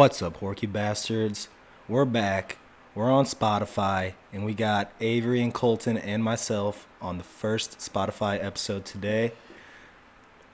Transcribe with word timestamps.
What's 0.00 0.22
up, 0.22 0.40
Horky 0.40 0.66
Bastards? 0.72 1.48
We're 1.86 2.06
back. 2.06 2.56
We're 2.94 3.10
on 3.10 3.26
Spotify, 3.26 4.14
and 4.32 4.46
we 4.46 4.54
got 4.54 4.90
Avery 4.98 5.42
and 5.42 5.52
Colton 5.52 5.98
and 5.98 6.24
myself 6.24 6.88
on 7.02 7.18
the 7.18 7.22
first 7.22 7.78
Spotify 7.80 8.42
episode 8.42 8.86
today. 8.86 9.32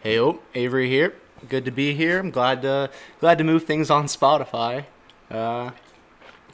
Hey, 0.00 0.18
oh, 0.18 0.40
Avery 0.56 0.88
here. 0.88 1.14
Good 1.48 1.64
to 1.64 1.70
be 1.70 1.94
here. 1.94 2.18
I'm 2.18 2.32
glad 2.32 2.60
to 2.62 2.90
glad 3.20 3.38
to 3.38 3.44
move 3.44 3.62
things 3.62 3.88
on 3.88 4.06
Spotify. 4.06 4.86
Uh, 5.30 5.70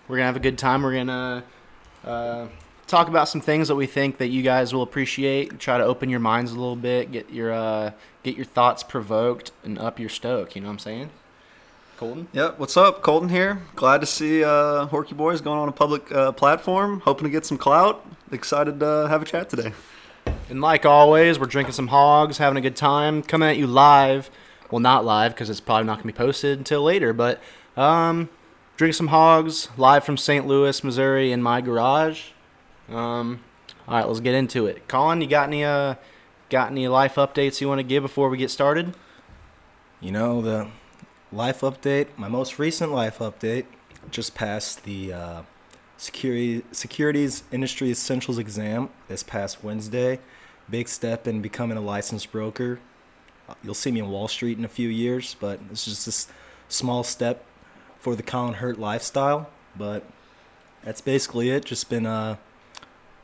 we're 0.06 0.16
gonna 0.16 0.26
have 0.26 0.36
a 0.36 0.40
good 0.40 0.58
time. 0.58 0.82
We're 0.82 0.96
gonna 0.96 1.44
uh, 2.04 2.48
talk 2.86 3.08
about 3.08 3.26
some 3.26 3.40
things 3.40 3.68
that 3.68 3.74
we 3.74 3.86
think 3.86 4.18
that 4.18 4.28
you 4.28 4.42
guys 4.42 4.74
will 4.74 4.82
appreciate. 4.82 5.58
Try 5.58 5.78
to 5.78 5.84
open 5.84 6.10
your 6.10 6.20
minds 6.20 6.52
a 6.52 6.56
little 6.56 6.76
bit. 6.76 7.10
Get 7.10 7.30
your 7.30 7.54
uh, 7.54 7.92
get 8.22 8.36
your 8.36 8.44
thoughts 8.44 8.82
provoked 8.82 9.50
and 9.64 9.78
up 9.78 9.98
your 9.98 10.10
stoke. 10.10 10.54
You 10.54 10.60
know 10.60 10.66
what 10.66 10.72
I'm 10.72 10.78
saying? 10.78 11.10
Colton. 12.02 12.26
Yep. 12.32 12.58
What's 12.58 12.76
up, 12.76 13.00
Colton 13.00 13.28
here. 13.28 13.62
Glad 13.76 14.00
to 14.00 14.08
see 14.08 14.42
uh, 14.42 14.88
Horky 14.88 15.16
Boys 15.16 15.40
going 15.40 15.60
on 15.60 15.68
a 15.68 15.72
public 15.72 16.10
uh, 16.10 16.32
platform. 16.32 16.98
Hoping 17.04 17.22
to 17.22 17.30
get 17.30 17.46
some 17.46 17.56
clout. 17.56 18.04
Excited 18.32 18.80
to 18.80 19.06
have 19.08 19.22
a 19.22 19.24
chat 19.24 19.48
today. 19.48 19.72
And 20.50 20.60
like 20.60 20.84
always, 20.84 21.38
we're 21.38 21.46
drinking 21.46 21.74
some 21.74 21.86
hogs, 21.86 22.38
having 22.38 22.58
a 22.58 22.60
good 22.60 22.74
time, 22.74 23.22
coming 23.22 23.48
at 23.48 23.56
you 23.56 23.68
live. 23.68 24.32
Well, 24.68 24.80
not 24.80 25.04
live 25.04 25.32
because 25.32 25.48
it's 25.48 25.60
probably 25.60 25.86
not 25.86 25.98
going 26.02 26.12
to 26.12 26.12
be 26.12 26.12
posted 26.12 26.58
until 26.58 26.82
later, 26.82 27.12
but 27.12 27.40
um, 27.76 28.28
drinking 28.76 28.94
some 28.94 29.06
hogs 29.06 29.68
live 29.76 30.02
from 30.02 30.16
St. 30.16 30.44
Louis, 30.44 30.82
Missouri, 30.82 31.30
in 31.30 31.40
my 31.40 31.60
garage. 31.60 32.30
Um, 32.88 33.44
all 33.86 33.94
right, 33.94 34.08
let's 34.08 34.18
get 34.18 34.34
into 34.34 34.66
it. 34.66 34.88
Colin, 34.88 35.20
you 35.20 35.28
got 35.28 35.46
any 35.46 35.62
uh, 35.62 35.94
got 36.50 36.72
any 36.72 36.88
life 36.88 37.14
updates 37.14 37.60
you 37.60 37.68
want 37.68 37.78
to 37.78 37.84
give 37.84 38.02
before 38.02 38.28
we 38.28 38.38
get 38.38 38.50
started? 38.50 38.92
You 40.00 40.10
know, 40.10 40.42
the 40.42 40.66
life 41.32 41.60
update, 41.60 42.08
my 42.16 42.28
most 42.28 42.58
recent 42.58 42.92
life 42.92 43.18
update, 43.18 43.64
just 44.10 44.34
passed 44.34 44.84
the 44.84 45.12
uh, 45.12 45.42
security, 45.96 46.62
Securities 46.72 47.44
Industry 47.50 47.90
Essentials 47.90 48.38
exam 48.38 48.90
this 49.08 49.22
past 49.22 49.64
Wednesday. 49.64 50.20
Big 50.68 50.88
step 50.88 51.26
in 51.26 51.40
becoming 51.40 51.78
a 51.78 51.80
licensed 51.80 52.30
broker. 52.30 52.80
Uh, 53.48 53.54
You'll 53.62 53.74
see 53.74 53.90
me 53.90 54.00
in 54.00 54.10
Wall 54.10 54.28
Street 54.28 54.58
in 54.58 54.64
a 54.64 54.68
few 54.68 54.88
years, 54.88 55.36
but 55.40 55.60
it's 55.70 55.84
just 55.84 56.06
this 56.06 56.28
small 56.68 57.02
step 57.02 57.44
for 57.98 58.14
the 58.14 58.22
Colin 58.22 58.54
Hurt 58.54 58.78
lifestyle. 58.78 59.48
But 59.76 60.04
that's 60.84 61.00
basically 61.00 61.50
it. 61.50 61.64
Just 61.64 61.88
been 61.88 62.06
uh, 62.06 62.36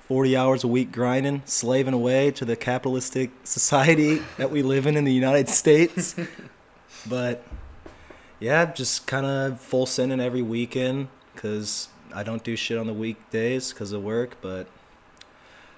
40 0.00 0.36
hours 0.36 0.64
a 0.64 0.68
week 0.68 0.90
grinding, 0.92 1.42
slaving 1.44 1.94
away 1.94 2.30
to 2.32 2.44
the 2.44 2.56
capitalistic 2.56 3.30
society 3.44 4.22
that 4.38 4.50
we 4.50 4.62
live 4.62 4.86
in 4.86 4.96
in 4.96 5.04
the 5.04 5.12
United 5.12 5.48
States. 5.48 6.16
but 7.06 7.44
yeah, 8.40 8.66
just 8.72 9.06
kind 9.06 9.26
of 9.26 9.60
full 9.60 9.86
sending 9.86 10.20
every 10.20 10.42
weekend 10.42 11.08
because 11.34 11.88
I 12.14 12.22
don't 12.22 12.42
do 12.44 12.56
shit 12.56 12.78
on 12.78 12.86
the 12.86 12.94
weekdays 12.94 13.72
because 13.72 13.92
of 13.92 14.02
work. 14.02 14.36
But 14.40 14.66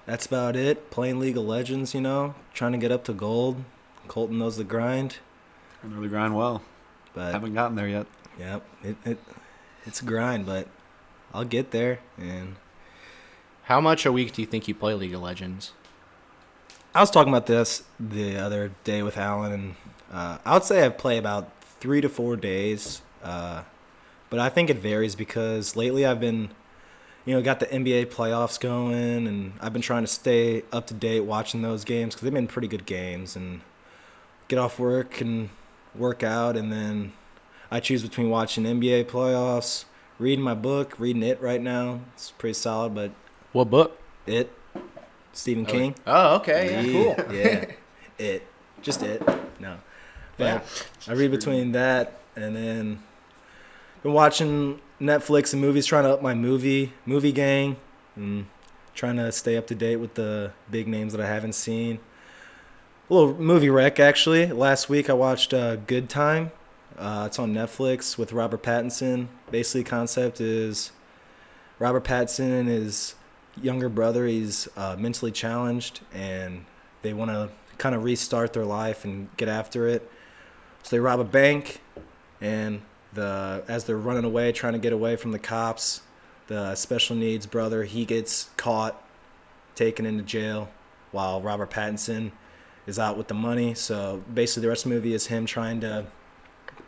that's 0.05 0.25
about 0.25 0.55
it. 0.55 0.89
Playing 0.91 1.19
League 1.19 1.37
of 1.37 1.43
Legends, 1.43 1.93
you 1.93 2.01
know, 2.01 2.35
trying 2.53 2.71
to 2.73 2.77
get 2.77 2.91
up 2.91 3.03
to 3.05 3.13
gold. 3.13 3.63
Colton 4.07 4.39
knows 4.39 4.57
the 4.57 4.63
grind, 4.63 5.17
I 5.83 5.87
know 5.87 6.01
the 6.01 6.07
grind 6.07 6.35
well. 6.35 6.61
but 7.13 7.31
Haven't 7.31 7.53
gotten 7.53 7.75
there 7.75 7.87
yet. 7.87 8.07
yeah, 8.37 8.59
it, 8.83 8.97
it 9.05 9.19
it's 9.85 10.01
a 10.01 10.05
grind, 10.05 10.45
but 10.45 10.67
I'll 11.33 11.45
get 11.45 11.71
there. 11.71 11.99
And 12.17 12.55
How 13.63 13.79
much 13.79 14.05
a 14.05 14.11
week 14.11 14.33
do 14.33 14.41
you 14.41 14.45
think 14.47 14.67
you 14.67 14.75
play 14.75 14.93
League 14.93 15.13
of 15.13 15.21
Legends? 15.21 15.71
I 16.93 16.99
was 16.99 17.09
talking 17.09 17.31
about 17.31 17.45
this 17.45 17.83
the 17.99 18.35
other 18.37 18.71
day 18.83 19.01
with 19.01 19.17
Alan, 19.17 19.51
and 19.53 19.75
uh, 20.11 20.39
I 20.43 20.53
would 20.55 20.65
say 20.65 20.85
I 20.85 20.89
play 20.89 21.17
about 21.17 21.49
three 21.81 21.99
to 21.99 22.07
four 22.07 22.37
days. 22.37 23.01
Uh, 23.21 23.63
but 24.29 24.39
I 24.39 24.47
think 24.47 24.69
it 24.69 24.77
varies 24.77 25.15
because 25.15 25.75
lately 25.75 26.05
I've 26.05 26.21
been, 26.21 26.51
you 27.25 27.35
know, 27.35 27.41
got 27.41 27.59
the 27.59 27.65
NBA 27.65 28.05
playoffs 28.07 28.57
going, 28.59 29.27
and 29.27 29.53
I've 29.59 29.73
been 29.73 29.81
trying 29.81 30.03
to 30.03 30.07
stay 30.07 30.63
up 30.71 30.87
to 30.87 30.93
date 30.93 31.21
watching 31.21 31.61
those 31.61 31.83
games 31.83 32.13
because 32.15 32.23
they've 32.23 32.33
been 32.33 32.47
pretty 32.47 32.69
good 32.69 32.85
games. 32.85 33.35
And 33.35 33.61
get 34.47 34.57
off 34.57 34.79
work 34.79 35.19
and 35.19 35.49
work 35.93 36.23
out, 36.23 36.55
and 36.55 36.71
then 36.71 37.11
I 37.69 37.79
choose 37.81 38.01
between 38.01 38.29
watching 38.29 38.63
NBA 38.63 39.05
playoffs, 39.05 39.85
reading 40.17 40.43
my 40.43 40.53
book, 40.55 40.95
reading 40.97 41.23
it 41.23 41.41
right 41.41 41.61
now. 41.61 42.01
It's 42.13 42.31
pretty 42.31 42.53
solid, 42.53 42.95
but 42.95 43.11
What 43.51 43.69
book? 43.69 43.97
it, 44.25 44.51
Stephen 45.33 45.65
King. 45.65 45.95
Oh, 46.07 46.35
okay, 46.37 46.85
Yeah, 46.85 46.91
cool. 47.15 47.35
yeah. 47.35 47.65
It. 48.17 48.45
Just 48.83 49.01
it. 49.01 49.23
No. 49.59 49.77
But 50.41 50.87
I 51.07 51.13
read 51.13 51.31
between 51.31 51.71
that 51.73 52.19
and 52.35 52.55
then 52.55 53.03
been 54.03 54.13
watching 54.13 54.81
Netflix 54.99 55.53
and 55.53 55.61
movies, 55.61 55.85
trying 55.85 56.03
to 56.03 56.09
up 56.11 56.21
my 56.21 56.33
movie 56.33 56.93
movie 57.05 57.31
gang 57.31 57.77
and 58.15 58.47
trying 58.93 59.17
to 59.17 59.31
stay 59.31 59.57
up 59.57 59.67
to 59.67 59.75
date 59.75 59.97
with 59.97 60.15
the 60.15 60.51
big 60.69 60.87
names 60.87 61.13
that 61.13 61.21
I 61.21 61.27
haven't 61.27 61.53
seen. 61.53 61.99
A 63.09 63.13
little 63.13 63.33
movie 63.35 63.69
rec 63.69 63.99
actually. 63.99 64.47
Last 64.47 64.89
week 64.89 65.09
I 65.09 65.13
watched 65.13 65.53
uh, 65.53 65.75
Good 65.75 66.09
Time. 66.09 66.51
Uh, 66.97 67.23
it's 67.27 67.39
on 67.39 67.53
Netflix 67.53 68.17
with 68.17 68.33
Robert 68.33 68.61
Pattinson. 68.63 69.27
Basically, 69.49 69.83
concept 69.83 70.39
is 70.39 70.91
Robert 71.79 72.03
Pattinson 72.03 72.59
and 72.59 72.69
his 72.69 73.15
younger 73.59 73.89
brother. 73.89 74.27
He's 74.27 74.67
uh, 74.77 74.95
mentally 74.99 75.31
challenged, 75.31 76.01
and 76.13 76.65
they 77.01 77.13
want 77.13 77.31
to 77.31 77.49
kind 77.77 77.95
of 77.95 78.03
restart 78.03 78.53
their 78.53 78.65
life 78.65 79.03
and 79.03 79.35
get 79.37 79.49
after 79.49 79.87
it. 79.87 80.09
So 80.83 80.95
they 80.95 80.99
rob 80.99 81.19
a 81.19 81.23
bank, 81.23 81.81
and 82.39 82.81
the 83.13 83.63
as 83.67 83.85
they're 83.85 83.97
running 83.97 84.23
away, 84.23 84.51
trying 84.51 84.73
to 84.73 84.79
get 84.79 84.93
away 84.93 85.15
from 85.15 85.31
the 85.31 85.39
cops, 85.39 86.01
the 86.47 86.75
special 86.75 87.15
needs 87.15 87.45
brother 87.45 87.83
he 87.83 88.05
gets 88.05 88.49
caught, 88.57 89.01
taken 89.75 90.05
into 90.05 90.23
jail, 90.23 90.69
while 91.11 91.41
Robert 91.41 91.69
Pattinson 91.69 92.31
is 92.87 92.97
out 92.97 93.17
with 93.17 93.27
the 93.27 93.33
money. 93.33 93.73
So 93.73 94.23
basically, 94.33 94.61
the 94.61 94.69
rest 94.69 94.85
of 94.85 94.89
the 94.89 94.95
movie 94.95 95.13
is 95.13 95.27
him 95.27 95.45
trying 95.45 95.81
to 95.81 96.07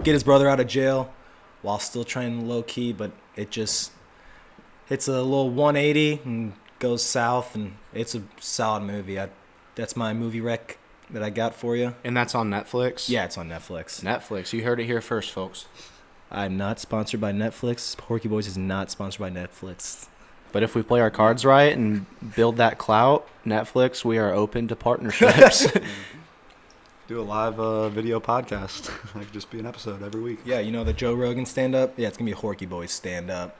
get 0.04 0.14
his 0.14 0.24
brother 0.24 0.50
out 0.50 0.60
of 0.60 0.68
jail 0.68 1.14
while 1.62 1.80
still 1.80 2.04
trying 2.04 2.48
low 2.48 2.62
key, 2.64 2.92
but 2.94 3.12
it 3.36 3.50
just 3.50 3.92
hits 4.88 5.08
a 5.08 5.22
little 5.22 5.50
180 5.50 6.22
and 6.26 6.54
goes 6.80 7.04
south, 7.04 7.56
and 7.56 7.76
it's 7.94 8.14
a 8.16 8.24
solid 8.40 8.84
movie. 8.84 9.20
I, 9.20 9.30
that's 9.76 9.96
my 9.96 10.14
movie 10.14 10.42
rec 10.42 10.78
that 11.14 11.24
I 11.24 11.30
got 11.30 11.56
for 11.56 11.76
you. 11.76 11.96
And 12.04 12.18
that's 12.18 12.36
on 12.36 12.50
Netflix. 12.50 13.08
Yeah, 13.08 13.26
it's 13.26 13.38
on 13.38 13.48
Netflix. 13.48 14.04
Netflix. 14.04 14.52
You 14.52 14.64
heard 14.64 14.80
it 14.80 14.86
here 14.86 15.02
first, 15.02 15.32
folks. 15.32 15.68
I'm 16.32 16.58
not 16.58 16.80
sponsored 16.80 17.22
by 17.22 17.32
Netflix. 17.32 17.96
Porky 17.96 18.28
Boys 18.28 18.48
is 18.48 18.58
not 18.58 18.90
sponsored 18.90 19.22
by 19.22 19.30
Netflix. 19.30 20.08
But 20.52 20.64
if 20.64 20.76
we 20.76 20.84
play 20.84 21.00
our 21.00 21.12
cards 21.12 21.46
right 21.46 21.76
and 21.76 22.06
build 22.36 22.58
that 22.58 22.78
clout, 22.78 23.28
Netflix, 23.46 24.04
we 24.04 24.18
are 24.18 24.34
open 24.34 24.68
to 24.68 24.76
partnerships. 24.76 25.68
Do 27.08 27.20
a 27.20 27.24
live 27.24 27.60
uh, 27.60 27.90
video 27.90 28.20
podcast. 28.20 28.86
that 29.14 29.26
could 29.26 29.34
just 29.34 29.52
be 29.52 29.60
an 29.60 29.66
episode 29.66 30.02
every 30.02 30.22
week. 30.22 30.40
Yeah, 30.46 30.60
you 30.60 30.72
know 30.72 30.84
the 30.84 30.94
Joe 30.94 31.14
Rogan 31.14 31.46
stand 31.46 31.76
up? 31.76 31.94
Yeah, 31.98 32.08
it's 32.08 32.18
gonna 32.18 32.30
be 32.30 32.34
a 32.34 32.40
Horky 32.40 32.68
Boys 32.68 32.92
stand 32.92 33.30
up. 33.30 33.58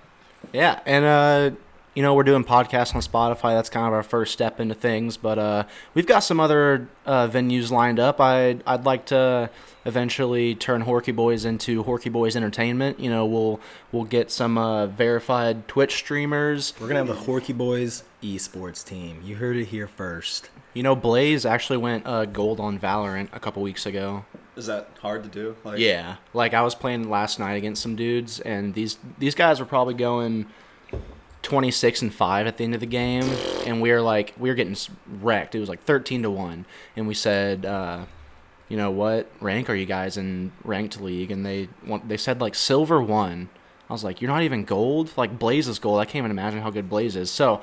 yeah, 0.54 0.80
and 0.86 1.06
uh, 1.06 1.52
you 1.96 2.02
know 2.02 2.14
we're 2.14 2.24
doing 2.24 2.44
podcasts 2.44 2.96
on 2.96 3.02
Spotify. 3.02 3.56
That's 3.56 3.70
kind 3.70 3.88
of 3.88 3.94
our 3.94 4.04
first 4.04 4.34
step 4.34 4.60
into 4.60 4.76
things. 4.76 5.18
But 5.18 5.40
uh, 5.40 5.64
we've 5.94 6.08
got 6.08 6.20
some 6.20 6.40
other 6.40 6.88
uh, 7.06 7.28
venues 7.28 7.72
lined 7.72 8.00
up. 8.00 8.20
I'd, 8.20 8.64
I'd 8.66 8.86
like 8.86 9.06
to 9.08 9.50
eventually 9.86 10.56
turn 10.56 10.84
Horky 10.84 11.16
Boys 11.16 11.46
into 11.46 11.84
Horky 11.84 12.12
Boys 12.12 12.36
Entertainment. 12.36 13.00
You 13.00 13.10
know, 13.10 13.26
we'll 13.26 13.60
we'll 13.92 14.06
get 14.06 14.32
some 14.32 14.58
uh, 14.58 14.88
verified 14.88 15.68
Twitch 15.68 15.96
streamers. 15.96 16.74
We're 16.80 16.88
gonna 16.88 17.06
have 17.06 17.08
the 17.08 17.32
Horky 17.32 17.56
Boys 17.56 18.04
esports 18.22 18.86
team. 18.86 19.22
You 19.24 19.36
heard 19.36 19.58
it 19.58 19.66
here 19.66 19.88
first. 19.88 20.50
You 20.74 20.82
know, 20.82 20.96
Blaze 20.96 21.46
actually 21.46 21.78
went 21.78 22.08
uh, 22.08 22.26
gold 22.26 22.60
on 22.60 22.80
Valorant 22.80 23.30
a 23.34 23.40
couple 23.40 23.62
weeks 23.62 23.86
ago. 23.86 24.26
Is 24.56 24.68
that 24.68 24.90
hard 25.02 25.24
to 25.24 25.30
do? 25.30 25.56
Like, 25.64 25.80
Yeah, 25.80 26.18
like 26.34 26.54
I 26.54 26.62
was 26.62 26.76
playing 26.76 27.10
last 27.10 27.40
night 27.40 27.54
against 27.54 27.82
some 27.82 27.96
dudes, 27.96 28.40
and 28.40 28.74
these 28.74 28.98
these 29.20 29.36
guys 29.36 29.60
were 29.60 29.66
probably 29.66 29.94
going 29.94 30.48
twenty 31.44 31.70
six 31.70 32.02
and 32.02 32.12
five 32.12 32.48
at 32.48 32.58
the 32.58 32.64
end 32.64 32.74
of 32.74 32.80
the 32.80 32.88
game, 32.88 33.24
and 33.68 33.80
we 33.82 33.92
were 33.92 34.02
like 34.02 34.34
we 34.40 34.50
were 34.50 34.56
getting 34.56 34.76
wrecked. 35.22 35.54
It 35.54 35.60
was 35.60 35.70
like 35.70 35.84
thirteen 35.84 36.24
to 36.24 36.32
one, 36.32 36.66
and 36.96 37.08
we 37.08 37.14
said, 37.14 37.66
uh, 37.66 38.06
you 38.70 38.78
know 38.78 38.90
what 38.90 39.30
rank 39.40 39.70
are 39.70 39.76
you 39.76 39.86
guys 39.86 40.18
in 40.18 40.52
ranked 40.64 41.00
league? 41.00 41.30
And 41.30 41.46
they 41.46 41.70
want 41.86 42.10
they 42.10 42.18
said 42.18 42.42
like 42.42 42.56
silver 42.56 43.00
one. 43.02 43.50
I 43.90 43.94
was 43.94 44.04
like, 44.04 44.22
you're 44.22 44.32
not 44.32 44.42
even 44.42 44.64
gold. 44.64 45.12
Like 45.16 45.38
Blaze 45.38 45.68
is 45.68 45.78
gold. 45.78 46.00
I 46.00 46.06
can't 46.06 46.24
even 46.24 46.32
imagine 46.32 46.62
how 46.62 46.72
good 46.72 46.90
Blaze 46.90 47.16
is. 47.16 47.30
So. 47.30 47.62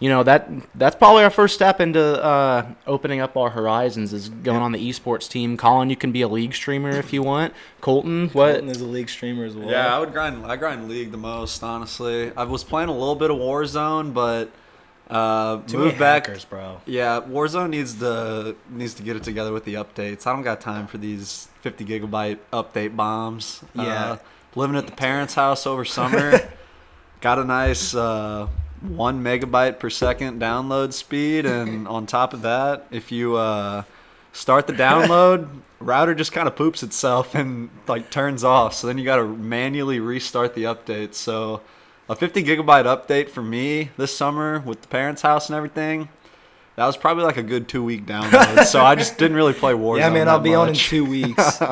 You 0.00 0.08
know 0.08 0.22
that 0.22 0.48
that's 0.74 0.96
probably 0.96 1.24
our 1.24 1.30
first 1.30 1.54
step 1.54 1.78
into 1.78 2.00
uh, 2.02 2.66
opening 2.86 3.20
up 3.20 3.36
our 3.36 3.50
horizons 3.50 4.14
is 4.14 4.30
going 4.30 4.62
on 4.62 4.72
the 4.72 4.78
esports 4.90 5.28
team. 5.28 5.58
Colin, 5.58 5.90
you 5.90 5.96
can 5.96 6.10
be 6.10 6.22
a 6.22 6.28
league 6.28 6.54
streamer 6.54 6.88
if 6.90 7.12
you 7.12 7.22
want. 7.22 7.52
Colton, 7.82 8.30
what? 8.30 8.52
Colton 8.52 8.70
is 8.70 8.80
a 8.80 8.86
league 8.86 9.10
streamer 9.10 9.44
as 9.44 9.54
well. 9.54 9.70
Yeah, 9.70 9.94
I 9.94 9.98
would 9.98 10.12
grind. 10.12 10.44
I 10.46 10.56
grind 10.56 10.88
League 10.88 11.10
the 11.10 11.18
most, 11.18 11.62
honestly. 11.62 12.32
I 12.34 12.44
was 12.44 12.64
playing 12.64 12.88
a 12.88 12.94
little 12.94 13.14
bit 13.14 13.30
of 13.30 13.36
Warzone, 13.36 14.14
but 14.14 14.50
uh, 15.10 15.60
Too 15.66 15.76
move 15.76 15.86
many 15.88 15.98
back. 15.98 16.26
hackers, 16.26 16.46
bro. 16.46 16.80
Yeah, 16.86 17.20
Warzone 17.20 17.68
needs 17.68 17.98
to 17.98 18.56
needs 18.70 18.94
to 18.94 19.02
get 19.02 19.16
it 19.16 19.22
together 19.22 19.52
with 19.52 19.66
the 19.66 19.74
updates. 19.74 20.26
I 20.26 20.32
don't 20.32 20.42
got 20.42 20.62
time 20.62 20.86
for 20.86 20.96
these 20.96 21.48
50 21.60 21.84
gigabyte 21.84 22.38
update 22.54 22.96
bombs. 22.96 23.62
Yeah. 23.74 23.82
Uh, 24.12 24.16
living 24.54 24.76
at 24.76 24.86
the 24.86 24.92
parents' 24.92 25.34
house 25.34 25.66
over 25.66 25.84
summer. 25.84 26.40
Got 27.20 27.38
a 27.38 27.44
nice 27.44 27.94
uh, 27.94 28.48
one 28.80 29.22
megabyte 29.22 29.78
per 29.78 29.90
second 29.90 30.40
download 30.40 30.92
speed, 30.92 31.46
and 31.46 31.86
on 31.88 32.06
top 32.06 32.32
of 32.32 32.42
that, 32.42 32.86
if 32.90 33.12
you 33.12 33.36
uh, 33.36 33.84
start 34.32 34.66
the 34.66 34.72
download, 34.72 35.60
router 35.80 36.14
just 36.14 36.32
kind 36.32 36.46
of 36.46 36.56
poops 36.56 36.82
itself 36.82 37.34
and 37.34 37.70
like 37.86 38.10
turns 38.10 38.44
off. 38.44 38.74
So 38.74 38.86
then 38.86 38.98
you 38.98 39.04
got 39.04 39.16
to 39.16 39.24
manually 39.24 40.00
restart 40.00 40.54
the 40.54 40.64
update. 40.64 41.14
So 41.14 41.62
a 42.08 42.16
50 42.16 42.42
gigabyte 42.42 42.84
update 42.84 43.30
for 43.30 43.42
me 43.42 43.90
this 43.96 44.14
summer 44.16 44.60
with 44.60 44.82
the 44.82 44.88
parents' 44.88 45.22
house 45.22 45.48
and 45.48 45.56
everything. 45.56 46.08
That 46.76 46.86
was 46.86 46.96
probably 46.96 47.24
like 47.24 47.36
a 47.36 47.42
good 47.42 47.68
two 47.68 47.84
week 47.84 48.06
download. 48.06 48.64
so 48.64 48.82
I 48.82 48.94
just 48.94 49.18
didn't 49.18 49.36
really 49.36 49.52
play 49.52 49.74
Warzone. 49.74 49.98
yeah, 49.98 50.10
man, 50.10 50.26
that 50.26 50.32
I'll 50.32 50.40
be 50.40 50.54
on 50.54 50.70
in 50.70 50.74
two 50.74 51.04
weeks. 51.04 51.60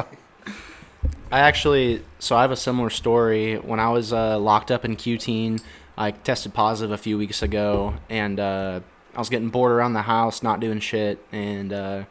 I 1.31 1.41
actually, 1.41 2.03
so 2.19 2.37
I 2.37 2.43
have 2.43 2.51
a 2.51 2.57
similar 2.57 2.91
story. 2.91 3.57
When 3.57 3.81
I 3.81 3.91
was 3.91 4.13
uh, 4.13 4.39
locked 4.39 4.71
up 4.71 4.85
in 4.85 4.97
Q-teen, 4.97 5.61
I 5.99 6.13
tested 6.13 6.55
positive 6.55 6.93
a 6.93 6.97
few 6.97 7.19
weeks 7.19 7.43
ago, 7.43 7.95
and 8.09 8.39
uh, 8.39 8.81
I 9.17 9.19
was 9.19 9.29
getting 9.29 9.49
bored 9.49 9.73
around 9.73 9.95
the 9.95 10.03
house, 10.03 10.45
not 10.45 10.61
doing 10.61 10.79
shit, 10.79 11.19
and 11.33 11.73
uh, 11.73 12.05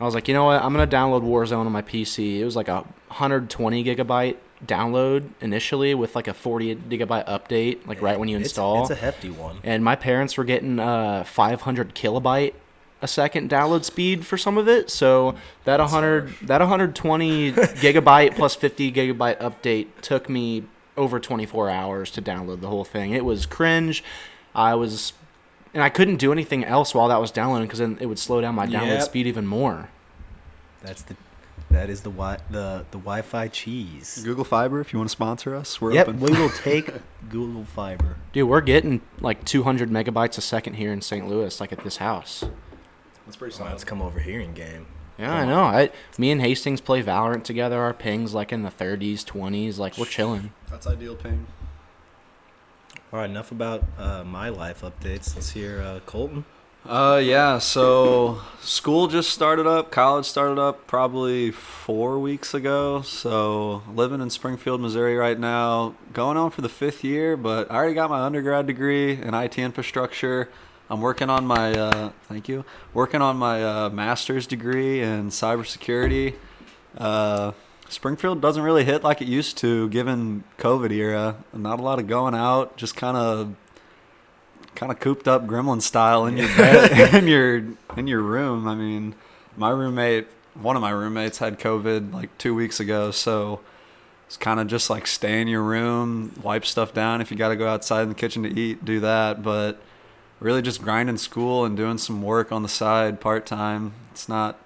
I 0.00 0.04
was 0.04 0.14
like, 0.14 0.26
you 0.26 0.34
know 0.34 0.46
what? 0.46 0.60
I'm 0.60 0.72
gonna 0.72 0.86
download 0.88 1.22
Warzone 1.22 1.64
on 1.64 1.70
my 1.70 1.82
PC. 1.82 2.40
It 2.40 2.44
was 2.44 2.56
like 2.56 2.66
a 2.66 2.80
120 3.08 3.84
gigabyte 3.84 4.36
download 4.66 5.28
initially, 5.40 5.94
with 5.94 6.16
like 6.16 6.26
a 6.26 6.34
40 6.34 6.74
gigabyte 6.74 7.28
update, 7.28 7.86
like 7.86 8.02
right 8.02 8.18
when 8.18 8.28
you 8.28 8.36
install. 8.36 8.82
it's, 8.82 8.90
a 8.90 8.96
hefty 8.96 9.30
one. 9.30 9.58
and 9.62 9.84
my 9.84 9.94
parents 9.94 10.36
were 10.36 10.44
getting 10.44 10.80
uh 10.80 11.22
500 11.24 11.94
kilobyte 11.94 12.54
a 13.02 13.08
second 13.08 13.48
download 13.48 13.84
speed 13.84 14.26
for 14.26 14.36
some 14.36 14.58
of 14.58 14.68
it 14.68 14.90
so 14.90 15.34
that 15.64 15.80
100 15.80 16.34
that 16.42 16.60
120 16.60 17.52
gigabyte 17.52 18.34
plus 18.34 18.54
50 18.54 18.92
gigabyte 18.92 19.38
update 19.38 19.86
took 20.02 20.28
me 20.28 20.64
over 21.00 21.18
24 21.18 21.70
hours 21.70 22.10
to 22.10 22.20
download 22.22 22.60
the 22.60 22.68
whole 22.68 22.84
thing 22.84 23.12
it 23.12 23.24
was 23.24 23.46
cringe 23.46 24.04
i 24.54 24.74
was 24.74 25.14
and 25.72 25.82
i 25.82 25.88
couldn't 25.88 26.16
do 26.16 26.30
anything 26.30 26.62
else 26.64 26.94
while 26.94 27.08
that 27.08 27.20
was 27.20 27.30
downloading 27.30 27.66
because 27.66 27.78
then 27.78 27.96
it 28.00 28.06
would 28.06 28.18
slow 28.18 28.40
down 28.40 28.54
my 28.54 28.66
download 28.66 28.98
Yep. 28.98 29.02
speed 29.02 29.26
even 29.26 29.46
more 29.46 29.88
That's 30.82 31.02
the 31.02 31.16
that 31.70 31.88
is 31.88 32.00
the 32.02 32.10
wi- 32.10 32.38
the 32.50 32.84
the 32.90 32.98
Wi-Fi 32.98 33.46
cheese. 33.48 34.22
Google 34.24 34.44
Fiber, 34.44 34.80
if 34.80 34.92
you 34.92 34.98
want 34.98 35.08
to 35.08 35.12
sponsor 35.12 35.54
us, 35.54 35.80
we're 35.80 35.92
Yep, 35.92 36.08
open. 36.08 36.20
we 36.20 36.32
will 36.32 36.48
take 36.70 36.90
Google 37.28 37.64
Fiber. 37.64 38.16
dude 38.32 38.48
we're 38.48 38.60
getting 38.60 39.00
like 39.20 39.44
200 39.44 39.88
megabytes 39.90 40.36
a 40.36 40.40
second 40.40 40.74
here 40.74 40.92
in 40.92 41.00
st 41.00 41.28
louis 41.28 41.60
like 41.60 41.72
at 41.72 41.82
this 41.84 41.96
house 41.98 42.44
That's 43.24 43.36
pretty 43.36 43.54
So 43.54 43.64
let's 43.64 43.84
come 43.84 44.02
over 44.02 44.18
here 44.20 44.40
in 44.40 44.52
game. 44.52 44.86
Yeah, 45.20 45.34
I 45.34 45.44
know. 45.44 45.60
I, 45.60 45.90
me 46.16 46.30
and 46.30 46.40
Hastings 46.40 46.80
play 46.80 47.02
Valorant 47.02 47.44
together. 47.44 47.78
Our 47.78 47.92
pings 47.92 48.32
like 48.32 48.52
in 48.52 48.62
the 48.62 48.70
30s, 48.70 49.22
20s. 49.22 49.76
Like 49.76 49.98
we're 49.98 50.06
chilling. 50.06 50.52
That's 50.70 50.86
ideal 50.86 51.14
ping. 51.14 51.46
All 53.12 53.18
right, 53.18 53.28
enough 53.28 53.52
about 53.52 53.84
uh, 53.98 54.24
my 54.24 54.48
life 54.48 54.80
updates. 54.80 55.34
Let's 55.34 55.50
hear 55.50 55.82
uh, 55.82 56.00
Colton. 56.06 56.46
Uh, 56.86 57.20
yeah. 57.22 57.58
So 57.58 58.40
school 58.62 59.08
just 59.08 59.28
started 59.28 59.66
up. 59.66 59.90
College 59.90 60.24
started 60.24 60.58
up 60.58 60.86
probably 60.86 61.50
four 61.50 62.18
weeks 62.18 62.54
ago. 62.54 63.02
So 63.02 63.82
living 63.94 64.22
in 64.22 64.30
Springfield, 64.30 64.80
Missouri 64.80 65.16
right 65.16 65.38
now, 65.38 65.94
going 66.14 66.38
on 66.38 66.50
for 66.50 66.62
the 66.62 66.70
fifth 66.70 67.04
year. 67.04 67.36
But 67.36 67.70
I 67.70 67.74
already 67.74 67.94
got 67.94 68.08
my 68.08 68.22
undergrad 68.22 68.66
degree 68.66 69.20
in 69.20 69.34
IT 69.34 69.58
infrastructure. 69.58 70.48
I'm 70.90 71.00
working 71.00 71.30
on 71.30 71.46
my 71.46 71.72
uh, 71.72 72.10
thank 72.24 72.48
you. 72.48 72.64
Working 72.92 73.22
on 73.22 73.36
my 73.36 73.62
uh, 73.62 73.90
master's 73.90 74.46
degree 74.48 75.00
in 75.00 75.28
cybersecurity. 75.28 76.34
Uh, 76.98 77.52
Springfield 77.88 78.40
doesn't 78.40 78.62
really 78.62 78.84
hit 78.84 79.04
like 79.04 79.22
it 79.22 79.28
used 79.28 79.56
to, 79.58 79.88
given 79.88 80.42
COVID 80.58 80.90
era. 80.90 81.36
Not 81.52 81.78
a 81.78 81.82
lot 81.82 82.00
of 82.00 82.08
going 82.08 82.34
out. 82.34 82.76
Just 82.76 82.96
kind 82.96 83.16
of 83.16 83.54
kind 84.74 84.90
of 84.90 84.98
cooped 84.98 85.28
up 85.28 85.46
gremlin 85.46 85.80
style 85.80 86.26
in 86.26 86.36
your 86.36 86.48
bed 86.56 87.14
in 87.14 87.28
your 87.28 87.64
in 87.96 88.08
your 88.08 88.20
room. 88.20 88.66
I 88.66 88.74
mean, 88.74 89.14
my 89.56 89.70
roommate, 89.70 90.26
one 90.54 90.74
of 90.74 90.82
my 90.82 90.90
roommates 90.90 91.38
had 91.38 91.60
COVID 91.60 92.12
like 92.12 92.36
2 92.38 92.52
weeks 92.52 92.80
ago, 92.80 93.12
so 93.12 93.60
it's 94.26 94.36
kind 94.36 94.58
of 94.58 94.66
just 94.66 94.90
like 94.90 95.06
stay 95.06 95.40
in 95.40 95.46
your 95.46 95.62
room, 95.62 96.32
wipe 96.42 96.66
stuff 96.66 96.92
down 96.92 97.20
if 97.20 97.30
you 97.30 97.36
got 97.36 97.50
to 97.50 97.56
go 97.56 97.68
outside 97.68 98.02
in 98.02 98.08
the 98.08 98.14
kitchen 98.16 98.42
to 98.42 98.48
eat, 98.48 98.84
do 98.84 98.98
that, 99.00 99.42
but 99.44 99.80
really 100.40 100.62
just 100.62 100.82
grinding 100.82 101.18
school 101.18 101.64
and 101.64 101.76
doing 101.76 101.98
some 101.98 102.22
work 102.22 102.50
on 102.50 102.62
the 102.62 102.68
side 102.68 103.20
part-time. 103.20 103.92
It's 104.12 104.28
not 104.28 104.58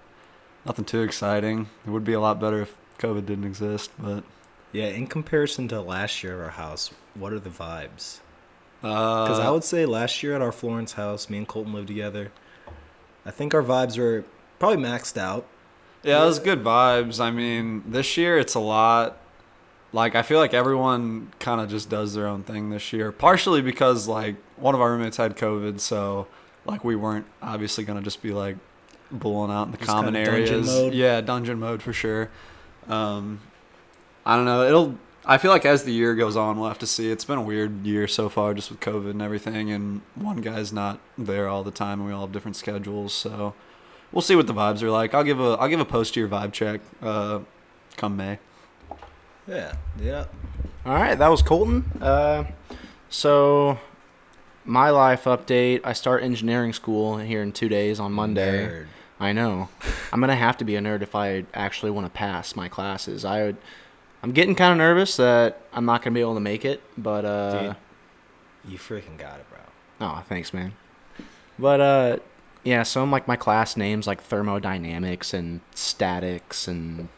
nothing 0.64 0.84
too 0.84 1.02
exciting. 1.02 1.68
It 1.86 1.90
would 1.90 2.04
be 2.04 2.12
a 2.12 2.20
lot 2.20 2.40
better 2.40 2.62
if 2.62 2.74
COVID 2.98 3.26
didn't 3.26 3.44
exist, 3.44 3.90
but 3.98 4.24
Yeah, 4.72 4.86
in 4.86 5.06
comparison 5.06 5.68
to 5.68 5.80
last 5.80 6.22
year 6.22 6.38
at 6.40 6.44
our 6.44 6.50
house, 6.50 6.92
what 7.14 7.32
are 7.32 7.38
the 7.40 7.50
vibes? 7.50 8.20
uh 8.82 9.24
Because 9.24 9.40
I 9.40 9.50
would 9.50 9.64
say 9.64 9.84
last 9.86 10.22
year 10.22 10.34
at 10.34 10.42
our 10.42 10.52
Florence 10.52 10.94
house, 10.94 11.28
me 11.28 11.38
and 11.38 11.48
Colton 11.48 11.72
lived 11.72 11.88
together. 11.88 12.30
I 13.26 13.30
think 13.30 13.54
our 13.54 13.62
vibes 13.62 13.98
were 13.98 14.24
probably 14.58 14.82
maxed 14.82 15.16
out. 15.16 15.46
Yeah, 16.02 16.22
it 16.22 16.26
was 16.26 16.38
good 16.38 16.62
vibes. 16.62 17.18
I 17.18 17.30
mean, 17.30 17.82
this 17.86 18.16
year 18.16 18.38
it's 18.38 18.54
a 18.54 18.60
lot. 18.60 19.16
Like 19.94 20.16
I 20.16 20.22
feel 20.22 20.40
like 20.40 20.52
everyone 20.52 21.32
kind 21.38 21.60
of 21.60 21.70
just 21.70 21.88
does 21.88 22.14
their 22.14 22.26
own 22.26 22.42
thing 22.42 22.70
this 22.70 22.92
year. 22.92 23.12
Partially 23.12 23.62
because 23.62 24.08
like 24.08 24.34
one 24.56 24.74
of 24.74 24.80
our 24.80 24.90
roommates 24.90 25.16
had 25.18 25.36
COVID, 25.36 25.78
so 25.78 26.26
like 26.66 26.82
we 26.82 26.96
weren't 26.96 27.26
obviously 27.40 27.84
gonna 27.84 28.02
just 28.02 28.20
be 28.20 28.32
like 28.32 28.56
bulling 29.12 29.52
out 29.52 29.66
in 29.66 29.70
the 29.70 29.78
Just 29.78 29.88
common 29.88 30.14
kinda 30.14 30.30
dungeon 30.30 30.54
areas. 30.54 30.66
mode? 30.66 30.94
Yeah, 30.94 31.20
dungeon 31.20 31.60
mode 31.60 31.80
for 31.80 31.92
sure. 31.92 32.28
Um, 32.88 33.40
I 34.26 34.34
don't 34.36 34.44
know. 34.46 34.64
It'll. 34.64 34.98
I 35.26 35.38
feel 35.38 35.50
like 35.52 35.64
as 35.64 35.84
the 35.84 35.92
year 35.92 36.14
goes 36.16 36.36
on, 36.36 36.58
we'll 36.58 36.68
have 36.68 36.80
to 36.80 36.86
see. 36.88 37.10
It's 37.10 37.24
been 37.24 37.38
a 37.38 37.42
weird 37.42 37.86
year 37.86 38.06
so 38.08 38.28
far, 38.28 38.52
just 38.52 38.70
with 38.70 38.80
COVID 38.80 39.10
and 39.10 39.22
everything, 39.22 39.70
and 39.70 40.00
one 40.16 40.38
guy's 40.42 40.72
not 40.72 40.98
there 41.16 41.48
all 41.48 41.62
the 41.62 41.70
time, 41.70 42.00
and 42.00 42.08
we 42.08 42.12
all 42.12 42.22
have 42.22 42.32
different 42.32 42.56
schedules. 42.56 43.14
So 43.14 43.54
we'll 44.12 44.22
see 44.22 44.34
what 44.36 44.48
the 44.48 44.52
vibes 44.54 44.82
are 44.82 44.90
like. 44.90 45.14
I'll 45.14 45.24
give 45.24 45.38
a 45.40 45.56
I'll 45.60 45.68
give 45.68 45.78
a 45.80 45.84
post 45.84 46.16
year 46.16 46.26
vibe 46.28 46.52
check. 46.52 46.80
Uh, 47.00 47.40
come 47.96 48.16
May. 48.16 48.38
Yeah, 49.46 49.74
yeah. 50.00 50.26
All 50.86 50.94
right, 50.94 51.16
that 51.16 51.28
was 51.28 51.42
Colton. 51.42 51.84
Uh, 52.00 52.44
so 53.08 53.78
my 54.64 54.90
life 54.90 55.24
update. 55.24 55.80
I 55.84 55.92
start 55.92 56.22
engineering 56.22 56.72
school 56.72 57.18
here 57.18 57.42
in 57.42 57.52
two 57.52 57.68
days 57.68 58.00
on 58.00 58.12
Monday. 58.12 58.66
Nerd. 58.66 58.86
I 59.20 59.32
know. 59.32 59.68
I'm 60.12 60.20
gonna 60.20 60.34
have 60.34 60.56
to 60.58 60.64
be 60.64 60.76
a 60.76 60.80
nerd 60.80 61.02
if 61.02 61.14
I 61.14 61.44
actually 61.54 61.90
want 61.90 62.06
to 62.06 62.10
pass 62.10 62.56
my 62.56 62.68
classes. 62.68 63.24
I 63.24 63.44
would. 63.44 63.56
I'm 64.22 64.32
getting 64.32 64.54
kind 64.54 64.72
of 64.72 64.78
nervous 64.78 65.16
that 65.16 65.60
I'm 65.72 65.84
not 65.84 66.02
gonna 66.02 66.14
be 66.14 66.20
able 66.20 66.34
to 66.34 66.40
make 66.40 66.64
it, 66.64 66.82
but 66.96 67.24
uh, 67.24 67.62
Dude. 67.62 67.76
You 68.66 68.78
freaking 68.78 69.18
got 69.18 69.40
it, 69.40 69.46
bro. 69.50 69.58
Oh, 70.00 70.22
thanks, 70.28 70.54
man. 70.54 70.72
But 71.58 71.80
uh 71.80 72.16
yeah. 72.64 72.82
So 72.82 73.02
I'm 73.02 73.10
like 73.10 73.28
my 73.28 73.36
class 73.36 73.76
names 73.76 74.06
like 74.06 74.22
thermodynamics 74.22 75.34
and 75.34 75.60
statics 75.74 76.66
and 76.66 77.08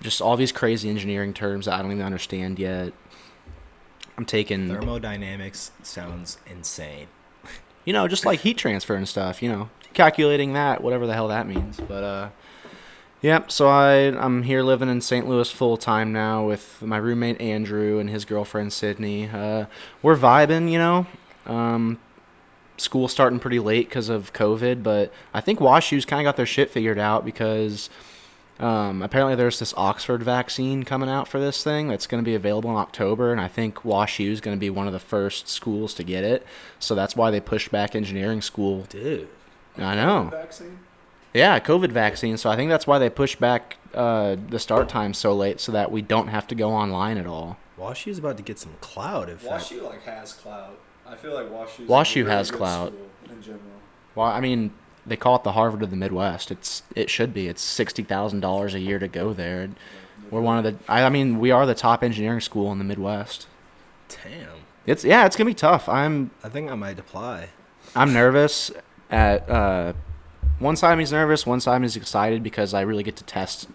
just 0.00 0.20
all 0.20 0.36
these 0.36 0.52
crazy 0.52 0.88
engineering 0.88 1.32
terms 1.34 1.66
that 1.66 1.74
I 1.74 1.82
don't 1.82 1.92
even 1.92 2.04
understand 2.04 2.58
yet. 2.58 2.92
I'm 4.16 4.24
taking 4.24 4.68
Thermodynamics 4.68 5.70
sounds 5.82 6.38
insane. 6.46 7.06
you 7.84 7.92
know, 7.92 8.06
just 8.08 8.26
like 8.26 8.40
heat 8.40 8.58
transfer 8.58 8.94
and 8.94 9.08
stuff, 9.08 9.42
you 9.42 9.48
know, 9.48 9.70
calculating 9.94 10.52
that, 10.54 10.82
whatever 10.82 11.06
the 11.06 11.14
hell 11.14 11.28
that 11.28 11.46
means. 11.46 11.80
But 11.80 12.04
uh 12.04 12.28
Yep, 13.22 13.50
so 13.50 13.68
I 13.68 13.92
I'm 14.18 14.42
here 14.42 14.62
living 14.62 14.88
in 14.88 15.00
St. 15.00 15.28
Louis 15.28 15.50
full 15.50 15.76
time 15.76 16.12
now 16.12 16.46
with 16.46 16.80
my 16.82 16.96
roommate 16.96 17.40
Andrew 17.40 17.98
and 17.98 18.08
his 18.08 18.24
girlfriend 18.24 18.72
Sydney. 18.72 19.28
Uh 19.28 19.66
we're 20.02 20.16
vibing, 20.16 20.70
you 20.70 20.78
know. 20.78 21.06
Um 21.46 21.98
school 22.76 23.08
starting 23.08 23.38
pretty 23.38 23.58
late 23.58 23.88
because 23.88 24.08
of 24.08 24.32
COVID, 24.32 24.82
but 24.82 25.12
I 25.34 25.40
think 25.42 25.58
WashU's 25.58 26.06
kind 26.06 26.20
of 26.20 26.30
got 26.30 26.36
their 26.36 26.46
shit 26.46 26.70
figured 26.70 26.98
out 26.98 27.24
because 27.26 27.90
um, 28.60 29.00
apparently 29.00 29.34
there's 29.36 29.58
this 29.58 29.72
Oxford 29.76 30.22
vaccine 30.22 30.84
coming 30.84 31.08
out 31.08 31.26
for 31.26 31.40
this 31.40 31.64
thing 31.64 31.88
that's 31.88 32.06
going 32.06 32.22
to 32.22 32.28
be 32.28 32.34
available 32.34 32.70
in 32.70 32.76
October, 32.76 33.32
and 33.32 33.40
I 33.40 33.48
think 33.48 33.76
WashU 33.76 34.30
is 34.30 34.40
going 34.42 34.56
to 34.56 34.60
be 34.60 34.68
one 34.68 34.86
of 34.86 34.92
the 34.92 34.98
first 34.98 35.48
schools 35.48 35.94
to 35.94 36.04
get 36.04 36.24
it. 36.24 36.46
So 36.78 36.94
that's 36.94 37.16
why 37.16 37.30
they 37.30 37.40
pushed 37.40 37.70
back 37.70 37.96
engineering 37.96 38.42
school. 38.42 38.82
Dude. 38.82 39.28
I 39.78 39.94
know. 39.94 40.28
Vaccine. 40.30 40.78
Yeah, 41.32 41.58
COVID 41.58 41.90
vaccine. 41.90 42.36
So 42.36 42.50
I 42.50 42.56
think 42.56 42.68
that's 42.68 42.86
why 42.86 42.98
they 42.98 43.08
pushed 43.08 43.40
back 43.40 43.78
uh, 43.94 44.36
the 44.48 44.58
start 44.58 44.88
time 44.88 45.14
so 45.14 45.34
late, 45.34 45.58
so 45.58 45.72
that 45.72 45.90
we 45.90 46.02
don't 46.02 46.28
have 46.28 46.46
to 46.48 46.54
go 46.54 46.70
online 46.70 47.16
at 47.16 47.26
all. 47.26 47.56
WashU's 47.78 48.18
about 48.18 48.36
to 48.36 48.42
get 48.42 48.58
some 48.58 48.74
clout 48.80 49.30
if 49.30 49.42
WashU 49.42 49.82
like 49.82 50.02
has 50.02 50.34
clout. 50.34 50.78
I 51.06 51.16
feel 51.16 51.34
like 51.34 51.46
WashU. 51.46 51.86
WashU 51.86 52.26
has 52.26 52.50
clout. 52.50 52.92
in 53.30 53.40
general. 53.42 53.62
Well, 54.14 54.26
I 54.26 54.40
mean, 54.40 54.72
they 55.06 55.16
call 55.16 55.36
it 55.36 55.44
the 55.44 55.52
Harvard 55.52 55.82
of 55.82 55.90
the 55.90 55.96
Midwest. 55.96 56.50
It's 56.50 56.82
it 56.94 57.10
should 57.10 57.32
be. 57.32 57.48
It's 57.48 57.62
sixty 57.62 58.02
thousand 58.02 58.40
dollars 58.40 58.74
a 58.74 58.80
year 58.80 58.98
to 58.98 59.08
go 59.08 59.32
there. 59.32 59.68
We're 60.30 60.40
one 60.40 60.58
of 60.58 60.64
the. 60.64 60.76
I, 60.90 61.04
I 61.04 61.08
mean, 61.08 61.38
we 61.38 61.50
are 61.50 61.66
the 61.66 61.74
top 61.74 62.02
engineering 62.02 62.40
school 62.40 62.70
in 62.72 62.78
the 62.78 62.84
Midwest. 62.84 63.46
Damn. 64.08 64.48
It's 64.86 65.04
yeah, 65.04 65.26
it's 65.26 65.36
gonna 65.36 65.50
be 65.50 65.54
tough. 65.54 65.88
I'm 65.88 66.30
I 66.42 66.48
think 66.48 66.70
I 66.70 66.74
might 66.74 66.98
apply. 66.98 67.48
I'm 67.94 68.12
nervous. 68.12 68.70
At 69.10 69.48
uh, 69.50 69.92
one 70.60 70.76
side, 70.76 70.98
he's 70.98 71.10
nervous. 71.12 71.44
One 71.44 71.60
side, 71.60 71.82
he's 71.82 71.96
excited 71.96 72.42
because 72.42 72.74
I 72.74 72.82
really 72.82 73.02
get 73.02 73.16
to 73.16 73.24
test 73.24 73.68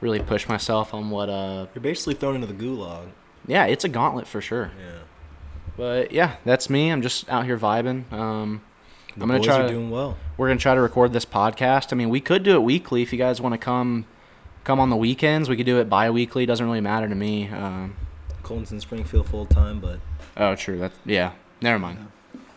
really 0.00 0.20
push 0.20 0.48
myself 0.48 0.92
on 0.92 1.10
what 1.10 1.28
uh 1.28 1.66
You're 1.74 1.82
basically 1.82 2.14
thrown 2.14 2.34
into 2.34 2.46
the 2.46 2.54
gulag. 2.54 3.08
yeah, 3.46 3.66
it's 3.66 3.84
a 3.84 3.88
gauntlet 3.88 4.26
for 4.26 4.40
sure. 4.40 4.72
Yeah. 4.78 4.98
But 5.76 6.12
yeah, 6.12 6.36
that's 6.44 6.68
me. 6.68 6.90
I'm 6.90 7.02
just 7.02 7.28
out 7.30 7.46
here 7.46 7.56
vibing. 7.56 8.12
Um, 8.12 8.62
The 9.16 9.22
I'm 9.22 9.28
gonna 9.28 9.38
boys 9.40 9.46
try 9.46 9.56
are 9.60 9.62
to- 9.62 9.68
doing 9.68 9.90
well. 9.90 10.16
we're 10.36 10.48
gonna 10.48 10.58
try 10.60 10.74
to 10.74 10.80
record 10.80 11.12
this 11.12 11.24
podcast. 11.26 11.92
I 11.92 11.96
mean, 11.96 12.08
we 12.08 12.20
could 12.20 12.42
do 12.42 12.54
it 12.54 12.62
weekly 12.62 13.02
if 13.02 13.12
you 13.12 13.18
guys 13.18 13.40
want 13.40 13.52
to 13.52 13.58
come. 13.58 14.06
Come 14.64 14.78
on 14.80 14.90
the 14.90 14.96
weekends. 14.96 15.48
We 15.48 15.56
could 15.56 15.66
do 15.66 15.80
it 15.80 15.90
bi-weekly. 15.90 16.46
Doesn't 16.46 16.64
really 16.64 16.80
matter 16.80 17.08
to 17.08 17.14
me. 17.14 17.48
Um, 17.48 17.94
Colton's 18.42 18.72
in 18.72 18.80
Springfield 18.80 19.26
full 19.28 19.44
time, 19.46 19.80
but 19.80 19.98
oh, 20.36 20.54
true. 20.54 20.78
That 20.78 20.92
yeah. 21.04 21.32
Never 21.60 21.78
mind. 21.78 21.98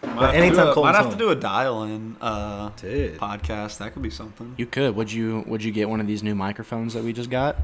Might 0.03 0.27
have, 0.27 0.35
anytime 0.35 0.55
to 0.57 0.61
do 0.65 0.69
a, 0.69 0.73
Colton's 0.73 0.93
might 0.93 1.03
have 1.03 1.11
to 1.11 1.17
do 1.17 1.29
a 1.29 1.35
dial-in 1.35 2.15
uh, 2.21 2.69
dude, 2.77 3.17
podcast. 3.17 3.79
That 3.79 3.93
could 3.93 4.03
be 4.03 4.11
something. 4.11 4.53
You 4.57 4.67
could. 4.67 4.95
Would 4.95 5.11
you? 5.11 5.43
Would 5.47 5.63
you 5.63 5.71
get 5.71 5.89
one 5.89 5.99
of 5.99 6.05
these 6.07 6.21
new 6.21 6.35
microphones 6.35 6.93
that 6.93 7.03
we 7.03 7.11
just 7.11 7.29
got? 7.31 7.57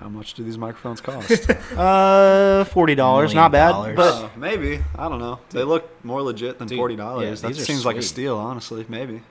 How 0.00 0.08
much 0.08 0.34
do 0.34 0.44
these 0.44 0.56
microphones 0.58 1.00
cost? 1.00 1.50
Uh, 1.76 2.64
forty 2.64 2.94
dollars. 2.94 3.34
Not 3.34 3.50
bad. 3.52 3.70
dollars. 3.72 3.96
But 3.96 4.14
Uh, 4.24 4.28
maybe. 4.36 4.80
I 4.96 5.08
don't 5.08 5.18
know. 5.18 5.40
They 5.50 5.64
look 5.64 5.88
more 6.04 6.22
legit 6.22 6.58
than 6.58 6.68
Dude, 6.68 6.76
forty 6.78 6.94
yeah, 6.94 7.02
dollars. 7.02 7.40
that 7.42 7.48
these 7.48 7.60
are 7.60 7.64
seems 7.64 7.84
like 7.84 7.96
a 7.96 8.02
steal, 8.02 8.36
honestly. 8.36 8.84
Maybe. 8.88 9.22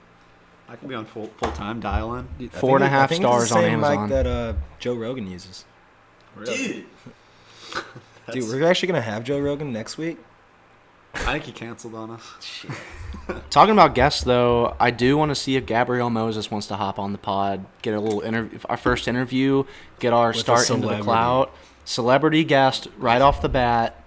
I 0.69 0.75
can 0.75 0.89
be 0.89 0.95
on 0.95 1.05
full 1.05 1.27
full 1.37 1.51
time 1.53 1.79
dial-in. 1.79 2.27
Dude, 2.37 2.51
I 2.53 2.59
Four 2.59 2.77
and 2.77 2.83
think 2.83 2.91
a 2.91 2.93
it- 2.93 2.97
I 2.97 2.99
half 2.99 3.09
think 3.09 3.23
it's 3.23 3.31
the 3.31 3.45
stars 3.45 3.51
on 3.53 3.61
same 3.61 3.73
Amazon. 3.83 4.01
mic 4.03 4.09
that 4.09 4.27
uh, 4.27 4.53
Joe 4.79 4.95
Rogan 4.95 5.29
uses. 5.31 5.63
Really? 6.35 6.85
Dude, 8.33 8.43
we're 8.43 8.65
actually 8.69 8.87
gonna 8.87 9.01
have 9.01 9.23
Joe 9.23 9.39
Rogan 9.39 9.71
next 9.71 9.97
week. 9.97 10.17
I 11.25 11.33
think 11.33 11.43
he 11.45 11.51
canceled 11.51 11.95
on 11.95 12.11
us. 12.11 12.65
Talking 13.49 13.73
about 13.73 13.93
guests, 13.95 14.23
though, 14.23 14.75
I 14.79 14.91
do 14.91 15.17
want 15.17 15.29
to 15.29 15.35
see 15.35 15.55
if 15.55 15.65
Gabrielle 15.65 16.09
Moses 16.09 16.49
wants 16.49 16.67
to 16.67 16.75
hop 16.75 16.97
on 16.99 17.11
the 17.11 17.17
pod, 17.17 17.65
get 17.81 17.93
a 17.93 17.99
little 17.99 18.21
interview, 18.21 18.59
our 18.69 18.77
first 18.77 19.07
interview, 19.07 19.65
get 19.99 20.13
our 20.13 20.29
With 20.29 20.37
start 20.37 20.59
into 20.69 20.73
the 20.73 20.79
celebrity. 20.81 21.03
clout. 21.03 21.53
Celebrity 21.83 22.43
guest 22.43 22.87
right 22.97 23.21
off 23.21 23.41
the 23.41 23.49
bat. 23.49 24.03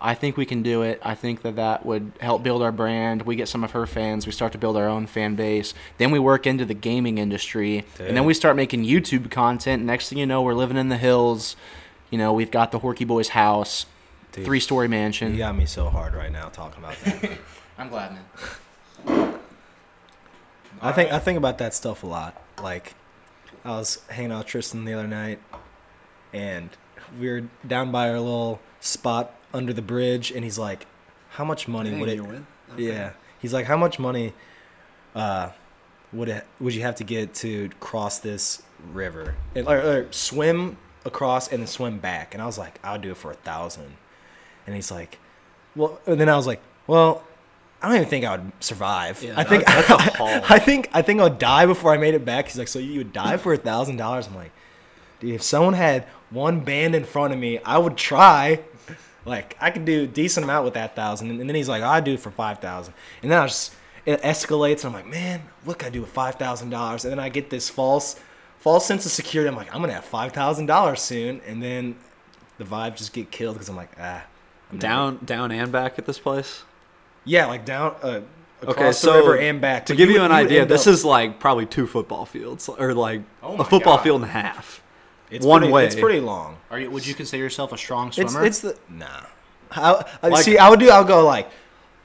I 0.00 0.14
think 0.14 0.36
we 0.36 0.44
can 0.44 0.62
do 0.62 0.82
it. 0.82 0.98
I 1.02 1.14
think 1.14 1.42
that 1.42 1.56
that 1.56 1.86
would 1.86 2.12
help 2.20 2.42
build 2.42 2.60
our 2.60 2.72
brand. 2.72 3.22
We 3.22 3.36
get 3.36 3.48
some 3.48 3.62
of 3.62 3.70
her 3.70 3.86
fans. 3.86 4.26
We 4.26 4.32
start 4.32 4.50
to 4.52 4.58
build 4.58 4.76
our 4.76 4.88
own 4.88 5.06
fan 5.06 5.36
base. 5.36 5.74
Then 5.98 6.10
we 6.10 6.18
work 6.18 6.46
into 6.46 6.64
the 6.64 6.74
gaming 6.74 7.18
industry, 7.18 7.84
and 8.00 8.16
then 8.16 8.24
we 8.24 8.34
start 8.34 8.56
making 8.56 8.84
YouTube 8.84 9.30
content. 9.30 9.84
Next 9.84 10.08
thing 10.08 10.18
you 10.18 10.26
know, 10.26 10.42
we're 10.42 10.54
living 10.54 10.76
in 10.76 10.88
the 10.88 10.96
hills. 10.98 11.54
You 12.10 12.18
know, 12.18 12.32
we've 12.32 12.50
got 12.50 12.72
the 12.72 12.80
Horky 12.80 13.06
Boys 13.06 13.28
house, 13.28 13.86
Dude, 14.32 14.44
three-story 14.44 14.88
mansion. 14.88 15.32
You 15.32 15.38
got 15.38 15.56
me 15.56 15.66
so 15.66 15.88
hard 15.88 16.14
right 16.14 16.32
now 16.32 16.48
talking 16.48 16.82
about 16.82 16.96
that. 17.04 17.38
I'm 17.78 17.88
glad, 17.88 18.12
man. 19.06 19.34
I 20.80 20.92
think 20.92 21.12
I 21.12 21.18
think 21.18 21.38
about 21.38 21.58
that 21.58 21.74
stuff 21.74 22.02
a 22.02 22.06
lot. 22.06 22.40
Like, 22.60 22.94
I 23.64 23.70
was 23.70 24.02
hanging 24.08 24.32
out 24.32 24.38
with 24.38 24.46
Tristan 24.48 24.84
the 24.84 24.94
other 24.94 25.06
night, 25.06 25.38
and 26.32 26.70
we 27.18 27.28
were 27.30 27.44
down 27.66 27.92
by 27.92 28.10
our 28.10 28.18
little 28.18 28.60
spot 28.80 29.34
under 29.54 29.72
the 29.72 29.82
bridge, 29.82 30.30
and 30.32 30.42
he's 30.44 30.58
like, 30.58 30.86
"How 31.30 31.44
much 31.44 31.68
money 31.68 31.98
would 31.98 32.08
it?" 32.08 32.20
win? 32.20 32.46
Yeah, 32.76 33.12
he's 33.38 33.52
like, 33.52 33.66
"How 33.66 33.76
much 33.76 33.98
money, 33.98 34.32
uh, 35.14 35.50
would 36.12 36.28
it 36.28 36.46
would 36.58 36.74
you 36.74 36.82
have 36.82 36.96
to 36.96 37.04
get 37.04 37.34
to 37.34 37.68
cross 37.80 38.18
this 38.18 38.62
river, 38.92 39.36
and, 39.54 39.68
or, 39.68 39.76
or 39.78 40.06
swim 40.10 40.78
across 41.04 41.48
and 41.48 41.60
then 41.60 41.66
swim 41.68 41.98
back?" 41.98 42.34
And 42.34 42.42
I 42.42 42.46
was 42.46 42.58
like, 42.58 42.80
"I'll 42.82 42.98
do 42.98 43.10
it 43.12 43.16
for 43.16 43.30
a 43.30 43.34
thousand. 43.36 43.96
And 44.66 44.74
he's 44.74 44.90
like, 44.90 45.18
"Well," 45.76 46.00
and 46.06 46.20
then 46.20 46.28
I 46.28 46.36
was 46.36 46.46
like, 46.46 46.60
"Well." 46.86 47.22
I 47.84 47.88
don't 47.88 47.96
even 47.96 48.08
think 48.08 48.24
I 48.24 48.36
would 48.36 48.52
survive. 48.60 49.20
Yeah, 49.24 49.34
I 49.36 49.42
think 49.42 49.66
that- 49.66 49.88
that's 49.88 50.06
a 50.14 50.16
haul. 50.16 50.40
I 50.48 50.60
think 50.60 50.88
I 50.94 51.02
think 51.02 51.18
I 51.18 51.24
would 51.24 51.40
die 51.40 51.66
before 51.66 51.92
I 51.92 51.96
made 51.96 52.14
it 52.14 52.24
back. 52.24 52.46
He's 52.46 52.56
like, 52.56 52.68
so 52.68 52.78
you 52.78 52.98
would 52.98 53.12
die 53.12 53.36
for 53.38 53.52
a 53.54 53.56
thousand 53.56 53.96
dollars? 53.96 54.28
I'm 54.28 54.36
like, 54.36 54.52
dude, 55.18 55.34
if 55.34 55.42
someone 55.42 55.74
had 55.74 56.04
one 56.30 56.60
band 56.60 56.94
in 56.94 57.02
front 57.02 57.32
of 57.32 57.40
me, 57.40 57.58
I 57.58 57.78
would 57.78 57.96
try. 57.96 58.60
Like 59.24 59.56
I 59.60 59.72
could 59.72 59.84
do 59.84 60.04
a 60.04 60.06
decent 60.06 60.44
amount 60.44 60.64
with 60.64 60.74
that 60.74 60.94
thousand. 60.94 61.30
And 61.40 61.40
then 61.48 61.56
he's 61.56 61.68
like, 61.68 61.82
I'd 61.82 62.04
do 62.04 62.12
it 62.14 62.20
for 62.20 62.30
five 62.30 62.60
thousand. 62.60 62.94
And 63.20 63.32
then 63.32 63.40
I 63.40 63.46
just 63.48 63.74
it 64.06 64.22
escalates. 64.22 64.84
And 64.84 64.86
I'm 64.86 64.92
like, 64.92 65.08
man, 65.08 65.42
what 65.64 65.80
can 65.80 65.88
I 65.88 65.90
do 65.90 66.02
with 66.02 66.10
five 66.10 66.36
thousand 66.36 66.70
dollars? 66.70 67.04
And 67.04 67.10
then 67.10 67.18
I 67.18 67.30
get 67.30 67.50
this 67.50 67.68
false 67.68 68.14
false 68.60 68.86
sense 68.86 69.06
of 69.06 69.10
security. 69.10 69.48
I'm 69.48 69.56
like, 69.56 69.74
I'm 69.74 69.80
gonna 69.80 69.92
have 69.94 70.04
five 70.04 70.30
thousand 70.30 70.66
dollars 70.66 71.00
soon. 71.02 71.40
And 71.48 71.60
then 71.60 71.96
the 72.58 72.64
vibe 72.64 72.94
just 72.96 73.12
get 73.12 73.32
killed 73.32 73.54
because 73.56 73.68
I'm 73.68 73.74
like, 73.76 73.90
ah. 73.98 74.22
I'm 74.72 74.78
never- 74.78 74.80
Down, 74.80 75.18
down 75.24 75.50
and 75.52 75.70
back 75.70 75.98
at 75.98 76.06
this 76.06 76.18
place. 76.18 76.62
Yeah, 77.24 77.46
like 77.46 77.64
down 77.64 77.94
uh, 78.02 78.20
across 78.62 79.04
Okay, 79.04 79.12
the 79.12 79.18
river 79.18 79.38
and 79.38 79.60
back. 79.60 79.86
To 79.86 79.92
But 79.92 79.98
give 79.98 80.08
you, 80.10 80.20
would- 80.20 80.30
an 80.30 80.36
would 80.36 80.46
idea, 80.46 80.62
end 80.62 80.70
this 80.70 80.86
up- 80.86 80.92
is 80.94 81.04
like 81.04 81.38
probably 81.38 81.66
two 81.66 81.86
football 81.86 82.24
fields, 82.26 82.68
or 82.68 82.94
like 82.94 83.22
Oh 83.42 83.54
a 83.54 83.58
my 83.58 83.64
football 83.64 83.96
God. 83.96 84.02
field 84.02 84.22
and 84.22 84.30
a 84.30 84.32
half. 84.32 84.82
it's 85.30 85.46
one 85.46 85.60
pretty- 85.60 85.72
way. 85.72 85.86
It's 85.86 85.94
pretty 85.94 86.20
long. 86.20 86.56
Are 86.70 86.80
you? 86.80 86.90
Would 86.90 87.06
you 87.06 87.14
consider 87.14 87.42
yourself 87.42 87.72
a 87.72 87.78
strong 87.78 88.08
It's 88.08 88.16
swimmer? 88.16 88.44
it's 88.44 88.60
the 88.60 88.76
nah. 88.88 89.06
I, 89.70 90.04
I, 90.22 90.28
Like- 90.28 90.44
see, 90.44 90.58
I 90.58 90.68
would 90.68 90.80
do. 90.80 90.90
I'll 90.90 91.04
go 91.04 91.24
like 91.24 91.48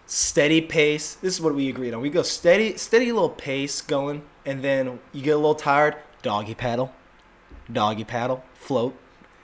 steady 0.06 0.62
pace. 0.62 1.16
This 1.16 1.34
is 1.36 1.42
what 1.42 1.56
we 1.56 1.68
agreed 1.70 1.94
on. 1.94 2.02
We 2.02 2.10
go 2.10 2.22
steady, 2.22 2.78
steady 2.78 3.12
little 3.12 3.30
pace 3.30 3.82
going, 3.82 4.22
and 4.46 4.62
then 4.64 5.00
you 5.14 5.22
get 5.22 5.32
a 5.32 5.38
little 5.38 5.56
tired. 5.56 5.96
Doggy 6.22 6.56
paddle, 6.56 6.94
doggy 7.72 8.04
paddle, 8.04 8.44
float. 8.54 8.96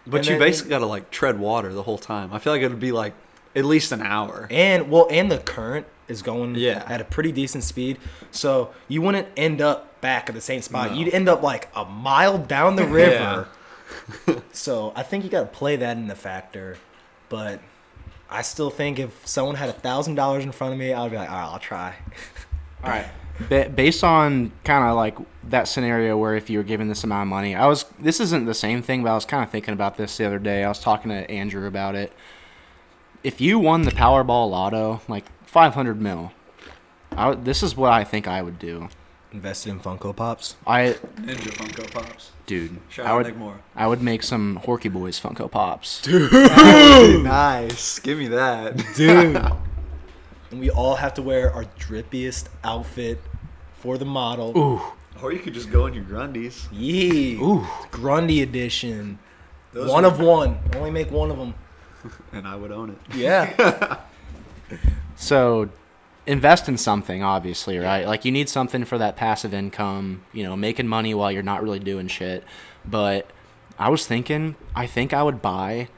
But 0.05 0.17
And 0.17 0.25
you 0.27 0.31
then- 0.33 0.39
basically 0.39 0.69
got 0.69 0.79
to 0.79 0.85
like 0.85 1.09
tread 1.11 1.39
water 1.39 1.73
the 1.73 1.83
whole 1.83 1.97
time. 1.97 2.33
I 2.33 2.39
feel 2.39 2.53
like 2.53 2.61
it 2.61 2.69
would 2.69 2.79
be 2.79 2.91
like 2.91 3.13
at 3.55 3.65
least 3.65 3.91
an 3.91 4.01
hour. 4.01 4.47
And 4.51 4.89
well, 4.91 5.07
and 5.09 5.31
the 5.31 5.37
current 5.37 5.85
is 6.07 6.21
going 6.21 6.55
Yeah. 6.55 6.83
at 6.87 6.99
a 6.99 7.05
pretty 7.05 7.31
decent 7.31 7.63
speed, 7.63 7.97
so 8.31 8.71
you 8.89 9.01
wouldn't 9.01 9.27
end 9.37 9.61
up 9.61 10.01
back 10.01 10.27
at 10.27 10.35
the 10.35 10.41
same 10.41 10.61
spot. 10.61 10.91
No. 10.91 10.97
You'd 10.97 11.13
end 11.13 11.29
up 11.29 11.41
like 11.41 11.69
a 11.75 11.85
mile 11.85 12.37
down 12.37 12.75
the 12.75 12.85
river. 12.85 13.47
so 14.51 14.91
I 14.95 15.03
think 15.03 15.23
you 15.23 15.29
got 15.29 15.41
to 15.41 15.45
play 15.45 15.75
that 15.77 15.95
in 15.97 16.07
the 16.07 16.15
factor, 16.15 16.77
but 17.29 17.61
I 18.29 18.41
still 18.41 18.69
think 18.69 18.99
if 18.99 19.25
someone 19.25 19.55
had 19.55 19.69
a 19.69 19.73
thousand 19.73 20.15
dollars 20.15 20.43
in 20.43 20.51
front 20.51 20.73
of 20.73 20.79
me, 20.79 20.91
I'd 20.93 21.11
be 21.11 21.17
like, 21.17 21.29
all 21.29 21.35
right, 21.37 21.45
I'll 21.53 21.59
try. 21.59 21.95
All 22.83 22.89
right. 22.89 23.05
Ba- 23.49 23.69
based 23.69 24.03
on 24.03 24.51
kind 24.63 24.83
of 24.87 24.95
like 24.95 25.17
that 25.49 25.67
scenario 25.67 26.17
where 26.17 26.35
if 26.35 26.49
you 26.49 26.59
were 26.59 26.63
given 26.63 26.87
this 26.87 27.03
amount 27.03 27.23
of 27.23 27.27
money, 27.29 27.55
I 27.55 27.65
was. 27.67 27.85
This 27.99 28.19
isn't 28.19 28.45
the 28.45 28.53
same 28.53 28.81
thing, 28.81 29.03
but 29.03 29.11
I 29.11 29.15
was 29.15 29.25
kind 29.25 29.43
of 29.43 29.49
thinking 29.49 29.73
about 29.73 29.97
this 29.97 30.17
the 30.17 30.25
other 30.25 30.39
day. 30.39 30.63
I 30.63 30.67
was 30.69 30.79
talking 30.79 31.09
to 31.09 31.29
Andrew 31.31 31.65
about 31.67 31.95
it. 31.95 32.13
If 33.23 33.39
you 33.41 33.57
won 33.57 33.83
the 33.83 33.91
Powerball 33.91 34.49
Lotto, 34.51 35.01
like 35.07 35.25
500 35.47 35.99
mil, 36.01 36.31
I 37.13 37.33
this 37.35 37.63
is 37.63 37.75
what 37.75 37.91
I 37.91 38.03
think 38.03 38.27
I 38.27 38.41
would 38.41 38.59
do. 38.59 38.89
Invested 39.31 39.71
in 39.71 39.79
Funko 39.79 40.15
Pops. 40.15 40.57
I, 40.67 40.95
Ninja 41.15 41.49
Funko 41.55 41.91
Pops. 41.91 42.29
dude, 42.45 42.77
Shout 42.89 43.07
I 43.07 43.09
out 43.09 43.17
would, 43.17 43.25
Nick 43.25 43.37
Moore. 43.37 43.59
I 43.75 43.87
would 43.87 44.01
make 44.03 44.21
some 44.21 44.59
Horky 44.63 44.93
Boys 44.93 45.19
Funko 45.19 45.49
Pops. 45.49 46.03
Dude, 46.03 46.31
nice. 47.23 47.97
Give 47.97 48.19
me 48.19 48.27
that. 48.27 48.77
Dude. 48.95 49.41
And 50.53 50.61
we 50.61 50.69
all 50.69 50.95
have 50.95 51.15
to 51.15 51.21
wear 51.23 51.51
our 51.51 51.65
drippiest 51.79 52.45
outfit 52.63 53.19
for 53.79 53.97
the 53.97 54.05
model. 54.05 54.55
Ooh, 54.55 54.81
or 55.21 55.33
you 55.33 55.39
could 55.39 55.55
just 55.55 55.71
go 55.71 55.87
in 55.87 55.95
your 55.95 56.03
Grundies. 56.03 56.67
Yeah. 56.71 57.43
Ooh. 57.43 57.67
Grundy 57.89 58.43
edition. 58.43 59.17
Those 59.71 59.89
one 59.89 60.05
of 60.05 60.19
one. 60.19 60.59
Only 60.75 60.91
make 60.91 61.11
one 61.11 61.31
of 61.31 61.37
them. 61.37 61.55
And 62.33 62.45
I 62.45 62.55
would 62.55 62.71
own 62.71 62.91
it. 62.91 62.97
Yeah. 63.15 63.99
So 65.15 65.69
invest 66.25 66.67
in 66.67 66.77
something, 66.77 67.21
obviously, 67.21 67.77
right? 67.77 68.07
Like 68.07 68.25
you 68.25 68.31
need 68.31 68.49
something 68.49 68.83
for 68.83 68.97
that 68.97 69.15
passive 69.15 69.53
income, 69.53 70.23
you 70.33 70.43
know, 70.43 70.55
making 70.55 70.87
money 70.87 71.13
while 71.13 71.31
you're 71.31 71.43
not 71.43 71.61
really 71.61 71.79
doing 71.79 72.07
shit. 72.07 72.43
But 72.83 73.29
I 73.77 73.89
was 73.89 74.07
thinking, 74.07 74.55
I 74.75 74.87
think 74.87 75.13
I 75.13 75.21
would 75.21 75.41
buy 75.41 75.89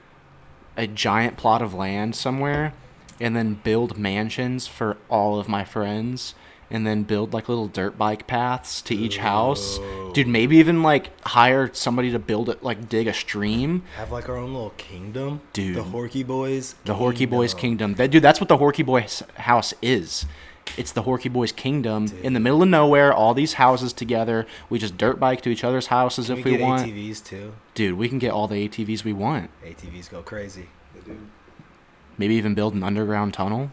a 0.75 0.85
giant 0.85 1.37
plot 1.37 1.61
of 1.61 1.73
land 1.73 2.15
somewhere 2.15 2.73
and 3.19 3.35
then 3.35 3.55
build 3.63 3.97
mansions 3.97 4.67
for 4.67 4.97
all 5.09 5.39
of 5.39 5.47
my 5.47 5.63
friends 5.63 6.35
and 6.69 6.85
then 6.85 7.03
build 7.03 7.33
like 7.33 7.47
little 7.47 7.67
dirt 7.67 7.97
bike 7.97 8.27
paths 8.27 8.81
to 8.83 8.95
each 8.95 9.17
house. 9.17 9.79
Dude, 10.13 10.27
maybe 10.27 10.57
even 10.57 10.83
like 10.83 11.11
hire 11.25 11.73
somebody 11.73 12.11
to 12.11 12.19
build 12.19 12.49
it, 12.49 12.63
like 12.63 12.89
dig 12.89 13.07
a 13.07 13.13
stream. 13.13 13.83
Have 13.97 14.11
like 14.11 14.29
our 14.29 14.37
own 14.37 14.53
little 14.53 14.71
kingdom. 14.71 15.41
Dude. 15.53 15.75
The 15.75 15.83
Horky 15.83 16.25
Boys. 16.25 16.75
The 16.85 16.95
Horky 16.95 17.29
Boys 17.29 17.53
Kingdom. 17.53 17.95
That 17.95 18.11
dude, 18.11 18.23
that's 18.23 18.39
what 18.39 18.49
the 18.49 18.57
Horky 18.57 18.85
Boys 18.85 19.23
house 19.35 19.73
is. 19.81 20.25
It's 20.77 20.91
the 20.91 21.03
Horky 21.03 21.31
Boys 21.31 21.51
Kingdom 21.51 22.07
in 22.23 22.33
the 22.33 22.39
middle 22.39 22.63
of 22.63 22.69
nowhere. 22.69 23.13
All 23.13 23.35
these 23.35 23.53
houses 23.53 23.93
together. 23.93 24.47
We 24.69 24.79
just 24.79 24.97
dirt 24.97 25.19
bike 25.19 25.41
to 25.41 25.49
each 25.49 25.63
other's 25.63 25.87
houses 25.87 26.27
Can 26.27 26.39
if 26.39 26.45
we, 26.45 26.57
we, 26.57 26.63
want. 26.63 26.87
ATVs 26.87 27.23
too? 27.23 27.53
Dude, 27.75 27.97
we 27.97 28.09
can 28.09 28.17
get 28.17 28.31
all 28.31 28.47
the 28.47 28.67
ATVs 28.67 29.03
we 29.03 29.13
want. 29.13 29.51
ATVs 29.63 30.09
go 30.09 30.23
crazy. 30.23 30.67
Maybe 32.17 32.35
even 32.35 32.53
build 32.55 32.73
an 32.73 32.83
underground 32.83 33.33
tunnel. 33.33 33.71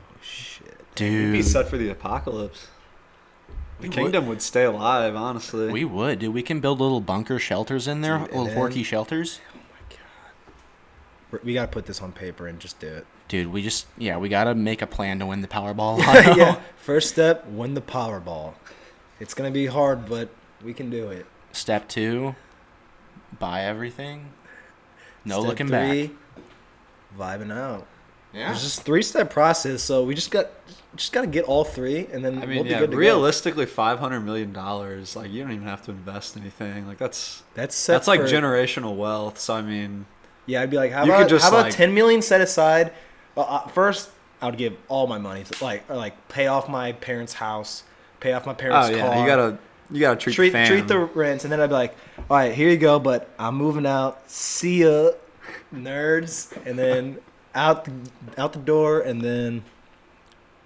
Oh 0.00 0.16
shit. 0.22 0.74
You'd 0.98 1.32
be 1.32 1.42
set 1.42 1.68
for 1.68 1.76
the 1.76 1.90
apocalypse. 1.90 2.68
The 3.80 3.88
We 3.88 3.94
kingdom 3.94 4.26
would 4.28 4.40
stay 4.40 4.64
alive, 4.64 5.14
honestly. 5.14 5.70
we 5.70 5.84
would, 5.84 6.20
dude. 6.20 6.32
We 6.32 6.42
can 6.42 6.60
build 6.60 6.80
little 6.80 7.00
bunker 7.02 7.38
shelters 7.38 7.86
in 7.86 8.00
there, 8.00 8.18
Dude, 8.18 8.30
and 8.30 8.44
little 8.44 8.62
Horky 8.62 8.74
then- 8.76 8.84
shelters. 8.84 9.40
We're- 11.30 11.42
We 11.44 11.54
gotta 11.54 11.68
put 11.68 11.86
this 11.86 12.00
on 12.00 12.12
paper 12.12 12.46
and 12.46 12.58
just 12.60 12.78
do 12.78 12.86
it. 12.86 13.06
Dude, 13.28 13.48
we 13.48 13.60
just 13.60 13.86
yeah, 13.98 14.16
we 14.16 14.28
gotta 14.28 14.54
make 14.54 14.80
a 14.80 14.86
plan 14.86 15.18
to 15.18 15.26
win 15.26 15.40
the 15.42 15.48
Powerball. 15.48 15.98
yeah. 16.36 16.60
First 16.76 17.10
step, 17.10 17.46
win 17.48 17.74
the 17.74 17.80
Powerball. 17.82 18.54
It's 19.18 19.34
gonna 19.34 19.50
be 19.50 19.66
hard, 19.66 20.08
but 20.08 20.28
we 20.64 20.72
can 20.72 20.88
do 20.88 21.08
it. 21.10 21.26
Step 21.52 21.88
two, 21.88 22.36
buy 23.38 23.62
everything. 23.62 24.30
No 25.24 25.40
Step 25.40 25.48
looking 25.48 25.66
three, 25.66 26.06
back. 26.06 26.16
Vibing 27.18 27.52
out. 27.52 27.86
Yeah. 28.32 28.52
It's 28.52 28.62
just 28.62 28.82
three 28.82 29.02
step 29.02 29.30
process, 29.30 29.82
so 29.82 30.04
we 30.04 30.14
just 30.14 30.30
got 30.30 30.50
just 30.94 31.12
got 31.12 31.22
to 31.22 31.26
get 31.26 31.44
all 31.44 31.64
three, 31.64 32.06
and 32.12 32.24
then 32.24 32.38
I 32.42 32.46
mean, 32.46 32.56
we'll 32.56 32.64
be 32.64 32.70
yeah, 32.70 32.80
good 32.80 32.90
to 32.90 32.96
go. 32.96 33.00
realistically, 33.00 33.66
five 33.66 33.98
hundred 33.98 34.20
million 34.20 34.52
dollars. 34.52 35.16
Like 35.16 35.30
you 35.30 35.42
don't 35.42 35.52
even 35.52 35.66
have 35.66 35.82
to 35.86 35.90
invest 35.92 36.36
anything. 36.36 36.86
Like 36.86 36.98
that's 36.98 37.42
That's 37.54 37.74
set 37.74 37.94
that's 37.94 38.08
like 38.08 38.20
for- 38.20 38.26
generational 38.26 38.96
wealth. 38.96 39.38
So 39.38 39.54
I 39.54 39.62
mean, 39.62 40.06
Yeah, 40.46 40.62
I'd 40.62 40.70
be 40.70 40.76
like, 40.76 40.92
how 40.92 41.04
about 41.04 41.28
just, 41.28 41.44
how 41.44 41.50
about 41.50 41.64
like- 41.66 41.74
ten 41.74 41.94
million 41.94 42.20
set 42.22 42.40
aside? 42.40 42.92
Well, 43.34 43.46
uh, 43.48 43.68
first, 43.68 44.10
I 44.42 44.46
would 44.46 44.58
give 44.58 44.76
all 44.88 45.06
my 45.06 45.18
money 45.18 45.44
to 45.44 45.64
like 45.64 45.88
or 45.88 45.96
like 45.96 46.28
pay 46.28 46.46
off 46.46 46.68
my 46.68 46.92
parents' 46.92 47.34
house, 47.34 47.84
pay 48.20 48.32
off 48.32 48.44
my 48.44 48.54
parents' 48.54 48.88
oh 48.88 48.90
yeah, 48.96 49.06
car. 49.06 49.20
you 49.20 49.26
gotta 49.26 49.58
you 49.90 50.00
gotta 50.00 50.20
treat 50.20 50.34
treat 50.34 50.66
treat 50.66 50.88
the 50.88 50.98
rents, 50.98 51.44
and 51.44 51.52
then 51.52 51.60
I'd 51.60 51.68
be 51.68 51.74
like, 51.74 51.96
all 52.28 52.36
right, 52.36 52.54
here 52.54 52.68
you 52.68 52.76
go, 52.76 52.98
but 52.98 53.30
I'm 53.38 53.54
moving 53.54 53.86
out. 53.86 54.30
See 54.30 54.82
ya, 54.82 55.10
nerds, 55.74 56.56
and 56.66 56.78
then 56.78 57.18
out 57.54 57.84
the, 57.84 57.92
out 58.38 58.52
the 58.52 58.58
door, 58.58 59.00
and 59.00 59.20
then 59.22 59.64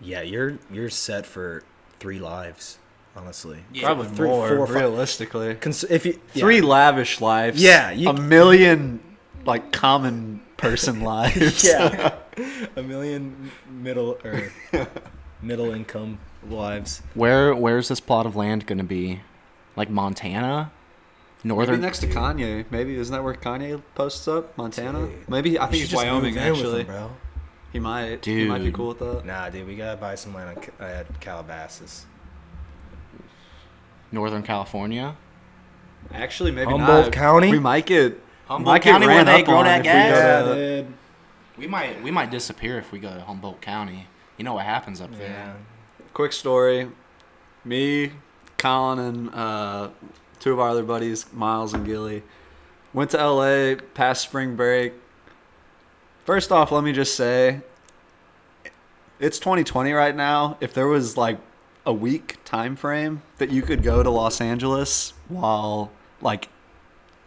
yeah, 0.01 0.23
you're 0.23 0.59
you're 0.71 0.91
set 0.91 1.27
for 1.27 1.63
three 1.99 2.19
lives, 2.19 2.79
honestly. 3.17 3.59
probably 3.81 4.09
Three, 4.09 4.29
more 4.29 4.49
four, 4.49 4.67
realistically. 4.67 5.55
Cons- 5.57 5.85
if 5.85 6.07
you 6.07 6.19
yeah. 6.35 6.41
Three 6.41 6.61
lavish 6.61 7.21
lives. 7.21 7.63
Yeah, 7.63 7.91
you- 7.91 8.09
a 8.09 8.13
million 8.15 9.01
like 9.45 9.73
common 9.73 10.41
person 10.57 11.01
lives. 11.03 11.65
yeah, 11.65 12.15
a 12.77 12.83
million 12.83 13.51
middle 13.71 14.19
or 14.25 14.51
middle 15.43 15.71
income 15.73 16.19
lives. 16.49 17.03
Where 17.15 17.55
where's 17.55 17.89
this 17.89 18.01
plot 18.01 18.27
of 18.27 18.37
land 18.37 18.67
gonna 18.67 18.85
be? 18.85 19.21
Like 19.77 19.89
Montana? 19.91 20.73
Maybe 21.43 21.55
Northern 21.55 21.81
next 21.81 22.01
to 22.01 22.07
Kanye. 22.07 22.65
Maybe 22.71 22.95
isn't 22.97 23.13
that 23.15 23.25
where 23.25 23.35
Kanye 23.35 23.81
posts 23.95 24.29
up? 24.29 24.57
Montana. 24.59 25.07
Dude. 25.07 25.29
Maybe 25.29 25.59
I 25.59 25.67
think 25.67 25.77
should 25.85 25.93
it's 25.93 25.95
Wyoming 25.95 26.35
move 26.35 26.43
in 26.43 26.51
with 26.53 26.59
actually. 26.61 26.81
him, 26.81 26.87
bro. 26.87 27.11
He 27.73 27.79
might. 27.79 28.23
Dude. 28.23 28.39
He 28.43 28.47
might 28.49 28.63
be 28.63 28.73
cool 28.73 28.89
with 28.89 28.99
that. 28.99 29.25
Nah, 29.25 29.49
dude, 29.49 29.67
we 29.67 29.77
gotta 29.77 29.97
buy 29.97 30.15
some 30.17 30.35
land 30.35 30.51
on 30.57 30.63
Ca- 30.63 30.85
at 30.85 31.21
Calabasas. 31.21 32.05
Northern 34.13 34.43
California? 34.43 35.17
Actually, 36.13 36.51
maybe 36.51 36.71
Humboldt 36.71 37.07
not. 37.07 37.13
County? 37.13 37.51
We 37.51 37.59
might 37.59 37.87
get 37.87 38.19
Humboldt 38.47 38.67
might 38.75 38.83
get 38.83 38.93
County 38.93 39.07
where 39.07 39.25
they 39.25 39.43
grow 39.43 39.63
that 39.63 39.81
if 39.81 39.87
we 39.87 39.89
go 39.89 39.93
gas? 39.93 40.55
dude. 40.55 40.95
We 41.59 41.67
might 41.67 42.03
we 42.03 42.11
might 42.11 42.31
disappear 42.31 42.79
if 42.79 42.91
we 42.93 42.99
go 42.99 43.15
to 43.15 43.21
Humboldt 43.21 43.61
County. 43.61 44.07
You 44.37 44.45
know 44.45 44.55
what 44.55 44.65
happens 44.65 45.01
up 45.01 45.11
Yeah. 45.13 45.19
there. 45.19 45.57
quick 46.15 46.33
story. 46.33 46.91
Me, 47.65 48.11
Colin, 48.59 48.99
and 48.99 49.35
uh, 49.35 49.91
two 50.41 50.53
of 50.53 50.59
our 50.59 50.71
other 50.71 50.83
buddies, 50.83 51.27
Miles 51.33 51.73
and 51.75 51.87
Gilly, 51.87 52.23
went 52.93 53.11
to 53.11 53.19
LA 53.25 53.77
past 53.95 54.23
spring 54.23 54.57
break. 54.57 54.95
First 56.25 56.51
off, 56.51 56.73
let 56.73 56.83
me 56.85 56.93
just 56.93 57.15
say, 57.15 57.61
it's 59.19 59.39
2020 59.39 59.93
right 59.93 60.15
now. 60.17 60.57
If 60.61 60.75
there 60.75 60.87
was 60.87 61.17
like 61.17 61.39
a 61.87 61.93
week 61.93 62.39
time 62.45 62.77
frame 62.77 63.23
that 63.39 63.51
you 63.51 63.63
could 63.63 63.83
go 63.83 64.03
to 64.03 64.11
Los 64.11 64.41
Angeles 64.41 65.13
while 65.29 65.91
like 66.21 66.49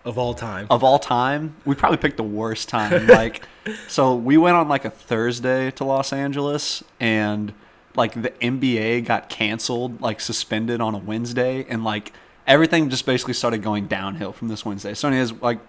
Of 0.06 0.18
all 0.18 0.34
time. 0.34 0.68
of 0.70 0.84
all 0.84 1.00
time, 1.00 1.56
we 1.66 1.76
probably 1.76 1.98
picked 1.98 2.18
the 2.18 2.24
worst 2.24 2.70
time. 2.70 3.08
Like, 3.08 3.48
so 3.88 4.16
we 4.16 4.38
went 4.38 4.56
on 4.56 4.68
like 4.68 4.86
a 4.86 4.90
Thursday 4.90 5.72
to 5.72 5.84
Los 5.84 6.12
Angeles, 6.14 6.84
and 7.00 7.54
like 7.96 8.20
the 8.22 8.30
NBA 8.32 9.06
got 9.06 9.30
canceled, 9.30 10.02
like 10.02 10.20
suspended 10.20 10.82
on 10.82 10.94
a 10.96 10.98
Wednesday, 11.00 11.66
and 11.70 11.84
like 11.84 12.12
everything 12.48 12.90
just 12.90 13.06
basically 13.06 13.34
started 13.34 13.62
going 13.62 13.88
downhill 13.88 14.34
from 14.34 14.48
this 14.48 14.66
Wednesday. 14.66 14.94
So, 14.94 15.08
anyways, 15.08 15.34
like 15.34 15.60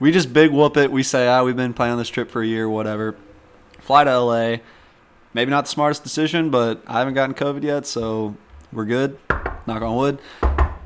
we 0.00 0.10
just 0.12 0.32
big 0.32 0.50
whoop 0.50 0.76
it. 0.76 0.90
We 0.90 1.02
say, 1.02 1.28
ah, 1.28 1.44
we've 1.44 1.56
been 1.56 1.74
planning 1.74 1.98
this 1.98 2.08
trip 2.08 2.30
for 2.30 2.42
a 2.42 2.46
year, 2.46 2.68
whatever. 2.68 3.16
Fly 3.80 4.04
to 4.04 4.18
LA. 4.18 4.56
Maybe 5.34 5.50
not 5.50 5.64
the 5.64 5.70
smartest 5.70 6.02
decision, 6.02 6.50
but 6.50 6.82
I 6.86 6.98
haven't 6.98 7.14
gotten 7.14 7.34
COVID 7.34 7.62
yet, 7.62 7.86
so 7.86 8.36
we're 8.72 8.84
good. 8.84 9.18
Knock 9.66 9.82
on 9.82 9.96
wood. 9.96 10.18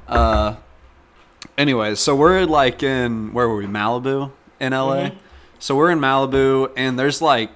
Uh, 0.07 0.57
anyways, 1.59 1.99
so 1.99 2.15
we're 2.15 2.45
like 2.45 2.83
in 2.83 3.33
where 3.33 3.49
were 3.49 3.57
we? 3.57 3.67
Malibu 3.67 4.33
in 4.61 4.73
LA. 4.73 5.11
So 5.59 5.75
we're 5.75 5.91
in 5.91 5.99
Malibu, 5.99 6.71
and 6.77 6.99
there's 6.99 7.23
like, 7.23 7.51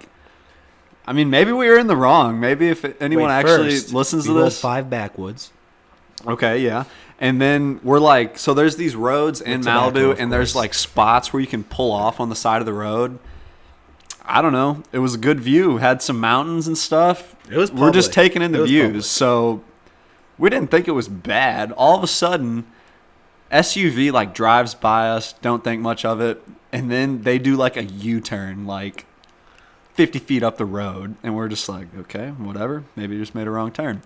I 1.06 1.12
mean, 1.12 1.30
maybe 1.30 1.52
we 1.52 1.68
were 1.68 1.78
in 1.78 1.86
the 1.86 1.96
wrong. 1.96 2.40
Maybe 2.40 2.68
if 2.68 2.84
anyone 3.00 3.26
Wait, 3.26 3.32
actually 3.32 3.70
first, 3.72 3.92
listens 3.92 4.24
to 4.26 4.32
this, 4.32 4.60
five 4.60 4.88
backwoods. 4.88 5.52
Okay, 6.26 6.60
yeah. 6.60 6.84
And 7.18 7.40
then 7.40 7.80
we're 7.82 7.98
like, 8.00 8.38
so 8.38 8.54
there's 8.54 8.76
these 8.76 8.96
roads 8.96 9.40
in 9.40 9.60
tobacco, 9.60 9.90
Malibu, 9.90 10.10
of 10.12 10.20
and 10.20 10.32
there's 10.32 10.52
course. 10.52 10.62
like 10.62 10.74
spots 10.74 11.32
where 11.32 11.40
you 11.40 11.46
can 11.46 11.64
pull 11.64 11.92
off 11.92 12.18
on 12.20 12.28
the 12.30 12.36
side 12.36 12.60
of 12.60 12.66
the 12.66 12.72
road. 12.72 13.18
I 14.24 14.40
don't 14.42 14.52
know. 14.52 14.82
It 14.92 14.98
was 15.00 15.14
a 15.14 15.18
good 15.18 15.40
view. 15.40 15.78
Had 15.78 16.00
some 16.02 16.18
mountains 16.20 16.66
and 16.66 16.78
stuff. 16.78 17.34
It 17.50 17.56
was 17.56 17.72
We're 17.72 17.90
just 17.90 18.10
public. 18.10 18.14
taking 18.32 18.42
in 18.42 18.50
It 18.50 18.56
the 18.56 18.62
was 18.62 18.70
views. 18.70 18.86
public. 18.88 19.04
So 19.04 19.64
we 20.38 20.48
didn't 20.50 20.70
think 20.70 20.88
it 20.88 20.92
was 20.92 21.08
bad. 21.08 21.72
All 21.72 21.96
of 21.96 22.02
a 22.04 22.06
sudden, 22.06 22.64
SUV 23.50 24.12
like 24.12 24.32
drives 24.34 24.74
by 24.74 25.08
us. 25.10 25.32
Don't 25.42 25.64
think 25.64 25.82
much 25.82 26.04
of 26.04 26.20
it, 26.20 26.42
and 26.72 26.90
then 26.90 27.22
they 27.22 27.38
do 27.38 27.56
like 27.56 27.76
a 27.76 27.84
U-turn, 27.84 28.66
like 28.66 29.04
50 29.94 30.20
feet 30.20 30.42
up 30.42 30.56
the 30.56 30.64
road, 30.64 31.16
and 31.22 31.34
we're 31.34 31.48
just 31.48 31.68
like, 31.68 31.88
okay, 31.98 32.28
whatever. 32.30 32.84
Maybe 32.96 33.16
you 33.16 33.20
just 33.20 33.34
made 33.34 33.46
a 33.46 33.50
wrong 33.50 33.72
turn. 33.72 34.02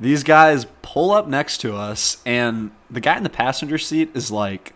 These 0.00 0.22
guys 0.24 0.66
pull 0.82 1.10
up 1.10 1.28
next 1.28 1.58
to 1.58 1.76
us, 1.76 2.22
and 2.24 2.70
the 2.90 3.00
guy 3.00 3.16
in 3.16 3.22
the 3.22 3.28
passenger 3.28 3.76
seat 3.78 4.10
is 4.14 4.30
like 4.30 4.74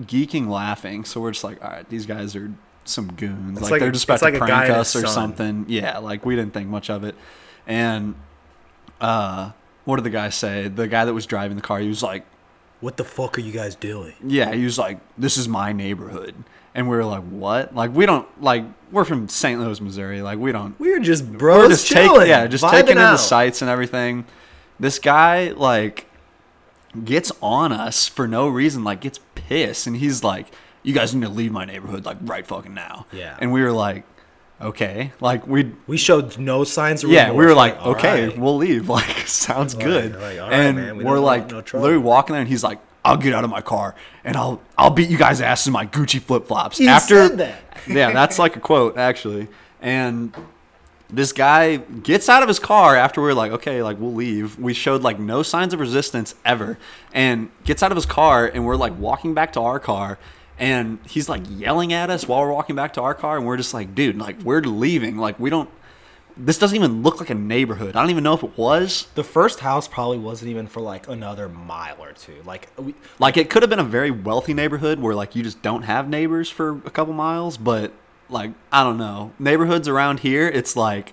geeking 0.00 0.48
laughing. 0.48 1.04
So 1.04 1.20
we're 1.20 1.32
just 1.32 1.44
like, 1.44 1.62
all 1.62 1.70
right, 1.70 1.88
these 1.88 2.06
guys 2.06 2.34
are 2.34 2.50
some 2.84 3.12
goons. 3.12 3.60
Like, 3.60 3.70
like 3.72 3.80
they're 3.80 3.90
just 3.90 4.04
about 4.04 4.20
to 4.20 4.24
like 4.24 4.38
prank 4.38 4.70
us 4.70 4.96
or 4.96 5.02
son. 5.02 5.08
something. 5.10 5.66
Yeah, 5.68 5.98
like 5.98 6.24
we 6.24 6.36
didn't 6.36 6.54
think 6.54 6.68
much 6.68 6.88
of 6.90 7.04
it. 7.04 7.14
And 7.66 8.14
uh, 9.00 9.52
what 9.84 9.96
did 9.96 10.04
the 10.04 10.10
guy 10.10 10.30
say? 10.30 10.68
The 10.68 10.88
guy 10.88 11.04
that 11.04 11.14
was 11.14 11.26
driving 11.26 11.56
the 11.56 11.62
car, 11.62 11.78
he 11.78 11.88
was 11.88 12.02
like, 12.02 12.24
What 12.80 12.96
the 12.96 13.04
fuck 13.04 13.36
are 13.38 13.42
you 13.42 13.52
guys 13.52 13.74
doing? 13.74 14.14
yeah, 14.24 14.52
he 14.52 14.64
was 14.64 14.78
like, 14.78 14.98
"This 15.18 15.36
is 15.36 15.48
my 15.48 15.72
neighborhood," 15.72 16.34
and 16.74 16.88
we 16.88 16.96
were 16.96 17.04
like, 17.04 17.22
"What?" 17.24 17.74
Like 17.74 17.94
we 17.94 18.06
don't 18.06 18.26
like 18.42 18.64
we're 18.90 19.04
from 19.04 19.28
St. 19.28 19.60
Louis, 19.60 19.80
Missouri. 19.80 20.22
Like 20.22 20.38
we 20.38 20.50
don't. 20.50 20.78
We 20.80 20.92
are 20.94 20.98
just 20.98 21.30
bros 21.30 21.58
we're 21.58 21.68
just 21.68 21.86
chilling, 21.86 22.20
taking 22.20 22.28
yeah, 22.28 22.46
just 22.46 22.64
taking 22.68 22.92
in 22.92 22.96
the 22.96 23.16
sights 23.18 23.60
and 23.62 23.70
everything. 23.70 24.24
This 24.82 24.98
guy 24.98 25.52
like 25.52 26.06
gets 27.04 27.32
on 27.40 27.72
us 27.72 28.08
for 28.08 28.26
no 28.28 28.48
reason, 28.48 28.84
like 28.84 29.00
gets 29.00 29.20
pissed, 29.34 29.86
and 29.86 29.96
he's 29.96 30.22
like, 30.24 30.48
"You 30.82 30.92
guys 30.92 31.14
need 31.14 31.22
to 31.22 31.28
leave 31.32 31.52
my 31.52 31.64
neighborhood 31.64 32.04
like 32.04 32.18
right 32.22 32.46
fucking 32.46 32.74
now." 32.74 33.06
Yeah. 33.12 33.36
and 33.40 33.52
we 33.52 33.62
were 33.62 33.72
like, 33.72 34.04
"Okay," 34.60 35.12
like 35.20 35.46
we 35.46 35.70
We 35.86 35.96
showed 35.96 36.36
no 36.38 36.64
signs 36.64 37.04
of 37.04 37.10
yeah, 37.10 37.28
remorse. 37.28 37.38
we 37.38 37.46
were 37.46 37.54
like, 37.54 37.76
all 37.80 37.92
okay, 37.92 38.26
right. 38.28 38.38
we'll 38.38 38.56
leave. 38.56 38.88
Like, 38.98 39.26
sounds 39.26 39.74
Like- 39.74 39.84
good. 39.84 40.12
like, 40.20 40.38
right, 40.40 40.52
and 40.52 40.76
man, 40.76 40.96
we 40.96 41.04
we're 41.04 41.18
like, 41.20 41.50
no 41.50 41.58
literally 41.58 41.98
walking 41.98 42.34
there, 42.34 42.40
and 42.42 42.48
he's 42.48 42.64
like, 42.64 42.78
"I'll 43.04 43.16
get 43.16 43.32
out 43.34 43.44
of 43.44 43.50
my 43.50 43.60
car 43.62 43.94
and 44.24 44.36
I'll 44.36 44.60
I'll 44.76 44.90
beat 44.90 45.08
you 45.10 45.16
guys' 45.18 45.40
asses 45.40 45.68
in 45.68 45.72
my 45.72 45.86
Gucci 45.86 46.20
flip 46.20 46.46
flops." 46.48 46.78
He 46.78 46.88
After 46.88 47.28
said 47.28 47.38
that. 47.38 47.58
yeah, 47.88 48.10
that's 48.12 48.38
like 48.38 48.56
a 48.56 48.60
quote 48.60 48.98
actually. 48.98 49.48
And 49.80 50.32
this 51.12 51.32
guy 51.32 51.76
gets 51.76 52.30
out 52.30 52.42
of 52.42 52.48
his 52.48 52.58
car 52.58 52.96
after 52.96 53.20
we 53.20 53.28
are 53.28 53.34
like, 53.34 53.52
okay, 53.52 53.82
like 53.82 54.00
we'll 54.00 54.14
leave. 54.14 54.58
We 54.58 54.72
showed 54.72 55.02
like 55.02 55.20
no 55.20 55.42
signs 55.42 55.74
of 55.74 55.80
resistance 55.80 56.34
ever, 56.44 56.78
and 57.12 57.50
gets 57.64 57.82
out 57.82 57.92
of 57.92 57.96
his 57.96 58.06
car, 58.06 58.46
and 58.46 58.64
we're 58.64 58.76
like 58.76 58.98
walking 58.98 59.34
back 59.34 59.52
to 59.52 59.60
our 59.60 59.78
car. 59.78 60.18
And 60.58 60.98
he's 61.06 61.28
like 61.28 61.42
yelling 61.50 61.92
at 61.92 62.08
us 62.08 62.26
while 62.26 62.40
we're 62.40 62.52
walking 62.52 62.76
back 62.76 62.94
to 62.94 63.02
our 63.02 63.14
car, 63.14 63.36
and 63.36 63.46
we're 63.46 63.58
just 63.58 63.74
like, 63.74 63.94
dude, 63.94 64.16
like 64.16 64.40
we're 64.42 64.62
leaving. 64.62 65.18
Like 65.18 65.38
we 65.38 65.50
don't. 65.50 65.68
This 66.34 66.56
doesn't 66.56 66.74
even 66.74 67.02
look 67.02 67.20
like 67.20 67.28
a 67.28 67.34
neighborhood. 67.34 67.94
I 67.94 68.00
don't 68.00 68.08
even 68.08 68.24
know 68.24 68.32
if 68.32 68.42
it 68.42 68.56
was. 68.56 69.06
The 69.14 69.24
first 69.24 69.60
house 69.60 69.86
probably 69.86 70.16
wasn't 70.16 70.50
even 70.50 70.66
for 70.66 70.80
like 70.80 71.06
another 71.08 71.46
mile 71.46 71.96
or 72.00 72.12
two. 72.12 72.36
Like 72.46 72.68
we, 72.78 72.94
Like 73.18 73.36
it 73.36 73.50
could 73.50 73.62
have 73.62 73.68
been 73.68 73.78
a 73.78 73.84
very 73.84 74.10
wealthy 74.10 74.54
neighborhood 74.54 74.98
where 74.98 75.14
like 75.14 75.36
you 75.36 75.42
just 75.42 75.60
don't 75.60 75.82
have 75.82 76.08
neighbors 76.08 76.48
for 76.48 76.80
a 76.86 76.90
couple 76.90 77.12
miles, 77.12 77.58
but 77.58 77.92
like 78.32 78.52
I 78.70 78.82
don't 78.82 78.98
know. 78.98 79.32
Neighborhoods 79.38 79.88
around 79.88 80.20
here, 80.20 80.48
it's 80.48 80.76
like 80.76 81.12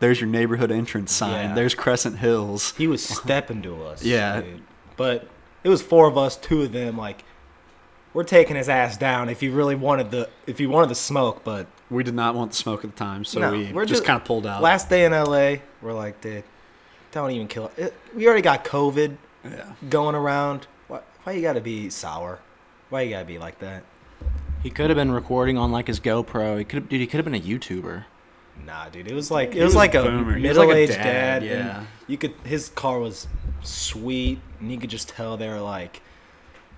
there's 0.00 0.20
your 0.20 0.28
neighborhood 0.28 0.70
entrance 0.70 1.12
sign. 1.12 1.50
Yeah. 1.50 1.54
There's 1.54 1.74
Crescent 1.74 2.18
Hills. 2.18 2.74
he 2.76 2.86
was 2.86 3.02
stepping 3.02 3.62
to 3.62 3.84
us. 3.84 4.02
Yeah. 4.04 4.40
dude. 4.40 4.62
But 4.96 5.28
it 5.64 5.68
was 5.68 5.82
four 5.82 6.08
of 6.08 6.16
us, 6.16 6.36
two 6.36 6.62
of 6.62 6.72
them. 6.72 6.96
Like 6.96 7.24
we're 8.12 8.24
taking 8.24 8.56
his 8.56 8.68
ass 8.68 8.96
down 8.96 9.28
if 9.28 9.40
he 9.40 9.48
really 9.48 9.74
wanted 9.74 10.10
the 10.10 10.28
if 10.46 10.58
he 10.58 10.66
wanted 10.66 10.88
the 10.88 10.94
smoke. 10.94 11.42
But 11.44 11.66
We 11.90 12.02
did 12.02 12.14
not 12.14 12.34
want 12.34 12.52
the 12.52 12.56
smoke 12.56 12.84
at 12.84 12.90
the 12.90 12.96
time, 12.96 13.24
so 13.24 13.40
no, 13.40 13.52
we 13.52 13.72
we're 13.72 13.84
just, 13.84 14.04
kind 14.04 14.20
of 14.20 14.26
pulled 14.26 14.46
out. 14.46 14.62
Last 14.62 14.88
day 14.88 15.04
in 15.04 15.12
L.A., 15.12 15.60
we're 15.82 15.92
like, 15.92 16.20
dude, 16.20 16.44
don't 17.12 17.30
even 17.30 17.46
kill 17.46 17.70
it. 17.76 17.94
We 18.14 18.26
already 18.26 18.42
got 18.42 18.64
COVID 18.64 19.16
yeah. 19.44 19.72
going 19.88 20.14
around. 20.14 20.66
Why, 20.88 21.00
why 21.24 21.32
you 21.32 21.42
gotta 21.42 21.60
be 21.60 21.90
sour? 21.90 22.40
Why 22.88 23.02
you 23.02 23.10
gotta 23.10 23.26
be 23.26 23.38
like 23.38 23.58
that? 23.58 23.84
He 24.66 24.70
could 24.70 24.90
have 24.90 24.96
been 24.96 25.12
recording 25.12 25.56
on 25.58 25.70
like 25.70 25.86
his 25.86 26.00
GoPro. 26.00 26.58
He 26.58 26.64
could, 26.64 26.88
dude. 26.88 27.00
He 27.00 27.06
could 27.06 27.18
have 27.18 27.24
been 27.24 27.36
a 27.36 27.40
YouTuber. 27.40 28.02
Nah, 28.66 28.88
dude. 28.88 29.06
It 29.06 29.14
was 29.14 29.30
like 29.30 29.54
it 29.54 29.62
was, 29.62 29.66
was 29.66 29.74
a 29.74 29.78
like 29.78 29.94
a 29.94 30.02
boomer. 30.02 30.36
He 30.36 30.48
was 30.48 30.56
like 30.58 30.64
a 30.64 30.68
middle-aged 30.70 30.92
dad, 30.94 31.04
dad. 31.04 31.42
yeah. 31.44 31.78
And 31.78 31.86
you 32.08 32.18
could 32.18 32.34
his 32.42 32.70
car 32.70 32.98
was 32.98 33.28
sweet, 33.62 34.40
and 34.58 34.72
you 34.72 34.78
could 34.78 34.90
just 34.90 35.08
tell 35.08 35.36
they 35.36 35.46
were 35.48 35.60
like 35.60 36.02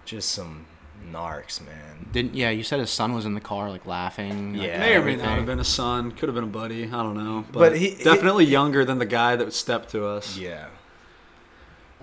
just 0.04 0.32
some 0.32 0.66
narcs, 1.10 1.64
man. 1.64 2.10
Didn't 2.12 2.34
yeah? 2.34 2.50
You 2.50 2.62
said 2.62 2.78
his 2.78 2.90
son 2.90 3.14
was 3.14 3.24
in 3.24 3.32
the 3.32 3.40
car, 3.40 3.70
like 3.70 3.86
laughing. 3.86 4.58
like, 4.58 4.66
Yeah, 4.66 4.80
May 4.80 4.84
or 4.88 4.88
may 4.90 4.94
everything. 4.96 5.24
not 5.24 5.36
have 5.38 5.46
been 5.46 5.60
a 5.60 5.64
son. 5.64 6.10
Could 6.12 6.28
have 6.28 6.34
been 6.34 6.44
a 6.44 6.46
buddy. 6.46 6.84
I 6.84 6.90
don't 7.02 7.16
know. 7.16 7.46
But, 7.50 7.58
But 7.58 7.78
he- 7.78 7.92
he- 7.94 8.04
definitely 8.04 8.44
younger 8.44 8.84
than 8.84 8.98
the 8.98 9.06
guy 9.06 9.34
that 9.36 9.50
stepped 9.54 9.88
to 9.92 10.04
us. 10.04 10.36
Yeah. 10.36 10.66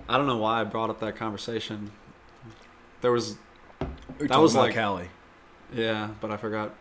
I 0.08 0.16
don't 0.18 0.26
know 0.26 0.38
why 0.38 0.62
I 0.62 0.64
brought 0.64 0.90
up 0.90 0.98
that 0.98 1.14
conversation. 1.14 1.92
There 3.02 3.12
was, 3.12 3.36
We're 4.18 4.26
That 4.26 4.40
was 4.40 4.56
like- 4.56 4.74
Cali. 4.74 5.10
Yeah, 5.76 6.10
but 6.20 6.30
I 6.30 6.36
forgot. 6.36 6.74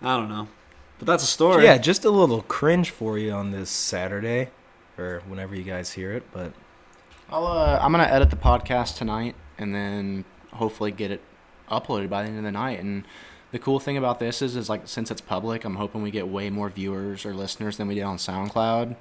I 0.00 0.16
don't 0.16 0.28
know. 0.28 0.48
But 0.98 1.06
that's 1.06 1.24
a 1.24 1.26
story. 1.26 1.64
Yeah, 1.64 1.78
just 1.78 2.04
a 2.04 2.10
little 2.10 2.42
cringe 2.42 2.90
for 2.90 3.18
you 3.18 3.32
on 3.32 3.50
this 3.50 3.70
Saturday, 3.70 4.50
or 4.96 5.22
whenever 5.26 5.54
you 5.54 5.64
guys 5.64 5.92
hear 5.92 6.12
it. 6.12 6.22
But 6.32 6.52
I'll 7.30 7.46
uh, 7.46 7.78
I'm 7.82 7.92
gonna 7.92 8.04
edit 8.04 8.30
the 8.30 8.36
podcast 8.36 8.96
tonight 8.96 9.34
and 9.58 9.74
then 9.74 10.24
hopefully 10.52 10.92
get 10.92 11.10
it 11.10 11.20
uploaded 11.70 12.08
by 12.08 12.22
the 12.22 12.28
end 12.28 12.38
of 12.38 12.44
the 12.44 12.52
night. 12.52 12.80
And 12.80 13.04
the 13.52 13.58
cool 13.58 13.80
thing 13.80 13.96
about 13.96 14.18
this 14.18 14.42
is, 14.42 14.56
is 14.56 14.68
like 14.68 14.82
since 14.84 15.10
it's 15.10 15.20
public, 15.20 15.64
I'm 15.64 15.76
hoping 15.76 16.02
we 16.02 16.10
get 16.10 16.28
way 16.28 16.50
more 16.50 16.68
viewers 16.68 17.24
or 17.24 17.34
listeners 17.34 17.76
than 17.76 17.88
we 17.88 17.94
did 17.94 18.02
on 18.02 18.16
SoundCloud. 18.16 18.96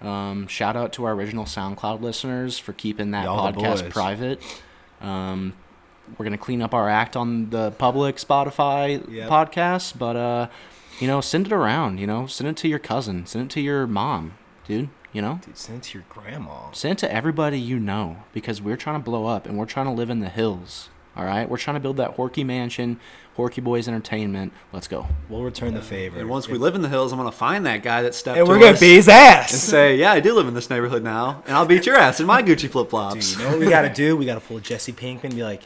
Um, 0.00 0.48
shout 0.48 0.76
out 0.76 0.92
to 0.94 1.04
our 1.04 1.12
original 1.12 1.44
SoundCloud 1.44 2.00
listeners 2.00 2.58
for 2.58 2.72
keeping 2.72 3.12
that 3.12 3.24
Y'all 3.24 3.52
podcast 3.52 3.88
private. 3.90 4.42
Um, 5.00 5.54
we're 6.18 6.24
gonna 6.24 6.38
clean 6.38 6.62
up 6.62 6.74
our 6.74 6.88
act 6.88 7.16
on 7.16 7.50
the 7.50 7.70
public 7.72 8.16
Spotify 8.16 9.02
Yep. 9.10 9.28
podcast, 9.28 9.98
but 9.98 10.16
uh, 10.16 10.48
you 11.00 11.06
know, 11.06 11.20
send 11.20 11.46
it 11.46 11.52
around. 11.52 11.98
You 11.98 12.06
know, 12.06 12.26
send 12.26 12.48
it 12.48 12.56
to 12.58 12.68
your 12.68 12.78
cousin, 12.78 13.26
send 13.26 13.46
it 13.46 13.50
to 13.54 13.60
your 13.60 13.86
mom, 13.86 14.34
dude. 14.66 14.88
You 15.12 15.20
know, 15.20 15.40
dude, 15.44 15.58
send 15.58 15.78
it 15.78 15.82
to 15.88 15.98
your 15.98 16.04
grandma. 16.08 16.70
Send 16.72 16.92
it 16.92 16.98
to 16.98 17.12
everybody 17.12 17.58
you 17.58 17.78
know 17.78 18.16
because 18.32 18.62
we're 18.62 18.76
trying 18.78 18.98
to 18.98 19.04
blow 19.04 19.26
up 19.26 19.46
and 19.46 19.58
we're 19.58 19.66
trying 19.66 19.86
to 19.86 19.92
live 19.92 20.08
in 20.10 20.20
the 20.20 20.28
hills. 20.30 20.88
All 21.14 21.24
right, 21.26 21.46
we're 21.46 21.58
trying 21.58 21.74
to 21.74 21.80
build 21.80 21.98
that 21.98 22.16
Horky 22.16 22.42
Mansion, 22.46 22.98
Horky 23.36 23.62
Boys 23.62 23.86
Entertainment. 23.86 24.50
Let's 24.72 24.88
go. 24.88 25.06
We'll 25.28 25.42
return 25.42 25.74
the 25.74 25.82
favor. 25.82 26.18
And 26.18 26.30
once 26.30 26.48
we 26.48 26.56
live 26.56 26.74
in 26.74 26.80
the 26.80 26.88
hills, 26.88 27.12
I'm 27.12 27.18
gonna 27.18 27.30
find 27.30 27.66
that 27.66 27.82
guy 27.82 28.00
that 28.00 28.14
stepped. 28.14 28.38
and 28.38 28.48
we're 28.48 28.58
gonna 28.58 28.78
beat 28.78 28.94
his 28.94 29.10
ass 29.10 29.52
and 29.52 29.60
say, 29.60 29.96
"Yeah, 29.96 30.12
I 30.12 30.20
do 30.20 30.32
live 30.32 30.48
in 30.48 30.54
this 30.54 30.70
neighborhood 30.70 31.04
now, 31.04 31.42
and 31.46 31.54
I'll 31.54 31.66
beat 31.66 31.84
your 31.84 31.96
ass 31.96 32.18
in 32.20 32.24
my 32.26 32.42
Gucci 32.42 32.66
flip 32.70 32.88
flops." 32.88 33.36
you 33.36 33.44
know 33.44 33.50
what 33.50 33.58
we 33.58 33.68
gotta 33.68 33.92
do? 33.92 34.16
We 34.16 34.24
gotta 34.24 34.40
pull 34.40 34.58
Jesse 34.60 34.92
Pinkman 34.94 35.24
and 35.24 35.34
be 35.34 35.42
like, 35.44 35.64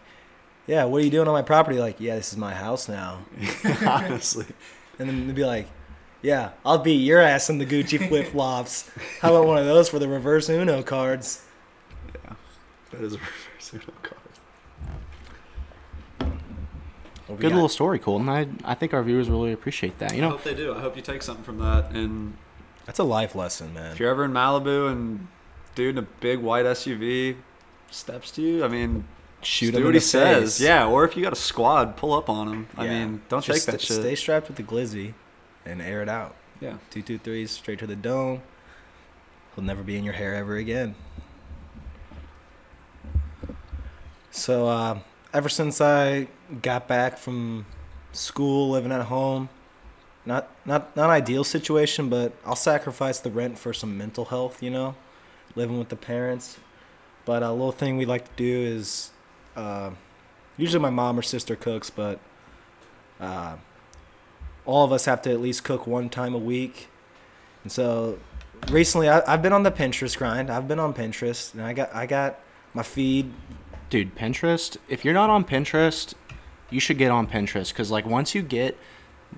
"Yeah, 0.66 0.84
what 0.84 1.00
are 1.02 1.04
you 1.04 1.10
doing 1.10 1.28
on 1.28 1.34
my 1.34 1.42
property?" 1.42 1.78
Like, 1.78 2.00
"Yeah, 2.00 2.16
this 2.16 2.32
is 2.32 2.38
my 2.38 2.54
house 2.54 2.88
now." 2.88 3.20
Honestly, 3.86 4.46
And 4.98 5.08
then 5.08 5.26
they'd 5.26 5.36
be 5.36 5.44
like, 5.44 5.68
"Yeah, 6.22 6.50
I'll 6.64 6.78
beat 6.78 6.96
your 7.02 7.20
ass 7.20 7.48
in 7.50 7.58
the 7.58 7.66
Gucci 7.66 8.08
flip 8.08 8.28
flops." 8.28 8.90
How 9.20 9.30
about 9.34 9.46
one 9.46 9.58
of 9.58 9.66
those 9.66 9.88
for 9.88 9.98
the 9.98 10.08
reverse 10.08 10.48
Uno 10.48 10.82
cards? 10.82 11.42
Yeah, 12.14 12.34
that 12.90 13.00
is 13.00 13.14
a 13.14 13.18
reverse 13.18 13.72
Uno 13.74 13.84
card. 14.02 14.20
Good 17.28 17.40
got? 17.40 17.52
little 17.52 17.68
story, 17.68 17.98
Colton. 17.98 18.28
I 18.28 18.46
I 18.64 18.74
think 18.74 18.94
our 18.94 19.02
viewers 19.02 19.28
really 19.28 19.52
appreciate 19.52 19.98
that. 19.98 20.12
You 20.12 20.18
I 20.18 20.20
know, 20.22 20.30
hope 20.30 20.44
they 20.44 20.54
do. 20.54 20.74
I 20.74 20.80
hope 20.80 20.96
you 20.96 21.02
take 21.02 21.22
something 21.22 21.44
from 21.44 21.58
that. 21.58 21.90
And 21.90 22.36
That's 22.86 23.00
a 23.00 23.04
life 23.04 23.34
lesson, 23.34 23.74
man. 23.74 23.92
if 23.92 24.00
you're 24.00 24.10
ever 24.10 24.24
in 24.24 24.32
Malibu 24.32 24.90
and 24.90 25.26
dude 25.74 25.98
in 25.98 26.04
a 26.04 26.06
big 26.20 26.38
white 26.38 26.64
SUV 26.64 27.36
steps 27.90 28.30
to 28.32 28.42
you, 28.42 28.64
I 28.64 28.68
mean, 28.68 29.06
Shoot 29.46 29.70
do 29.72 29.78
him 29.78 29.84
what 29.84 29.88
in 29.90 29.94
he 29.94 29.98
the 30.00 30.04
says. 30.04 30.58
face. 30.58 30.66
Yeah, 30.66 30.86
or 30.88 31.04
if 31.04 31.16
you 31.16 31.22
got 31.22 31.32
a 31.32 31.36
squad, 31.36 31.96
pull 31.96 32.12
up 32.12 32.28
on 32.28 32.48
him. 32.48 32.68
I 32.76 32.86
mean, 32.88 33.22
don't 33.28 33.44
Just 33.44 33.66
take 33.66 33.74
that 33.74 33.80
st- 33.80 33.92
shit. 33.98 34.00
Stay 34.02 34.14
strapped 34.16 34.48
with 34.48 34.56
the 34.56 34.62
glizzy 34.64 35.14
and 35.64 35.80
air 35.80 36.02
it 36.02 36.08
out. 36.08 36.34
yeah. 36.60 36.78
Two 36.90 37.00
two 37.02 37.18
threes 37.18 37.50
straight 37.52 37.78
to 37.78 37.86
the 37.86 37.94
dome. 37.96 38.42
He'll 39.54 39.64
never 39.64 39.82
be 39.84 39.96
in 39.96 40.02
your 40.04 40.14
hair 40.14 40.34
ever 40.34 40.56
again. 40.56 40.94
So 44.30 44.68
uh, 44.68 44.98
ever 45.32 45.48
since 45.48 45.80
I 45.80 46.28
got 46.62 46.88
back 46.88 47.16
from 47.18 47.66
school, 48.12 48.70
living 48.70 48.92
at 48.92 49.02
home, 49.02 49.48
not 50.24 50.50
not 50.64 50.94
not 50.96 51.08
ideal 51.10 51.44
situation, 51.44 52.08
but 52.08 52.32
I'll 52.44 52.56
sacrifice 52.56 53.18
the 53.20 53.30
rent 53.30 53.58
for 53.58 53.72
some 53.72 53.96
mental 53.96 54.26
health. 54.26 54.62
You 54.62 54.70
know, 54.70 54.94
living 55.54 55.78
with 55.78 55.88
the 55.88 55.96
parents. 55.96 56.58
But 57.24 57.42
a 57.42 57.50
little 57.50 57.72
thing 57.72 57.96
we 57.96 58.04
like 58.06 58.24
to 58.24 58.30
do 58.36 58.46
is, 58.76 59.10
uh, 59.56 59.90
usually 60.56 60.82
my 60.82 60.90
mom 60.90 61.18
or 61.18 61.22
sister 61.22 61.56
cooks, 61.56 61.90
but 61.90 62.20
uh, 63.20 63.56
all 64.64 64.84
of 64.84 64.92
us 64.92 65.06
have 65.06 65.22
to 65.22 65.30
at 65.30 65.40
least 65.40 65.64
cook 65.64 65.86
one 65.86 66.08
time 66.08 66.34
a 66.34 66.38
week. 66.38 66.88
And 67.62 67.72
so 67.72 68.18
recently 68.70 69.08
I, 69.08 69.22
I've 69.32 69.42
been 69.42 69.52
on 69.52 69.62
the 69.62 69.70
Pinterest 69.70 70.16
grind. 70.16 70.50
I've 70.50 70.68
been 70.68 70.78
on 70.78 70.92
Pinterest 70.94 71.52
and 71.54 71.62
I 71.62 71.72
got 71.72 71.94
I 71.94 72.06
got 72.06 72.38
my 72.74 72.82
feed. 72.82 73.32
dude, 73.90 74.14
Pinterest. 74.14 74.76
If 74.88 75.04
you're 75.04 75.14
not 75.14 75.30
on 75.30 75.44
Pinterest, 75.44 76.14
you 76.70 76.80
should 76.80 76.98
get 76.98 77.10
on 77.10 77.26
Pinterest 77.26 77.70
because 77.70 77.90
like 77.90 78.06
once 78.06 78.34
you 78.34 78.42
get 78.42 78.76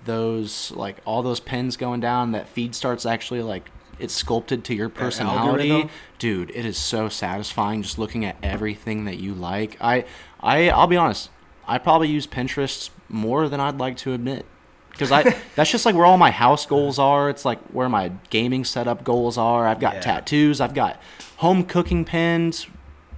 those 0.04 0.70
like 0.72 0.96
all 1.04 1.22
those 1.22 1.40
pins 1.40 1.76
going 1.76 2.00
down, 2.00 2.32
that 2.32 2.48
feed 2.48 2.74
starts 2.74 3.06
actually 3.06 3.42
like 3.42 3.70
it's 3.98 4.14
sculpted 4.14 4.64
to 4.64 4.74
your 4.74 4.88
personality. 4.88 5.88
Dude, 6.18 6.50
it 6.50 6.64
is 6.64 6.76
so 6.78 7.08
satisfying 7.08 7.82
just 7.82 7.98
looking 7.98 8.24
at 8.24 8.36
everything 8.42 9.04
that 9.06 9.18
you 9.18 9.34
like. 9.34 9.76
I 9.80 10.04
I 10.40 10.70
I'll 10.70 10.86
be 10.86 10.96
honest, 10.96 11.30
I 11.66 11.78
probably 11.78 12.08
use 12.08 12.26
Pinterest 12.26 12.90
more 13.08 13.48
than 13.48 13.60
I'd 13.60 13.78
like 13.78 13.96
to 13.98 14.12
admit. 14.12 14.46
Because 14.90 15.12
I 15.12 15.22
that's 15.54 15.70
just 15.70 15.86
like 15.86 15.94
where 15.94 16.06
all 16.06 16.18
my 16.18 16.30
house 16.30 16.66
goals 16.66 16.98
are. 16.98 17.30
It's 17.30 17.44
like 17.44 17.60
where 17.68 17.88
my 17.88 18.12
gaming 18.30 18.64
setup 18.64 19.04
goals 19.04 19.38
are. 19.38 19.66
I've 19.66 19.80
got 19.80 19.94
Yeah. 19.94 20.00
tattoos. 20.00 20.60
I've 20.60 20.74
got 20.74 21.00
home 21.38 21.64
cooking 21.64 22.04
pins. 22.04 22.66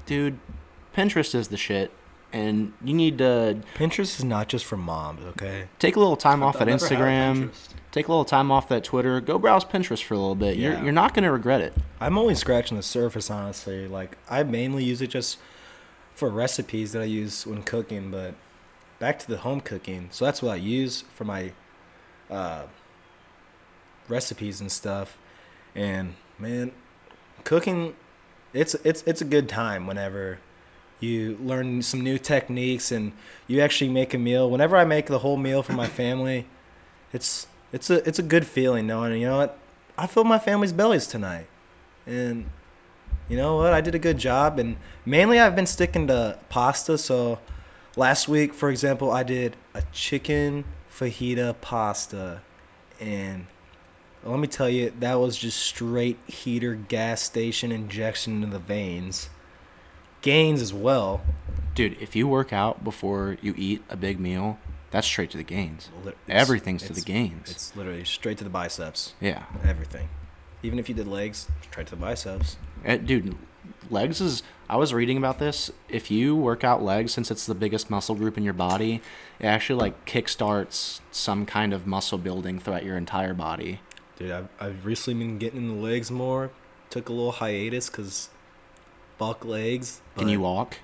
Dude, 0.07 0.39
Pinterest 0.97 1.35
is 1.35 1.49
the 1.49 1.57
shit. 1.57 1.91
And 2.33 2.75
you 2.85 2.95
need 2.95 3.19
to 3.19 3.61
Pinterest 3.75 4.19
is 4.19 4.25
not 4.25 4.49
just 4.49 4.65
for 4.65 4.77
moms, 4.77 5.25
okay? 5.31 5.67
take 5.81 5.97
a 5.97 5.99
little 5.99 6.17
time 6.17 6.45
off 6.45 6.55
I've 6.57 6.61
that 6.61 6.67
never 6.67 6.87
had 6.87 6.93
a 6.93 6.95
Instagram. 7.49 7.51
Take 7.93 8.07
a 8.07 8.11
little 8.11 8.25
time 8.25 8.53
off 8.53 8.69
that 8.69 8.85
Twitter. 8.85 9.21
Go 9.21 9.39
browse 9.39 9.65
Pinterest 9.65 10.03
for 10.03 10.15
a 10.15 10.19
little 10.19 10.37
bit. 10.37 10.57
You're, 10.57 10.81
you're 10.81 10.93
not 10.93 11.13
going 11.13 11.25
to 11.25 11.33
regret 11.33 11.61
it. 11.61 11.75
I'm 12.01 12.17
only 12.17 12.37
scratching 12.37 12.77
the 12.77 12.83
surface, 12.85 13.31
honestly. 13.31 13.89
Like 13.89 14.17
I 14.29 14.45
mainly 14.45 14.85
use 14.85 15.03
it 15.03 15.09
just 15.09 15.39
for 16.15 16.29
recipes 16.29 16.93
that 16.93 17.03
I 17.03 17.07
use 17.07 17.47
when 17.47 17.63
cooking, 17.63 18.11
but 18.11 18.35
back 19.01 19.19
to 19.21 19.27
the 19.27 19.39
home 19.39 19.61
cooking. 19.61 20.09
So 20.13 20.25
that's 20.25 20.41
what 20.41 20.53
I 20.53 20.57
use 20.57 21.03
for 21.15 21.25
my 21.25 21.53
uh, 22.31 22.65
recipes 24.09 24.61
and 24.61 24.71
stuff. 24.71 25.19
And 25.75 26.15
man, 26.39 26.71
cooking, 27.43 27.97
it's 28.53 28.75
it's 28.85 29.03
it's 29.03 29.21
a 29.21 29.25
good 29.25 29.49
time 29.49 29.87
whenever 29.87 30.39
you 31.01 31.39
learn 31.41 31.83
some 31.83 32.03
new 32.03 32.19
techniques 32.19 32.93
and 32.93 33.13
you 33.49 33.61
actually 33.61 33.91
make 33.91 34.15
a 34.15 34.19
meal. 34.19 34.49
Whenever 34.49 34.77
I 34.77 34.85
make 34.85 35.07
the 35.07 35.21
whole 35.21 35.37
meal 35.37 35.63
for 35.63 35.73
my 35.73 35.87
family, 35.87 36.47
it's 37.13 37.47
it's 37.73 37.91
a 37.91 38.07
it's 38.09 38.19
a 38.19 38.23
good 38.23 38.47
feeling 38.47 38.87
knowing 38.87 39.21
you 39.21 39.29
know 39.29 39.39
what 39.39 39.59
I 39.97 40.07
filled 40.07 40.27
my 40.27 40.39
family's 40.39 40.73
bellies 40.73 41.07
tonight, 41.07 41.47
and 42.07 42.47
you 43.29 43.37
know 43.37 43.57
what 43.57 43.73
I 43.73 43.81
did 43.81 43.95
a 43.95 43.99
good 43.99 44.19
job. 44.19 44.59
And 44.59 44.77
mainly 45.05 45.39
I've 45.39 45.55
been 45.55 45.67
sticking 45.67 46.07
to 46.07 46.39
pasta. 46.49 46.99
So 46.99 47.39
last 47.97 48.29
week, 48.29 48.55
for 48.55 48.71
example, 48.71 49.11
I 49.11 49.23
did 49.23 49.57
a 49.75 49.83
chicken 49.93 50.65
fajita 50.91 51.61
pasta, 51.61 52.41
and 52.99 53.47
let 54.25 54.39
me 54.39 54.49
tell 54.49 54.69
you, 54.69 54.93
that 55.01 55.15
was 55.15 55.37
just 55.37 55.59
straight 55.59 56.19
heater 56.27 56.75
gas 56.75 57.23
station 57.23 57.73
injection 57.73 58.43
into 58.43 58.49
the 58.49 58.59
veins. 58.59 59.31
Gains 60.21 60.61
as 60.61 60.75
well. 60.75 61.23
Dude, 61.75 61.97
if 62.01 62.15
you 62.15 62.29
work 62.29 62.53
out 62.53 62.85
before 62.85 63.39
you 63.41 63.55
eat 63.57 63.83
a 63.89 63.97
big 63.97 64.21
meal, 64.21 64.59
that's 64.91 65.07
straight 65.07 65.31
to 65.31 65.37
the 65.37 65.45
gains. 65.45 65.89
It's- 66.01 66.15
Everything's 66.29 66.83
to 66.85 66.93
the 66.93 67.01
gains. 67.01 67.51
It's 67.51 67.75
literally 67.77 68.05
straight 68.05 68.39
to 68.39 68.45
the 68.45 68.51
biceps. 68.51 69.15
yeah. 69.21 69.45
Everything. 69.65 70.09
Even 70.63 70.79
if 70.79 70.89
you 70.89 70.95
did 70.95 71.07
legs, 71.09 71.49
straight 71.71 71.87
to 71.87 71.95
the 71.97 72.01
biceps. 72.01 72.57
Uh, 72.87 72.97
dude, 72.97 73.37
legs 73.91 74.21
is. 74.21 74.43
I 74.69 74.77
was 74.77 74.93
reading 74.95 75.17
about 75.17 75.39
this. 75.39 75.71
If 75.89 76.11
you 76.11 76.37
work 76.37 76.63
out 76.65 76.83
legs, 76.83 77.13
since 77.13 77.31
it's 77.31 77.47
the 77.47 77.55
biggest 77.55 77.89
muscle 77.91 78.15
group 78.15 78.37
in 78.37 78.45
your 78.45 78.53
body, 78.53 79.01
it 79.41 79.47
actually 79.47 79.81
like 79.81 80.05
kickstarts 80.05 81.01
some 81.11 81.45
kind 81.47 81.73
of 81.73 81.87
muscle 81.87 82.19
building 82.19 82.59
throughout 82.61 82.85
your 82.85 82.97
entire 82.97 83.33
body. 83.35 83.81
Dude, 84.19 84.31
I've, 84.31 84.49
I've 84.61 84.85
recently 84.87 85.25
been 85.25 85.39
getting 85.39 85.61
in 85.63 85.69
the 85.69 85.83
legs 85.83 86.11
more. 86.11 86.51
Took 86.91 87.09
a 87.09 87.13
little 87.13 87.33
hiatus 87.33 87.89
because 87.89 88.29
fuck 89.19 89.45
legs. 89.45 90.01
Can 90.19 90.29
you 90.29 90.41
walk? 90.41 90.77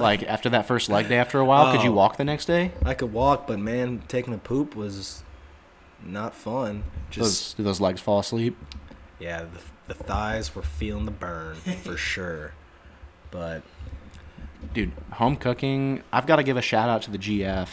Like 0.00 0.22
after 0.24 0.48
that 0.50 0.66
first 0.66 0.88
leg 0.88 1.08
day, 1.08 1.18
after 1.18 1.38
a 1.38 1.44
while, 1.44 1.70
could 1.72 1.82
you 1.84 1.90
Oh. 1.90 1.94
walk 1.94 2.16
the 2.16 2.24
next 2.24 2.46
day? 2.46 2.72
I 2.84 2.94
could 2.94 3.12
walk, 3.12 3.46
but 3.46 3.58
man, 3.58 4.02
taking 4.08 4.32
a 4.34 4.38
poop 4.38 4.74
was 4.74 5.22
not 6.04 6.34
fun. 6.34 6.84
Just 7.10 7.20
Those, 7.20 7.54
do 7.54 7.62
those 7.62 7.80
legs 7.80 8.00
fall 8.00 8.18
asleep? 8.18 8.56
yeah, 9.20 9.42
the, 9.42 9.94
the 9.94 9.94
thighs 9.94 10.54
were 10.54 10.62
feeling 10.62 11.04
the 11.04 11.10
burn 11.10 11.56
for 11.56 11.96
sure. 11.98 12.52
But 13.30 13.62
Dude, 14.72 14.92
home 15.12 15.36
cooking. 15.36 16.02
I've 16.12 16.26
got 16.26 16.36
to 16.36 16.42
give 16.42 16.56
a 16.56 16.62
shout 16.62 16.88
out 16.88 17.02
to 17.02 17.10
the 17.10 17.18
GF. 17.18 17.68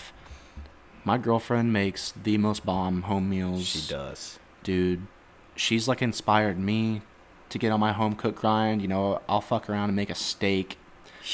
My 1.06 1.18
girlfriend 1.18 1.72
makes 1.74 2.12
the 2.24 2.38
most 2.38 2.66
bomb 2.66 3.04
home 3.04 3.30
meals. 3.30 3.66
she 3.66 3.90
does. 3.90 4.38
dude, 4.64 5.08
she's 5.56 5.88
like 5.88 6.02
inspired 6.02 6.60
me 6.60 7.02
to 7.50 7.58
get 7.58 7.72
on 7.72 7.80
my 7.80 7.92
home 7.94 8.16
cook 8.16 8.36
grind. 8.36 8.82
You 8.82 8.88
know, 8.88 9.22
I'll 9.30 9.42
fuck 9.42 9.70
around 9.70 9.90
and 9.90 9.96
make 9.96 10.10
a 10.10 10.16
steak 10.16 10.78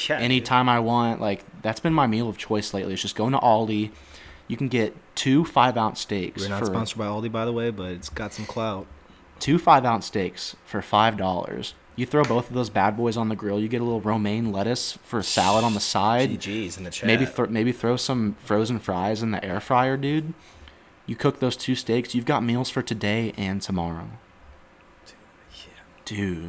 Yeah, 0.08 0.16
dude. 0.16 0.24
anytime 0.24 0.68
I 0.68 0.80
want. 0.80 1.20
Like 1.20 1.44
that's 1.62 1.80
been 1.80 1.94
my 1.94 2.06
meal 2.06 2.28
of 2.28 2.38
choice 2.38 2.74
lately. 2.74 2.92
It's 2.92 3.02
just 3.02 3.16
going 3.16 3.32
to 3.32 3.38
Aldi. 3.38 3.90
You 4.46 4.56
can 4.56 4.68
get 4.68 4.96
two 5.14 5.44
five 5.44 5.76
ounce 5.76 6.00
steaks 6.00 6.42
We're 6.42 6.48
not 6.48 6.66
sponsored 6.66 6.98
by 6.98 7.06
Aldi, 7.06 7.30
by 7.30 7.44
the 7.44 7.52
way, 7.52 7.70
but 7.70 7.92
it's 7.92 8.08
got 8.08 8.32
some 8.32 8.46
clout. 8.46 8.86
two 9.38 9.58
five 9.58 9.84
ounce 9.84 10.06
steaks 10.06 10.56
for 10.64 10.82
five 10.82 11.16
dollars. 11.16 11.74
You 11.96 12.06
throw 12.06 12.22
both 12.22 12.48
of 12.48 12.54
those 12.54 12.70
bad 12.70 12.96
boys 12.96 13.16
on 13.16 13.28
the 13.28 13.34
grill. 13.34 13.58
You 13.58 13.66
get 13.66 13.80
a 13.80 13.84
little 13.84 14.00
romaine 14.00 14.52
lettuce 14.52 14.92
for 15.02 15.18
a 15.18 15.24
salad 15.24 15.64
on 15.64 15.74
the 15.74 15.80
side. 15.80 16.30
GG's 16.30 16.78
in 16.78 16.84
the 16.84 16.90
chat. 16.90 17.08
Maybe 17.08 17.26
th- 17.26 17.48
maybe 17.48 17.72
throw 17.72 17.96
some 17.96 18.36
frozen 18.44 18.78
fries 18.78 19.20
in 19.20 19.32
the 19.32 19.44
air 19.44 19.58
fryer, 19.58 19.96
dude. 19.96 20.32
You 21.06 21.16
cook 21.16 21.40
those 21.40 21.56
two 21.56 21.74
steaks. 21.74 22.14
You've 22.14 22.24
got 22.24 22.44
meals 22.44 22.70
for 22.70 22.82
today 22.82 23.32
and 23.36 23.60
tomorrow, 23.60 24.10
yeah. 25.06 25.70
dude. 26.04 26.44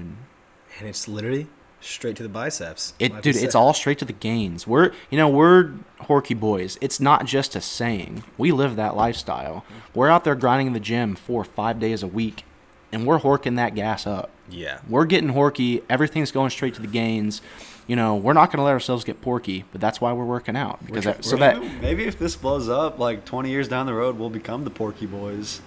And 0.78 0.88
it's 0.88 1.08
literally 1.08 1.48
straight 1.82 2.16
to 2.18 2.24
the 2.24 2.30
biceps. 2.30 2.94
It, 3.00 3.22
dude, 3.22 3.36
it's 3.38 3.56
all 3.56 3.74
straight 3.74 4.00
to 4.00 4.06
the 4.06 4.14
gains. 4.14 4.68
We're, 4.68 4.92
you 5.10 5.18
know, 5.18 5.30
we're 5.30 5.72
Horky 6.02 6.38
boys. 6.40 6.78
It's 6.82 7.00
not 7.00 7.26
just 7.26 7.56
a 7.56 7.62
saying. 7.62 8.24
We 8.38 8.52
live 8.52 8.76
that 8.78 8.96
lifestyle. 8.96 9.66
We're 9.94 10.10
out 10.10 10.24
there 10.24 10.36
grinding 10.36 10.68
in 10.68 10.74
the 10.74 10.80
gym 10.80 11.16
four 11.16 11.42
or 11.42 11.46
five 11.46 11.80
days 11.80 12.04
a 12.04 12.08
week, 12.08 12.44
and 12.92 13.06
we're 13.06 13.20
horking 13.20 13.56
that 13.58 13.76
gas 13.76 14.06
up. 14.08 14.30
Yeah. 14.50 14.80
We're 14.88 15.06
getting 15.06 15.30
horky. 15.32 15.84
Everything's 15.90 16.32
going 16.32 16.50
straight 16.50 16.74
to 16.76 16.82
the 16.82 16.88
gains. 16.88 17.42
You 17.88 17.96
know, 17.96 18.16
we're 18.16 18.34
not 18.34 18.48
going 18.52 18.58
to 18.58 18.64
let 18.64 18.72
ourselves 18.72 19.04
get 19.04 19.20
porky, 19.22 19.66
but 19.72 19.82
that's 19.82 20.00
why 20.00 20.14
we're 20.14 20.26
working 20.26 20.56
out 20.56 20.86
because 20.86 21.04
try- 21.04 21.14
that, 21.14 21.26
so 21.26 21.38
we're- 21.38 21.60
that 21.60 21.82
Maybe 21.82 22.06
if 22.06 22.20
this 22.20 22.36
blows 22.36 22.70
up, 22.70 23.00
like 23.00 23.26
20 23.26 23.50
years 23.50 23.68
down 23.68 23.86
the 23.88 23.94
road, 23.94 24.18
we'll 24.20 24.30
become 24.30 24.64
the 24.64 24.70
Porky 24.70 25.06
Boys. 25.08 25.62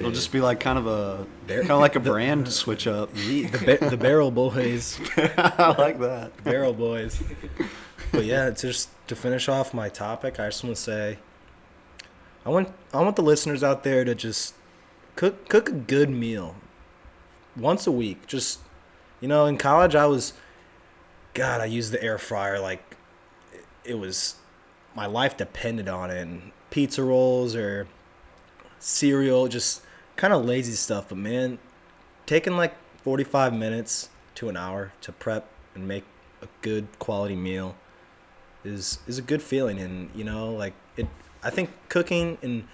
It'll 0.00 0.10
just 0.12 0.32
be 0.32 0.40
like 0.40 0.58
kind 0.60 0.78
of 0.78 0.86
a 0.86 1.26
There- 1.46 1.60
kind 1.60 1.72
of 1.72 1.80
like 1.80 1.96
a 1.96 2.00
brand 2.12 2.48
switch 2.48 2.86
up. 2.86 3.12
The, 3.14 3.44
the, 3.44 3.58
ba- 3.78 3.90
the 3.90 3.96
barrel 3.96 4.30
boys. 4.30 4.98
I 5.16 5.74
like 5.78 5.98
that. 6.00 6.42
barrel 6.44 6.72
boys. 6.72 7.22
But 8.10 8.24
yeah, 8.24 8.50
to 8.50 8.54
just 8.54 8.88
to 9.08 9.16
finish 9.16 9.48
off 9.48 9.72
my 9.74 9.88
topic, 9.88 10.40
I 10.40 10.46
just 10.48 10.62
want 10.64 10.76
to 10.76 10.82
say, 10.82 11.18
I 12.44 12.50
want 12.50 12.68
I 12.92 13.00
want 13.02 13.16
the 13.16 13.22
listeners 13.22 13.62
out 13.62 13.84
there 13.84 14.04
to 14.04 14.14
just 14.14 14.54
cook 15.16 15.48
cook 15.48 15.68
a 15.68 15.72
good 15.72 16.10
meal 16.10 16.56
once 17.56 17.86
a 17.86 17.92
week. 17.92 18.26
Just 18.26 18.60
you 19.20 19.28
know, 19.28 19.46
in 19.46 19.56
college, 19.56 19.94
I 19.94 20.06
was, 20.06 20.32
God, 21.34 21.60
I 21.60 21.66
used 21.66 21.92
the 21.92 22.02
air 22.02 22.18
fryer 22.18 22.58
like 22.58 22.82
it- 23.52 23.64
it 23.84 23.94
was 23.98 24.36
my 24.94 25.06
life 25.06 25.36
depended 25.36 25.88
on 25.88 26.10
it. 26.10 26.20
And 26.20 26.52
pizza 26.70 27.02
rolls 27.02 27.54
or 27.54 27.86
cereal, 28.82 29.48
just 29.48 29.82
kind 30.16 30.32
of 30.32 30.44
lazy 30.44 30.72
stuff. 30.72 31.08
But 31.08 31.18
man, 31.18 31.58
taking 32.26 32.56
like 32.56 32.74
45 33.02 33.54
minutes 33.54 34.10
to 34.34 34.48
an 34.48 34.56
hour 34.56 34.92
to 35.02 35.12
prep 35.12 35.48
and 35.74 35.86
make 35.86 36.04
a 36.42 36.48
good 36.60 36.86
quality 36.98 37.36
meal 37.36 37.76
is 38.64 38.98
is 39.06 39.18
a 39.18 39.22
good 39.22 39.42
feeling 39.42 39.78
and 39.78 40.10
you 40.14 40.24
know 40.24 40.52
like 40.52 40.72
it 40.96 41.06
i 41.42 41.50
think 41.50 41.70
cooking 41.88 42.38
and 42.42 42.66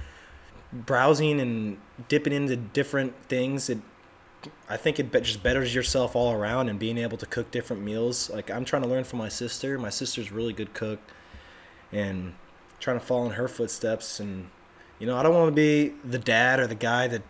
browsing 0.73 1.40
and 1.40 1.79
dipping 2.09 2.33
into 2.33 2.57
different 2.57 3.14
things 3.29 3.71
it 3.71 3.79
i 4.68 4.77
think 4.77 4.99
it 4.99 5.11
just 5.23 5.42
betters 5.42 5.75
yourself 5.75 6.14
all 6.14 6.33
around 6.33 6.68
and 6.68 6.79
being 6.79 6.99
able 6.99 7.16
to 7.16 7.27
cook 7.27 7.51
different 7.51 7.83
meals 7.83 8.29
like 8.31 8.51
i'm 8.51 8.64
trying 8.64 8.83
to 8.83 8.88
learn 8.88 9.05
from 9.05 9.18
my 9.18 9.29
sister 9.29 9.79
my 9.79 9.90
sister's 9.90 10.31
really 10.31 10.53
good 10.53 10.75
cook 10.75 11.01
and 11.90 12.35
trying 12.81 12.99
to 12.99 13.05
follow 13.05 13.27
in 13.27 13.33
her 13.33 13.49
footsteps 13.49 14.21
and 14.21 14.51
you 14.99 15.07
know 15.07 15.17
i 15.17 15.23
don't 15.23 15.35
want 15.35 15.49
to 15.49 15.55
be 15.55 15.93
the 16.05 16.19
dad 16.19 16.61
or 16.61 16.67
the 16.67 16.75
guy 16.75 17.09
that 17.09 17.23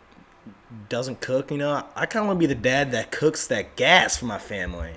doesn't 0.90 1.20
cook, 1.22 1.50
you 1.50 1.57
know, 1.57 1.83
I 1.96 2.04
kind 2.04 2.22
of 2.24 2.26
want 2.28 2.37
to 2.40 2.46
be 2.46 2.52
the 2.54 2.61
dad 2.61 2.92
that 2.92 3.11
cooks 3.11 3.46
that 3.46 3.74
gas 3.76 4.18
for 4.18 4.26
my 4.26 4.38
family. 4.38 4.92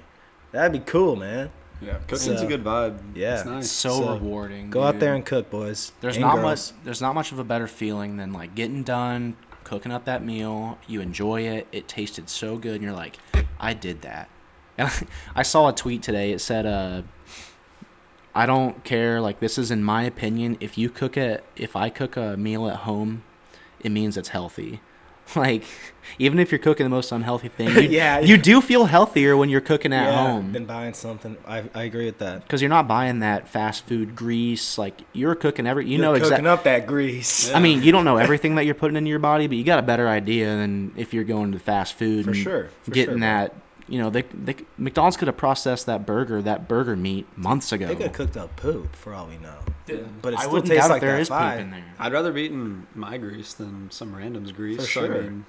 That'd 0.52 0.74
be 0.74 0.80
cool, 0.80 1.16
man. 1.16 1.50
Yeah, 1.82 1.94
cooking's 2.08 2.24
So, 2.40 2.46
a 2.46 2.46
good 2.46 2.62
vibe. 2.64 3.00
yeah. 3.16 3.36
it's 3.38 3.46
nice. 3.46 3.72
so, 3.72 3.90
So, 4.02 4.14
rewarding. 4.16 4.70
Go 4.70 4.84
out 4.84 5.00
there 5.00 5.16
and 5.16 5.26
cook, 5.26 5.50
boys. 5.50 5.94
There's 6.02 6.18
And 6.18 6.24
not 6.26 6.36
girls. 6.36 6.74
much. 6.74 6.84
There's 6.84 7.02
not 7.02 7.16
much 7.16 7.32
of 7.32 7.40
a 7.40 7.46
better 7.46 7.68
feeling 7.68 8.18
than 8.18 8.34
like 8.34 8.54
getting 8.54 8.84
done, 8.84 9.38
cooking 9.64 9.94
up 9.94 10.04
that 10.06 10.26
meal. 10.26 10.78
You 10.88 11.00
enjoy 11.00 11.42
it. 11.44 11.68
It 11.72 11.88
tasted 11.88 12.28
so 12.30 12.58
good, 12.58 12.76
and 12.76 12.84
you're 12.84 12.92
like, 12.94 13.18
I 13.58 13.74
did 13.74 14.02
that. 14.02 14.28
And 14.78 14.90
I 15.36 15.44
saw 15.44 15.70
a 15.70 15.74
tweet 15.74 16.04
today. 16.04 16.34
It 16.34 16.40
said, 16.40 16.66
uh, 16.66 17.04
I 18.34 18.46
don't 18.46 18.84
care. 18.84 19.20
Like 19.22 19.40
this 19.40 19.58
is 19.58 19.72
in 19.72 19.84
my 19.84 20.04
opinion. 20.04 20.58
If 20.60 20.78
you 20.78 20.90
cook 20.90 21.18
it, 21.18 21.44
if 21.56 21.76
I 21.76 21.90
cook 21.90 22.16
a 22.18 22.38
meal 22.38 22.68
at 22.70 22.78
home, 22.78 23.24
it 23.82 23.92
means 23.92 24.18
it's 24.18 24.30
healthy. 24.30 24.82
Like 25.34 25.64
even 26.20 26.40
if 26.40 26.52
you're 26.52 26.60
cooking 26.60 26.84
the 26.84 26.90
most 26.90 27.10
unhealthy 27.14 27.48
thing, 27.48 27.70
you, 27.76 27.82
Yeah. 27.90 28.20
you 28.20 28.38
do 28.38 28.60
feel 28.60 28.84
healthier 28.84 29.38
when 29.38 29.48
you're 29.50 29.62
cooking 29.62 29.94
at 29.94 30.08
yeah, 30.12 30.28
home 30.28 30.52
Been 30.52 30.66
buying 30.66 30.94
something. 30.94 31.38
I, 31.48 31.64
I 31.74 31.84
agree 31.84 32.06
with 32.08 32.18
that. 32.18 32.42
because 32.42 32.62
you're 32.62 32.68
not 32.70 32.86
buying 32.86 33.20
that 33.20 33.48
fast 33.48 33.86
food 33.86 34.14
grease. 34.14 34.78
Like 34.78 35.00
you're 35.14 35.36
cooking 35.36 35.68
every. 35.68 35.86
You 35.86 35.92
You're 35.92 36.02
know 36.02 36.12
cooking 36.14 36.26
exactly. 36.26 36.50
up 36.50 36.64
that 36.66 36.86
grease. 36.86 37.50
I 37.54 37.60
mean, 37.60 37.82
you 37.82 37.94
don't 37.94 38.04
know 38.04 38.18
everything 38.28 38.56
that 38.56 38.66
you're 38.66 38.76
putting 38.76 38.98
into 38.98 39.10
your 39.10 39.20
body, 39.20 39.48
but 39.48 39.56
you 39.56 39.64
got 39.64 39.80
a 39.80 39.84
better 39.84 40.10
idea 40.10 40.48
than 40.48 40.92
if 40.98 41.14
you're 41.14 41.24
going 41.24 41.54
to 41.54 41.60
fast 41.60 41.94
food 41.94 42.26
For 42.26 42.32
and 42.32 42.40
sure, 42.40 42.70
for 42.82 42.92
getting 42.92 43.14
sure, 43.14 43.20
that. 43.22 43.54
You 43.88 44.00
know, 44.00 44.10
they, 44.10 44.22
they 44.22 44.56
McDonald's 44.78 45.18
could 45.18 45.28
have 45.28 45.38
processed 45.38 45.86
that 45.88 46.06
burger, 46.06 46.42
that 46.42 46.68
burger 46.68 46.96
meat 46.96 47.28
months 47.38 47.72
ago. 47.72 47.88
They 47.88 47.96
could 47.96 48.08
have 48.08 48.14
cooked 48.14 48.38
up 48.38 48.56
poop 48.56 48.96
for 48.96 49.14
all 49.14 49.28
we 49.28 49.38
know. 49.38 49.58
But 50.22 50.34
it 50.34 50.40
I 50.40 50.42
still 50.42 50.52
wouldn't 50.54 50.70
tastes 50.70 50.88
doubt 50.88 50.92
like 50.92 51.02
if 51.02 51.08
there 51.08 51.16
that 51.16 51.22
is 51.22 51.30
poop 51.30 51.60
in 51.60 51.72
there. 51.72 51.94
I'd 52.00 52.14
rather 52.14 52.32
be 52.32 52.44
eating 52.44 52.88
my 52.96 53.18
grease 53.18 53.54
than 53.54 53.92
some 53.92 54.16
random's 54.16 54.52
grease. 54.52 54.78
For 54.78 54.84
so, 54.84 55.04
I 55.04 55.08
sure. 55.08 55.22
mean, 55.24 55.46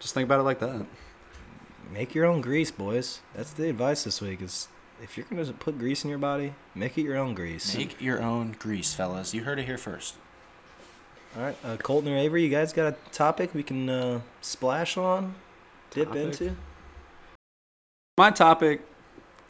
just 0.00 0.14
think 0.14 0.26
about 0.26 0.40
it 0.40 0.44
like 0.44 0.60
that. 0.60 0.84
Make 1.92 2.14
your 2.14 2.26
own 2.26 2.40
grease, 2.40 2.70
boys. 2.70 3.20
That's 3.34 3.52
the 3.52 3.68
advice 3.68 4.04
this 4.04 4.20
week. 4.20 4.42
Is 4.42 4.68
if 5.02 5.16
you're 5.16 5.26
gonna 5.30 5.52
put 5.52 5.78
grease 5.78 6.04
in 6.04 6.10
your 6.10 6.18
body, 6.18 6.54
make 6.74 6.98
it 6.98 7.02
your 7.02 7.16
own 7.16 7.34
grease. 7.34 7.74
Make 7.76 8.00
your 8.00 8.22
own 8.22 8.56
grease, 8.58 8.94
fellas. 8.94 9.32
You 9.32 9.44
heard 9.44 9.58
it 9.58 9.66
here 9.66 9.78
first. 9.78 10.14
All 11.36 11.42
right, 11.42 11.56
uh, 11.64 11.76
Colton 11.78 12.12
or 12.12 12.16
Avery, 12.16 12.44
you 12.44 12.48
guys 12.48 12.72
got 12.72 12.92
a 12.92 12.96
topic 13.10 13.54
we 13.54 13.64
can 13.64 13.88
uh, 13.88 14.20
splash 14.40 14.96
on, 14.96 15.34
dip 15.90 16.08
Topic? 16.08 16.22
into? 16.22 16.56
My 18.16 18.30
topic, 18.30 18.80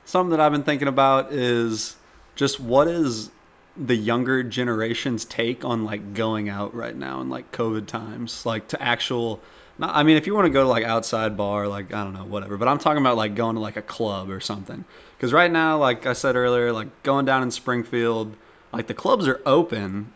something 0.06 0.30
that 0.30 0.40
I've 0.40 0.52
been 0.52 0.62
thinking 0.62 0.88
about 0.88 1.34
is 1.34 1.96
just 2.34 2.58
what 2.58 2.88
is 2.88 3.30
the 3.76 3.94
younger 3.94 4.42
generation's 4.42 5.26
take 5.26 5.66
on 5.66 5.84
like 5.84 6.14
going 6.14 6.48
out 6.48 6.74
right 6.74 6.96
now 6.96 7.20
in 7.20 7.28
like 7.28 7.52
COVID 7.52 7.86
times, 7.86 8.46
like 8.46 8.68
to 8.68 8.80
actual. 8.82 9.42
Not, 9.76 9.94
I 9.94 10.02
mean, 10.02 10.16
if 10.16 10.26
you 10.26 10.34
want 10.34 10.46
to 10.46 10.50
go 10.50 10.62
to 10.62 10.68
like 10.68 10.82
outside 10.82 11.36
bar, 11.36 11.68
like 11.68 11.92
I 11.92 12.04
don't 12.04 12.14
know, 12.14 12.24
whatever. 12.24 12.56
But 12.56 12.68
I'm 12.68 12.78
talking 12.78 13.02
about 13.02 13.18
like 13.18 13.34
going 13.34 13.56
to 13.56 13.60
like 13.60 13.76
a 13.76 13.82
club 13.82 14.30
or 14.30 14.40
something. 14.40 14.86
Because 15.14 15.34
right 15.34 15.50
now, 15.50 15.76
like 15.76 16.06
I 16.06 16.14
said 16.14 16.34
earlier, 16.34 16.72
like 16.72 16.88
going 17.02 17.26
down 17.26 17.42
in 17.42 17.50
Springfield, 17.50 18.34
like 18.72 18.86
the 18.86 18.94
clubs 18.94 19.28
are 19.28 19.42
open, 19.44 20.10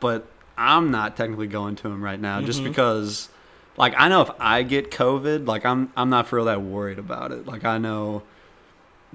but 0.00 0.26
I'm 0.56 0.90
not 0.90 1.14
technically 1.14 1.48
going 1.48 1.76
to 1.76 1.82
them 1.90 2.02
right 2.02 2.18
now 2.18 2.40
just 2.40 2.62
Mhm. 2.62 2.68
because 2.68 3.28
like 3.76 3.94
I 3.96 4.08
know 4.08 4.22
if 4.22 4.30
I 4.38 4.62
get 4.62 4.90
COVID, 4.90 5.46
like 5.46 5.64
I'm 5.64 5.92
I'm 5.96 6.10
not 6.10 6.26
for 6.26 6.36
real 6.36 6.46
that 6.46 6.62
worried 6.62 6.98
about 6.98 7.32
it. 7.32 7.46
Like 7.46 7.64
I 7.64 7.78
know 7.78 8.22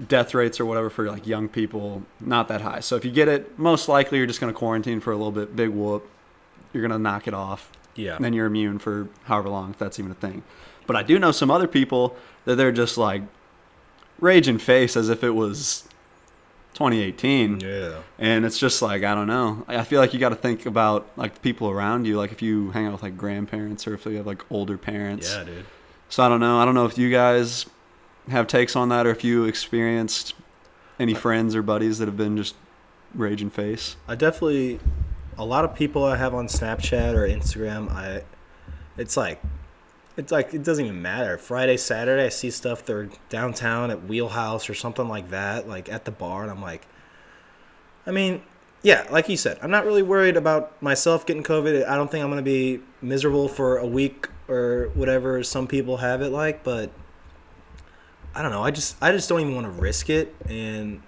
death 0.08 0.34
rates 0.34 0.58
or 0.60 0.66
whatever 0.66 0.90
for 0.90 1.08
like 1.10 1.26
young 1.26 1.48
people 1.48 2.02
not 2.20 2.48
that 2.48 2.60
high. 2.60 2.80
So 2.80 2.96
if 2.96 3.04
you 3.04 3.10
get 3.10 3.28
it, 3.28 3.58
most 3.58 3.88
likely 3.88 4.18
you're 4.18 4.26
just 4.26 4.40
gonna 4.40 4.52
quarantine 4.52 5.00
for 5.00 5.12
a 5.12 5.16
little 5.16 5.32
bit, 5.32 5.54
big 5.54 5.70
whoop. 5.70 6.08
You're 6.72 6.82
gonna 6.82 6.98
knock 6.98 7.28
it 7.28 7.34
off. 7.34 7.70
Yeah. 7.94 8.16
And 8.16 8.24
then 8.24 8.32
you're 8.32 8.46
immune 8.46 8.78
for 8.78 9.08
however 9.24 9.48
long, 9.48 9.70
if 9.70 9.78
that's 9.78 9.98
even 9.98 10.10
a 10.10 10.14
thing. 10.14 10.42
But 10.86 10.96
I 10.96 11.02
do 11.02 11.18
know 11.18 11.32
some 11.32 11.50
other 11.50 11.68
people 11.68 12.16
that 12.44 12.56
they're 12.56 12.72
just 12.72 12.96
like 12.96 13.22
raging 14.18 14.58
face 14.58 14.96
as 14.96 15.08
if 15.08 15.22
it 15.22 15.30
was 15.30 15.88
2018. 16.74 17.60
Yeah. 17.60 18.02
And 18.18 18.44
it's 18.44 18.58
just 18.58 18.82
like 18.82 19.04
I 19.04 19.14
don't 19.14 19.26
know. 19.26 19.64
I 19.68 19.84
feel 19.84 20.00
like 20.00 20.14
you 20.14 20.20
got 20.20 20.30
to 20.30 20.36
think 20.36 20.66
about 20.66 21.08
like 21.16 21.34
the 21.34 21.40
people 21.40 21.70
around 21.70 22.06
you. 22.06 22.16
Like 22.16 22.32
if 22.32 22.42
you 22.42 22.70
hang 22.70 22.86
out 22.86 22.92
with 22.92 23.02
like 23.02 23.16
grandparents 23.16 23.86
or 23.86 23.94
if 23.94 24.06
you 24.06 24.16
have 24.16 24.26
like 24.26 24.44
older 24.50 24.78
parents. 24.78 25.32
Yeah, 25.34 25.44
dude. 25.44 25.66
So 26.08 26.22
I 26.22 26.28
don't 26.28 26.40
know. 26.40 26.58
I 26.58 26.64
don't 26.64 26.74
know 26.74 26.86
if 26.86 26.98
you 26.98 27.10
guys 27.10 27.66
have 28.28 28.46
takes 28.46 28.76
on 28.76 28.88
that 28.90 29.06
or 29.06 29.10
if 29.10 29.24
you 29.24 29.44
experienced 29.44 30.34
any 30.98 31.14
friends 31.14 31.56
or 31.56 31.62
buddies 31.62 31.98
that 31.98 32.06
have 32.06 32.16
been 32.16 32.36
just 32.36 32.54
raging 33.14 33.50
face. 33.50 33.96
I 34.06 34.14
definitely, 34.14 34.80
a 35.36 35.44
lot 35.44 35.64
of 35.64 35.74
people 35.74 36.04
I 36.04 36.16
have 36.16 36.34
on 36.34 36.46
Snapchat 36.46 37.14
or 37.14 37.26
Instagram, 37.26 37.90
I, 37.90 38.22
it's 38.96 39.16
like, 39.16 39.42
it's 40.16 40.30
like 40.32 40.52
it 40.54 40.62
doesn't 40.62 40.84
even 40.84 41.00
matter. 41.02 41.38
Friday, 41.38 41.76
Saturday, 41.76 42.24
I 42.26 42.28
see 42.28 42.50
stuff 42.50 42.84
they're 42.84 43.08
downtown 43.28 43.90
at 43.90 44.04
Wheelhouse 44.04 44.68
or 44.68 44.74
something 44.74 45.08
like 45.08 45.30
that, 45.30 45.68
like 45.68 45.90
at 45.90 46.04
the 46.04 46.10
bar, 46.10 46.42
and 46.42 46.50
I'm 46.50 46.60
like, 46.62 46.86
I 48.06 48.10
mean, 48.10 48.42
yeah, 48.82 49.06
like 49.10 49.28
you 49.28 49.36
said, 49.36 49.58
I'm 49.62 49.70
not 49.70 49.84
really 49.86 50.02
worried 50.02 50.36
about 50.36 50.80
myself 50.82 51.24
getting 51.24 51.42
COVID. 51.42 51.86
I 51.86 51.96
don't 51.96 52.10
think 52.10 52.22
I'm 52.24 52.30
gonna 52.30 52.42
be 52.42 52.80
miserable 53.00 53.48
for 53.48 53.78
a 53.78 53.86
week 53.86 54.28
or 54.48 54.90
whatever 54.94 55.42
some 55.42 55.66
people 55.66 55.98
have 55.98 56.20
it 56.20 56.30
like, 56.30 56.62
but 56.64 56.90
I 58.34 58.42
don't 58.42 58.50
know. 58.50 58.62
I 58.62 58.70
just 58.70 58.96
I 59.00 59.12
just 59.12 59.28
don't 59.28 59.40
even 59.40 59.54
want 59.54 59.66
to 59.66 59.82
risk 59.82 60.10
it, 60.10 60.34
and 60.48 61.02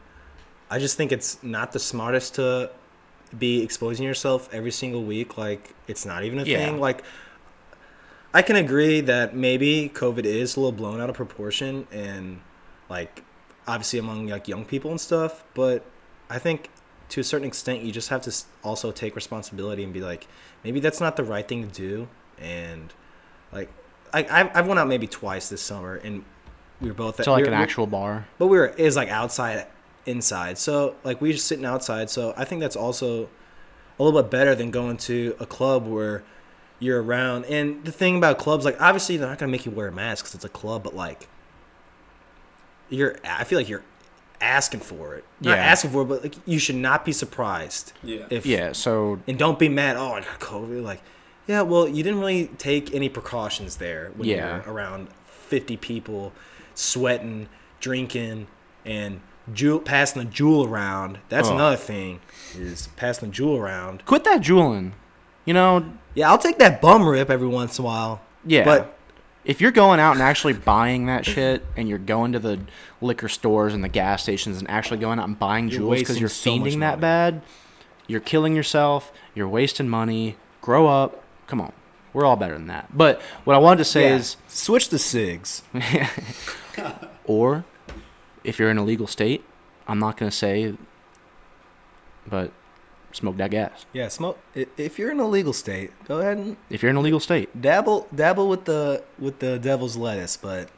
I 0.71 0.79
just 0.79 0.97
think 0.97 1.13
it's 1.13 1.43
not 1.43 1.73
the 1.73 1.79
smartest 1.79 2.37
to 2.37 2.71
be 3.37 3.63
exposing 3.63 4.07
yourself 4.07 4.49
every 4.53 4.71
single 4.71 5.03
week. 5.03 5.37
Like 5.37 5.75
it's 5.89 6.07
not 6.07 6.25
even 6.25 6.39
a 6.39 6.45
Yeah. 6.45 6.59
thing. 6.59 6.79
Like 6.81 7.03
I 8.35 8.43
can 8.43 8.57
agree 8.57 9.01
that 9.03 9.35
maybe 9.37 9.91
COVID 9.95 10.25
is 10.25 10.57
a 10.57 10.61
little 10.61 10.73
blown 10.73 11.01
out 11.01 11.09
of 11.09 11.15
proportion, 11.17 11.87
and 11.93 12.41
like 12.91 13.23
obviously 13.67 13.99
among 13.99 14.27
like 14.27 14.49
young 14.49 14.65
people 14.65 14.91
and 14.91 15.01
stuff. 15.01 15.45
But 15.55 15.85
I 16.29 16.39
think 16.39 16.69
to 17.11 17.21
a 17.21 17.25
certain 17.25 17.47
extent, 17.47 17.83
you 17.83 17.93
just 17.93 18.09
have 18.09 18.23
to 18.23 18.35
also 18.65 18.91
take 18.91 19.15
responsibility 19.15 19.85
and 19.85 19.93
be 19.93 20.01
like, 20.01 20.27
maybe 20.65 20.81
that's 20.81 21.01
not 21.01 21.17
the 21.17 21.23
right 21.25 21.47
thing 21.47 21.69
to 21.69 21.73
do. 21.73 22.09
And 22.41 22.93
like, 23.53 23.71
I 24.13 24.27
I've, 24.29 24.57
I've 24.57 24.67
went 24.67 24.81
out 24.81 24.89
maybe 24.89 25.07
twice 25.07 25.49
this 25.49 25.63
summer, 25.63 25.95
and 25.95 26.25
we 26.81 26.89
were 26.89 26.95
both 26.95 27.21
at 27.21 27.25
To 27.25 27.31
like 27.33 27.43
we 27.43 27.49
an 27.49 27.55
were- 27.55 27.63
actual 27.63 27.87
bar. 27.87 28.27
but 28.39 28.49
we 28.49 28.59
were 28.59 28.67
is 28.69 28.97
like 28.97 29.11
outside, 29.11 29.67
inside. 30.07 30.59
So 30.59 30.97
like 31.05 31.21
we 31.21 31.31
just 31.33 31.47
sitting 31.47 31.65
outside. 31.65 32.11
So 32.11 32.35
I 32.37 32.45
think 32.45 32.61
that's 32.61 32.77
also 32.77 33.29
a 33.97 34.03
little 34.03 34.21
bit 34.21 34.29
better 34.31 34.57
than 34.57 34.73
going 34.73 34.97
to 34.97 35.37
a 35.39 35.47
club 35.47 35.87
where 35.87 36.25
you're 36.85 37.03
around. 37.03 37.47
And 37.47 37.85
the 37.85 37.93
thing 37.93 38.17
about 38.19 38.39
clubs, 38.39 38.65
like 38.65 38.81
obviously 38.81 39.17
they're 39.17 39.29
not 39.29 39.39
gonna 39.39 39.51
make 39.53 39.65
you 39.67 39.73
wear 39.73 39.89
a 39.89 39.93
mask 39.93 40.25
because 40.25 40.35
it's 40.35 40.45
a 40.45 40.49
club, 40.49 40.83
but 40.85 40.95
like 40.95 41.29
you're, 42.89 43.17
I 43.25 43.45
feel 43.45 43.59
like 43.59 43.69
you're 43.69 43.83
asking 44.41 44.81
for 44.81 45.15
it. 45.15 45.25
Not 45.41 45.57
Yeah. 45.57 45.65
asking 45.65 45.91
for 45.91 46.03
it, 46.03 46.07
but 46.07 46.23
like 46.23 46.35
you 46.47 46.59
should 46.59 46.77
not 46.77 47.05
be 47.05 47.13
surprised. 47.13 47.93
Yeah. 48.03 48.27
If 48.31 48.45
Yeah. 48.47 48.73
So 48.73 49.21
and 49.27 49.39
don't 49.39 49.59
be 49.59 49.69
mad. 49.69 49.97
Oh, 49.97 50.13
I 50.13 50.21
got 50.21 50.39
COVID. 50.41 50.83
Like, 50.83 51.01
yeah, 51.47 51.63
well, 51.63 51.89
you 51.89 52.03
didn't 52.03 52.21
really 52.21 52.49
take 52.59 52.95
any 52.95 53.09
precautions 53.09 53.77
there 53.77 54.11
when 54.17 54.29
Yeah. 54.29 54.63
you're 54.65 54.75
around 54.75 55.09
50 55.27 55.77
people, 55.77 56.33
sweating, 56.75 57.49
drinking, 57.81 58.47
and 58.85 59.21
Juul, 59.53 59.85
passing 59.85 60.25
the 60.25 60.29
Juul 60.31 60.67
around. 60.67 61.19
That's 61.29 61.49
Oh. 61.49 61.55
another 61.55 61.77
thing 61.77 62.21
is 62.59 62.89
passing 62.97 63.31
the 63.31 63.37
Juul 63.37 63.59
around. 63.59 64.05
quit 64.07 64.25
that 64.25 64.41
Juuling. 64.41 64.93
You 65.45 65.53
know, 65.55 65.85
Yeah, 66.15 66.31
I'll 66.31 66.39
take 66.39 66.59
that 66.59 66.81
bum 66.81 67.07
rip 67.07 67.31
every 67.31 67.49
once 67.49 67.79
in 67.79 67.85
a 67.85 67.87
while. 67.87 68.21
Yeah. 68.47 68.65
but 68.65 68.99
if 69.45 69.61
you're 69.61 69.73
going 69.73 70.01
out 70.01 70.13
and 70.13 70.23
actually 70.23 70.55
buying 70.55 71.07
that 71.07 71.27
shit 71.27 71.65
and 71.77 71.89
you're 71.89 71.99
going 71.99 72.33
to 72.33 72.39
the 72.39 72.61
liquor 73.01 73.29
stores 73.29 73.75
and 73.75 73.85
the 73.85 73.89
gas 73.89 74.23
stations 74.23 74.59
and 74.59 74.69
actually 74.71 74.99
going 74.99 75.19
out 75.19 75.29
and 75.29 75.39
buying 75.39 75.69
You're 75.69 75.83
Juuls 75.83 75.99
because 75.99 76.19
you're 76.19 76.29
so 76.29 76.51
fiending 76.51 76.81
that 76.81 77.01
bad, 77.01 77.43
you're 78.07 78.21
killing 78.21 78.57
yourself, 78.57 79.13
you're 79.35 79.49
wasting 79.49 79.89
money. 79.89 80.37
Grow 80.63 80.87
up. 80.87 81.23
Come 81.47 81.61
on. 81.61 81.73
We're 82.15 82.25
all 82.25 82.37
better 82.37 82.55
than 82.55 82.69
that. 82.69 82.97
But 82.97 83.21
what 83.45 83.55
I 83.55 83.59
wanted 83.59 83.79
to 83.79 83.85
say 83.85 84.09
yeah, 84.09 84.17
is 84.17 84.37
switch 84.49 84.89
the 84.89 84.99
cigs. 84.99 85.63
or 87.25 87.65
if 88.45 88.59
you're 88.59 88.71
in 88.71 88.79
a 88.79 88.85
legal 88.85 89.07
state, 89.07 89.45
I'm 89.87 89.99
not 89.99 90.17
going 90.17 90.31
to 90.31 90.37
say 90.37 90.75
but 92.27 92.53
smoke 93.15 93.37
that 93.39 93.51
gas. 93.51 93.87
Yeah, 93.93 94.09
smoke. 94.09 94.39
If 94.55 94.99
you're 94.99 95.11
in 95.11 95.21
a 95.21 95.27
legal 95.29 95.53
state, 95.53 95.91
go 96.07 96.19
ahead 96.21 96.37
and 96.37 96.57
If 96.69 96.83
you're 96.83 96.91
in 96.91 96.97
a 96.97 97.01
legal 97.01 97.21
state, 97.21 97.49
dabble 97.61 98.07
dabble 98.15 98.49
with 98.49 98.65
the 98.67 99.03
with 99.19 99.39
the 99.39 99.59
devil's 99.59 99.97
lettuce. 99.97 100.37
But 100.37 100.69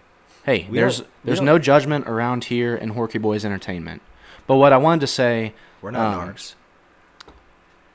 Hey, 0.45 0.69
there's 0.71 1.03
there's 1.25 1.41
no 1.41 1.59
judgment 1.59 2.07
around 2.07 2.45
here 2.45 2.77
in 2.77 2.95
Horky 2.95 3.21
Bois 3.21 3.45
Entertainment. 3.45 4.01
But 4.47 4.57
what 4.57 4.73
I 4.73 4.77
wanted 4.77 5.01
to 5.01 5.09
say, 5.09 5.55
we're 5.83 5.91
not 5.91 6.15
Um, 6.23 6.29
narcs. 6.29 6.55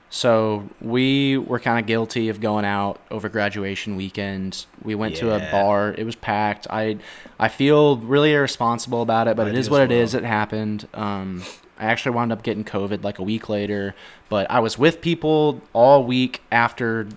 so 0.09 0.67
we 0.81 1.37
were 1.37 1.59
kind 1.59 1.79
of 1.79 1.85
guilty 1.85 2.27
of 2.27 2.41
going 2.41 2.65
out 2.65 2.99
over 3.09 3.29
graduation 3.29 3.95
weekend. 3.95 4.65
We 4.83 4.93
went 4.95 5.15
to 5.17 5.31
a 5.33 5.39
bar. 5.51 5.95
It 5.97 6.03
was 6.03 6.15
packed. 6.17 6.67
I 6.69 6.97
I 7.39 7.47
feel 7.47 7.95
really 7.97 8.33
irresponsible 8.33 9.01
about 9.01 9.29
it, 9.29 9.37
but 9.37 9.47
I 9.47 9.51
it 9.51 9.55
is 9.55 9.69
what 9.69 9.81
it 9.81 9.91
is. 9.91 10.13
It 10.13 10.25
happened. 10.25 10.87
Um, 10.93 11.43
I 11.81 11.85
actually 11.85 12.15
wound 12.15 12.31
up 12.31 12.43
getting 12.43 12.63
COVID 12.63 13.03
like 13.03 13.19
a 13.19 13.23
week 13.23 13.49
later, 13.49 13.95
but 14.29 14.49
I 14.51 14.59
was 14.59 14.77
with 14.77 15.01
people 15.01 15.61
all 15.73 16.03
week 16.03 16.41
after 16.51 17.07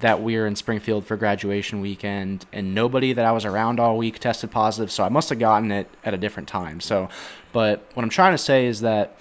that 0.00 0.22
we 0.22 0.36
were 0.36 0.46
in 0.46 0.56
Springfield 0.56 1.06
for 1.06 1.16
graduation 1.16 1.80
weekend, 1.80 2.44
and 2.52 2.74
nobody 2.74 3.12
that 3.12 3.24
I 3.24 3.32
was 3.32 3.44
around 3.44 3.80
all 3.80 3.96
week 3.96 4.18
tested 4.18 4.50
positive. 4.50 4.90
So 4.90 5.04
I 5.04 5.08
must 5.08 5.30
have 5.30 5.38
gotten 5.38 5.70
it 5.72 5.88
at 6.04 6.12
a 6.12 6.18
different 6.18 6.48
time. 6.48 6.80
So, 6.80 7.08
but 7.52 7.88
what 7.94 8.02
I'm 8.02 8.10
trying 8.10 8.34
to 8.34 8.38
say 8.38 8.66
is 8.66 8.80
that 8.82 9.16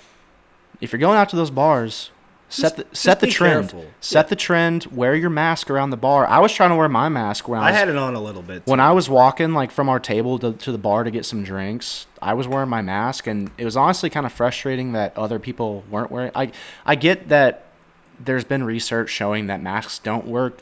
if 0.81 0.91
you're 0.91 0.99
going 0.99 1.17
out 1.17 1.29
to 1.29 1.35
those 1.35 1.51
bars, 1.51 2.09
set 2.49 2.77
the 2.77 2.83
Just- 2.83 3.01
set 3.01 3.19
the 3.19 3.27
trend. 3.27 3.69
careful. 3.69 3.85
Set 4.01 4.29
the 4.29 4.35
trend. 4.35 4.85
Wear 4.87 5.15
your 5.15 5.29
mask 5.29 5.69
around 5.69 5.89
the 5.89 5.97
bar. 5.97 6.25
I 6.27 6.39
was 6.39 6.51
trying 6.53 6.69
to 6.69 6.75
wear 6.75 6.87
my 6.89 7.09
mask 7.09 7.47
when 7.47 7.59
I 7.59 7.67
I 7.67 7.71
was 7.71 7.79
had 7.79 7.89
it 7.89 7.95
on 7.97 8.15
a 8.15 8.21
little 8.21 8.41
bit. 8.41 8.63
when. 8.65 8.79
I 8.79 8.91
was 8.91 9.09
walking 9.09 9.53
like 9.53 9.71
from 9.71 9.89
our 9.89 9.99
table 9.99 10.39
to, 10.39 10.53
to 10.53 10.71
the 10.71 10.77
bar 10.77 11.03
to 11.03 11.11
get 11.11 11.25
some 11.25 11.43
drinks, 11.43 12.05
I 12.21 12.33
was 12.33 12.47
wearing 12.47 12.69
my 12.69 12.81
mask, 12.81 13.27
and 13.27 13.51
it 13.57 13.65
was 13.65 13.75
honestly 13.75 14.09
kind 14.09 14.25
of 14.25 14.31
frustrating 14.31 14.93
that 14.93 15.17
other 15.17 15.39
people 15.39 15.83
weren't 15.89 16.11
wearing. 16.11 16.31
I 16.35 16.51
I 16.85 16.95
get 16.95 17.29
that 17.29 17.63
there's 18.19 18.43
been 18.45 18.63
research 18.63 19.09
showing 19.09 19.47
that 19.47 19.61
masks 19.61 19.99
don't 19.99 20.25
work 20.25 20.59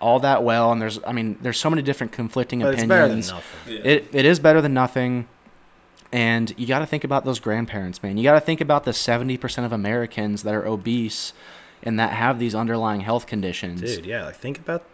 all 0.00 0.18
that 0.20 0.42
well, 0.42 0.72
and 0.72 0.80
there's 0.82 0.98
I 1.06 1.12
mean 1.12 1.36
there's 1.42 1.58
so 1.58 1.70
many 1.70 1.82
different 1.82 2.12
conflicting 2.12 2.60
but 2.60 2.74
it's 2.74 2.82
opinions. 2.82 2.88
better 2.88 3.08
than 3.08 3.18
nothing. 3.20 3.84
Yeah. 3.86 3.92
It 3.92 4.08
it 4.12 4.24
is 4.24 4.38
better 4.40 4.60
than 4.60 4.74
nothing. 4.74 5.28
And 6.12 6.52
you 6.58 6.66
got 6.66 6.80
to 6.80 6.86
think 6.86 7.04
about 7.04 7.24
those 7.24 7.40
grandparents, 7.40 8.02
man. 8.02 8.16
You 8.18 8.22
got 8.22 8.34
to 8.34 8.40
think 8.40 8.60
about 8.60 8.84
the 8.84 8.90
70% 8.90 9.64
of 9.64 9.72
Americans 9.72 10.42
that 10.42 10.54
are 10.54 10.66
obese 10.66 11.32
and 11.82 11.98
that 11.98 12.12
have 12.12 12.38
these 12.38 12.54
underlying 12.54 13.00
health 13.00 13.26
conditions. 13.26 13.80
Dude, 13.80 14.04
yeah, 14.06 14.26
like 14.26 14.36
think 14.36 14.58
about 14.58 14.84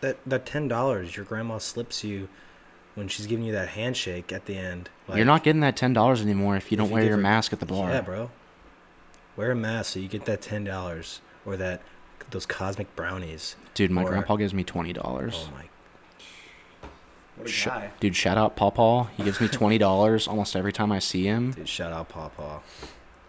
that 0.00 0.16
that 0.24 0.46
ten 0.46 0.68
dollars 0.68 1.16
your 1.16 1.24
grandma 1.24 1.58
slips 1.58 2.04
you 2.04 2.28
when 2.94 3.08
she's 3.08 3.26
giving 3.26 3.44
you 3.44 3.52
that 3.52 3.70
handshake 3.70 4.32
at 4.32 4.46
the 4.46 4.56
end. 4.56 4.88
Like, 5.08 5.16
You're 5.16 5.26
not 5.26 5.42
getting 5.44 5.60
that 5.60 5.76
$10 5.76 6.22
anymore 6.22 6.56
if 6.56 6.70
you 6.72 6.76
if 6.76 6.78
don't 6.78 6.88
you 6.88 6.94
wear 6.94 7.02
your 7.04 7.16
her- 7.16 7.22
mask 7.22 7.52
at 7.52 7.60
the 7.60 7.66
bar. 7.66 7.90
Yeah, 7.90 8.00
bro. 8.00 8.30
Wear 9.36 9.50
a 9.52 9.56
mask 9.56 9.92
so 9.94 10.00
you 10.00 10.08
get 10.08 10.24
that 10.26 10.40
ten 10.42 10.64
dollars 10.64 11.20
or 11.44 11.56
that 11.56 11.82
those 12.30 12.46
cosmic 12.46 12.94
brownies. 12.96 13.56
Dude, 13.74 13.90
my 13.90 14.02
Or- 14.04 14.08
grandpa 14.10 14.36
gives 14.36 14.54
me 14.54 14.64
twenty 14.64 14.92
dollars. 14.92 15.46
Oh 15.48 15.52
my 15.54 15.64
Sh- 17.46 17.66
guy. 17.66 17.90
Dude, 18.00 18.16
shout 18.16 18.38
out 18.38 18.56
Pawpaw. 18.56 19.08
He 19.16 19.22
gives 19.22 19.40
me 19.40 19.48
twenty 19.52 19.78
dollars 19.78 20.26
almost 20.28 20.56
every 20.56 20.72
time 20.72 20.92
I 20.92 20.98
see 20.98 21.24
him. 21.24 21.52
dude, 21.52 21.68
shout 21.68 21.92
out 21.92 22.08
Pawpaw. 22.08 22.60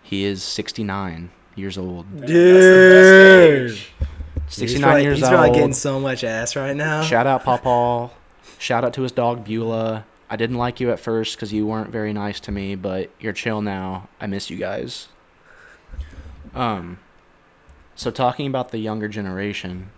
He 0.03 0.23
is 0.25 0.43
sixty 0.43 0.83
nine 0.83 1.29
years 1.55 1.77
old. 1.77 2.09
Man, 2.11 2.21
that's 2.21 2.31
the 2.31 3.69
best 3.69 3.71
age. 3.73 3.93
Sixty 4.47 4.73
he's 4.73 4.73
nine 4.81 4.81
probably, 4.89 5.03
years 5.03 5.19
he's 5.19 5.27
probably 5.29 5.51
getting 5.51 5.73
so 5.73 5.99
much 5.99 6.23
ass 6.23 6.55
right 6.55 6.75
now. 6.75 7.01
Shout 7.03 7.27
out 7.27 7.43
Pawpaw. 7.43 8.09
Shout 8.57 8.83
out 8.83 8.93
to 8.95 9.01
his 9.03 9.11
dog 9.11 9.45
Beulah. 9.45 10.05
I 10.29 10.35
didn't 10.35 10.57
like 10.57 10.79
you 10.79 10.91
at 10.91 10.99
first 10.99 11.35
because 11.35 11.51
you 11.53 11.65
weren't 11.65 11.89
very 11.91 12.13
nice 12.13 12.39
to 12.41 12.51
me, 12.51 12.75
but 12.75 13.09
you're 13.19 13.33
chill 13.33 13.61
now. 13.61 14.09
I 14.19 14.27
miss 14.27 14.49
you 14.49 14.57
guys. 14.57 15.07
Um, 16.53 16.99
so 17.95 18.11
talking 18.11 18.47
about 18.47 18.71
the 18.71 18.77
younger 18.79 19.07
generation, 19.07 19.89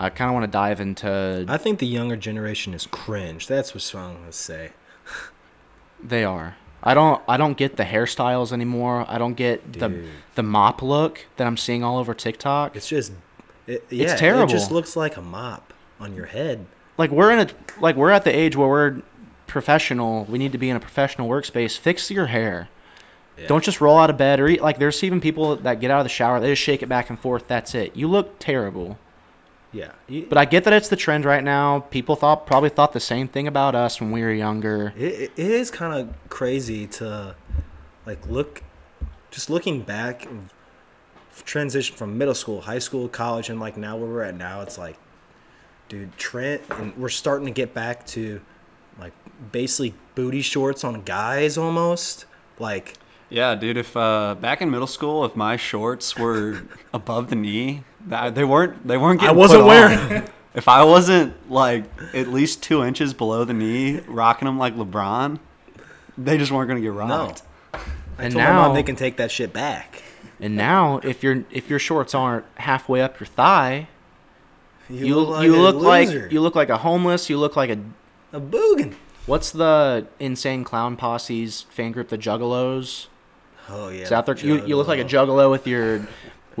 I 0.00 0.08
kind 0.08 0.30
of 0.30 0.34
want 0.34 0.44
to 0.44 0.50
dive 0.50 0.80
into. 0.80 1.44
I 1.46 1.58
think 1.58 1.78
the 1.78 1.86
younger 1.86 2.16
generation 2.16 2.72
is 2.72 2.86
cringe. 2.86 3.46
That's 3.46 3.74
what 3.74 3.94
I'm 3.94 4.14
gonna 4.16 4.32
say. 4.32 4.70
They 6.02 6.24
are. 6.24 6.56
I 6.82 6.94
don't. 6.94 7.22
I 7.28 7.36
don't 7.36 7.56
get 7.56 7.76
the 7.76 7.84
hairstyles 7.84 8.52
anymore. 8.52 9.04
I 9.06 9.18
don't 9.18 9.34
get 9.34 9.74
the 9.74 9.88
Dude. 9.90 10.08
the 10.36 10.42
mop 10.42 10.80
look 10.80 11.26
that 11.36 11.46
I'm 11.46 11.58
seeing 11.58 11.84
all 11.84 11.98
over 11.98 12.14
TikTok. 12.14 12.74
It's 12.74 12.88
just, 12.88 13.12
it, 13.66 13.84
yeah, 13.90 14.14
It 14.14 14.18
terrible. 14.18 14.44
It 14.44 14.56
just 14.56 14.70
looks 14.70 14.96
like 14.96 15.18
a 15.18 15.20
mop 15.20 15.74
on 16.00 16.14
your 16.14 16.26
head. 16.26 16.64
like 16.96 17.10
we're 17.10 17.30
in 17.32 17.40
a 17.40 17.48
like 17.80 17.96
we're 17.96 18.10
at 18.10 18.24
the 18.24 18.34
age 18.34 18.56
where 18.56 18.68
we're 18.68 19.02
professional. 19.46 20.24
We 20.24 20.38
need 20.38 20.52
to 20.52 20.58
be 20.58 20.70
in 20.70 20.76
a 20.76 20.80
professional 20.80 21.28
workspace. 21.28 21.76
Fix 21.76 22.10
your 22.10 22.26
hair. 22.26 22.70
Yeah. 23.36 23.48
Don't 23.48 23.62
just 23.62 23.82
roll 23.82 23.98
out 23.98 24.08
of 24.08 24.16
bed 24.16 24.40
or 24.40 24.48
eat. 24.48 24.62
Like 24.62 24.78
there's 24.78 25.04
even 25.04 25.20
people 25.20 25.56
that 25.56 25.80
get 25.80 25.90
out 25.90 26.00
of 26.00 26.04
the 26.06 26.10
shower. 26.10 26.40
They 26.40 26.48
just 26.52 26.62
shake 26.62 26.82
it 26.82 26.88
back 26.88 27.10
and 27.10 27.20
forth. 27.20 27.46
That's 27.46 27.74
it. 27.74 27.94
You 27.94 28.08
look 28.08 28.38
terrible. 28.38 28.98
Yeah, 29.72 29.92
But 30.28 30.36
I 30.36 30.46
get 30.46 30.64
that 30.64 30.72
it's 30.72 30.88
the 30.88 30.96
trend 30.96 31.24
right 31.24 31.44
now. 31.44 31.80
People 31.80 32.16
thought 32.16 32.44
probably 32.44 32.70
thought 32.70 32.92
the 32.92 32.98
same 32.98 33.28
thing 33.28 33.46
about 33.46 33.76
us 33.76 34.00
when 34.00 34.10
we 34.10 34.22
were 34.22 34.32
younger. 34.32 34.92
It, 34.96 35.02
it 35.02 35.32
it 35.36 35.50
is 35.50 35.70
kind 35.70 35.94
of 35.94 36.12
crazy 36.28 36.88
to 36.88 37.36
like 38.04 38.26
look 38.26 38.64
just 39.30 39.48
looking 39.48 39.82
back 39.82 40.26
transition 41.44 41.96
from 41.96 42.18
middle 42.18 42.34
school 42.34 42.62
high 42.62 42.78
school 42.78 43.08
college 43.08 43.48
and 43.48 43.60
like 43.60 43.76
now 43.76 43.96
where 43.96 44.08
we're 44.08 44.22
at 44.22 44.34
now 44.34 44.60
it's 44.60 44.76
like 44.76 44.98
dude 45.88 46.14
trent 46.18 46.60
and 46.70 46.94
we're 46.98 47.08
starting 47.08 47.46
to 47.46 47.52
get 47.52 47.72
back 47.72 48.04
to 48.04 48.40
like 48.98 49.12
basically 49.50 49.94
booty 50.14 50.42
shorts 50.42 50.84
on 50.84 51.00
guys 51.02 51.56
almost 51.56 52.26
like 52.58 52.94
Yeah, 53.30 53.54
dude. 53.54 53.76
If 53.76 53.96
uh, 53.96 54.34
back 54.40 54.60
in 54.60 54.70
middle 54.70 54.88
school, 54.88 55.24
if 55.24 55.36
my 55.36 55.56
shorts 55.56 56.16
were 56.16 56.62
above 56.92 57.30
the 57.30 57.36
knee, 57.36 57.72
that, 57.74 57.84
they 58.06 58.44
weren't. 58.44 58.86
They 58.86 58.96
weren't. 58.96 59.20
getting. 59.20 59.34
I 59.34 59.38
wasn't 59.38 59.62
put 59.62 59.66
wearing 59.68 59.98
on. 59.98 60.28
If 60.52 60.66
I 60.66 60.82
wasn't 60.82 61.48
like 61.48 61.84
at 62.12 62.26
least 62.26 62.60
two 62.60 62.82
inches 62.82 63.14
below 63.14 63.44
the 63.44 63.52
knee, 63.52 64.00
rocking 64.08 64.46
them 64.46 64.58
like 64.58 64.74
LeBron, 64.74 65.38
they 66.18 66.38
just 66.38 66.50
weren't 66.50 66.66
gonna 66.66 66.80
get 66.80 66.92
no 66.92 67.32
i 67.72 68.24
And 68.24 68.32
told 68.32 68.44
my 68.44 68.52
mom 68.52 68.68
now- 68.70 68.72
they 68.74 68.82
can 68.82 68.96
take 68.96 69.16
that 69.18 69.30
shit 69.30 69.52
back 69.52 70.02
And 70.40 70.56
now 70.56 70.98
if 71.04 71.22
your 71.22 71.44
if 71.52 71.70
your 71.70 71.78
shorts 71.78 72.16
aren't 72.16 72.44
halfway 72.56 73.00
up 73.00 73.20
your 73.20 73.28
thigh, 73.28 73.86
you, 74.88 75.06
you 75.06 75.14
look 75.14 75.28
like 75.28 75.44
you 75.44 75.54
a 75.54 75.60
look 75.62 75.76
like 75.76 76.32
you 76.32 76.40
look 76.40 76.56
like 76.56 76.68
a 76.68 76.78
homeless. 76.78 77.30
You 77.30 77.38
look 77.38 77.54
like 77.54 77.70
a 77.70 77.78
a 78.32 78.40
boogan 78.40 78.94
what's 79.26 79.52
the 79.52 80.06
insane 80.18 80.64
clown 80.64 80.96
posse's 80.96 81.62
fan 81.70 81.92
group, 81.92 82.08
the 82.08 82.18
Juggalos? 82.18 83.06
oh 83.68 83.88
yeah 83.88 84.02
Is 84.02 84.08
that 84.08 84.26
their, 84.26 84.36
you 84.36 84.66
you 84.66 84.76
look 84.76 84.88
like 84.88 84.98
a 84.98 85.04
juggalo 85.04 85.48
with 85.48 85.66
your 85.68 86.08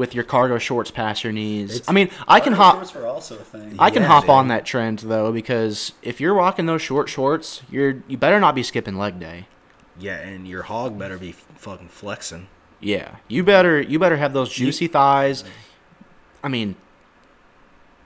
with 0.00 0.14
your 0.14 0.24
cargo 0.24 0.56
shorts 0.58 0.90
past 0.90 1.22
your 1.22 1.32
knees. 1.32 1.82
I 1.86 1.92
mean, 1.92 2.10
I 2.26 2.40
can 2.40 2.54
hop 2.54 2.76
shorts 2.76 2.94
were 2.94 3.06
also 3.06 3.36
a 3.36 3.44
thing. 3.44 3.76
I 3.78 3.90
can 3.90 4.02
Yeah, 4.02 4.08
hop 4.08 4.24
dude. 4.24 4.30
on 4.30 4.48
that 4.48 4.64
trend 4.64 5.00
though 5.00 5.30
because 5.30 5.92
if 6.02 6.20
you're 6.20 6.32
rocking 6.34 6.64
those 6.64 6.80
short 6.80 7.08
shorts, 7.10 7.62
you're 7.70 8.02
you 8.08 8.16
better 8.16 8.40
not 8.40 8.54
be 8.54 8.62
skipping 8.62 8.96
leg 8.96 9.20
day. 9.20 9.46
Yeah, 9.98 10.16
and 10.16 10.48
your 10.48 10.62
hog 10.62 10.98
better 10.98 11.18
be 11.18 11.32
fucking 11.32 11.88
flexing. 11.88 12.48
Yeah, 12.80 13.16
you 13.28 13.44
better 13.44 13.80
you 13.80 13.98
better 13.98 14.16
have 14.16 14.32
those 14.32 14.50
juicy 14.50 14.86
thighs. 14.86 15.44
I 16.42 16.48
mean, 16.48 16.76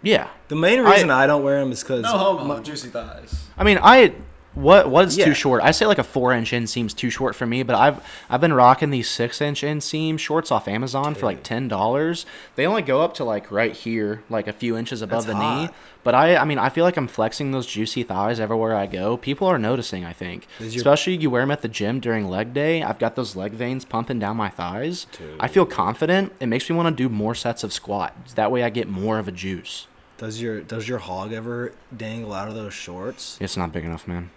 yeah. 0.03 0.29
The 0.49 0.57
main 0.57 0.81
reason 0.81 1.11
I, 1.13 1.29
don't 1.29 1.45
wear 1.45 1.61
them 1.61 1.71
is 1.71 1.83
because 1.83 2.03
No 2.03 2.19
homo, 2.19 2.61
juicy 2.61 2.89
thighs. 2.89 3.47
I 3.57 3.63
mean, 3.63 3.79
I 3.81 4.15
what 4.55 4.89
what 4.89 5.07
is 5.07 5.17
Yeah. 5.17 5.25
too 5.27 5.35
short? 5.35 5.63
I 5.63 5.71
say 5.73 5.87
like 5.87 5.99
a 5.99 6.05
four 6.05 6.33
inch 6.33 6.53
inseam's 6.53 6.95
too 6.95 7.11
short 7.11 7.35
for 7.35 7.47
me, 7.47 7.63
but 7.63 7.77
I've 7.77 8.01
I've 8.31 8.41
been 8.41 8.53
rocking 8.53 8.91
these 8.91 9.09
six 9.11 9.41
inch 9.41 9.63
inseam 9.63 10.19
shorts 10.19 10.51
off 10.53 10.69
Amazon 10.69 11.15
for 11.15 11.27
like 11.27 11.43
ten 11.43 11.69
dollars. 11.69 12.25
They 12.57 12.67
only 12.67 12.83
go 12.83 13.03
up 13.03 13.15
to 13.15 13.25
like 13.25 13.51
right 13.51 13.73
here, 13.73 14.23
like 14.31 14.47
a 14.47 14.53
few 14.53 14.77
inches 14.77 15.03
above 15.03 15.27
That's 15.27 15.39
the 15.39 15.65
knee. 15.67 15.69
But 16.05 16.15
I 16.15 16.37
I 16.37 16.45
mean 16.45 16.59
I 16.59 16.69
feel 16.69 16.85
like 16.85 16.97
I'm 16.97 17.09
flexing 17.09 17.51
those 17.53 17.67
juicy 17.67 18.03
thighs 18.03 18.39
everywhere 18.39 18.75
I 18.77 18.87
go. 18.87 19.17
People 19.17 19.49
are 19.49 19.59
noticing. 19.59 20.05
I 20.05 20.13
think, 20.13 20.47
your- 20.61 20.69
especially 20.69 21.17
you 21.17 21.31
wear 21.31 21.43
them 21.43 21.51
at 21.51 21.63
the 21.63 21.69
gym 21.69 21.99
during 21.99 22.29
leg 22.29 22.53
day. 22.53 22.83
I've 22.83 22.99
got 22.99 23.17
those 23.17 23.35
leg 23.35 23.53
veins 23.53 23.85
pumping 23.85 24.19
down 24.19 24.37
my 24.37 24.51
thighs. 24.51 25.07
Dude. 25.19 25.37
I 25.41 25.49
feel 25.49 25.67
confident. 25.67 26.33
It 26.41 26.47
makes 26.47 26.69
me 26.69 26.77
want 26.77 26.95
to 26.95 27.03
do 27.03 27.09
more 27.09 27.35
sets 27.35 27.65
of 27.65 27.73
squats. 27.73 28.35
That 28.35 28.53
way 28.53 28.63
I 28.63 28.71
get 28.71 28.89
more 28.89 29.19
of 29.19 29.27
a 29.29 29.33
juice. 29.33 29.87
does 30.19 30.41
your 30.41 30.61
does 30.61 30.87
your 30.89 30.99
hog 30.99 31.33
ever 31.33 31.73
dangle 31.97 32.33
out 32.35 32.49
of 32.49 32.55
those 32.55 32.73
shorts? 32.75 33.37
It's 33.41 33.57
not 33.57 33.73
big 33.73 33.85
enough, 33.85 34.07
man. 34.07 34.31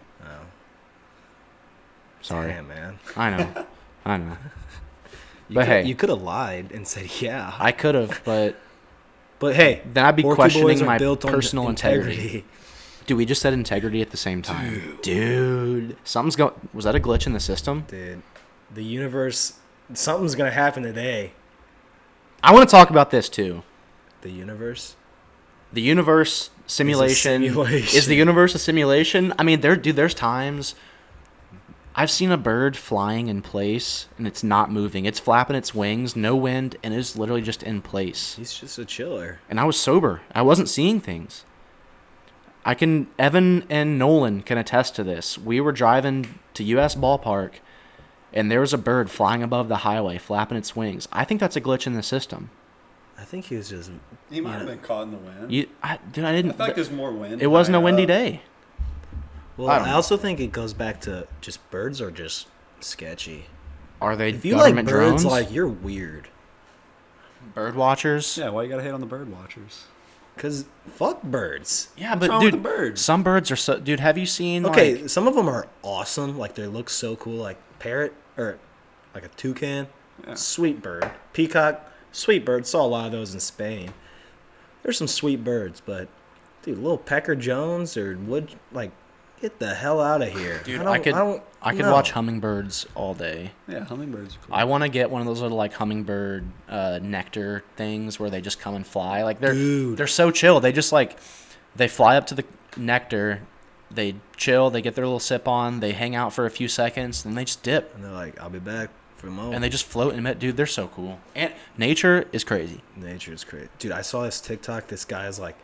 Sorry. 2.21 2.51
damn, 2.51 2.67
man. 2.67 2.99
I 3.15 3.29
know. 3.29 3.65
I 4.05 4.17
know. 4.17 4.37
You 5.49 5.55
But 5.55 5.61
could, 5.61 5.69
hey. 5.71 5.85
you 5.85 5.95
could 5.95 6.09
have 6.09 6.21
lied 6.21 6.73
and 6.73 6.85
said 6.85 7.21
yeah. 7.21 7.53
I 7.57 7.71
could 7.71 7.95
have, 7.95 8.21
but 8.25 8.57
but 9.39 9.55
hey, 9.55 9.81
then 9.93 10.03
I'd 10.03 10.17
be 10.17 10.23
questioning 10.23 10.83
my 10.85 10.97
personal 10.97 11.69
integrity. 11.69 12.43
Dude, 13.05 13.17
we 13.17 13.25
just 13.25 13.41
said 13.41 13.53
integrity 13.53 14.01
at 14.01 14.09
the 14.09 14.17
same 14.17 14.41
time. 14.41 14.99
Dude, 15.01 15.95
something's 16.03 16.35
going. 16.35 16.53
Was 16.73 16.83
that 16.83 16.95
a 16.95 16.99
glitch 16.99 17.27
in 17.27 17.31
the 17.31 17.39
system? 17.39 17.85
Dude, 17.87 18.21
the 18.73 18.83
universe, 18.83 19.53
something's 19.93 20.35
gonna 20.35 20.51
happen 20.51 20.83
today. 20.83 21.31
I 22.43 22.53
want 22.53 22.67
to 22.67 22.71
talk 22.75 22.89
about 22.89 23.09
this 23.11 23.29
too. 23.29 23.63
The 24.23 24.31
universe. 24.31 24.97
The 25.71 25.81
universe 25.81 26.49
simulation 26.65 27.43
simulation. 27.43 27.97
is 27.97 28.07
the 28.07 28.15
universe 28.15 28.53
a 28.53 28.59
simulation? 28.59 29.33
I 29.39 29.43
mean, 29.43 29.61
there, 29.61 29.77
dude. 29.77 29.95
There's 29.95 30.13
times 30.13 30.75
I've 31.99 32.11
seen 32.11 32.31
a 32.31 32.37
bird 32.37 32.77
flying 32.77 33.27
in 33.27 33.41
place 33.41 34.07
and 34.19 34.27
it's 34.27 34.43
not 34.43 34.71
moving. 34.71 35.05
It's 35.05 35.19
flapping 35.19 35.55
its 35.55 35.73
wings, 35.73 36.15
no 36.15 36.35
wind, 36.35 36.75
and 36.83 36.93
it's 36.93 37.15
literally 37.17 37.41
just 37.41 37.63
in 37.63 37.81
place. 37.81 38.35
He's 38.35 38.53
just 38.53 38.77
a 38.77 38.85
chiller. 38.85 39.39
and 39.49 39.59
I 39.59 39.63
was 39.65 39.79
sober. 39.79 40.21
I 40.33 40.43
wasn't 40.43 40.69
seeing 40.69 40.99
things. 41.01 41.43
I 42.63 42.75
can 42.75 43.07
Evan 43.17 43.65
and 43.69 43.97
Nolan 43.97 44.43
can 44.43 44.57
attest 44.59 44.95
to 44.97 45.03
this. 45.03 45.37
We 45.39 45.59
were 45.59 45.71
driving 45.71 46.37
to 46.53 46.63
US 46.65 46.93
Ballpark 46.95 47.53
and 48.31 48.51
there 48.51 48.59
was 48.61 48.73
a 48.73 48.77
bird 48.77 49.09
flying 49.09 49.41
above 49.41 49.67
the 49.67 49.77
highway 49.77 50.19
flapping 50.19 50.57
its 50.57 50.75
wings. 50.75 51.07
I 51.11 51.23
think 51.25 51.39
that's 51.39 51.55
a 51.55 51.61
glitch 51.61 51.87
in 51.87 51.93
the 51.93 52.03
system. 52.03 52.51
I 53.17 53.23
think 53.23 53.45
he 53.45 53.55
was 53.55 53.69
just. 53.69 53.89
He 54.29 54.41
might 54.41 54.51
Yeah. 54.51 54.57
have 54.59 54.67
been 54.67 54.77
caught 54.79 55.03
in 55.03 55.11
the 55.11 55.17
wind. 55.17 55.51
You 55.51 55.67
I 55.81 55.97
dude, 56.11 56.25
I 56.25 56.29
I 56.29 56.35
didn't 56.35 56.51
feel 56.57 56.67
like 56.67 56.75
there's 56.75 56.91
more 56.91 57.11
wind. 57.11 57.41
It 57.41 57.47
wasn't 57.47 57.77
a 57.77 57.79
windy 57.79 58.03
up. 58.03 58.09
day. 58.09 58.41
Well, 59.57 59.69
I 59.69 59.77
I, 59.79 59.91
also 59.93 60.17
think 60.17 60.39
it 60.39 60.51
goes 60.51 60.73
back 60.73 61.01
to 61.01 61.27
just 61.41 61.69
birds 61.71 61.99
are 62.01 62.11
just 62.11 62.47
sketchy. 62.79 63.45
Are 63.99 64.15
they 64.15 64.29
If 64.29 64.45
you 64.45 64.55
like 64.55 64.75
birds, 64.75 64.87
drones? 64.89 65.25
like 65.25 65.51
you're 65.51 65.67
weird. 65.67 66.27
bird 67.55 67.75
watchers? 67.75 68.37
Yeah, 68.37 68.49
why 68.49 68.63
you 68.63 68.69
gotta 68.69 68.83
hate 68.83 68.91
on 68.91 68.99
the 68.99 69.05
bird 69.07 69.31
watchers? 69.31 69.85
Cause 70.37 70.65
fuck 70.85 71.23
birds. 71.23 71.89
Yeah, 71.97 72.11
What's 72.11 72.19
but 72.19 72.29
wrong 72.29 72.43
with 72.43 72.51
dude, 72.53 72.63
the 72.63 72.69
birds? 72.69 73.01
some 73.01 73.23
birds 73.23 73.49
are 73.49 73.55
so 73.55 73.79
dude, 73.79 73.99
have 73.99 74.17
you 74.19 74.27
seen 74.27 74.65
Okay, 74.67 74.97
like 75.01 75.09
some 75.09 75.27
of 75.27 75.33
them 75.35 75.49
are 75.49 75.67
awesome. 75.81 76.37
Like 76.37 76.53
they 76.55 76.67
look 76.67 76.89
so 76.91 77.15
cool. 77.15 77.37
Like 77.37 77.57
parrot 77.79 78.13
or 78.37 78.59
like 79.15 79.25
a 79.25 79.29
toucan, 79.29 79.87
Yeah. 80.27 80.35
sweet 80.35 80.83
bird. 80.83 81.09
Peacock, 81.33 81.91
sweet 82.11 82.45
bird. 82.45 82.67
Saw 82.67 82.85
a 82.85 82.87
lot 82.87 83.07
of 83.07 83.11
those 83.13 83.33
in 83.33 83.39
Spain. 83.39 83.93
There's 84.83 84.97
some 84.99 85.07
sweet 85.07 85.43
birds, 85.43 85.81
but 85.83 86.07
dude, 86.61 86.77
little 86.77 86.99
pecker 86.99 87.35
Jones 87.35 87.97
or 87.97 88.15
wood, 88.15 88.53
like, 88.71 88.91
get 89.41 89.59
the 89.59 89.73
hell 89.75 90.01
out 90.01 90.21
of 90.21 90.29
here. 90.29 90.61
Dude, 90.63 90.79
don't- 90.79 90.87
I 90.87 90.99
could 90.99 91.13
don't- 91.15 91.43
I 91.61 91.71
could 91.75 91.85
no. 91.85 91.91
watch 91.91 92.11
hummingbirds 92.11 92.85
all 92.95 93.13
day. 93.13 93.51
Yeah, 93.67 93.83
hummingbirds 93.83 94.35
are 94.35 94.39
cool. 94.47 94.55
I 94.55 94.63
want 94.63 94.83
to 94.83 94.89
get 94.89 95.09
one 95.09 95.21
of 95.21 95.27
those 95.27 95.41
little 95.41 95.57
like 95.57 95.73
hummingbird 95.73 96.45
uh, 96.69 96.99
nectar 97.01 97.63
things 97.75 98.19
where 98.19 98.29
they 98.29 98.41
just 98.41 98.59
come 98.59 98.75
and 98.75 98.85
fly. 98.85 99.23
Like 99.23 99.39
they're 99.39 99.53
Dude. 99.53 99.97
they're 99.97 100.07
so 100.07 100.31
chill. 100.31 100.59
They 100.59 100.71
just 100.71 100.91
like 100.91 101.17
they 101.75 101.87
fly 101.87 102.15
up 102.15 102.27
to 102.27 102.35
the 102.35 102.45
nectar, 102.77 103.41
they 103.91 104.15
chill, 104.35 104.69
they 104.69 104.81
get 104.81 104.95
their 104.95 105.05
little 105.05 105.19
sip 105.19 105.47
on, 105.47 105.79
they 105.79 105.91
hang 105.93 106.15
out 106.15 106.31
for 106.33 106.45
a 106.45 106.49
few 106.51 106.67
seconds, 106.67 107.23
then 107.23 107.35
they 107.35 107.45
just 107.45 107.63
dip 107.63 107.93
And 107.95 108.03
they're 108.03 108.11
like, 108.11 108.39
I'll 108.39 108.49
be 108.49 108.59
back 108.59 108.89
for 109.15 109.27
more. 109.27 109.53
and 109.53 109.63
they 109.63 109.69
just 109.69 109.85
float 109.85 110.13
in 110.13 110.25
it. 110.27 110.37
Dude, 110.39 110.57
they're 110.57 110.65
so 110.67 110.87
cool. 110.89 111.19
And 111.35 111.53
nature 111.77 112.27
is 112.31 112.43
crazy. 112.43 112.81
Nature 112.95 113.33
is 113.33 113.43
great. 113.43 113.69
Dude, 113.79 113.91
I 113.91 114.01
saw 114.01 114.23
this 114.23 114.39
TikTok. 114.39 114.87
This 114.87 115.05
guy's 115.05 115.39
like, 115.39 115.55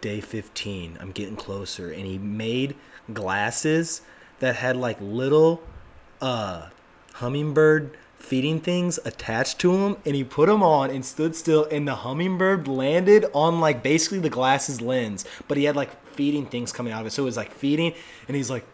day 0.00 0.20
15, 0.20 0.98
I'm 1.00 1.10
getting 1.10 1.34
closer. 1.36 1.90
And 1.90 2.06
he 2.06 2.16
made 2.18 2.76
glasses 3.12 4.02
that 4.40 4.56
had 4.56 4.76
like 4.76 4.98
little 5.00 5.62
uh, 6.20 6.68
hummingbird 7.14 7.96
feeding 8.18 8.60
things 8.60 8.98
attached 9.04 9.58
to 9.60 9.72
them. 9.72 9.96
And 10.04 10.14
he 10.14 10.24
put 10.24 10.46
them 10.46 10.62
on 10.62 10.90
and 10.90 11.04
stood 11.04 11.36
still. 11.36 11.66
And 11.70 11.86
the 11.86 11.96
hummingbird 11.96 12.68
landed 12.68 13.26
on 13.32 13.60
like 13.60 13.82
basically 13.82 14.18
the 14.18 14.30
glasses 14.30 14.80
lens. 14.80 15.24
But 15.48 15.56
he 15.56 15.64
had 15.64 15.76
like 15.76 15.90
feeding 16.14 16.46
things 16.46 16.72
coming 16.72 16.92
out 16.92 17.00
of 17.02 17.06
it. 17.06 17.10
So 17.10 17.22
it 17.22 17.26
was 17.26 17.36
like 17.36 17.52
feeding. 17.52 17.94
And 18.26 18.36
he's 18.36 18.50
like, 18.50 18.64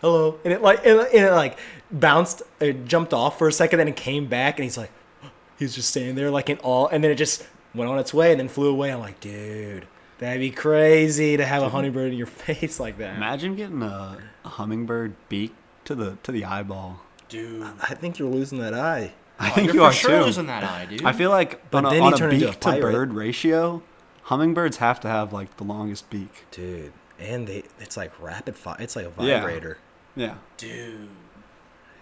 hello. 0.00 0.38
And 0.44 0.52
it 0.52 0.62
like, 0.62 0.84
and 0.86 1.00
it, 1.00 1.14
and 1.14 1.34
like 1.34 1.58
bounced, 1.90 2.42
it 2.60 2.86
jumped 2.86 3.12
off 3.12 3.38
for 3.38 3.48
a 3.48 3.52
second. 3.52 3.78
Then 3.78 3.88
it 3.88 3.96
came 3.96 4.26
back. 4.26 4.58
And 4.58 4.64
he's 4.64 4.78
like, 4.78 4.90
he's 5.58 5.74
just 5.74 5.90
standing 5.90 6.14
there 6.14 6.30
like 6.30 6.48
in 6.48 6.58
awe 6.62 6.88
and 6.88 7.02
then 7.04 7.10
it 7.10 7.16
just 7.16 7.46
went 7.74 7.90
on 7.90 7.98
its 7.98 8.14
way 8.14 8.30
and 8.30 8.40
then 8.40 8.48
flew 8.48 8.68
away 8.68 8.92
i'm 8.92 9.00
like 9.00 9.18
dude 9.20 9.86
that'd 10.18 10.40
be 10.40 10.50
crazy 10.50 11.36
to 11.36 11.44
have 11.44 11.62
a 11.62 11.68
hummingbird 11.68 12.12
in 12.12 12.18
your 12.18 12.26
face 12.44 12.78
like 12.80 12.98
that 12.98 13.16
Imagine 13.16 13.56
getting 13.56 13.82
a, 13.82 14.18
a 14.44 14.48
hummingbird 14.48 15.14
beak 15.28 15.54
to 15.84 15.94
the 15.94 16.16
to 16.22 16.32
the 16.32 16.44
eyeball. 16.44 17.00
Dude. 17.28 17.62
i 17.82 17.94
think 17.94 18.18
you're 18.18 18.28
losing 18.28 18.58
that 18.58 18.74
eye 18.74 19.12
I 19.38 19.50
oh, 19.50 19.54
think 19.54 19.66
you're 19.66 19.74
you 19.74 19.80
for 19.80 19.86
are 19.86 19.92
sure 19.92 20.18
too. 20.20 20.24
losing 20.26 20.46
that 20.46 20.62
eye, 20.62 20.86
dude. 20.86 21.04
I 21.04 21.10
feel 21.12 21.30
like 21.30 21.68
But 21.72 21.84
on 21.84 21.92
then 21.92 21.94
a, 21.94 21.96
you 21.96 22.02
on 22.06 22.14
a 22.14 22.16
turn 22.16 22.32
into 22.34 22.48
a 22.48 22.52
beak 22.52 22.60
to 22.60 22.80
bird 22.80 23.12
ratio, 23.12 23.82
hummingbirds 24.22 24.76
have 24.76 25.00
to 25.00 25.08
have 25.08 25.32
like 25.32 25.56
the 25.56 25.64
longest 25.64 26.08
beak. 26.10 26.44
dude 26.52 26.92
and 27.18 27.46
they 27.48 27.62
it's 27.80 27.96
like 27.96 28.12
rapid 28.20 28.54
fire 28.56 28.76
it's 28.78 28.94
like 28.96 29.06
a 29.06 29.10
vibrator 29.10 29.78
Yeah. 30.16 30.26
yeah. 30.26 30.34
dude. 30.56 31.08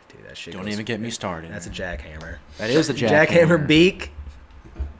dude 0.08 0.24
that 0.28 0.36
shit 0.36 0.52
Don't 0.54 0.68
even 0.68 0.84
get 0.84 1.00
me 1.00 1.10
started. 1.10 1.50
that's 1.52 1.66
a 1.66 1.70
jackhammer 1.70 2.36
that 2.58 2.68
is 2.70 2.88
the 2.88 2.92
jackhammer 2.94 3.26
jackhammer 3.28 3.66
beak 3.66 4.10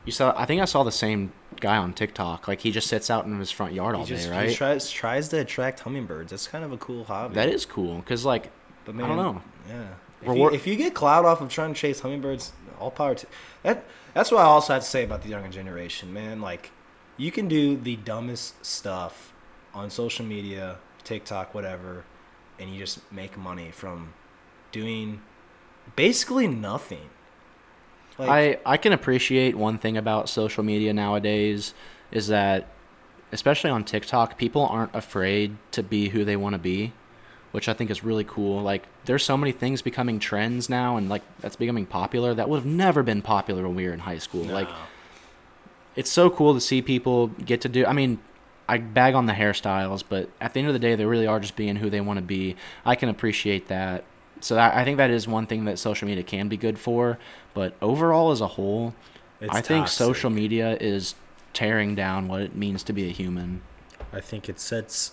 You 0.07 0.13
saw? 0.13 0.33
I 0.37 0.45
think 0.47 0.63
I 0.63 0.65
saw 0.67 0.83
the 0.85 0.93
same 0.93 1.33
guy 1.63 1.79
on 1.79 1.95
TikTok. 1.95 2.47
Like 2.47 2.61
he 2.61 2.71
just 2.71 2.89
sits 2.89 3.09
out 3.09 3.25
in 3.25 3.39
his 3.39 3.51
front 3.51 3.73
yard 3.73 3.95
all 3.95 4.05
he 4.05 4.15
just 4.15 4.29
day, 4.29 4.51
he 4.51 4.55
tries 4.55 4.91
tries 4.91 5.29
to 5.29 5.39
attract 5.39 5.81
hummingbirds 5.81 6.31
that's 6.31 6.47
kind 6.47 6.65
of 6.65 6.73
a 6.73 6.77
cool 6.77 7.05
hobby 7.05 7.35
that 7.37 7.49
is 7.49 7.65
cool 7.65 7.97
because 7.97 8.27
like 8.27 8.51
But 8.85 8.97
I 8.97 9.09
don't 9.09 9.17
know. 9.17 9.43
Yeah. 9.69 9.87
If 10.25 10.37
you, 10.37 10.51
if 10.51 10.67
you 10.67 10.77
get 10.77 10.95
cloud 10.95 11.25
off 11.25 11.41
of 11.41 11.49
trying 11.49 11.75
to 11.75 11.81
chase 11.81 12.01
hummingbirds, 12.01 12.53
all 12.79 12.91
power 12.91 13.15
to 13.15 13.27
that. 13.63 13.85
That's 14.15 14.31
what 14.31 14.41
I 14.41 14.45
also 14.45 14.75
have 14.75 14.83
to 14.83 14.89
say 14.89 15.05
about 15.05 15.23
the 15.23 15.31
younger 15.31 15.49
generation, 15.49 16.13
man. 16.13 16.41
Like, 16.41 16.71
you 17.17 17.31
can 17.31 17.49
do 17.49 17.77
the 17.77 17.97
dumbest 17.97 18.65
stuff 18.65 19.33
on 19.73 19.91
social 19.91 20.25
media, 20.25 20.79
TikTok, 21.03 21.55
whatever, 21.55 22.05
and 22.59 22.71
you 22.71 22.79
just 22.79 23.01
make 23.11 23.39
money 23.39 23.71
from 23.71 24.13
doing 24.71 25.23
basically 25.97 26.47
nothing. 26.47 27.09
Like, 28.19 28.31
I 28.67 28.73
I 28.73 28.77
can 28.77 28.93
appreciate 28.93 29.57
one 29.57 29.79
thing 29.79 29.97
about 29.97 30.29
social 30.29 30.63
media 30.63 30.93
nowadays 30.93 31.75
is 32.11 32.29
that 32.29 32.69
especially 33.33 33.71
on 33.71 33.85
TikTok, 33.85 34.37
people 34.37 34.67
aren't 34.67 34.95
afraid 34.95 35.57
to 35.73 35.83
be 35.83 36.11
who 36.11 36.25
they 36.25 36.37
want 36.37 36.53
to 36.55 36.59
be, 36.59 36.93
which 37.53 37.69
I 37.69 37.73
think 37.73 37.91
is 37.91 38.05
really 38.05 38.25
cool. 38.25 38.63
Like 38.63 38.87
there's 39.07 39.25
so 39.25 39.37
many 39.37 39.53
things 39.53 39.83
becoming 39.83 40.19
trends 40.19 40.69
now 40.69 40.97
and 40.97 41.09
like 41.09 41.23
that's 41.41 41.57
becoming 41.57 41.87
popular 41.87 42.35
that 42.35 42.49
would 42.49 42.59
have 42.59 42.67
never 42.67 43.03
been 43.03 43.23
popular 43.23 43.63
when 43.63 43.75
we 43.75 43.87
were 43.87 43.95
in 43.95 44.01
high 44.01 44.19
school. 44.19 44.45
Like 44.45 44.69
it's 45.97 46.11
so 46.11 46.31
cool 46.31 46.55
to 46.55 46.61
see 46.61 46.83
people 46.83 47.29
get 47.29 47.61
to 47.63 47.69
do 47.69 47.87
I 47.87 47.93
mean 47.93 48.19
I 48.69 48.79
bag 48.79 49.15
on 49.15 49.27
the 49.27 49.33
hairstyles, 49.33 50.03
but 50.09 50.31
at 50.41 50.55
the 50.55 50.61
end 50.61 50.69
of 50.69 50.73
the 50.73 50.79
day, 50.79 50.95
they 50.95 51.05
really 51.05 51.27
are 51.27 51.41
just 51.41 51.57
being 51.57 51.77
who 51.77 51.91
they 51.91 52.01
want 52.01 52.19
to 52.19 52.23
be. 52.23 52.57
I 52.87 52.95
can 52.95 53.09
appreciate 53.09 53.69
that. 53.69 54.05
So 54.41 54.55
that, 54.55 54.75
I 54.75 54.85
think 54.85 54.97
that 54.97 55.11
is 55.11 55.29
one 55.29 55.47
thing 55.47 55.67
that 55.67 55.79
social 55.79 56.09
media 56.09 56.25
can 56.25 56.49
be 56.49 56.57
good 56.57 56.79
for. 56.79 57.19
But 57.55 57.75
overall, 57.83 58.31
as 58.31 58.41
a 58.41 58.47
whole, 58.49 58.95
It's 59.41 59.55
I 59.55 59.61
think 59.61 59.85
toxic. 59.85 59.99
social 59.99 60.31
media 60.31 60.77
is 60.81 61.15
tearing 61.53 61.95
down 61.95 62.29
what 62.29 62.41
it 62.41 62.55
means 62.57 62.83
to 62.85 62.93
be 62.93 63.07
a 63.09 63.13
human. 63.13 63.61
I 64.13 64.21
think 64.21 64.49
it 64.49 64.59
sets, 64.61 65.13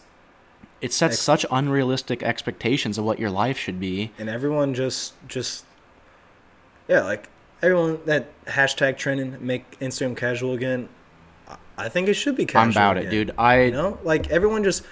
It 0.81 0.93
sets 0.93 1.15
Ex- 1.15 1.21
such 1.21 1.45
unrealistic 1.51 2.23
expectations 2.23 2.97
of 2.97 3.03
what 3.03 3.19
your 3.19 3.29
life 3.29 3.57
should 3.57 3.79
be. 3.79 4.11
and 4.17 4.29
everyone 4.29 4.73
just, 4.73 5.13
just, 5.27 5.65
yeah, 6.87 7.01
like 7.03 7.27
everyone 7.61 7.99
that 8.05 8.27
hashtag 8.45 8.97
trending, 8.97 9.35
make 9.45 9.77
Instagram 9.79 10.15
casual 10.15 10.53
again. 10.53 10.87
I- 11.77 11.89
think 11.89 12.07
it 12.09 12.13
should 12.13 12.35
be 12.37 12.45
casual. 12.45 12.61
I'm 12.63 12.69
about 12.93 12.97
it, 12.97 13.09
dude. 13.09 13.31
I 13.37 13.63
You 13.63 13.71
know, 13.71 13.99
like 14.03 14.29
everyone 14.29 14.63
just 14.63 14.83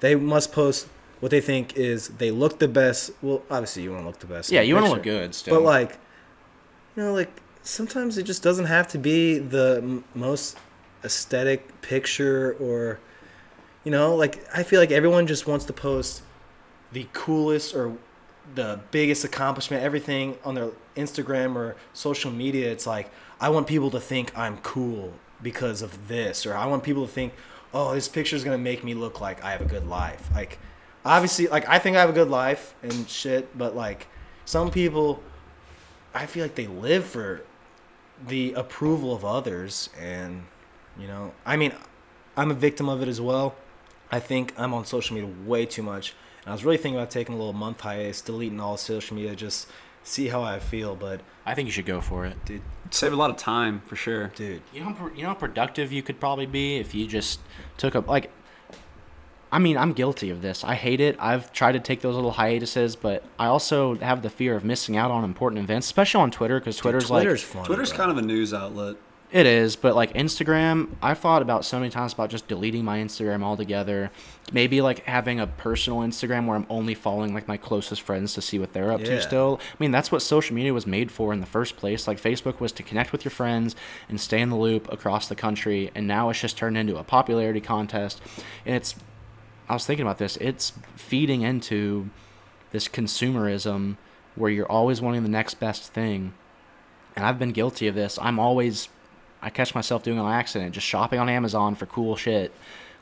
they 0.00 0.14
must 0.16 0.52
post 0.52 0.86
what 1.20 1.30
they 1.30 1.40
think 1.40 1.76
is 1.76 2.08
they 2.18 2.30
look 2.32 2.58
the 2.58 2.66
best. 2.68 3.10
Well, 3.22 3.42
obviously 3.50 3.82
you 3.84 3.90
want 3.92 4.02
to 4.02 4.06
look 4.08 4.18
the 4.18 4.26
best. 4.26 4.50
Yeah, 4.50 4.60
you 4.60 4.74
want 4.74 4.86
to 4.86 4.92
look 4.92 5.02
good 5.04 5.34
still. 5.36 5.54
But 5.56 5.62
like, 5.64 5.98
you 6.96 7.02
know, 7.02 7.12
like 7.12 7.40
sometimes 7.62 8.18
it 8.18 8.24
just 8.24 8.42
doesn't 8.42 8.66
have 8.66 8.88
to 8.88 8.98
be 8.98 9.38
the 9.38 9.80
m- 9.82 10.04
most 10.14 10.58
aesthetic 11.04 11.80
picture 11.82 12.56
or, 12.60 12.98
you 13.84 13.90
know, 13.90 14.14
like 14.14 14.44
I 14.54 14.62
feel 14.62 14.80
like 14.80 14.90
everyone 14.90 15.26
just 15.26 15.46
wants 15.46 15.64
to 15.66 15.72
post 15.72 16.22
the 16.92 17.06
coolest 17.12 17.74
or 17.74 17.96
the 18.54 18.80
biggest 18.90 19.24
accomplishment, 19.24 19.82
everything 19.82 20.36
on 20.44 20.54
their 20.54 20.70
Instagram 20.96 21.56
or 21.56 21.76
social 21.92 22.30
media. 22.30 22.70
It's 22.70 22.86
like 22.86 23.10
I 23.40 23.48
want 23.48 23.66
people 23.66 23.90
to 23.90 24.00
think 24.00 24.36
I'm 24.36 24.58
cool 24.58 25.14
because 25.42 25.82
of 25.82 26.08
this, 26.08 26.46
or 26.46 26.54
I 26.54 26.66
want 26.66 26.84
people 26.84 27.06
to 27.06 27.12
think, 27.12 27.32
oh, 27.74 27.94
this 27.94 28.08
picture 28.08 28.36
is 28.36 28.44
gonna 28.44 28.58
make 28.58 28.84
me 28.84 28.94
look 28.94 29.20
like 29.20 29.42
I 29.42 29.50
have 29.52 29.60
a 29.60 29.66
good 29.66 29.86
life. 29.86 30.28
Like, 30.34 30.58
obviously, 31.04 31.48
like 31.48 31.68
I 31.68 31.78
think 31.78 31.96
I 31.96 32.00
have 32.00 32.10
a 32.10 32.14
good 32.14 32.30
life 32.30 32.74
and 32.82 33.08
shit, 33.08 33.56
but 33.56 33.74
like 33.74 34.06
some 34.44 34.70
people, 34.70 35.22
I 36.14 36.26
feel 36.26 36.44
like 36.44 36.54
they 36.54 36.66
live 36.66 37.04
for 37.04 37.42
the 38.26 38.52
approval 38.52 39.14
of 39.14 39.24
others, 39.24 39.88
and 39.98 40.44
you 40.98 41.06
know, 41.06 41.32
I 41.46 41.56
mean, 41.56 41.72
I'm 42.36 42.50
a 42.50 42.54
victim 42.54 42.88
of 42.88 43.02
it 43.02 43.08
as 43.08 43.20
well. 43.20 43.54
I 44.10 44.20
think 44.20 44.52
I'm 44.58 44.74
on 44.74 44.84
social 44.84 45.14
media 45.16 45.30
way 45.46 45.64
too 45.66 45.82
much. 45.82 46.14
And 46.44 46.50
I 46.50 46.52
was 46.52 46.64
really 46.64 46.76
thinking 46.76 46.98
about 46.98 47.10
taking 47.10 47.34
a 47.34 47.38
little 47.38 47.52
month 47.54 47.80
hiatus, 47.80 48.20
deleting 48.20 48.60
all 48.60 48.76
social 48.76 49.16
media, 49.16 49.34
just 49.34 49.68
see 50.02 50.28
how 50.28 50.42
I 50.42 50.58
feel. 50.58 50.94
But 50.94 51.20
I 51.46 51.54
think 51.54 51.66
you 51.66 51.72
should 51.72 51.86
go 51.86 52.00
for 52.00 52.26
it. 52.26 52.44
dude, 52.44 52.62
Save 52.90 53.12
a 53.14 53.16
lot 53.16 53.30
of 53.30 53.36
time 53.38 53.80
for 53.86 53.96
sure. 53.96 54.28
dude, 54.34 54.60
You 54.72 54.80
know, 54.80 54.92
how 54.92 55.10
you 55.14 55.22
know 55.22 55.28
how 55.28 55.34
productive 55.34 55.92
you 55.92 56.02
could 56.02 56.20
probably 56.20 56.46
be 56.46 56.76
if 56.76 56.94
you 56.94 57.06
just 57.06 57.40
took 57.78 57.94
up 57.96 58.06
like. 58.06 58.30
I 59.52 59.58
mean, 59.58 59.76
I'm 59.76 59.92
guilty 59.92 60.30
of 60.30 60.40
this. 60.42 60.64
I 60.64 60.74
hate 60.74 60.98
it. 61.00 61.14
I've 61.20 61.52
tried 61.52 61.72
to 61.72 61.80
take 61.80 62.00
those 62.00 62.14
little 62.14 62.32
hiatuses, 62.32 62.96
but 62.96 63.22
I 63.38 63.46
also 63.46 63.94
have 63.96 64.22
the 64.22 64.30
fear 64.30 64.56
of 64.56 64.64
missing 64.64 64.96
out 64.96 65.10
on 65.10 65.22
important 65.24 65.62
events, 65.62 65.86
especially 65.86 66.22
on 66.22 66.30
Twitter, 66.30 66.58
because 66.58 66.78
Twitter's, 66.78 67.08
Twitter's 67.08 67.42
like 67.42 67.54
fun. 67.54 67.64
Twitter's 67.66 67.90
bro. 67.90 67.98
kind 67.98 68.10
of 68.10 68.16
a 68.16 68.22
news 68.22 68.54
outlet. 68.54 68.96
it 69.30 69.44
is, 69.46 69.76
but 69.76 69.94
like 69.94 70.14
Instagram, 70.14 70.88
I've 71.02 71.18
thought 71.18 71.42
about 71.42 71.64
so 71.66 71.78
many 71.78 71.90
times 71.90 72.12
about 72.14 72.30
just 72.30 72.48
deleting 72.48 72.82
my 72.84 72.98
Instagram 72.98 73.42
altogether. 73.42 74.10
Maybe 74.52 74.80
like 74.80 75.00
having 75.04 75.38
a 75.38 75.46
personal 75.46 76.00
Instagram 76.00 76.46
where 76.46 76.56
I'm 76.56 76.66
only 76.70 76.94
following 76.94 77.32
like 77.34 77.46
my 77.46 77.56
closest 77.58 78.00
friends 78.02 78.32
to 78.34 78.42
see 78.42 78.58
what 78.58 78.72
they're 78.72 78.90
up 78.90 79.00
Yeah. 79.00 79.06
to 79.16 79.20
still. 79.22 79.60
I 79.72 79.76
mean, 79.78 79.90
that's 79.90 80.10
what 80.10 80.20
social 80.22 80.54
media 80.54 80.72
was 80.72 80.86
made 80.86 81.10
for 81.10 81.32
in 81.32 81.40
the 81.40 81.46
first 81.46 81.76
place. 81.76 82.06
Like 82.08 82.18
Facebook 82.20 82.58
was 82.58 82.72
to 82.72 82.82
connect 82.82 83.12
with 83.12 83.24
your 83.24 83.30
friends 83.30 83.76
and 84.08 84.18
stay 84.20 84.40
in 84.40 84.48
the 84.50 84.56
loop 84.56 84.90
across 84.92 85.28
the 85.28 85.34
country, 85.36 85.90
and 85.94 86.06
now 86.06 86.30
it's 86.30 86.40
just 86.40 86.56
turned 86.56 86.76
into 86.78 86.96
a 86.96 87.04
popularity 87.04 87.60
contest. 87.60 88.20
And 88.66 88.74
it's 88.74 88.94
I 89.72 89.74
was 89.74 89.86
thinking 89.86 90.04
about 90.04 90.18
this. 90.18 90.36
It's 90.36 90.74
feeding 90.96 91.40
into 91.40 92.10
this 92.72 92.88
consumerism 92.88 93.96
where 94.34 94.50
you're 94.50 94.70
always 94.70 95.00
wanting 95.00 95.22
the 95.22 95.30
next 95.30 95.54
best 95.54 95.94
thing. 95.94 96.34
And 97.16 97.24
I've 97.24 97.38
been 97.38 97.52
guilty 97.52 97.88
of 97.88 97.94
this. 97.94 98.18
I'm 98.20 98.38
always 98.38 98.90
I 99.40 99.48
catch 99.48 99.74
myself 99.74 100.02
doing 100.02 100.18
it 100.18 100.20
on 100.20 100.30
accident, 100.30 100.74
just 100.74 100.86
shopping 100.86 101.18
on 101.18 101.30
Amazon 101.30 101.74
for 101.74 101.86
cool 101.86 102.16
shit. 102.16 102.52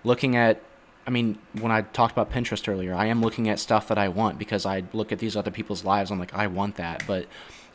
Looking 0.04 0.36
at 0.36 0.62
I 1.08 1.10
mean, 1.10 1.38
when 1.60 1.72
I 1.72 1.82
talked 1.82 2.12
about 2.12 2.30
Pinterest 2.30 2.68
earlier, 2.68 2.94
I 2.94 3.06
am 3.06 3.20
looking 3.20 3.48
at 3.48 3.58
stuff 3.58 3.88
that 3.88 3.98
I 3.98 4.06
want 4.06 4.38
because 4.38 4.64
I 4.64 4.84
look 4.92 5.10
at 5.10 5.18
these 5.18 5.36
other 5.36 5.50
people's 5.50 5.84
lives. 5.84 6.12
I'm 6.12 6.20
like, 6.20 6.34
I 6.34 6.46
want 6.46 6.76
that. 6.76 7.02
But 7.04 7.26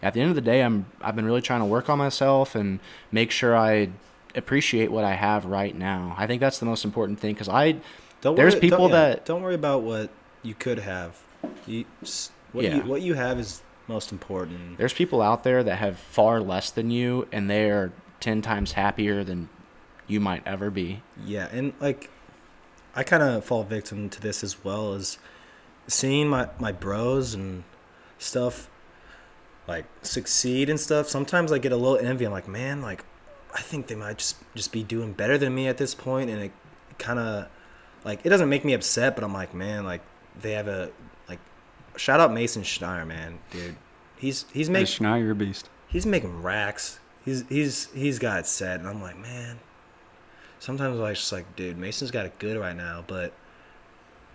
at 0.02 0.14
the 0.14 0.22
end 0.22 0.30
of 0.30 0.36
the 0.36 0.42
day, 0.42 0.64
I'm 0.64 0.86
I've 1.02 1.18
been 1.18 1.26
really 1.26 1.42
trying 1.42 1.60
to 1.60 1.66
work 1.66 1.90
on 1.90 1.98
myself 1.98 2.56
and 2.56 2.80
make 3.12 3.32
sure 3.32 3.58
I 3.58 3.90
appreciate 4.36 4.90
what 4.90 5.04
I 5.04 5.16
have 5.16 5.44
right 5.46 5.76
now. 5.76 6.16
I 6.18 6.28
think 6.28 6.40
that's 6.40 6.60
the 6.60 6.66
most 6.66 6.86
important 6.86 7.20
thing 7.20 7.34
because 7.34 7.50
I 7.50 7.76
Don't 8.26 8.36
There's 8.36 8.56
worry, 8.56 8.62
people 8.62 8.78
don't, 8.80 8.90
yeah, 8.90 9.10
that- 9.10 9.26
don't 9.26 9.44
worry 9.44 9.54
about 9.54 9.84
what 9.84 10.10
you 10.42 10.56
could 10.56 10.80
have. 10.80 11.16
You 11.68 11.86
just, 12.02 12.32
what 12.54 12.66
you 12.66 12.82
what 12.82 13.04
you 13.04 13.14
have 13.14 13.40
is 13.40 13.62
most 13.88 14.12
important. 14.12 14.80
There's 14.80 14.94
people 14.94 15.22
out 15.22 15.44
there 15.44 15.64
that 15.64 15.76
have 15.76 16.00
far 16.00 16.42
less 16.42 16.72
than 16.72 16.90
you, 16.90 17.28
and 17.32 17.48
they 17.48 17.70
are 17.70 17.94
ten 18.20 18.42
times 18.42 18.72
happier 18.72 19.24
than 19.24 19.50
you 20.08 20.20
might 20.20 20.42
ever 20.48 20.72
be. 20.72 21.04
Yeah, 21.24 21.50
and 21.52 21.74
like 21.80 22.10
I 22.96 23.04
kind 23.04 23.22
of 23.22 23.46
fall 23.46 23.64
victim 23.64 24.10
to 24.10 24.20
this 24.20 24.44
as 24.44 24.64
well 24.64 24.96
as 24.96 25.20
seeing 25.86 26.28
my 26.28 26.50
my 26.58 26.72
bros 26.72 27.36
and 27.36 27.64
stuff 28.18 28.72
like 29.68 29.86
succeed 30.02 30.68
and 30.68 30.80
stuff. 30.80 31.10
Sometimes 31.10 31.52
I 31.52 31.60
get 31.60 31.72
a 31.72 31.78
little 31.78 32.00
envy. 32.00 32.26
I'm 32.26 32.32
like, 32.32 32.48
man, 32.48 32.82
like 32.82 33.06
I 33.54 33.62
think 33.62 33.86
they 33.86 33.94
might 33.94 34.18
just 34.18 34.38
just 34.56 34.72
be 34.72 34.82
doing 34.82 35.14
better 35.14 35.38
than 35.38 35.54
me 35.54 35.68
at 35.68 35.78
this 35.78 35.94
point, 35.94 36.32
and 36.32 36.42
it 36.42 36.52
kind 36.98 37.20
of 37.20 37.50
like 38.06 38.26
it 38.26 38.30
doesn't 38.30 38.48
make 38.48 38.64
me 38.64 38.74
upset, 38.74 39.16
but 39.16 39.24
I'm 39.24 39.34
like, 39.34 39.54
man, 39.54 39.84
like 39.84 40.02
they 40.40 40.52
have 40.52 40.68
a 40.68 40.92
like 41.28 41.40
shout 41.98 42.20
out 42.20 42.32
Mason 42.32 42.64
Schneider, 42.64 43.06
man, 43.06 43.40
dude. 43.52 43.76
He's 44.16 44.46
he's 44.54 44.70
making 44.70 44.86
Schneider, 44.86 45.24
you're 45.24 45.32
a 45.34 45.36
beast. 45.36 45.70
he's 45.88 46.06
making 46.06 46.42
racks. 46.42 47.00
He's 47.26 47.44
he's 47.50 47.92
he's 47.94 48.20
got 48.20 48.40
it 48.40 48.46
set, 48.46 48.80
and 48.80 48.88
I'm 48.88 49.02
like, 49.02 49.18
man. 49.18 49.60
Sometimes 50.60 51.00
I 51.00 51.14
just 51.14 51.32
like, 51.32 51.56
dude, 51.56 51.78
Mason's 51.78 52.12
got 52.12 52.26
it 52.26 52.40
good 52.40 52.58
right 52.58 52.76
now, 52.76 53.04
but 53.06 53.34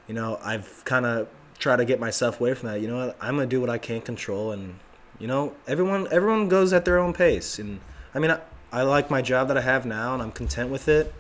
you 0.07 0.15
know, 0.15 0.39
I've 0.45 0.85
kind 0.85 1.07
of 1.07 1.29
tried 1.59 1.77
to 1.77 1.85
get 1.85 2.01
myself 2.01 2.41
away 2.41 2.55
from 2.55 2.69
that. 2.69 2.81
You 2.81 2.89
know 2.89 3.07
what? 3.07 3.17
I'm 3.21 3.37
gonna 3.37 3.47
do 3.47 3.61
what 3.61 3.71
I 3.71 3.79
can't 3.79 4.05
control, 4.05 4.51
and 4.51 4.81
you 5.21 5.29
know, 5.29 5.55
everyone 5.69 6.09
everyone 6.11 6.49
goes 6.49 6.73
at 6.73 6.85
their 6.85 6.99
own 6.99 7.13
pace, 7.13 7.59
and 7.59 7.81
I 8.15 8.19
mean, 8.19 8.33
I, 8.33 8.41
I 8.73 8.83
like 8.83 9.11
my 9.11 9.23
job 9.23 9.49
that 9.49 9.57
I 9.57 9.61
have 9.61 9.87
now, 9.87 10.13
and 10.13 10.23
I'm 10.23 10.33
content 10.33 10.71
with 10.71 10.89
it. 10.89 11.15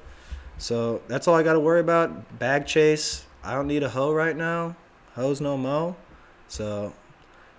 So 0.61 1.01
that's 1.09 1.27
all 1.27 1.35
I 1.35 1.43
got 1.43 1.55
to 1.55 1.61
worry 1.61 1.81
about. 1.81 2.39
Bag 2.39 2.67
chase. 2.67 3.25
I 3.43 3.55
don't 3.55 3.67
need 3.67 3.83
a 3.83 3.89
hoe 3.89 4.13
right 4.13 4.37
now. 4.37 4.77
Hoes 5.15 5.41
no 5.41 5.57
mo. 5.57 5.97
So, 6.49 6.93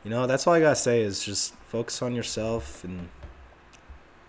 you 0.03 0.11
know, 0.11 0.27
that's 0.27 0.45
all 0.45 0.53
I 0.53 0.59
gotta 0.59 0.75
say 0.75 1.01
is 1.01 1.23
just 1.23 1.55
focus 1.67 2.01
on 2.01 2.13
yourself, 2.13 2.83
and 2.83 3.09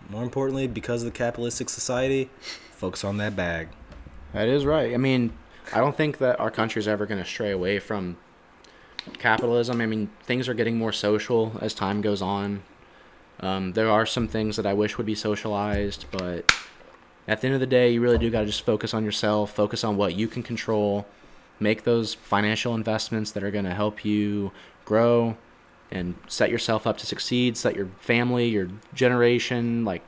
more 0.09 0.23
importantly, 0.23 0.67
because 0.67 1.03
of 1.03 1.05
the 1.11 1.17
capitalistic 1.17 1.69
society, 1.69 2.29
focus 2.71 3.03
on 3.03 3.17
that 3.17 3.35
bag. 3.35 3.69
That 4.33 4.47
is 4.47 4.65
right. 4.65 4.93
I 4.93 4.97
mean, 4.97 5.33
I 5.71 5.77
don't 5.77 5.95
think 5.95 6.17
that 6.17 6.39
our 6.39 6.49
country 6.49 6.79
is 6.79 6.87
ever 6.87 7.05
going 7.05 7.21
to 7.21 7.29
stray 7.29 7.51
away 7.51 7.77
from 7.77 8.17
capitalism. 9.19 9.81
I 9.81 9.85
mean, 9.85 10.09
things 10.23 10.49
are 10.49 10.53
getting 10.53 10.77
more 10.77 10.91
social 10.91 11.57
as 11.61 11.73
time 11.73 12.01
goes 12.01 12.21
on. 12.21 12.63
Um, 13.39 13.73
there 13.73 13.89
are 13.89 14.05
some 14.05 14.27
things 14.27 14.55
that 14.55 14.65
I 14.65 14.73
wish 14.73 14.97
would 14.97 15.05
be 15.05 15.15
socialized, 15.15 16.05
but 16.11 16.51
at 17.27 17.41
the 17.41 17.47
end 17.47 17.53
of 17.53 17.59
the 17.59 17.67
day, 17.67 17.91
you 17.91 18.01
really 18.01 18.17
do 18.17 18.29
got 18.29 18.41
to 18.41 18.45
just 18.45 18.65
focus 18.65 18.93
on 18.93 19.03
yourself, 19.05 19.53
focus 19.53 19.83
on 19.83 19.97
what 19.97 20.15
you 20.15 20.27
can 20.27 20.43
control, 20.43 21.05
make 21.59 21.83
those 21.83 22.13
financial 22.13 22.75
investments 22.75 23.31
that 23.31 23.43
are 23.43 23.51
going 23.51 23.65
to 23.65 23.73
help 23.73 24.03
you 24.03 24.51
grow 24.85 25.37
and 25.91 26.15
set 26.27 26.49
yourself 26.49 26.85
up 26.87 26.97
to 26.97 27.05
succeed, 27.05 27.55
set 27.55 27.75
your 27.75 27.87
family, 27.99 28.47
your 28.47 28.67
generation, 28.93 29.85
like 29.85 30.01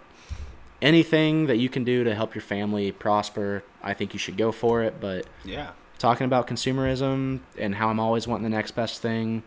anything 0.82 1.46
that 1.48 1.58
you 1.58 1.70
can 1.70 1.84
do 1.84 2.04
to 2.04 2.14
help 2.16 2.36
your 2.36 2.42
family 2.42 2.92
prosper, 2.92 3.64
I 3.82 3.94
think 3.94 4.14
you 4.14 4.20
should 4.20 4.38
go 4.38 4.52
for 4.52 4.84
it. 4.84 5.00
But 5.00 5.26
Yeah. 5.44 5.72
talking 5.98 6.26
about 6.26 6.48
consumerism 6.48 7.40
and 7.58 7.76
how 7.76 7.90
I'm 7.90 8.00
always 8.00 8.28
wanting 8.28 8.44
the 8.44 8.50
next 8.56 8.72
best 8.72 9.02
thing, 9.02 9.44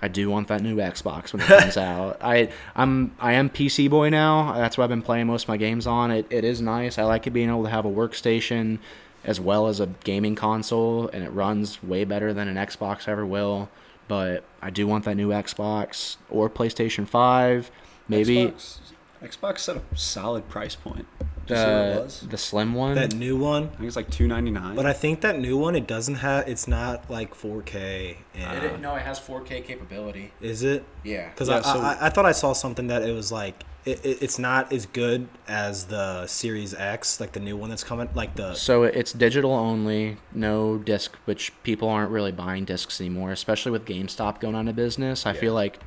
I 0.00 0.08
do 0.08 0.30
want 0.30 0.48
that 0.48 0.62
new 0.62 0.76
Xbox 0.76 1.32
when 1.32 1.42
it 1.42 1.46
comes 1.46 1.76
out. 1.90 2.18
I 2.22 2.50
I'm 2.74 3.14
I 3.20 3.34
am 3.34 3.50
PC 3.50 3.88
boy 3.90 4.08
now. 4.08 4.54
That's 4.54 4.78
what 4.78 4.84
I've 4.84 4.90
been 4.90 5.02
playing 5.02 5.26
most 5.26 5.44
of 5.44 5.48
my 5.48 5.58
games 5.58 5.86
on. 5.86 6.10
It 6.10 6.26
it 6.30 6.42
is 6.44 6.60
nice. 6.60 6.98
I 6.98 7.04
like 7.04 7.26
it 7.26 7.30
being 7.30 7.48
able 7.50 7.64
to 7.64 7.70
have 7.70 7.84
a 7.84 7.90
workstation 7.90 8.78
as 9.22 9.38
well 9.38 9.66
as 9.66 9.80
a 9.80 9.86
gaming 10.04 10.34
console 10.34 11.08
and 11.08 11.22
it 11.22 11.28
runs 11.28 11.82
way 11.82 12.04
better 12.04 12.32
than 12.32 12.48
an 12.48 12.56
Xbox 12.56 13.06
ever 13.06 13.26
will. 13.26 13.68
But 14.08 14.42
I 14.62 14.70
do 14.70 14.86
want 14.86 15.04
that 15.04 15.16
new 15.16 15.28
Xbox 15.28 16.16
or 16.30 16.48
PlayStation 16.50 17.06
5. 17.06 17.70
Maybe 18.08 18.46
Xbox, 18.46 18.78
Xbox 19.22 19.60
set 19.60 19.76
a 19.76 19.82
solid 19.94 20.48
price 20.48 20.74
point. 20.74 21.06
Did 21.46 21.56
you 21.56 21.56
see 21.56 21.62
what 21.70 21.74
it 21.74 21.94
the, 21.94 22.00
was? 22.02 22.20
the 22.20 22.38
slim 22.38 22.74
one. 22.74 22.94
That 22.94 23.14
new 23.14 23.36
one. 23.36 23.64
I 23.64 23.76
think 23.76 23.82
it's 23.84 23.96
like 23.96 24.10
two 24.10 24.28
ninety 24.28 24.50
nine. 24.50 24.76
But 24.76 24.86
I 24.86 24.92
think 24.92 25.20
that 25.22 25.38
new 25.38 25.56
one, 25.58 25.74
it 25.74 25.86
doesn't 25.86 26.16
have, 26.16 26.48
it's 26.48 26.68
not 26.68 27.10
like 27.10 27.34
4K. 27.34 28.16
And 28.34 28.80
no, 28.82 28.94
it 28.94 29.02
has 29.02 29.18
4K 29.18 29.64
capability. 29.64 30.32
is 30.40 30.62
it? 30.62 30.84
Yeah. 31.02 31.28
Because 31.30 31.48
Yeah, 31.48 31.58
I, 31.58 31.60
so- 31.62 31.80
I, 31.80 31.98
I 32.06 32.10
thought 32.10 32.26
I 32.26 32.32
saw 32.32 32.52
something 32.52 32.86
that 32.86 33.02
it 33.02 33.12
was 33.12 33.32
like, 33.32 33.64
it, 33.84 34.04
it, 34.04 34.18
it's 34.22 34.38
not 34.38 34.72
as 34.72 34.84
good 34.86 35.26
as 35.48 35.86
the 35.86 36.26
Series 36.26 36.74
X, 36.74 37.18
like 37.18 37.32
the 37.32 37.40
new 37.40 37.56
one 37.56 37.70
that's 37.70 37.82
coming, 37.82 38.10
like 38.14 38.36
the. 38.36 38.54
So 38.54 38.82
it's 38.84 39.12
digital 39.12 39.52
only, 39.52 40.18
no 40.32 40.76
disc, 40.78 41.16
which 41.24 41.52
people 41.62 41.88
aren't 41.88 42.10
really 42.10 42.32
buying 42.32 42.64
discs 42.66 43.00
anymore, 43.00 43.32
especially 43.32 43.72
with 43.72 43.86
GameStop 43.86 44.38
going 44.38 44.54
out 44.54 44.68
of 44.68 44.76
business. 44.76 45.24
I 45.26 45.32
feel 45.32 45.54
like 45.54 45.78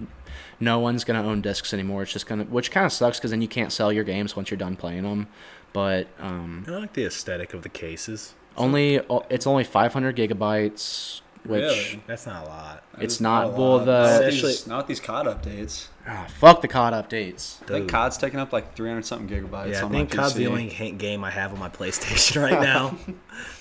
no 0.60 0.80
one's 0.80 1.04
gonna 1.04 1.24
own 1.24 1.42
discs 1.42 1.74
anymore. 1.74 2.04
It's 2.04 2.14
just 2.14 2.28
gonna, 2.28 2.44
which 2.46 2.72
kind 2.72 2.86
of 2.86 2.92
sucks 2.92 3.18
because 3.20 3.32
then 3.32 3.42
you 3.42 3.48
can't 3.48 3.72
sell 3.72 3.92
your 3.92 4.04
games 4.04 4.36
once 4.36 4.50
you're 4.52 4.58
done 4.58 4.76
playing 4.76 5.04
them. 5.04 5.28
But 5.74 6.08
um, 6.20 6.66
I 6.68 6.72
like 6.72 6.94
the 6.94 7.06
aesthetic 7.06 7.54
of 7.54 7.64
the 7.64 7.70
cases. 7.70 8.36
only 8.58 9.02
it's 9.30 9.48
only 9.48 9.64
500 9.64 10.16
gigabytes, 10.16 11.22
which 11.46 11.62
Really? 11.62 12.04
That's 12.08 12.26
not 12.26 12.46
a 12.46 12.50
lot. 12.50 12.84
it's 12.94 13.00
That 13.00 13.06
is 13.06 13.22
not- 13.22 13.46
a 13.46 13.48
well, 13.50 13.78
lot. 13.78 13.86
the- 13.86 13.92
not 13.92 14.06
Especially- 14.24 14.50
these, 14.52 14.68
not 14.68 14.88
these 14.88 15.00
COD 15.00 15.26
updates. 15.28 15.88
Ah, 16.08 16.26
fuck 16.40 16.62
the 16.62 16.68
COD 16.68 16.94
updates. 16.94 17.62
I 17.64 17.68
think 17.68 17.90
COD's 17.90 18.18
taking 18.18 18.40
up 18.40 18.52
like 18.52 18.76
300 18.76 19.06
something 19.06 19.28
gigabytes. 19.28 19.72
Yeah, 19.72 19.86
I 19.86 19.90
think 19.90 20.10
my 20.10 20.16
COD's 20.24 20.34
the 20.36 20.48
only 20.48 20.70
ha- 20.70 20.92
game 20.92 21.24
I 21.24 21.32
have 21.32 21.54
on 21.54 21.60
my 21.60 21.70
PlayStation 21.70 22.42
right 22.44 22.62
now. 22.62 22.98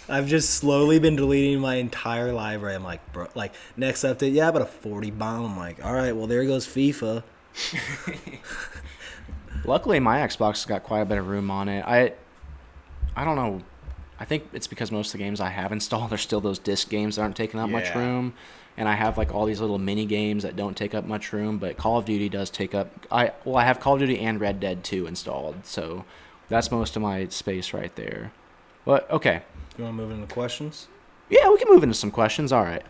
I've 0.09 0.27
just 0.27 0.51
slowly 0.51 0.99
been 0.99 1.15
deleting 1.17 1.61
my 1.61 1.77
entire 1.77 2.33
library. 2.33 2.75
I'm 2.75 2.83
like, 2.85 3.13
bro, 3.13 3.29
like 3.37 3.55
next 3.77 4.03
update, 4.05 4.33
yeah, 4.35 4.51
but 4.51 4.63
a 4.63 4.67
40 4.67 5.11
bomb. 5.13 5.45
I'm 5.45 5.57
like, 5.57 5.85
all 5.85 5.93
right, 5.95 6.15
well 6.17 6.27
there 6.27 6.45
goes 6.45 6.67
FIFA. 6.67 7.23
Luckily, 9.65 10.01
my 10.01 10.19
Xbox 10.19 10.55
has 10.55 10.65
got 10.67 10.83
quite 10.83 11.01
a 11.01 11.05
bit 11.05 11.19
of 11.19 11.29
room 11.29 11.51
on 11.51 11.69
it. 11.69 11.85
I, 11.87 12.13
I 13.15 13.25
don't 13.25 13.37
know. 13.37 13.63
I 14.23 14.25
think 14.25 14.45
it's 14.53 14.69
because 14.69 14.93
most 14.93 15.09
of 15.09 15.13
the 15.19 15.19
games 15.19 15.41
I 15.41 15.49
have 15.49 15.73
installed 15.79 16.13
are 16.13 16.17
still 16.17 16.41
those 16.41 16.61
disc 16.61 16.89
games 16.89 17.17
that 17.17 17.23
aren't 17.23 17.35
taking 17.35 17.59
up 17.59 17.69
much 17.69 17.93
room, 17.93 18.35
and 18.77 18.89
I 18.89 18.95
have 18.95 19.19
like 19.19 19.35
all 19.35 19.47
these 19.47 19.61
little 19.61 19.79
mini 19.79 20.07
games 20.07 20.45
that 20.45 20.55
don't 20.55 20.77
take 20.77 20.95
up 20.95 21.05
much 21.05 21.33
room. 21.33 21.59
But 21.59 21.77
Call 21.77 21.99
of 21.99 22.05
Duty 22.05 22.29
does 22.29 22.49
take 22.49 22.73
up. 22.73 22.89
I 23.11 23.33
well, 23.45 23.57
I 23.57 23.65
have 23.65 23.81
Call 23.81 23.95
of 23.95 23.99
Duty 23.99 24.21
and 24.21 24.41
Red 24.41 24.61
Dead 24.61 24.85
2 24.85 25.09
installed, 25.09 25.57
so 25.65 26.05
that's 26.49 26.71
most 26.71 26.95
of 26.95 27.03
my 27.03 27.27
space 27.29 27.73
right 27.73 27.95
there. 27.97 28.31
But 28.85 29.11
okay, 29.11 29.43
You 29.77 29.83
want 29.85 29.97
to 29.97 30.03
move 30.03 30.13
into 30.13 30.33
questions? 30.33 30.87
yeah, 31.29 31.49
we 31.51 31.59
can 31.59 31.69
move 31.69 31.83
into 31.83 31.95
some 31.97 32.13
questions. 32.13 32.53
All 32.53 32.63
right. 32.63 32.85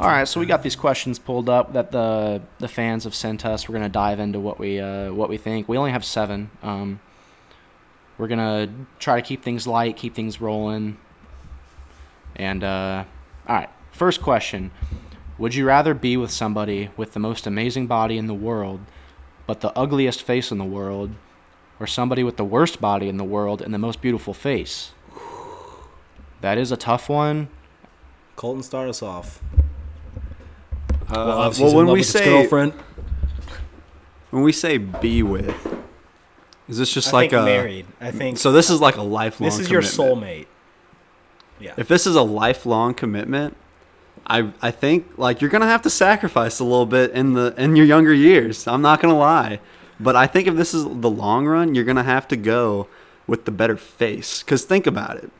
All 0.00 0.06
right, 0.06 0.26
so 0.28 0.38
we 0.40 0.46
got 0.46 0.62
these 0.62 0.76
questions 0.76 1.18
pulled 1.18 1.48
up 1.48 1.72
that 1.74 1.92
the 1.92 2.40
the 2.58 2.68
fans 2.68 3.04
have 3.04 3.14
sent 3.14 3.44
us. 3.44 3.68
We're 3.68 3.74
gonna 3.74 3.88
dive 3.88 4.18
into 4.18 4.40
what 4.40 4.58
we 4.58 4.80
uh, 4.80 5.12
what 5.12 5.28
we 5.28 5.36
think. 5.36 5.68
We 5.68 5.76
only 5.76 5.90
have 5.92 6.04
seven. 6.04 6.50
Um, 6.62 7.00
we're 8.18 8.28
gonna 8.28 8.72
try 8.98 9.20
to 9.20 9.26
keep 9.26 9.42
things 9.42 9.66
light, 9.66 9.96
keep 9.96 10.14
things 10.14 10.40
rolling. 10.40 10.96
And 12.36 12.64
uh, 12.64 13.04
all 13.46 13.56
right, 13.56 13.70
first 13.90 14.22
question: 14.22 14.70
Would 15.38 15.54
you 15.54 15.66
rather 15.66 15.94
be 15.94 16.16
with 16.16 16.30
somebody 16.30 16.90
with 16.96 17.12
the 17.12 17.20
most 17.20 17.46
amazing 17.46 17.86
body 17.86 18.18
in 18.18 18.26
the 18.26 18.34
world, 18.34 18.80
but 19.46 19.60
the 19.60 19.76
ugliest 19.76 20.22
face 20.22 20.50
in 20.50 20.58
the 20.58 20.64
world, 20.64 21.10
or 21.80 21.86
somebody 21.86 22.22
with 22.22 22.36
the 22.36 22.44
worst 22.44 22.80
body 22.80 23.08
in 23.08 23.16
the 23.16 23.24
world 23.24 23.60
and 23.62 23.72
the 23.72 23.78
most 23.78 24.00
beautiful 24.00 24.34
face? 24.34 24.92
That 26.42 26.58
is 26.58 26.72
a 26.72 26.76
tough 26.76 27.08
one. 27.08 27.48
Colton, 28.34 28.62
start 28.62 28.88
us 28.88 29.02
off. 29.02 29.40
Uh, 31.08 31.14
well, 31.14 31.52
well, 31.60 31.74
when 31.74 31.86
we 31.88 32.02
say 32.02 32.24
girlfriend, 32.24 32.72
when 34.30 34.42
we 34.42 34.50
say 34.50 34.78
be 34.78 35.22
with, 35.22 35.54
is 36.68 36.78
this 36.78 36.92
just 36.92 37.08
I 37.08 37.12
like 37.18 37.30
think 37.30 37.42
a 37.42 37.44
married. 37.44 37.86
I 38.00 38.10
think 38.10 38.38
So 38.38 38.52
this 38.52 38.70
is 38.70 38.80
like 38.80 38.96
a 38.96 39.02
lifelong. 39.02 39.48
this 39.50 39.58
is 39.58 39.70
your 39.70 39.82
soulmate. 39.82 40.46
Yeah. 41.60 41.74
If 41.76 41.88
this 41.88 42.06
is 42.06 42.16
a 42.16 42.22
lifelong 42.22 42.94
commitment, 42.94 43.56
I 44.26 44.52
I 44.60 44.70
think 44.70 45.06
like 45.16 45.40
you're 45.40 45.50
gonna 45.50 45.66
have 45.66 45.82
to 45.82 45.90
sacrifice 45.90 46.58
a 46.60 46.64
little 46.64 46.86
bit 46.86 47.10
in 47.12 47.34
the 47.34 47.54
in 47.56 47.76
your 47.76 47.86
younger 47.86 48.12
years. 48.14 48.66
I'm 48.66 48.82
not 48.82 49.00
gonna 49.00 49.16
lie, 49.18 49.60
but 50.00 50.16
I 50.16 50.26
think 50.26 50.48
if 50.48 50.56
this 50.56 50.74
is 50.74 50.84
the 50.84 51.10
long 51.10 51.46
run, 51.46 51.74
you're 51.74 51.84
gonna 51.84 52.02
have 52.02 52.26
to 52.28 52.36
go 52.36 52.88
with 53.26 53.44
the 53.44 53.50
better 53.52 53.76
face. 53.76 54.42
Cause 54.42 54.64
think 54.64 54.86
about 54.86 55.16
it, 55.18 55.30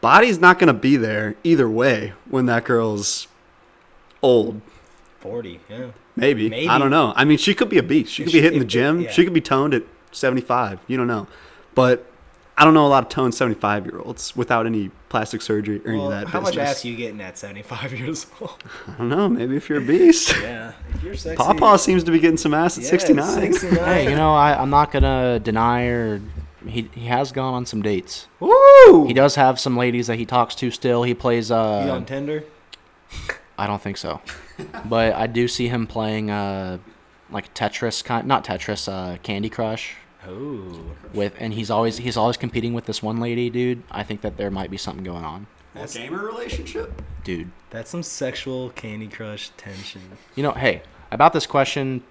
body's 0.00 0.38
not 0.38 0.58
gonna 0.58 0.72
be 0.74 0.96
there 0.96 1.34
either 1.44 1.68
way 1.68 2.12
when 2.28 2.46
that 2.46 2.64
girl's 2.64 3.26
old. 4.22 4.60
40, 5.20 5.60
yeah. 5.68 5.86
Maybe. 6.16 6.48
Maybe. 6.50 6.68
I 6.68 6.78
don't 6.78 6.90
know. 6.90 7.12
I 7.16 7.24
mean, 7.24 7.38
she 7.38 7.54
could 7.54 7.68
be 7.68 7.78
a 7.78 7.82
beast. 7.82 8.12
She 8.12 8.24
could 8.24 8.32
be 8.32 8.40
hitting 8.40 8.58
the 8.58 8.64
gym. 8.64 9.02
yeah. 9.02 9.10
She 9.12 9.24
could 9.24 9.32
be 9.32 9.40
toned 9.40 9.72
at 9.74 9.82
75. 10.12 10.80
You 10.86 10.96
don't 10.96 11.06
know. 11.06 11.26
But 11.74 12.06
I 12.56 12.64
don't 12.64 12.74
know 12.74 12.86
a 12.86 12.88
lot 12.88 13.02
of 13.02 13.08
toned 13.08 13.34
75 13.34 13.86
year 13.86 13.98
olds 13.98 14.36
without 14.36 14.66
any 14.66 14.90
plastic 15.08 15.42
surgery 15.42 15.80
or 15.84 15.90
any 15.90 16.02
of 16.02 16.10
that 16.10 16.28
how 16.28 16.40
much 16.40 16.54
business. 16.54 16.78
ass 16.78 16.84
you 16.84 16.96
getting 16.96 17.20
at 17.20 17.38
75 17.38 17.92
years 17.98 18.26
old? 18.40 18.62
I 18.86 18.92
don't 18.98 19.08
know. 19.08 19.28
Maybe 19.28 19.56
if 19.56 19.68
you're 19.68 19.78
a 19.78 19.84
beast. 19.84 20.34
yeah. 20.42 20.72
If 20.94 21.02
you're 21.02 21.14
sexy. 21.14 21.36
Pawpaw 21.36 21.76
seems 21.76 22.04
to 22.04 22.12
be 22.12 22.18
getting 22.18 22.36
some 22.36 22.52
ass 22.54 22.76
at 22.76 22.84
yeah, 22.84 22.90
69. 22.90 23.52
69. 23.52 23.84
Hey, 23.84 24.10
you 24.10 24.16
know, 24.16 24.34
I, 24.34 24.60
I'm 24.60 24.70
not 24.70 24.92
gonna 24.92 25.40
deny 25.40 25.84
or 25.86 26.20
he 26.66 26.88
he 26.94 27.06
has 27.06 27.32
gone 27.32 27.54
on 27.54 27.66
some 27.66 27.82
dates. 27.82 28.28
Woo! 28.38 29.06
He 29.06 29.14
does 29.14 29.34
have 29.36 29.58
some 29.58 29.76
ladies 29.76 30.06
that 30.06 30.16
he 30.16 30.26
talks 30.26 30.54
to 30.56 30.70
still. 30.70 31.02
He 31.02 31.14
plays 31.14 31.48
He 31.48 31.54
uh 31.54 31.94
on 31.94 32.04
Tinder? 32.04 32.44
I 33.58 33.66
don't 33.66 33.80
think 33.80 33.96
so. 33.96 34.20
but 34.84 35.14
I 35.14 35.26
do 35.26 35.48
see 35.48 35.68
him 35.68 35.86
playing 35.86 36.30
uh 36.30 36.78
like 37.30 37.54
Tetris 37.54 38.04
kind 38.04 38.26
not 38.26 38.44
Tetris, 38.44 38.88
uh 38.88 39.16
Candy 39.22 39.48
Crush 39.48 39.96
Oh. 40.26 40.80
with 41.12 41.34
and 41.38 41.52
he's 41.52 41.70
always 41.70 41.98
he's 41.98 42.16
always 42.16 42.36
competing 42.36 42.74
with 42.74 42.86
this 42.86 43.02
one 43.02 43.18
lady, 43.20 43.50
dude. 43.50 43.82
I 43.90 44.02
think 44.02 44.20
that 44.20 44.36
there 44.36 44.50
might 44.50 44.70
be 44.70 44.76
something 44.76 45.04
going 45.04 45.24
on. 45.24 45.46
A 45.74 45.86
gamer 45.86 46.24
relationship? 46.24 47.02
Dude. 47.24 47.50
That's 47.70 47.90
some 47.90 48.02
sexual 48.02 48.70
Candy 48.70 49.08
Crush 49.08 49.50
tension. 49.56 50.02
You 50.34 50.42
know, 50.42 50.52
hey, 50.52 50.82
about 51.10 51.32
this 51.32 51.46
question, 51.46 52.02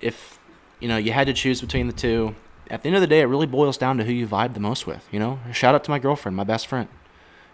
if 0.00 0.38
you 0.80 0.88
know 0.88 0.96
you 0.96 1.12
had 1.12 1.26
to 1.26 1.34
choose 1.34 1.60
between 1.60 1.86
the 1.86 1.92
two, 1.92 2.34
at 2.70 2.82
the 2.82 2.88
end 2.88 2.96
of 2.96 3.02
the 3.02 3.06
day, 3.06 3.20
it 3.20 3.26
really 3.26 3.46
boils 3.46 3.76
down 3.76 3.98
to 3.98 4.04
who 4.04 4.12
you 4.12 4.26
vibe 4.26 4.54
the 4.54 4.60
most 4.60 4.86
with. 4.86 5.06
You 5.12 5.18
know, 5.20 5.38
shout 5.52 5.74
out 5.74 5.84
to 5.84 5.90
my 5.90 5.98
girlfriend, 5.98 6.36
my 6.36 6.44
best 6.44 6.66
friend. 6.66 6.88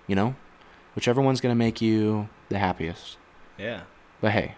You 0.06 0.14
know, 0.14 0.36
whichever 0.94 1.20
one's 1.20 1.40
gonna 1.40 1.54
make 1.54 1.82
you 1.82 2.28
the 2.48 2.58
happiest. 2.58 3.18
Yeah. 3.58 3.82
But 4.20 4.32
hey, 4.32 4.54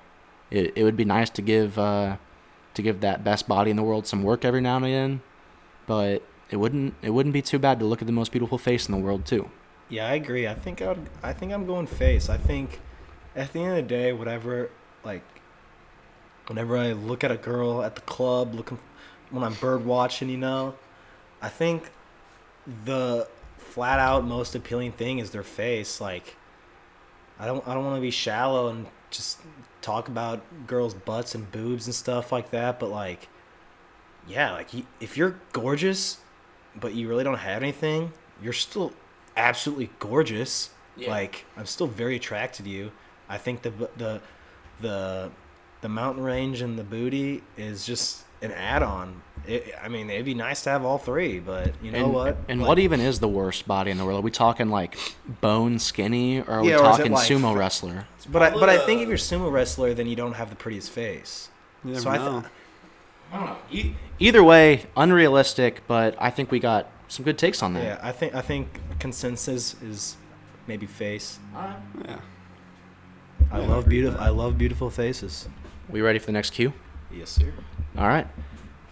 it 0.50 0.72
it 0.76 0.84
would 0.84 0.96
be 0.96 1.04
nice 1.04 1.30
to 1.30 1.42
give 1.42 1.78
uh, 1.78 2.16
to 2.74 2.82
give 2.82 3.00
that 3.00 3.24
best 3.24 3.48
body 3.48 3.70
in 3.70 3.76
the 3.76 3.82
world 3.82 4.06
some 4.06 4.22
work 4.22 4.44
every 4.44 4.60
now 4.60 4.76
and 4.76 4.86
again, 4.86 5.22
but 5.86 6.22
it 6.50 6.56
wouldn't 6.56 6.94
it 7.02 7.10
wouldn't 7.10 7.32
be 7.32 7.42
too 7.42 7.58
bad 7.58 7.78
to 7.80 7.84
look 7.84 8.02
at 8.02 8.06
the 8.06 8.12
most 8.12 8.32
beautiful 8.32 8.58
face 8.58 8.88
in 8.88 8.92
the 8.92 9.00
world 9.00 9.24
too. 9.26 9.50
Yeah, 9.88 10.06
I 10.06 10.14
agree. 10.14 10.46
I 10.46 10.54
think 10.54 10.82
I 10.82 10.88
would, 10.88 11.08
I 11.22 11.32
think 11.32 11.52
I'm 11.52 11.66
going 11.66 11.86
face. 11.86 12.28
I 12.28 12.36
think 12.36 12.80
at 13.34 13.52
the 13.52 13.60
end 13.60 13.70
of 13.70 13.76
the 13.76 13.82
day, 13.82 14.12
whatever 14.12 14.70
like 15.04 15.22
whenever 16.46 16.76
I 16.76 16.92
look 16.92 17.24
at 17.24 17.30
a 17.30 17.36
girl 17.36 17.82
at 17.82 17.94
the 17.94 18.00
club 18.02 18.54
looking 18.54 18.78
when 19.30 19.44
I'm 19.44 19.54
bird 19.54 19.84
watching, 19.84 20.28
you 20.28 20.36
know, 20.36 20.74
I 21.40 21.48
think 21.48 21.90
the 22.84 23.28
flat 23.56 23.98
out 23.98 24.24
most 24.24 24.54
appealing 24.54 24.92
thing 24.92 25.18
is 25.18 25.30
their 25.30 25.42
face. 25.42 26.00
Like 26.00 26.36
I 27.38 27.46
don't 27.46 27.66
I 27.66 27.74
don't 27.74 27.84
want 27.84 27.96
to 27.96 28.00
be 28.00 28.10
shallow 28.10 28.68
and 28.68 28.86
just 29.10 29.40
talk 29.82 30.08
about 30.08 30.66
girls' 30.66 30.94
butts 30.94 31.34
and 31.34 31.50
boobs 31.50 31.86
and 31.86 31.94
stuff 31.94 32.32
like 32.32 32.50
that, 32.50 32.78
but 32.78 32.90
like 32.90 33.28
yeah, 34.28 34.52
like 34.52 34.74
you, 34.74 34.84
if 35.00 35.16
you're 35.16 35.36
gorgeous 35.52 36.18
but 36.78 36.94
you 36.94 37.08
really 37.08 37.24
don't 37.24 37.38
have 37.38 37.62
anything, 37.62 38.12
you're 38.42 38.52
still 38.52 38.92
absolutely 39.36 39.90
gorgeous. 39.98 40.70
Like 41.08 41.46
I'm 41.56 41.66
still 41.66 41.86
very 41.86 42.16
attracted 42.16 42.64
to 42.64 42.70
you. 42.70 42.92
I 43.28 43.38
think 43.38 43.62
the 43.62 43.70
the 43.96 44.20
the 44.80 45.30
the 45.80 45.88
mountain 45.88 46.22
range 46.22 46.60
and 46.60 46.78
the 46.78 46.84
booty 46.84 47.42
is 47.56 47.86
just 47.86 48.24
an 48.42 48.52
add-on. 48.52 49.22
It, 49.46 49.74
I 49.82 49.88
mean, 49.88 50.10
it'd 50.10 50.24
be 50.24 50.34
nice 50.34 50.62
to 50.62 50.70
have 50.70 50.84
all 50.84 50.98
three, 50.98 51.40
but 51.40 51.72
you 51.82 51.90
know 51.90 52.04
and, 52.04 52.12
what? 52.12 52.36
And 52.48 52.60
Like, 52.60 52.68
what 52.68 52.78
even 52.78 53.00
is 53.00 53.20
the 53.20 53.28
worst 53.28 53.66
body 53.66 53.90
in 53.90 53.98
the 53.98 54.04
world? 54.04 54.20
Are 54.20 54.22
we 54.22 54.30
talking 54.30 54.68
like 54.68 54.96
bone 55.40 55.78
skinny, 55.78 56.40
or 56.40 56.50
are 56.50 56.62
we 56.62 56.70
Yeah, 56.70 56.76
or 56.76 56.90
is 56.90 56.98
it 56.98 56.98
talking 56.98 57.12
like 57.12 57.28
sumo 57.28 57.56
wrestler? 57.56 58.06
But 58.28 58.42
I, 58.42 58.50
but 58.50 58.68
I 58.68 58.78
think 58.78 59.00
uh, 59.00 59.02
if 59.02 59.08
you're 59.08 59.18
sumo 59.18 59.50
wrestler, 59.50 59.94
then 59.94 60.06
you 60.06 60.16
don't 60.16 60.34
have 60.34 60.50
the 60.50 60.56
prettiest 60.56 60.90
face. 60.90 61.48
You 61.84 61.92
never 61.92 62.02
So 62.02 62.10
I 62.10 62.18
know. 62.18 62.40
th- 62.40 62.52
I 63.32 63.36
don't 63.36 63.46
know. 63.46 63.56
E- 63.70 63.94
either 64.18 64.42
way, 64.42 64.86
unrealistic, 64.96 65.82
but 65.86 66.16
I 66.18 66.30
think 66.30 66.50
we 66.50 66.58
got 66.60 66.88
some 67.08 67.24
good 67.24 67.38
takes 67.38 67.62
on 67.62 67.74
that. 67.74 67.82
Yeah, 67.82 67.98
I 68.02 68.12
think 68.12 68.34
I 68.34 68.40
think 68.40 68.68
consensus 68.98 69.74
is 69.82 70.16
maybe 70.66 70.86
face. 70.86 71.38
yeah. 71.54 72.18
I 73.50 73.58
love 73.58 73.88
beautiful. 73.88 74.20
I 74.20 74.28
love 74.28 74.56
beautiful 74.56 74.90
faces. 74.90 75.48
We 75.88 76.02
ready 76.02 76.20
for 76.20 76.26
the 76.26 76.32
next 76.32 76.50
cue? 76.50 76.72
Yes, 77.10 77.30
sir. 77.30 77.52
All 77.98 78.06
right. 78.06 78.26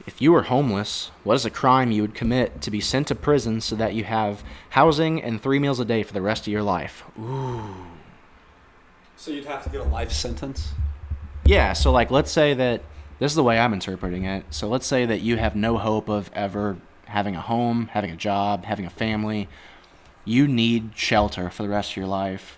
If 0.08 0.22
you 0.22 0.32
were 0.32 0.44
homeless, 0.44 1.10
what 1.22 1.34
is 1.34 1.44
a 1.44 1.50
crime 1.50 1.92
you 1.92 2.00
would 2.00 2.14
commit 2.14 2.62
to 2.62 2.70
be 2.70 2.80
sent 2.80 3.08
to 3.08 3.14
prison 3.14 3.60
so 3.60 3.76
that 3.76 3.92
you 3.92 4.04
have 4.04 4.42
housing 4.70 5.22
and 5.22 5.38
three 5.38 5.58
meals 5.58 5.80
a 5.80 5.84
day 5.84 6.02
for 6.02 6.14
the 6.14 6.22
rest 6.22 6.46
of 6.46 6.48
your 6.50 6.62
life? 6.62 7.04
Ooh. 7.20 7.74
So 9.16 9.30
you'd 9.30 9.44
have 9.44 9.62
to 9.64 9.68
get 9.68 9.82
a 9.82 9.84
life 9.84 10.10
sentence? 10.10 10.72
Yeah, 11.44 11.74
so 11.74 11.92
like 11.92 12.10
let's 12.10 12.32
say 12.32 12.54
that 12.54 12.80
this 13.18 13.32
is 13.32 13.36
the 13.36 13.42
way 13.42 13.58
I'm 13.58 13.74
interpreting 13.74 14.24
it. 14.24 14.46
So 14.48 14.66
let's 14.66 14.86
say 14.86 15.04
that 15.04 15.20
you 15.20 15.36
have 15.36 15.54
no 15.54 15.76
hope 15.76 16.08
of 16.08 16.30
ever 16.32 16.78
having 17.04 17.36
a 17.36 17.42
home, 17.42 17.90
having 17.92 18.10
a 18.10 18.16
job, 18.16 18.64
having 18.64 18.86
a 18.86 18.90
family. 18.90 19.46
You 20.24 20.48
need 20.48 20.92
shelter 20.94 21.50
for 21.50 21.62
the 21.62 21.68
rest 21.68 21.90
of 21.90 21.96
your 21.98 22.06
life, 22.06 22.56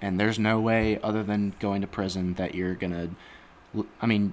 and 0.00 0.18
there's 0.18 0.36
no 0.36 0.58
way 0.58 0.98
other 1.00 1.22
than 1.22 1.54
going 1.60 1.80
to 1.80 1.86
prison 1.86 2.34
that 2.34 2.56
you're 2.56 2.74
going 2.74 2.92
to 2.92 3.84
I 4.00 4.06
mean, 4.06 4.32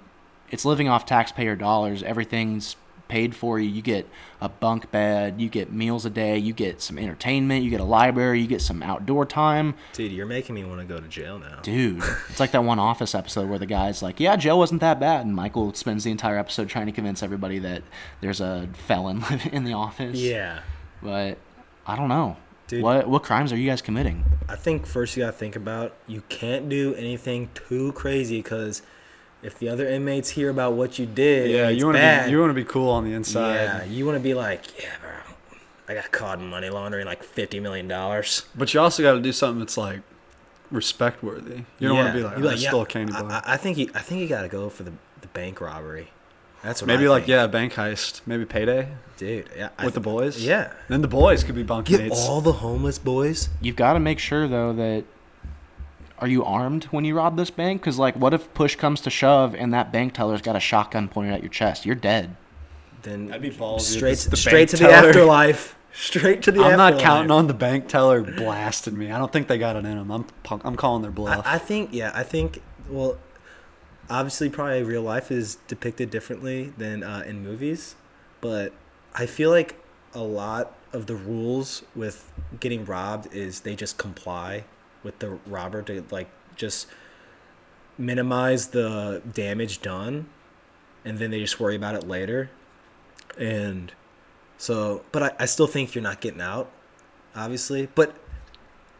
it's 0.50 0.66
living 0.66 0.88
off 0.88 1.06
taxpayer 1.06 1.56
dollars. 1.56 2.04
Everything's 2.04 2.76
paid 3.08 3.36
for 3.36 3.60
you. 3.60 3.70
You 3.70 3.82
get 3.82 4.08
a 4.41 4.50
bunk 4.50 4.91
bed, 4.91 5.39
you 5.39 5.48
get 5.50 5.72
meals 5.72 6.06
a 6.06 6.10
day, 6.10 6.38
you 6.38 6.54
get 6.54 6.82
some 6.82 6.98
entertainment, 6.98 7.64
you 7.64 7.70
get 7.70 7.80
a 7.80 7.86
library, 7.86 8.41
you 8.41 8.48
get 8.48 8.62
some 8.62 8.82
outdoor 8.82 9.26
time. 9.26 9.76
Dude, 9.93 10.12
you're 10.12 10.26
making 10.26 10.56
me 10.56 10.64
want 10.64 10.82
to 10.82 10.88
go 10.88 11.00
to 11.00 11.08
jail 11.08 11.38
now. 11.39 11.60
Dude, 11.62 12.02
it's 12.30 12.39
like 12.39 12.52
that 12.52 12.64
one 12.64 12.80
Office 12.80 13.14
episode 13.14 13.50
where 13.50 13.60
the 13.60 13.66
guy's 13.66 14.02
like, 14.02 14.20
"Yeah, 14.20 14.36
jail 14.36 14.58
wasn't 14.58 14.82
that 14.82 15.00
bad," 15.00 15.26
and 15.26 15.36
Michael 15.36 15.74
spends 15.74 16.04
the 16.04 16.12
entire 16.12 16.38
episode 16.38 16.68
trying 16.70 16.88
to 16.88 16.91
convince 16.91 17.22
everybody 17.22 17.60
that 17.60 17.84
there's 18.22 18.41
a 18.41 18.68
felon 18.74 19.20
living 19.30 19.54
in 19.54 19.64
the 19.66 19.74
office. 19.74 20.18
Yeah. 20.18 20.60
but 21.02 21.38
I 21.86 21.96
don't 21.96 22.10
know. 22.10 22.38
Dude. 22.68 22.82
What 22.82 23.08
what 23.08 23.22
crimes 23.22 23.54
are 23.54 23.58
you 23.58 23.70
guys 23.70 23.84
committing? 23.84 24.24
I 24.50 24.56
think 24.56 24.88
first 24.88 25.16
you 25.16 25.22
gotta 25.22 25.38
think 25.38 25.56
about 25.56 25.93
you 26.08 26.24
can't 26.30 26.68
do 26.68 26.96
anything 26.96 27.50
too 27.54 27.91
crazy 27.91 28.41
because 28.41 28.82
if 29.46 29.60
the 29.60 29.70
other 29.70 29.88
inmates 29.88 30.30
hear 30.32 30.50
about 30.50 30.74
what 30.74 30.98
you 31.00 31.06
did, 31.06 31.52
Yeah, 31.52 31.70
it's 31.70 31.80
you 31.80 31.86
want 31.86 31.98
to 31.98 32.24
be 32.26 32.32
you 32.32 32.39
want 32.39 32.50
to 32.50 32.54
be 32.54 32.64
cool 32.66 32.89
on 32.89 33.04
the 33.06 33.14
inside. 33.14 33.54
Yeah, 33.56 33.84
you 33.86 34.06
want 34.06 34.18
to 34.18 34.24
be 34.24 34.34
like, 34.34 34.82
yeah, 34.82 34.89
bro. 35.02 35.12
I 35.88 35.93
got 35.93 36.12
caught 36.12 36.39
in 36.39 36.48
money 36.48 36.70
laundering 36.70 37.06
like 37.06 37.24
fifty 37.24 37.60
million 37.60 37.88
dollars. 37.88 38.46
But 38.56 38.74
you 38.74 38.80
also 38.80 39.04
got 39.04 39.14
to 39.14 39.22
do 39.22 39.32
something 39.32 39.60
that's 39.60 39.78
like 39.78 40.00
respect 40.72 41.22
worthy. 41.24 41.64
You 41.80 41.88
don't 41.89 41.98
want 41.98 42.08
to 42.10 42.14
be 42.14 42.24
like, 42.24 42.38
You 42.39 42.48
oh, 42.48 42.52
I 42.52 42.56
stole 42.56 42.82
a 42.82 42.86
candy 42.86 43.14
I- 43.14 43.22
bar. 43.22 43.32
I, 43.46 43.54
I 43.54 43.58
think 43.58 43.78
you, 43.78 43.91
I 43.93 44.00
think 44.00 44.22
you 44.22 44.28
got 44.28 44.41
to 44.41 44.48
go 44.48 44.70
for 44.70 44.84
the, 44.84 44.93
the 45.22 45.28
bank 45.28 45.62
robbery. 45.62 46.10
That's 46.64 46.82
what 46.82 46.88
Maybe 46.88 47.06
I 47.06 47.10
like 47.12 47.22
think. 47.24 47.30
yeah, 47.30 47.46
bank 47.46 47.74
heist. 47.74 48.22
Maybe 48.26 48.43
payday 48.46 48.88
dude. 49.18 49.50
Yeah, 49.56 49.70
I 49.78 49.86
with 49.86 49.93
the 49.93 50.00
boys. 50.00 50.43
Yeah, 50.43 50.74
Then 50.89 51.02
the 51.04 51.08
boys 51.08 51.43
could 51.43 51.54
be 51.56 51.62
bunk 51.64 51.86
get 51.88 52.02
mates. 52.02 52.28
all 52.28 52.41
the 52.41 52.54
homeless 52.54 52.98
boys. 52.98 53.50
You've 53.62 53.76
got 53.76 53.93
to 53.93 54.00
make 54.00 54.18
sure 54.18 54.48
though 54.48 54.74
that 54.74 55.04
are 56.20 56.28
you 56.28 56.43
armed 56.45 56.86
when 56.86 57.05
you 57.05 57.16
rob 57.16 57.38
this 57.38 57.49
bank? 57.51 57.82
Because 57.82 57.99
like, 57.99 58.16
what 58.16 58.34
if 58.34 58.53
push 58.53 58.76
comes 58.76 59.01
to 59.01 59.09
shove 59.09 59.53
and 59.53 59.74
that 59.74 59.91
bank 59.91 60.13
teller's 60.13 60.41
got 60.41 60.55
a 60.55 60.59
shotgun 60.59 61.07
pointed 61.07 61.34
at 61.34 61.41
your 61.41 61.49
chest? 61.49 61.86
You're 61.86 61.95
dead. 61.95 62.36
Then 63.01 63.28
That'd 63.28 63.41
be 63.41 63.51
ballsy. 63.51 63.97
straight 63.97 64.18
the 64.18 64.38
straight 64.38 64.53
bank 64.53 64.70
to 64.72 64.78
the 64.78 64.88
teller. 64.88 65.07
afterlife. 65.09 65.76
Straight 65.97 66.41
to 66.41 66.51
the 66.51 66.59
afterlife. 66.59 66.74
I'm 66.74 66.95
not 66.95 67.01
counting 67.01 67.32
on 67.32 67.47
the 67.47 67.53
bank 67.53 67.88
teller 67.88 68.22
blasting 68.22 68.97
me. 68.97 69.11
I 69.11 69.18
don't 69.18 69.32
think 69.32 69.47
they 69.47 69.57
got 69.57 69.78
it 69.78 69.86
in 69.86 69.97
them. 69.97 70.11
I'm 70.11 70.26
punk- 70.43 70.66
I'm 70.66 70.76
calling 70.76 71.01
their 71.01 71.11
bluff. 71.11 71.45
I, 71.47 71.55
I 71.55 71.57
think 71.57 71.91
yeah, 71.93 72.11
I 72.13 72.24
think 72.24 72.61
well, 72.89 73.18
obviously 74.09 74.49
probably 74.49 74.84
real 74.84 75.03
life 75.03 75.32
is 75.32 75.55
depicted 75.70 76.09
differently 76.09 76.74
than 76.78 77.01
uh, 77.01 77.24
in 77.26 77.41
movies, 77.41 77.95
but 78.41 78.74
I 79.13 79.26
feel 79.26 79.49
like 79.51 79.82
a 80.13 80.20
lot 80.20 80.74
of 80.91 81.05
the 81.05 81.16
rules 81.16 81.84
with 81.95 82.30
getting 82.59 82.84
robbed 82.84 83.34
is 83.34 83.61
they 83.61 83.74
just 83.76 83.97
comply 83.97 84.66
with 85.06 85.20
the 85.20 85.39
robber 85.45 85.82
to 85.84 86.03
like 86.12 86.28
just 86.58 86.88
minimize 87.97 88.68
the 88.68 89.22
damage 89.34 89.82
done, 89.82 90.28
and 91.06 91.18
then 91.18 91.32
they 91.32 91.39
just 91.39 91.60
worry 91.60 91.78
about 91.78 91.95
it 91.95 92.06
later, 92.06 92.49
and 93.38 93.93
so 94.58 95.03
but 95.14 95.24
I, 95.24 95.32
I 95.39 95.45
still 95.45 95.68
think 95.68 95.95
you're 95.95 96.03
not 96.03 96.20
getting 96.20 96.41
out, 96.41 96.70
obviously, 97.36 97.88
but. 97.95 98.16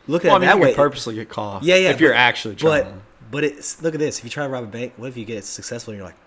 Look 0.08 0.24
at 0.24 0.28
well, 0.28 0.36
I 0.36 0.40
mean, 0.40 0.50
that 0.50 0.58
you 0.58 0.62
way. 0.62 0.76
purposely 0.76 1.16
get 1.16 1.30
caught. 1.30 1.64
Yeah, 1.64 1.78
yeah, 1.78 1.90
If 1.90 2.00
you're 2.00 2.14
actually 2.14 2.54
trying. 2.54 2.84
But 2.84 2.94
but 3.32 3.44
it's 3.44 3.82
look 3.82 3.96
at 3.96 4.00
this. 4.00 4.20
If 4.20 4.24
you 4.24 4.30
try 4.30 4.46
to 4.46 4.50
rob 4.52 4.64
a 4.64 4.68
bank, 4.68 4.94
what 4.98 5.08
if 5.08 5.18
you 5.18 5.26
get 5.26 5.44
successful 5.44 5.94
and 5.94 5.98
you're 5.98 6.08
like, 6.08 6.18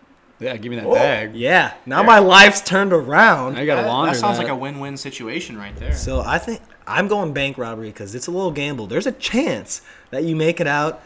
yeah, 0.40 0.56
give 0.56 0.70
me 0.70 0.76
that 0.76 0.86
"Whoa, 0.86 0.94
bag. 0.94 1.34
Yeah, 1.34 1.74
now 1.86 2.02
my 2.02 2.18
life's 2.18 2.60
turned 2.60 2.92
around. 2.92 3.54
Now 3.54 3.60
you 3.60 3.66
got 3.66 3.82
to 3.82 3.88
launder 3.88 4.12
that 4.12 4.18
sounds 4.18 4.38
that. 4.38 4.44
like 4.44 4.52
a 4.52 4.56
win-win 4.56 4.96
situation 4.96 5.56
right 5.56 5.74
there. 5.76 5.94
So 5.94 6.20
I 6.20 6.38
think 6.38 6.60
I'm 6.88 7.06
going 7.08 7.32
bank 7.32 7.58
robbery 7.58 7.88
because 7.88 8.14
it's 8.14 8.26
a 8.26 8.30
little 8.30 8.50
gamble. 8.50 8.86
There's 8.86 9.06
a 9.06 9.12
chance 9.12 9.82
that 10.10 10.24
you 10.24 10.34
make 10.34 10.60
it 10.60 10.66
out. 10.66 11.02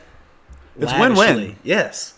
It's 0.79 0.93
win-win. 0.93 1.57
Yes. 1.63 2.15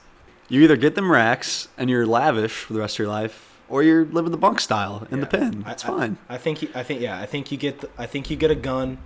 You 0.48 0.60
either 0.62 0.76
get 0.76 0.94
them 0.94 1.10
racks 1.10 1.68
and 1.78 1.88
you're 1.90 2.06
lavish 2.06 2.52
for 2.52 2.72
the 2.74 2.78
rest 2.80 2.96
of 2.96 2.98
your 3.00 3.08
life, 3.08 3.58
or 3.68 3.82
you're 3.82 4.04
living 4.04 4.30
the 4.30 4.36
bunk 4.36 4.60
style 4.60 5.06
in 5.10 5.20
the 5.20 5.26
pen. 5.26 5.64
I- 5.66 5.72
It's 5.72 5.84
I- 5.84 5.88
fine. 5.88 6.18
I, 6.28 6.36
think 6.36 6.62
you- 6.62 6.68
I 6.74 6.82
think 6.82 7.00
yeah. 7.00 7.18
I 7.18 7.26
think 7.26 7.50
you 7.50 7.58
get 7.58 7.80
the, 7.80 7.88
I 7.98 8.06
think 8.06 8.30
you 8.30 8.36
get 8.36 8.50
a 8.50 8.54
gun, 8.54 8.98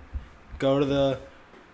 go 0.59 0.79
to 0.79 0.85
the. 0.85 1.19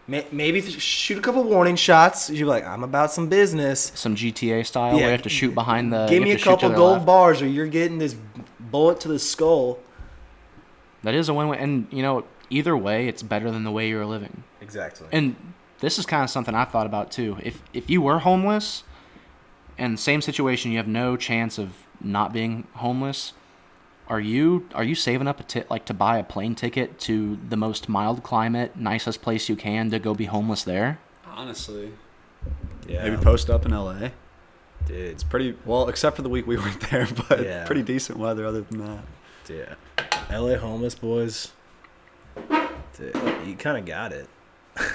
may- 0.07 0.27
Maybe 0.31 0.61
shoot 0.61 1.17
a 1.17 1.21
couple 1.21 1.43
warning 1.43 1.75
shots. 1.75 2.29
You're 2.29 2.47
like, 2.47 2.63
I'm 2.65 2.83
about 2.83 3.11
some 3.11 3.27
business. 3.27 3.91
Some 3.95 4.15
GTA 4.15 4.65
style 4.65 4.93
where 4.95 5.05
you 5.05 5.11
have 5.11 5.23
to 5.23 5.29
shoot 5.29 5.53
behind 5.55 5.91
the. 5.91 6.05
Give 6.07 6.21
me 6.23 6.29
a 6.29 6.33
have 6.33 6.41
to 6.41 6.43
shoot 6.45 6.49
to 6.51 6.55
couple 6.61 6.75
gold 6.77 6.93
left. 6.93 7.05
bars, 7.07 7.41
or 7.41 7.47
you're 7.47 7.67
getting 7.67 7.97
this 7.97 8.15
bullet 8.59 8.99
to 9.01 9.07
the 9.07 9.19
skull. 9.19 9.79
That 11.03 11.13
is 11.15 11.27
a 11.29 11.33
win-win, 11.33 11.59
and 11.59 11.88
you 11.91 12.01
know, 12.03 12.23
either 12.50 12.76
way, 12.78 13.08
it's 13.08 13.24
better 13.24 13.52
than 13.52 13.64
the 13.64 13.72
way 13.72 13.89
you 13.89 13.98
were 13.98 14.06
living. 14.06 14.43
Exactly. 14.62 15.08
And 15.12 15.36
this 15.80 15.98
is 16.00 16.06
kind 16.06 16.24
of 16.24 16.30
something 16.30 16.56
I've 16.56 16.70
thought 16.72 16.86
about 16.86 17.12
too. 17.12 17.38
If 17.43 17.62
if 17.74 17.89
you 17.89 18.02
were 18.02 18.20
homeless, 18.20 18.84
and 19.78 20.00
same 20.00 20.22
situation, 20.22 20.72
you 20.72 20.78
have 20.78 20.88
no 20.88 21.18
chance 21.18 21.58
of 21.58 21.74
not 22.02 22.32
being 22.34 22.66
homeless. 22.76 23.34
Are 24.08 24.20
you 24.20 24.68
are 24.76 24.84
you 24.84 24.96
saving 24.96 25.28
up 25.28 25.39
a 25.39 25.43
tit 25.43 25.70
like 25.70 25.86
to 25.86 25.93
buy 25.93 26.18
a 26.20 26.24
plane 26.24 26.56
ticket 26.56 27.00
to 27.02 27.38
the 27.50 27.58
most 27.58 27.89
mild 27.89 28.22
climate, 28.24 28.76
nicest 28.78 29.22
place 29.22 29.50
you 29.50 29.56
can 29.56 29.89
to 29.91 30.00
go 30.00 30.14
be 30.14 30.26
homeless 30.26 30.64
there? 30.64 31.00
Honestly, 31.28 31.91
yeah. 32.88 33.04
Maybe 33.04 33.18
post 33.18 33.50
up 33.50 33.66
in 33.66 33.72
LA. 33.72 34.10
Dude, 34.86 34.91
It's 34.98 35.24
pretty 35.24 35.58
well, 35.66 35.89
except 35.89 36.16
for 36.16 36.22
the 36.22 36.30
week 36.30 36.46
we 36.46 36.56
weren't 36.58 36.80
there, 36.91 37.08
but 37.30 37.43
Yeah. 37.43 37.66
pretty 37.66 37.82
decent 37.82 38.20
weather 38.20 38.46
other 38.46 38.62
than 38.62 38.78
that. 38.86 39.04
yeah. 39.50 40.38
LA 40.39 40.56
homeless 40.58 40.93
boys. 40.96 41.52
You 43.00 43.56
kind 43.58 43.78
of 43.78 43.86
got 43.86 44.12
it. 44.12 44.30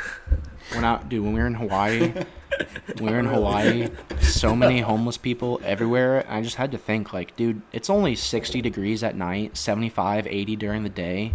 When 0.73 0.85
I 0.85 1.03
dude, 1.03 1.25
when 1.25 1.33
we 1.33 1.41
were 1.41 1.49
in 1.49 1.55
Hawaii, 1.55 2.13
we 3.01 3.11
were 3.11 3.19
in 3.19 3.27
Hawaii. 3.27 3.89
So 4.21 4.55
many 4.55 4.81
homeless 4.83 5.17
people 5.17 5.61
everywhere. 5.65 6.25
I 6.29 6.43
just 6.43 6.57
had 6.57 6.71
to 6.71 6.79
think 6.79 7.13
like, 7.13 7.35
dude, 7.35 7.63
it's 7.73 7.91
only 7.91 8.15
60 8.15 8.61
degrees 8.61 9.03
at 9.03 9.17
night, 9.17 9.57
75, 9.57 10.29
80 10.29 10.57
during 10.57 10.85
the 10.85 10.89
day. 10.89 11.35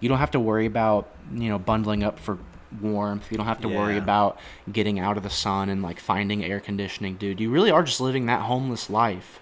You 0.00 0.08
don't 0.08 0.18
have 0.18 0.30
to 0.30 0.40
worry 0.40 0.64
about 0.64 1.10
you 1.34 1.50
know 1.50 1.58
bundling 1.58 2.02
up 2.02 2.18
for 2.18 2.38
warmth. 2.80 3.30
You 3.30 3.36
don't 3.36 3.46
have 3.46 3.60
to 3.60 3.68
worry 3.68 3.98
about 3.98 4.38
getting 4.72 4.98
out 4.98 5.18
of 5.18 5.22
the 5.22 5.30
sun 5.30 5.68
and 5.68 5.82
like 5.82 6.00
finding 6.00 6.42
air 6.42 6.58
conditioning, 6.58 7.16
dude. 7.16 7.40
You 7.40 7.50
really 7.50 7.70
are 7.70 7.82
just 7.82 8.00
living 8.00 8.24
that 8.26 8.40
homeless 8.42 8.88
life. 8.88 9.40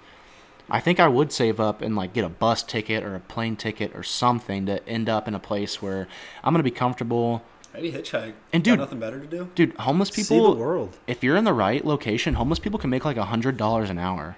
I 0.71 0.81
think 0.81 1.01
I 1.01 1.09
would 1.09 1.33
save 1.33 1.59
up 1.61 1.83
and 1.83 1.97
like 1.97 2.12
get 2.12 2.25
a 2.25 2.29
bus 2.29 2.62
ticket 2.62 3.03
or 3.05 3.14
a 3.14 3.21
plane 3.21 3.57
ticket 3.57 3.93
or 3.95 4.03
something 4.03 4.66
to 4.66 4.87
end 4.89 5.09
up 5.09 5.27
in 5.29 5.35
a 5.35 5.39
place 5.41 5.81
where 5.83 6.07
I'm 6.45 6.53
gonna 6.55 6.62
be 6.62 6.71
comfortable. 6.71 7.43
maybe 7.75 7.93
hitchhike. 7.93 8.35
And 8.53 8.62
Got 8.64 8.71
dude- 8.71 8.79
nothing 8.81 8.99
better 9.01 9.21
to 9.21 9.27
do. 9.27 9.51
Dude, 9.55 9.75
homeless 9.79 10.11
people. 10.11 10.25
See 10.25 10.55
the 10.55 10.61
world. 10.61 10.97
if 11.07 11.23
you're 11.25 11.37
in 11.37 11.45
the 11.45 11.53
right 11.53 11.85
location, 11.85 12.35
homeless 12.35 12.59
people 12.59 12.79
can 12.79 12.91
make 12.91 13.05
like 13.05 13.16
a 13.16 13.25
hundred 13.27 13.57
dollars 13.57 13.91
an 13.91 13.99
hour. 13.99 14.37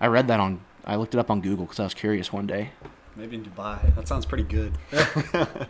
I 0.00 0.06
read 0.06 0.28
that 0.28 0.40
on. 0.40 0.60
I 0.84 0.96
looked 0.96 1.14
it 1.14 1.18
up 1.18 1.30
on 1.30 1.40
Google 1.40 1.64
because 1.66 1.80
I 1.80 1.84
was 1.84 1.94
curious 1.94 2.32
one 2.32 2.46
day. 2.46 2.70
Maybe 3.16 3.36
in 3.36 3.44
Dubai. 3.44 3.94
That 3.96 4.06
sounds 4.08 4.26
pretty 4.26 4.44
good. 4.44 4.72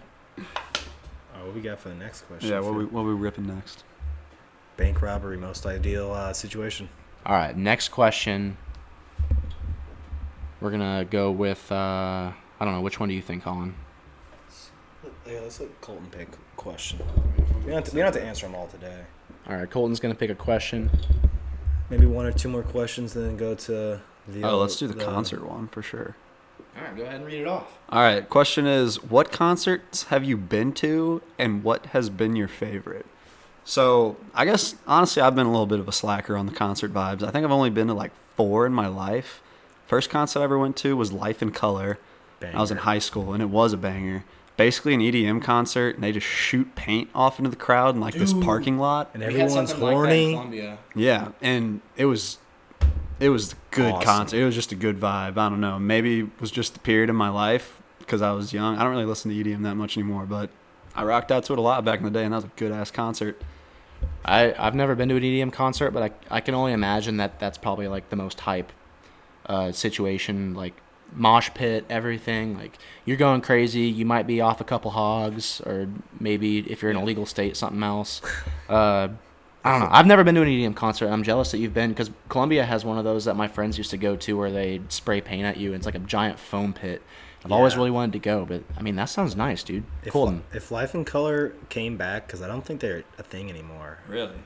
Oh, 1.40 1.46
what 1.46 1.54
we 1.54 1.60
got 1.60 1.78
for 1.78 1.88
the 1.88 1.94
next 1.94 2.22
question? 2.22 2.50
yeah, 2.50 2.58
what 2.60 2.72
for 2.72 2.78
we 2.78 2.84
what 2.86 3.04
we 3.04 3.12
ripping 3.12 3.46
next? 3.46 3.84
bank 4.76 5.02
robbery, 5.02 5.36
most 5.36 5.66
ideal 5.66 6.12
uh, 6.12 6.32
situation. 6.32 6.88
All 7.26 7.34
right, 7.36 7.56
next 7.56 7.88
question. 7.88 8.56
We're 10.60 10.70
gonna 10.70 11.06
go 11.08 11.30
with. 11.30 11.70
Uh, 11.70 12.32
I 12.60 12.64
don't 12.64 12.74
know 12.74 12.80
which 12.80 12.98
one 12.98 13.08
do 13.08 13.14
you 13.14 13.22
think, 13.22 13.44
Colin? 13.44 13.74
Yeah, 15.26 15.40
let's 15.40 15.60
let 15.60 15.80
Colton 15.80 16.08
pick 16.10 16.28
question. 16.56 17.00
We 17.64 17.66
don't, 17.66 17.74
have 17.74 17.84
to, 17.84 17.94
we 17.94 17.98
don't 17.98 18.12
have 18.12 18.14
to 18.14 18.22
answer 18.22 18.46
them 18.46 18.54
all 18.54 18.66
today. 18.66 19.02
All 19.48 19.56
right, 19.56 19.70
Colton's 19.70 20.00
gonna 20.00 20.14
pick 20.14 20.30
a 20.30 20.34
question. 20.34 20.90
Maybe 21.90 22.06
one 22.06 22.26
or 22.26 22.32
two 22.32 22.48
more 22.48 22.62
questions, 22.62 23.14
then 23.14 23.36
go 23.36 23.54
to 23.54 24.00
the. 24.26 24.42
Oh, 24.42 24.58
let's 24.58 24.76
do 24.76 24.88
the 24.88 25.02
concert 25.02 25.46
one 25.46 25.68
for 25.68 25.82
sure. 25.82 26.16
All 26.76 26.84
right, 26.84 26.96
go 26.96 27.02
ahead 27.02 27.16
and 27.16 27.26
read 27.26 27.40
it 27.40 27.46
off. 27.46 27.78
All 27.88 28.02
right. 28.02 28.28
Question 28.28 28.66
is, 28.66 29.02
what 29.02 29.32
concerts 29.32 30.04
have 30.04 30.22
you 30.22 30.36
been 30.36 30.72
to, 30.74 31.22
and 31.38 31.64
what 31.64 31.86
has 31.86 32.08
been 32.10 32.36
your 32.36 32.48
favorite? 32.48 33.06
So 33.64 34.16
I 34.34 34.44
guess 34.44 34.76
honestly, 34.86 35.20
I've 35.22 35.34
been 35.34 35.46
a 35.46 35.50
little 35.50 35.66
bit 35.66 35.80
of 35.80 35.88
a 35.88 35.92
slacker 35.92 36.36
on 36.36 36.46
the 36.46 36.52
concert 36.52 36.92
vibes. 36.92 37.22
I 37.22 37.30
think 37.30 37.44
I've 37.44 37.52
only 37.52 37.70
been 37.70 37.88
to 37.88 37.94
like 37.94 38.12
four 38.36 38.64
in 38.64 38.72
my 38.72 38.86
life. 38.86 39.42
First 39.88 40.10
concert 40.10 40.40
I 40.40 40.44
ever 40.44 40.58
went 40.58 40.76
to 40.76 40.96
was 40.96 41.12
Life 41.12 41.42
in 41.42 41.50
Color. 41.50 41.98
I 42.42 42.60
was 42.60 42.70
in 42.70 42.76
high 42.78 43.00
school, 43.00 43.32
and 43.32 43.42
it 43.42 43.46
was 43.48 43.72
a 43.72 43.76
banger. 43.76 44.22
Basically, 44.56 44.92
an 44.94 45.00
EDM 45.00 45.42
concert, 45.42 45.94
and 45.96 46.04
they 46.04 46.12
just 46.12 46.26
shoot 46.26 46.74
paint 46.76 47.08
off 47.14 47.38
into 47.38 47.48
the 47.50 47.56
crowd 47.56 47.94
in 47.94 48.00
like 48.00 48.14
this 48.14 48.32
parking 48.32 48.78
lot. 48.78 49.10
and 49.14 49.22
everyone's 49.22 49.72
horny. 49.72 50.34
Yeah, 50.94 51.28
and 51.40 51.80
it 51.96 52.04
was 52.04 52.38
it 53.18 53.30
was 53.30 53.54
a 53.54 53.56
good 53.70 53.92
Awesome. 53.94 54.04
concert. 54.04 54.36
It 54.36 54.44
was 54.44 54.54
just 54.54 54.70
a 54.70 54.76
good 54.76 55.00
vibe. 55.00 55.38
I 55.38 55.48
don't 55.48 55.60
know. 55.60 55.78
Maybe 55.78 56.20
it 56.20 56.40
was 56.40 56.50
just 56.52 56.74
the 56.74 56.80
period 56.80 57.08
in 57.10 57.16
my 57.16 57.30
life 57.30 57.80
because 57.98 58.20
I 58.22 58.32
was 58.32 58.52
young. 58.52 58.76
I 58.76 58.82
don't 58.82 58.92
really 58.92 59.04
listen 59.06 59.30
to 59.30 59.36
EDM 59.36 59.62
that 59.62 59.74
much 59.76 59.96
anymore, 59.96 60.26
but 60.26 60.50
I 60.94 61.02
rocked 61.04 61.32
out 61.32 61.44
to 61.44 61.52
it 61.54 61.58
a 61.58 61.62
lot 61.62 61.84
back 61.84 61.98
in 61.98 62.04
the 62.04 62.10
day, 62.10 62.24
and 62.24 62.32
that 62.32 62.36
was 62.38 62.44
a 62.44 62.50
good 62.56 62.72
ass 62.72 62.90
concert. 62.90 63.40
I 64.24 64.54
I've 64.58 64.74
never 64.74 64.94
been 64.94 65.08
to 65.08 65.16
an 65.16 65.22
EDM 65.22 65.52
concert, 65.52 65.92
but 65.92 66.02
I 66.30 66.36
I 66.36 66.40
can 66.40 66.54
only 66.54 66.72
imagine 66.72 67.16
that 67.16 67.40
that's 67.40 67.58
probably 67.58 67.88
like 67.88 68.10
the 68.10 68.16
most 68.16 68.40
hype 68.40 68.70
uh, 69.48 69.72
situation, 69.72 70.54
like 70.54 70.74
mosh 71.14 71.50
pit, 71.54 71.84
everything. 71.88 72.56
Like 72.56 72.78
you're 73.04 73.16
going 73.16 73.40
crazy. 73.40 73.82
You 73.82 74.04
might 74.04 74.26
be 74.26 74.40
off 74.40 74.60
a 74.60 74.64
couple 74.64 74.90
hogs, 74.90 75.60
or 75.62 75.88
maybe 76.20 76.58
if 76.70 76.82
you're 76.82 76.90
in 76.90 76.96
a 76.96 77.04
legal 77.04 77.26
state, 77.26 77.56
something 77.56 77.82
else. 77.82 78.20
Uh, 78.68 79.08
I 79.64 79.72
don't 79.72 79.80
know. 79.80 79.88
I've 79.90 80.06
never 80.06 80.22
been 80.24 80.34
to 80.34 80.42
an 80.42 80.48
EDM 80.48 80.76
concert. 80.76 81.06
and 81.06 81.14
I'm 81.14 81.22
jealous 81.22 81.52
that 81.52 81.58
you've 81.58 81.72
been 81.72 81.88
because 81.88 82.10
Columbia 82.28 82.66
has 82.66 82.84
one 82.84 82.98
of 82.98 83.04
those 83.04 83.24
that 83.24 83.34
my 83.34 83.48
friends 83.48 83.78
used 83.78 83.88
to 83.90 83.96
go 83.96 84.14
to 84.16 84.36
where 84.36 84.50
they 84.50 84.82
spray 84.90 85.22
paint 85.22 85.46
at 85.46 85.56
you. 85.56 85.68
And 85.68 85.76
it's 85.76 85.86
like 85.86 85.94
a 85.94 85.98
giant 86.00 86.38
foam 86.38 86.74
pit. 86.74 87.00
I've 87.44 87.50
always 87.52 87.76
really 87.76 87.90
wanted 87.90 88.12
to 88.12 88.18
go, 88.18 88.44
but 88.44 88.62
I 88.76 88.82
mean 88.82 88.94
that 88.96 89.06
sounds 89.06 89.34
nice, 89.36 89.62
dude. 89.62 89.84
If, 90.04 90.12
Cool. 90.12 90.26
Li- 90.32 90.40
if 90.52 90.70
Life 90.70 90.94
in 90.94 91.06
Color 91.06 91.54
came 91.70 91.96
back, 91.96 92.26
because 92.26 92.42
I 92.42 92.46
don't 92.46 92.62
think 92.64 92.80
they're 92.80 93.04
a 93.16 93.22
thing 93.22 93.48
anymore. 93.48 94.00
Really? 94.06 94.36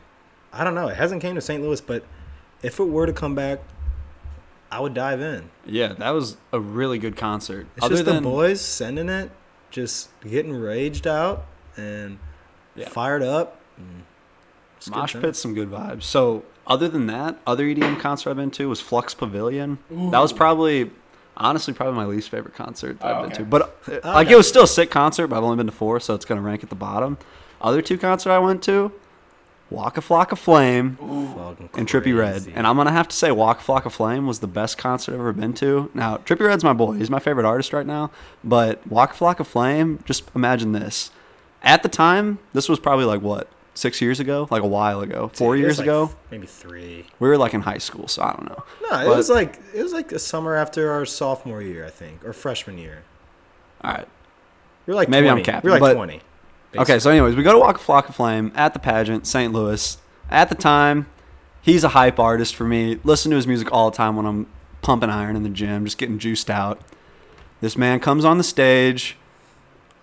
I 0.53 0.63
don't 0.63 0.75
know. 0.77 0.87
It 0.87 0.97
hasn't 0.97 1.21
came 1.21 1.35
to 1.35 1.41
St. 1.41 1.61
Louis, 1.61 1.81
but 1.81 2.05
if 2.63 2.79
it 2.79 2.85
were 2.85 3.07
to 3.07 3.13
come 3.13 3.35
back, 3.35 3.59
I 4.73 4.81
would 4.81 4.95
dive 4.95 5.20
in. 5.20 5.51
Yeah, 5.66 5.93
that 5.93 6.11
was 6.11 6.39
a 6.51 6.59
really 6.59 6.99
good 6.99 7.14
concert. 7.14 7.66
It's 7.77 7.85
Other 7.85 7.95
just 7.97 8.07
than 8.07 8.16
the 8.16 8.23
boys 8.23 8.61
sending 8.62 9.11
it, 9.11 9.31
just 9.70 10.09
getting 10.23 10.55
raged 10.55 11.07
out 11.07 11.45
and 11.77 12.18
Yeah. 12.75 12.89
fired 12.89 13.23
up. 13.23 13.61
And 13.77 14.05
Mosh 14.91 15.12
time. 15.12 15.23
Pit's 15.23 15.39
some 15.39 15.53
good 15.55 15.70
vibes. 15.70 16.05
So 16.05 16.45
other 16.66 16.89
than 16.89 17.07
that, 17.09 17.39
other 17.47 17.66
EDM 17.66 17.97
concert 18.01 18.31
I've 18.31 18.37
been 18.37 18.51
to 18.53 18.68
was 18.70 18.81
Flux 18.81 19.12
Pavilion. 19.14 19.79
That 19.91 20.20
was 20.20 20.33
probably, 20.33 20.91
honestly, 21.37 21.75
probably 21.75 21.95
my 21.97 22.07
least 22.07 22.31
favorite 22.31 22.55
concert 22.55 22.99
that 23.01 23.07
Oh, 23.07 23.14
I've 23.16 23.23
been 23.25 23.33
okay. 23.33 23.43
to. 23.43 23.45
But 23.45 23.62
uh, 23.62 23.66
Oh, 24.05 24.12
like 24.14 24.27
okay. 24.29 24.35
it 24.35 24.37
was 24.39 24.49
still 24.49 24.64
a 24.64 24.68
sick 24.68 24.91
concert, 24.91 25.27
but 25.29 25.37
I've 25.37 25.45
only 25.45 25.57
been 25.59 25.66
to 25.66 25.73
four, 25.73 26.01
so 26.01 26.14
it's 26.14 26.25
gonna 26.25 26.41
rank 26.41 26.62
at 26.64 26.70
the 26.70 26.75
bottom. 26.77 27.18
Other 27.61 27.83
two 27.83 27.99
concerts 27.99 28.27
I 28.33 28.39
went 28.39 28.62
to, 28.64 28.91
Waka 29.73 30.01
Flocka 30.01 30.37
Flame 30.37 30.97
Fucking 30.97 31.70
and 31.79 31.89
Trippie 31.89 32.16
Redd. 32.16 32.53
And 32.55 32.66
I'm 32.66 32.77
gonna 32.77 32.93
have 32.93 33.09
to 33.09 33.16
say 33.16 33.31
Waka 33.33 33.62
Flocka 33.62 33.91
Flame 33.91 34.27
was 34.27 34.41
the 34.41 34.47
best 34.47 34.79
concert 34.79 35.14
I've 35.14 35.20
ever 35.20 35.33
been 35.33 35.53
to. 35.55 35.91
Now 35.95 36.18
Trippie 36.18 36.47
Redd's 36.47 36.64
my 36.64 36.73
boy; 36.73 36.93
he's 36.95 37.11
my 37.11 37.18
favorite 37.18 37.47
artist 37.47 37.73
right 37.73 37.87
now. 37.87 38.11
But 38.45 38.87
Waka 38.87 39.14
Flocka 39.14 39.47
Flame, 39.47 40.01
just 40.05 40.31
imagine 40.35 40.73
this. 40.73 41.11
At 41.62 41.83
the 41.83 41.89
time, 41.89 42.39
this 42.53 42.68
was 42.68 42.79
probably 42.79 43.05
like 43.07 43.23
what 43.23 43.49
six 43.75 44.01
years 44.03 44.20
ago, 44.20 44.47
like 44.51 44.62
a 44.62 44.66
while 44.66 45.01
ago, 45.01 45.31
four 45.33 45.57
years 45.57 45.79
like 45.79 45.87
ago. 45.87 46.11
maybe 46.31 46.47
three. 46.47 47.07
We 47.18 47.29
were 47.29 47.39
like 47.39 47.55
in 47.55 47.62
high 47.62 47.79
school, 47.79 48.07
so 48.09 48.23
I 48.23 48.33
don't 48.33 48.49
know. 48.49 48.64
No, 48.91 49.01
it 49.01 49.07
But- 49.07 49.16
was 49.16 49.31
like 49.31 49.59
it 49.75 49.83
was 49.83 49.93
like 49.93 50.12
a 50.12 50.18
summer 50.18 50.55
after 50.57 50.91
our 50.91 51.07
sophomore 51.07 51.62
year, 51.62 51.87
I 51.87 51.91
think, 51.91 52.25
or 52.25 52.33
freshman 52.33 52.77
year. 52.79 53.05
All 53.83 53.93
right. 53.93 54.09
You're 54.87 54.97
like 54.97 55.09
Maybe 55.09 55.29
I'm 55.29 55.37
20. 55.37 55.45
capping, 55.45 55.68
We 55.70 55.73
were 55.73 55.81
like 55.81 55.95
but- 55.97 55.97
twenty. 56.73 56.93
Okay, 56.93 56.99
so 56.99 57.11
anyways, 57.11 57.37
we 57.37 57.43
go 57.43 57.53
to 57.53 57.59
Waka 57.59 57.79
Flocka 57.79 58.12
Flame 58.12 58.53
at 58.55 58.73
the 58.73 58.79
pageant, 58.79 59.27
St. 59.27 59.53
Louis. 59.53 59.99
At 60.31 60.49
the 60.49 60.55
time, 60.55 61.07
he's 61.61 61.85
a 61.85 61.89
hype 61.91 62.18
artist 62.18 62.55
for 62.55 62.64
me. 62.64 62.99
Listen 63.05 63.31
to 63.31 63.37
his 63.37 63.47
music 63.47 63.70
all 63.73 63.91
the 63.91 63.97
time 63.97 64.16
when 64.16 64.27
I'm 64.27 64.47
pumping 64.83 65.11
iron 65.11 65.37
in 65.37 65.43
the 65.43 65.49
gym, 65.49 65.85
just 65.85 65.99
getting 65.99 66.18
juiced 66.18 66.51
out. 66.51 66.81
This 67.61 67.77
man 67.77 68.01
comes 68.01 68.25
on 68.25 68.39
the 68.39 68.45
stage. 68.45 69.16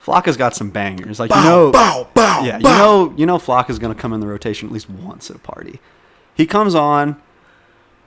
Flocka's 0.04 0.38
got 0.38 0.56
some 0.56 0.70
bangers, 0.70 1.20
like 1.20 1.30
you 1.30 1.44
know. 1.44 1.72
bow, 1.72 2.08
bow, 2.14 2.42
Yeah, 2.44 2.58
you 2.58 2.64
know, 2.64 3.14
you 3.18 3.26
know, 3.26 3.38
Flocka's 3.38 3.78
gonna 3.80 3.94
come 3.96 4.14
in 4.14 4.22
the 4.22 4.28
rotation 4.28 4.68
at 4.68 4.72
least 4.74 4.90
once 4.90 5.30
at 5.30 5.36
a 5.36 5.40
party. 5.40 5.80
He 6.34 6.46
comes 6.46 6.74
on, 6.74 7.22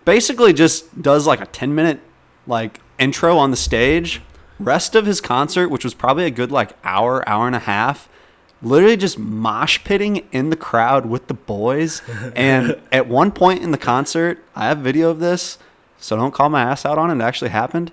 basically 0.07 0.55
just 0.55 1.03
does 1.03 1.27
like 1.27 1.41
a 1.41 1.47
ten 1.47 1.75
minute 1.75 2.01
like 2.47 2.81
intro 2.99 3.37
on 3.37 3.51
the 3.51 3.57
stage. 3.57 4.23
Rest 4.59 4.95
of 4.95 5.07
his 5.07 5.21
concert, 5.21 5.69
which 5.69 5.85
was 5.85 5.93
probably 5.93 6.25
a 6.25 6.31
good 6.31 6.51
like 6.51 6.73
hour, 6.83 7.29
hour 7.29 7.47
and 7.47 7.57
a 7.57 7.61
half, 7.61 8.09
literally 8.63 8.97
just 8.97 9.19
mosh 9.19 9.83
pitting 9.85 10.27
in 10.33 10.51
the 10.51 10.57
crowd 10.57 11.07
with 11.07 11.27
the 11.29 11.35
boys. 11.35 12.03
and 12.37 12.81
at 12.93 13.07
one 13.09 13.31
point 13.33 13.63
in 13.63 13.71
the 13.71 13.79
concert, 13.79 14.43
I 14.55 14.67
have 14.69 14.79
video 14.79 15.11
of 15.11 15.19
this, 15.19 15.59
so 15.99 16.17
don't 16.17 16.33
call 16.33 16.49
my 16.49 16.63
ass 16.63 16.85
out 16.87 16.99
on 16.99 17.11
it. 17.11 17.23
It 17.23 17.27
actually 17.27 17.51
happened. 17.51 17.93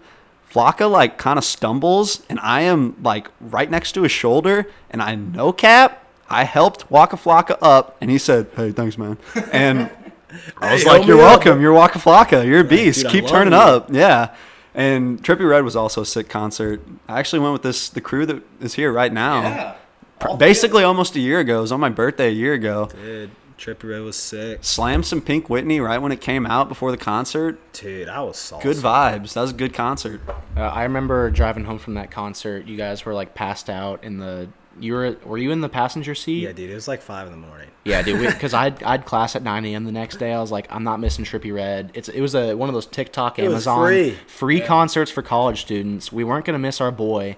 Flocka 0.52 0.90
like 0.90 1.18
kind 1.18 1.38
of 1.38 1.44
stumbles, 1.46 2.24
and 2.30 2.40
I 2.40 2.62
am 2.62 2.96
like 3.04 3.28
right 3.40 3.70
next 3.70 3.92
to 3.94 4.02
his 4.04 4.12
shoulder, 4.12 4.66
and 4.90 5.02
I 5.02 5.14
no 5.16 5.52
cap. 5.52 6.06
I 6.28 6.44
helped 6.44 6.90
Waka 6.92 7.18
Flocka 7.18 7.58
up, 7.62 7.98
and 8.02 8.10
he 8.10 8.18
said, 8.18 8.48
"Hey, 8.56 8.72
thanks, 8.72 8.98
man." 8.98 9.18
And 9.52 9.90
I 10.58 10.74
was 10.74 10.84
Hey, 10.84 10.90
like, 10.90 11.08
"You're 11.08 11.18
me 11.18 11.24
up." 11.24 11.30
welcome. 11.46 11.62
You're 11.62 11.74
Waka 11.74 12.00
Flocka. 12.00 12.46
You're 12.46 12.62
a 12.62 12.64
beast. 12.64 13.02
dude, 13.04 13.12
Keep 13.12 13.28
turning 13.28 13.54
you." 13.54 13.60
up." 13.60 13.90
Yeah. 13.92 14.34
And 14.74 15.22
Trippie 15.24 15.48
Redd 15.48 15.64
was 15.64 15.76
also 15.76 16.02
a 16.02 16.06
sick 16.06 16.30
concert. 16.30 16.82
I 17.08 17.20
actually 17.20 17.40
went 17.40 17.54
with 17.54 17.64
this 17.64 17.90
the 17.90 18.02
crew 18.02 18.26
that 18.28 18.42
is 18.62 18.74
here 18.76 18.92
right 18.92 19.12
now. 19.14 19.42
Yeah. 19.42 19.76
Pr- 20.20 20.36
Basically, 20.38 20.84
almost 20.84 21.16
a 21.16 21.20
year 21.20 21.40
ago. 21.40 21.60
It 21.60 21.62
was 21.62 21.72
on 21.72 21.80
my 21.80 21.90
birthday 21.90 22.28
a 22.28 22.32
year 22.32 22.54
ago. 22.54 22.88
Dude, 22.88 23.32
Trippie 23.58 23.90
Redd 23.90 24.02
was 24.04 24.16
sick. 24.16 24.60
Slammed 24.64 25.06
some 25.06 25.22
Pink 25.22 25.50
Whitney 25.50 25.80
right 25.80 25.98
when 25.98 26.12
it 26.12 26.22
came 26.22 26.46
out 26.46 26.70
before 26.70 26.92
the 26.92 26.98
concert. 26.98 27.58
Dude, 27.74 28.08
I 28.10 28.22
was 28.22 28.38
salty. 28.38 28.64
Good 28.64 28.78
vibes. 28.78 29.34
That 29.34 29.42
was 29.42 29.52
a 29.52 29.56
good 29.56 29.74
concert. 29.74 30.22
Uh, 30.56 30.62
I 30.62 30.84
remember 30.84 31.30
driving 31.32 31.66
home 31.66 31.80
from 31.80 31.96
that 31.96 32.10
concert. 32.12 32.66
You 32.68 32.78
guys 32.78 33.06
were 33.06 33.14
like 33.14 33.34
passed 33.36 33.70
out 33.70 34.04
in 34.04 34.18
the. 34.18 34.50
You 34.82 34.94
were 34.94 35.18
were 35.26 35.38
you 35.38 35.52
in 35.52 35.60
the 35.60 35.68
passenger 35.68 36.16
seat? 36.16 36.44
Yeah, 36.44 36.54
dude, 36.54 36.70
it 36.70 36.74
was 36.76 36.88
like 36.88 37.02
five 37.02 37.28
in 37.28 37.34
the 37.34 37.38
morning. 37.48 37.68
Yeah, 37.84 38.02
dude. 38.02 38.22
Because 38.22 38.54
I'd 38.64 38.82
I'd 38.84 39.04
class 39.04 39.36
at 39.36 39.44
9 39.44 39.66
a.m. 39.66 39.84
the 39.84 39.92
next 39.92 40.18
day. 40.20 40.32
I 40.32 40.40
was 40.40 40.52
like, 40.54 40.68
I'm 40.74 40.86
not 40.86 41.02
missing 41.02 41.26
Trippie 41.26 41.54
Redd. 41.54 41.92
It's 41.96 42.08
it 42.08 42.22
was 42.22 42.34
a 42.34 42.54
one 42.56 42.70
of 42.70 42.74
those 42.74 42.86
TikTok 42.86 43.40
It 43.40 43.46
Amazon 43.46 43.86
free. 43.88 44.12
free 44.28 44.62
concerts 44.62 45.12
for 45.12 45.22
college 45.22 45.60
students. 45.62 46.14
We 46.14 46.24
weren't 46.24 46.46
gonna 46.46 46.60
miss 46.60 46.80
our 46.80 46.92
boy, 46.92 47.36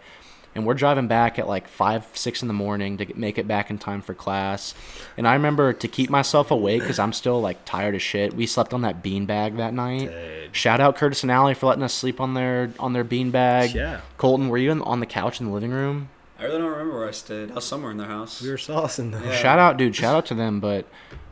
and 0.55 0.65
we're 0.65 0.73
driving 0.73 1.07
back 1.07 1.39
at 1.39 1.47
like 1.47 1.67
five 1.67 2.05
six 2.13 2.41
in 2.41 2.47
the 2.47 2.53
morning 2.53 2.97
to 2.97 3.17
make 3.17 3.37
it 3.37 3.47
back 3.47 3.69
in 3.69 3.77
time 3.77 4.01
for 4.01 4.13
class. 4.13 4.73
And 5.17 5.27
I 5.27 5.33
remember 5.33 5.73
to 5.73 5.87
keep 5.87 6.09
myself 6.09 6.51
awake 6.51 6.81
because 6.81 6.99
I'm 6.99 7.13
still 7.13 7.41
like 7.41 7.63
tired 7.65 7.95
as 7.95 8.01
shit. 8.01 8.33
We 8.33 8.45
slept 8.45 8.73
on 8.73 8.81
that 8.81 9.03
beanbag 9.03 9.57
that 9.57 9.73
night. 9.73 10.09
Dude. 10.11 10.55
Shout 10.55 10.79
out 10.79 10.95
Curtis 10.95 11.23
and 11.23 11.31
Allie 11.31 11.53
for 11.53 11.67
letting 11.67 11.83
us 11.83 11.93
sleep 11.93 12.19
on 12.19 12.33
their 12.33 12.71
on 12.79 12.93
their 12.93 13.05
beanbag. 13.05 13.73
Yeah. 13.73 14.01
Colton, 14.17 14.49
were 14.49 14.57
you 14.57 14.71
in, 14.71 14.81
on 14.81 14.99
the 14.99 15.05
couch 15.05 15.39
in 15.39 15.47
the 15.47 15.53
living 15.53 15.71
room? 15.71 16.09
I 16.37 16.45
really 16.45 16.57
don't 16.57 16.71
remember 16.71 16.97
where 16.97 17.07
I 17.07 17.11
stayed. 17.11 17.51
I 17.51 17.55
was 17.55 17.65
somewhere 17.65 17.91
in 17.91 17.97
their 17.97 18.07
house. 18.07 18.41
We 18.41 18.49
were 18.49 18.57
saucing 18.57 19.11
though. 19.11 19.23
Yeah. 19.23 19.35
Shout 19.35 19.59
out, 19.59 19.77
dude. 19.77 19.95
Shout 19.95 20.15
out 20.15 20.25
to 20.27 20.33
them. 20.33 20.59
But 20.59 20.87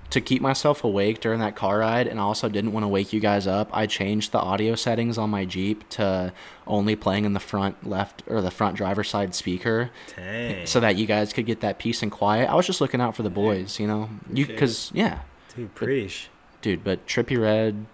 to 0.10 0.22
keep 0.22 0.42
myself 0.42 0.84
awake 0.84 1.20
during 1.20 1.40
that 1.40 1.56
car 1.56 1.80
ride, 1.80 2.08
and 2.08 2.20
I 2.20 2.24
also 2.24 2.50
didn't 2.50 2.72
want 2.72 2.84
to 2.84 2.88
wake 2.88 3.14
you 3.14 3.20
guys 3.20 3.46
up, 3.46 3.70
I 3.72 3.86
changed 3.86 4.32
the 4.32 4.40
audio 4.40 4.76
settings 4.76 5.18
on 5.18 5.30
my 5.30 5.46
Jeep 5.46 5.88
to 5.90 6.34
only 6.66 6.96
playing 6.96 7.26
in 7.26 7.34
the 7.34 7.40
front 7.40 7.88
left 7.88 8.24
or 8.28 8.42
the 8.42 8.50
front 8.52 8.76
driver's 8.76 9.08
side 9.10 9.36
speaker, 9.36 9.92
Dang. 10.16 10.66
so 10.66 10.80
that 10.80 10.96
you 10.96 11.06
guys 11.06 11.32
could 11.32 11.46
get 11.46 11.62
that 11.62 11.78
peace 11.78 12.02
and 12.02 12.12
quiet. 12.12 12.50
I 12.50 12.56
was 12.56 12.66
just 12.66 12.82
looking 12.82 13.02
out 13.02 13.16
for 13.16 13.24
the 13.24 13.30
boys, 13.30 13.80
you 13.80 13.86
know. 13.88 14.10
You 14.34 14.48
because 14.48 14.92
yeah, 14.94 15.20
dude, 15.56 15.76
preach. 15.76 16.30
dude. 16.62 16.84
But 16.84 17.06
Trippie 17.06 17.40
Redd 17.40 17.86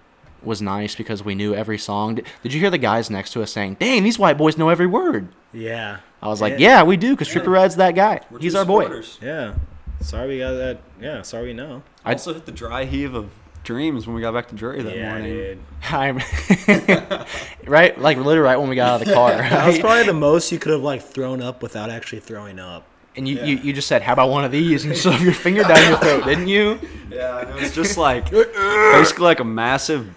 was 0.42 0.62
nice 0.62 0.96
because 0.96 1.24
we 1.24 1.36
knew 1.36 1.54
every 1.54 1.78
song. 1.78 2.16
Did, 2.16 2.26
did 2.44 2.54
you 2.54 2.60
hear 2.62 2.70
the 2.70 2.78
guys 2.78 3.10
next 3.10 3.32
to 3.34 3.42
us 3.42 3.52
saying, 3.52 3.76
"Dang, 3.80 4.04
these 4.04 4.18
white 4.20 4.38
boys 4.38 4.58
know 4.58 4.70
every 4.70 4.88
word"? 4.88 5.28
Yeah. 5.52 5.98
I 6.22 6.28
was 6.28 6.40
like, 6.42 6.54
Yeah. 6.54 6.78
"Yeah, 6.80 6.84
we 6.84 6.96
do," 6.98 7.12
because 7.12 7.28
Trippie 7.28 7.48
Redd's 7.52 7.76
that 7.76 7.94
guy. 7.96 8.22
We're 8.32 8.40
He's 8.40 8.56
our 8.56 8.66
boy. 8.66 9.02
Yeah. 9.22 9.56
Sorry 10.02 10.28
we 10.28 10.40
got 10.40 10.54
that. 10.54 10.80
Yeah, 11.02 11.22
sorry 11.24 11.48
we 11.48 11.54
know. 11.54 11.82
I 12.06 12.12
also 12.14 12.34
hit 12.34 12.46
the 12.46 12.52
dry 12.52 12.86
heave 12.86 13.14
of 13.16 13.30
dreams 13.64 14.06
when 14.06 14.16
we 14.16 14.22
got 14.22 14.34
back 14.34 14.48
to 14.50 14.56
Drury 14.56 14.84
that 14.84 14.96
yeah, 14.96 15.10
morning. 15.10 15.34
dude. 15.34 15.60
I'm 15.90 16.18
right, 17.66 18.00
like 18.00 18.18
literally 18.18 18.40
right 18.40 18.58
when 18.58 18.70
we 18.70 18.76
got 18.76 18.90
out 18.94 19.02
of 19.02 19.08
the 19.08 19.14
car. 19.14 19.32
That 19.38 19.68
was 19.68 19.80
probably 19.80 20.04
the 20.06 20.14
most 20.14 20.52
you 20.52 20.60
could 20.60 20.72
have 20.72 20.82
like 20.84 21.02
thrown 21.02 21.42
up 21.42 21.62
without 21.64 21.90
actually 21.90 22.20
throwing 22.20 22.60
up. 22.60 22.86
And 23.18 23.28
you, 23.28 23.40
you, 23.46 23.56
you 23.58 23.74
just 23.74 23.88
said, 23.88 24.02
"How 24.02 24.12
about 24.14 24.30
one 24.30 24.44
of 24.44 24.52
these?" 24.52 24.84
And 24.84 24.94
you 24.94 25.00
shoved 25.00 25.22
your 25.22 25.34
finger 25.34 25.64
down 25.64 25.90
your 25.90 25.98
throat, 26.00 26.26
didn't 26.26 26.50
you? 26.50 26.78
Yeah, 27.10 27.40
and 27.40 27.50
it 27.52 27.56
was 27.62 27.74
just 27.74 27.98
like 27.98 28.32
uh, 28.34 28.40
uh. 28.40 28.92
basically 29.00 29.24
like 29.24 29.40
a 29.40 29.46
massive, 29.46 30.14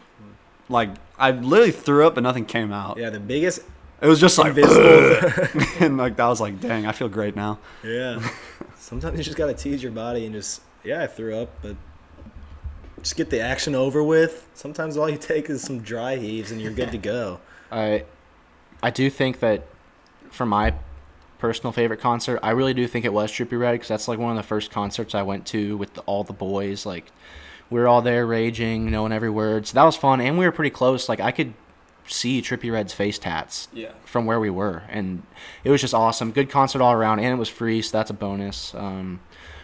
like 0.68 0.90
I 1.16 1.30
literally 1.30 1.70
threw 1.70 2.06
up 2.06 2.16
and 2.16 2.24
nothing 2.24 2.44
came 2.44 2.72
out. 2.72 2.98
Yeah, 2.98 3.10
the 3.10 3.20
biggest 3.20 3.60
It 4.02 4.08
was 4.08 4.18
just 4.18 4.36
like 4.36 4.48
invisible. 4.48 5.62
and 5.80 5.96
like 5.96 6.16
that 6.16 6.26
was 6.26 6.40
like, 6.40 6.60
dang, 6.60 6.86
I 6.86 6.92
feel 6.92 7.08
great 7.08 7.36
now. 7.36 7.60
yeah. 7.84 8.20
Sometimes 8.76 9.18
you 9.18 9.24
just 9.24 9.36
gotta 9.36 9.54
tease 9.54 9.80
your 9.82 9.92
body 9.92 10.24
and 10.26 10.34
just 10.34 10.60
yeah, 10.88 11.02
I 11.02 11.06
threw 11.06 11.36
up, 11.36 11.50
but 11.60 11.76
just 13.02 13.14
get 13.16 13.28
the 13.30 13.40
action 13.40 13.74
over 13.74 14.02
with. 14.02 14.48
Sometimes 14.54 14.96
all 14.96 15.08
you 15.08 15.18
take 15.18 15.50
is 15.50 15.62
some 15.62 15.80
dry 15.80 16.16
heaves 16.16 16.50
and 16.50 16.60
you're 16.60 16.72
good 16.72 16.90
to 16.92 16.98
go. 16.98 17.40
I, 17.70 18.04
I 18.82 18.90
do 18.90 19.10
think 19.10 19.40
that 19.40 19.66
for 20.30 20.46
my 20.46 20.74
personal 21.38 21.72
favorite 21.72 22.00
concert, 22.00 22.40
I 22.42 22.50
really 22.50 22.74
do 22.74 22.86
think 22.88 23.04
it 23.04 23.12
was 23.12 23.30
Trippie 23.30 23.58
Redd 23.60 23.74
because 23.74 23.88
that's 23.88 24.08
like 24.08 24.18
one 24.18 24.30
of 24.30 24.36
the 24.36 24.42
first 24.48 24.70
concerts 24.70 25.14
I 25.14 25.22
went 25.22 25.46
to 25.48 25.76
with 25.76 25.92
the, 25.94 26.00
all 26.02 26.24
the 26.24 26.32
boys. 26.32 26.86
Like 26.86 27.12
we 27.70 27.78
were 27.78 27.86
all 27.86 28.00
there 28.02 28.26
raging, 28.26 28.90
knowing 28.90 29.12
every 29.12 29.30
word. 29.30 29.66
So 29.66 29.74
that 29.74 29.84
was 29.84 29.94
fun, 29.96 30.20
and 30.22 30.38
we 30.38 30.46
were 30.46 30.52
pretty 30.52 30.70
close. 30.70 31.06
Like 31.08 31.20
I 31.20 31.30
could 31.32 31.52
see 32.06 32.40
Trippie 32.40 32.72
Redd's 32.72 32.94
face 32.94 33.18
tats 33.18 33.68
Yeah. 33.74 33.92
from 34.06 34.24
where 34.24 34.40
we 34.40 34.48
were, 34.48 34.84
and 34.88 35.22
it 35.62 35.70
was 35.70 35.82
just 35.82 35.92
awesome. 35.92 36.32
Good 36.32 36.48
concert 36.48 36.80
all 36.80 36.92
around, 36.94 37.18
and 37.20 37.28
it 37.28 37.36
was 37.38 37.50
free, 37.50 37.82
so 37.82 37.96
that's 37.98 38.08
a 38.10 38.14
bonus. 38.14 38.74
Um, 38.74 39.20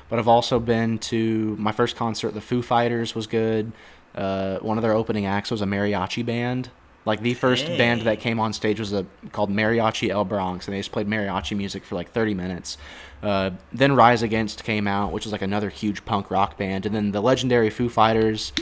but 0.08 0.18
I've 0.18 0.28
also 0.28 0.60
been 0.60 0.98
to 0.98 1.56
my 1.58 1.72
first 1.72 1.96
concert. 1.96 2.34
The 2.34 2.40
Foo 2.40 2.62
Fighters 2.62 3.14
was 3.14 3.26
good. 3.26 3.72
Uh, 4.14 4.58
one 4.58 4.78
of 4.78 4.82
their 4.82 4.92
opening 4.92 5.26
acts 5.26 5.50
was 5.50 5.60
a 5.60 5.66
mariachi 5.66 6.24
band. 6.24 6.70
Like 7.06 7.20
the 7.20 7.34
first 7.34 7.66
band 7.66 8.02
that 8.02 8.20
came 8.20 8.40
on 8.40 8.54
stage 8.54 8.80
was 8.80 8.92
a 8.94 9.04
called 9.32 9.50
Mariachi 9.50 10.08
El 10.08 10.24
Bronx, 10.24 10.66
and 10.66 10.74
they 10.74 10.78
just 10.78 10.90
played 10.92 11.06
mariachi 11.06 11.54
music 11.54 11.84
for 11.84 11.96
like 11.96 12.10
30 12.12 12.32
minutes. 12.32 12.78
Uh, 13.22 13.50
then 13.72 13.94
Rise 13.94 14.22
Against 14.22 14.64
came 14.64 14.86
out, 14.86 15.12
which 15.12 15.24
was 15.24 15.32
like 15.32 15.42
another 15.42 15.68
huge 15.68 16.04
punk 16.06 16.30
rock 16.30 16.56
band, 16.56 16.86
and 16.86 16.94
then 16.94 17.12
the 17.12 17.20
legendary 17.20 17.68
Foo 17.68 17.90
Fighters. 17.90 18.52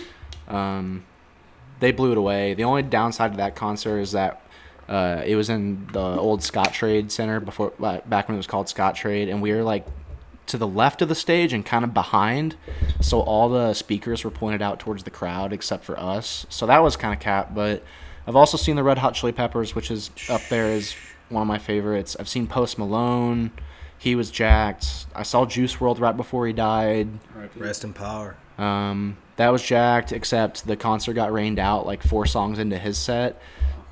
Um, 0.49 1.05
they 1.79 1.93
blew 1.93 2.13
it 2.13 2.19
away. 2.19 2.55
The 2.55 2.65
only 2.65 2.83
downside 2.83 3.33
to 3.33 3.37
that 3.39 3.55
concert 3.55 3.99
is 3.99 4.13
that 4.13 4.41
uh, 4.89 5.23
it 5.25 5.37
was 5.37 5.49
in 5.49 5.87
the 5.93 6.01
old 6.01 6.41
Scottrade 6.41 7.11
Center 7.11 7.41
before, 7.41 7.73
uh, 7.83 8.01
back 8.07 8.29
when 8.29 8.35
it 8.35 8.39
was 8.39 8.47
called 8.47 8.69
Scott 8.69 8.95
Trade, 8.95 9.29
and 9.29 9.41
we 9.41 9.53
were 9.53 9.63
like 9.63 9.87
to 10.47 10.59
the 10.59 10.67
left 10.67 11.03
of 11.03 11.09
the 11.09 11.15
stage 11.15 11.53
and 11.53 11.65
kind 11.65 11.85
of 11.85 11.95
behind, 11.95 12.57
so 13.01 13.21
all 13.21 13.49
the 13.49 13.75
speakers 13.75 14.25
were 14.25 14.31
pointed 14.31 14.61
out 14.63 14.81
towards 14.81 15.05
the 15.05 15.11
crowd 15.11 15.53
except 15.53 15.85
for 15.85 15.99
us. 15.99 16.47
So 16.49 16.67
that 16.67 16.83
was 16.83 16.97
kind 16.97 17.15
of 17.15 17.21
cap. 17.21 17.55
But 17.55 17.83
I've 18.27 18.37
also 18.37 18.57
seen 18.57 18.77
the 18.77 18.83
Red 18.83 18.99
Hot 18.99 19.15
Chili 19.15 19.33
Peppers, 19.33 19.75
which 19.75 19.91
is 19.91 20.11
up 20.29 20.43
there 20.49 20.67
as 20.67 20.95
one 21.29 21.43
of 21.43 21.49
my 21.49 21.59
favorites. 21.59 22.17
I've 22.19 22.29
seen 22.29 22.47
Post 22.47 22.79
Malone. 22.79 23.51
He 23.99 24.15
was 24.15 24.31
jacked. 24.31 25.07
I 25.15 25.23
saw 25.23 25.47
Juice 25.47 25.77
WRLD 25.77 26.01
right 26.01 26.17
before 26.17 26.47
he 26.47 26.53
died. 26.53 27.09
Rest 27.57 27.85
in 27.85 27.93
power. 27.93 28.37
Um, 28.59 29.17
that 29.37 29.49
was 29.51 29.63
jacked, 29.63 30.13
except 30.13 30.67
the 30.67 30.77
concert 30.77 31.15
got 31.15 31.33
rained 31.33 31.59
out 31.59 31.87
like 31.87 32.03
four 32.03 32.27
songs 32.27 32.59
into 32.59 32.79
his 32.79 32.99
set. 32.99 33.41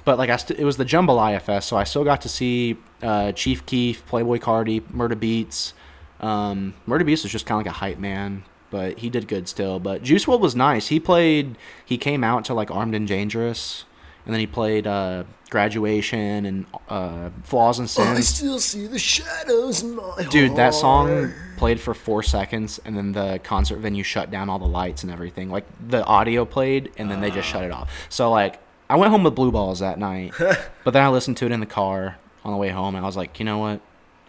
But 0.04 0.18
like 0.18 0.30
I, 0.30 0.36
st- 0.36 0.58
it 0.58 0.64
was 0.64 0.76
the 0.76 0.84
JMBLYA 0.84 1.40
Fest, 1.42 1.68
so 1.68 1.76
I 1.76 1.84
still 1.84 2.04
got 2.04 2.22
to 2.22 2.28
see 2.28 2.76
uh, 3.02 3.32
Chief 3.32 3.64
Keef, 3.66 4.04
Playboi 4.06 4.40
Carti, 4.40 4.80
Murda 4.80 5.14
Beatz. 5.14 5.72
Um, 6.20 6.74
Murda 6.86 7.02
Beatz 7.02 7.22
was 7.22 7.32
just 7.32 7.46
kind 7.46 7.60
of 7.60 7.66
like 7.66 7.74
a 7.74 7.78
hype 7.78 7.98
man. 7.98 8.44
but 8.70 8.98
he 8.98 9.10
did 9.10 9.26
good 9.26 9.48
still. 9.48 9.80
But 9.80 10.02
Juice 10.02 10.26
WRLD 10.26 10.40
was 10.40 10.54
nice. 10.54 10.88
He 10.88 11.00
played. 11.00 11.56
He 11.84 11.98
came 11.98 12.22
out 12.22 12.44
to 12.46 12.54
like 12.54 12.70
Armed 12.70 12.94
and 12.94 13.08
Dangerous, 13.08 13.84
and 14.24 14.32
then 14.32 14.38
he 14.40 14.46
played 14.46 14.86
uh, 14.86 15.24
Graduation 15.50 16.46
and 16.46 16.66
uh, 16.88 17.30
Flaws 17.42 17.78
and 17.80 17.90
Sins. 17.90 18.28
still 18.28 18.58
see 18.60 18.86
the 18.86 18.98
shadows 18.98 19.82
in 19.82 19.96
my 19.96 20.26
Dude, 20.30 20.54
that 20.56 20.74
song 20.74 21.32
played 21.56 21.80
for 21.80 21.94
four 21.94 22.22
seconds, 22.22 22.78
and 22.84 22.96
then 22.96 23.10
the 23.12 23.40
concert 23.42 23.78
venue 23.78 24.04
shut 24.04 24.30
down 24.30 24.48
all 24.48 24.58
the 24.60 24.66
lights 24.68 25.02
and 25.02 25.10
everything. 25.10 25.50
Like 25.50 25.66
the 25.88 26.04
audio 26.04 26.44
played, 26.44 26.92
and 26.96 27.10
then 27.10 27.20
they 27.20 27.30
just 27.30 27.48
shut 27.48 27.64
it 27.64 27.72
off. 27.72 27.90
So 28.08 28.30
like, 28.30 28.60
I 28.88 28.96
went 28.96 29.10
home 29.10 29.24
with 29.24 29.34
blue 29.34 29.50
balls 29.50 29.80
that 29.80 29.98
night, 29.98 30.32
but 30.84 30.92
then 30.92 31.02
I 31.02 31.08
listened 31.08 31.36
to 31.38 31.46
it 31.46 31.52
in 31.52 31.58
the 31.60 31.66
car 31.66 32.18
on 32.44 32.52
the 32.52 32.58
way 32.58 32.68
home, 32.68 32.94
and 32.94 33.04
I 33.04 33.08
was 33.08 33.16
like, 33.16 33.38
you 33.40 33.44
know 33.44 33.58
what? 33.58 33.80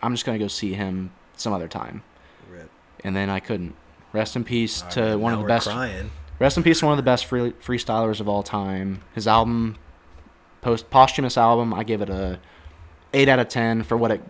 I'm 0.01 0.13
just 0.13 0.25
gonna 0.25 0.39
go 0.39 0.47
see 0.47 0.73
him 0.73 1.11
some 1.41 1.53
other 1.53 1.67
time. 1.67 2.03
Rip. 2.49 2.69
And 3.03 3.15
then 3.15 3.29
I 3.29 3.39
couldn't. 3.39 3.75
Rest 4.13 4.35
in 4.35 4.43
peace 4.43 4.81
to 4.91 5.01
Alright, 5.01 5.19
one 5.19 5.33
of 5.33 5.39
the 5.39 5.45
best. 5.45 5.67
Crying. 5.67 6.11
Rest 6.39 6.57
in 6.57 6.63
peace 6.63 6.79
to 6.79 6.85
one 6.85 6.93
of 6.93 6.97
the 6.97 7.03
best 7.03 7.25
free, 7.25 7.51
freestylers 7.51 8.19
of 8.19 8.27
all 8.27 8.43
time. 8.43 9.03
His 9.13 9.27
album, 9.27 9.77
post 10.61 10.89
posthumous 10.89 11.37
album, 11.37 11.73
I 11.73 11.83
give 11.83 12.01
it 12.01 12.09
a 12.09 12.39
eight 13.13 13.29
out 13.29 13.39
of 13.39 13.47
ten 13.47 13.83
for 13.83 13.95
what 13.95 14.11
it 14.11 14.21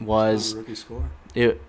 was. 0.00 0.54
rookie 0.54 0.74
score. 0.74 1.10
It 1.34 1.60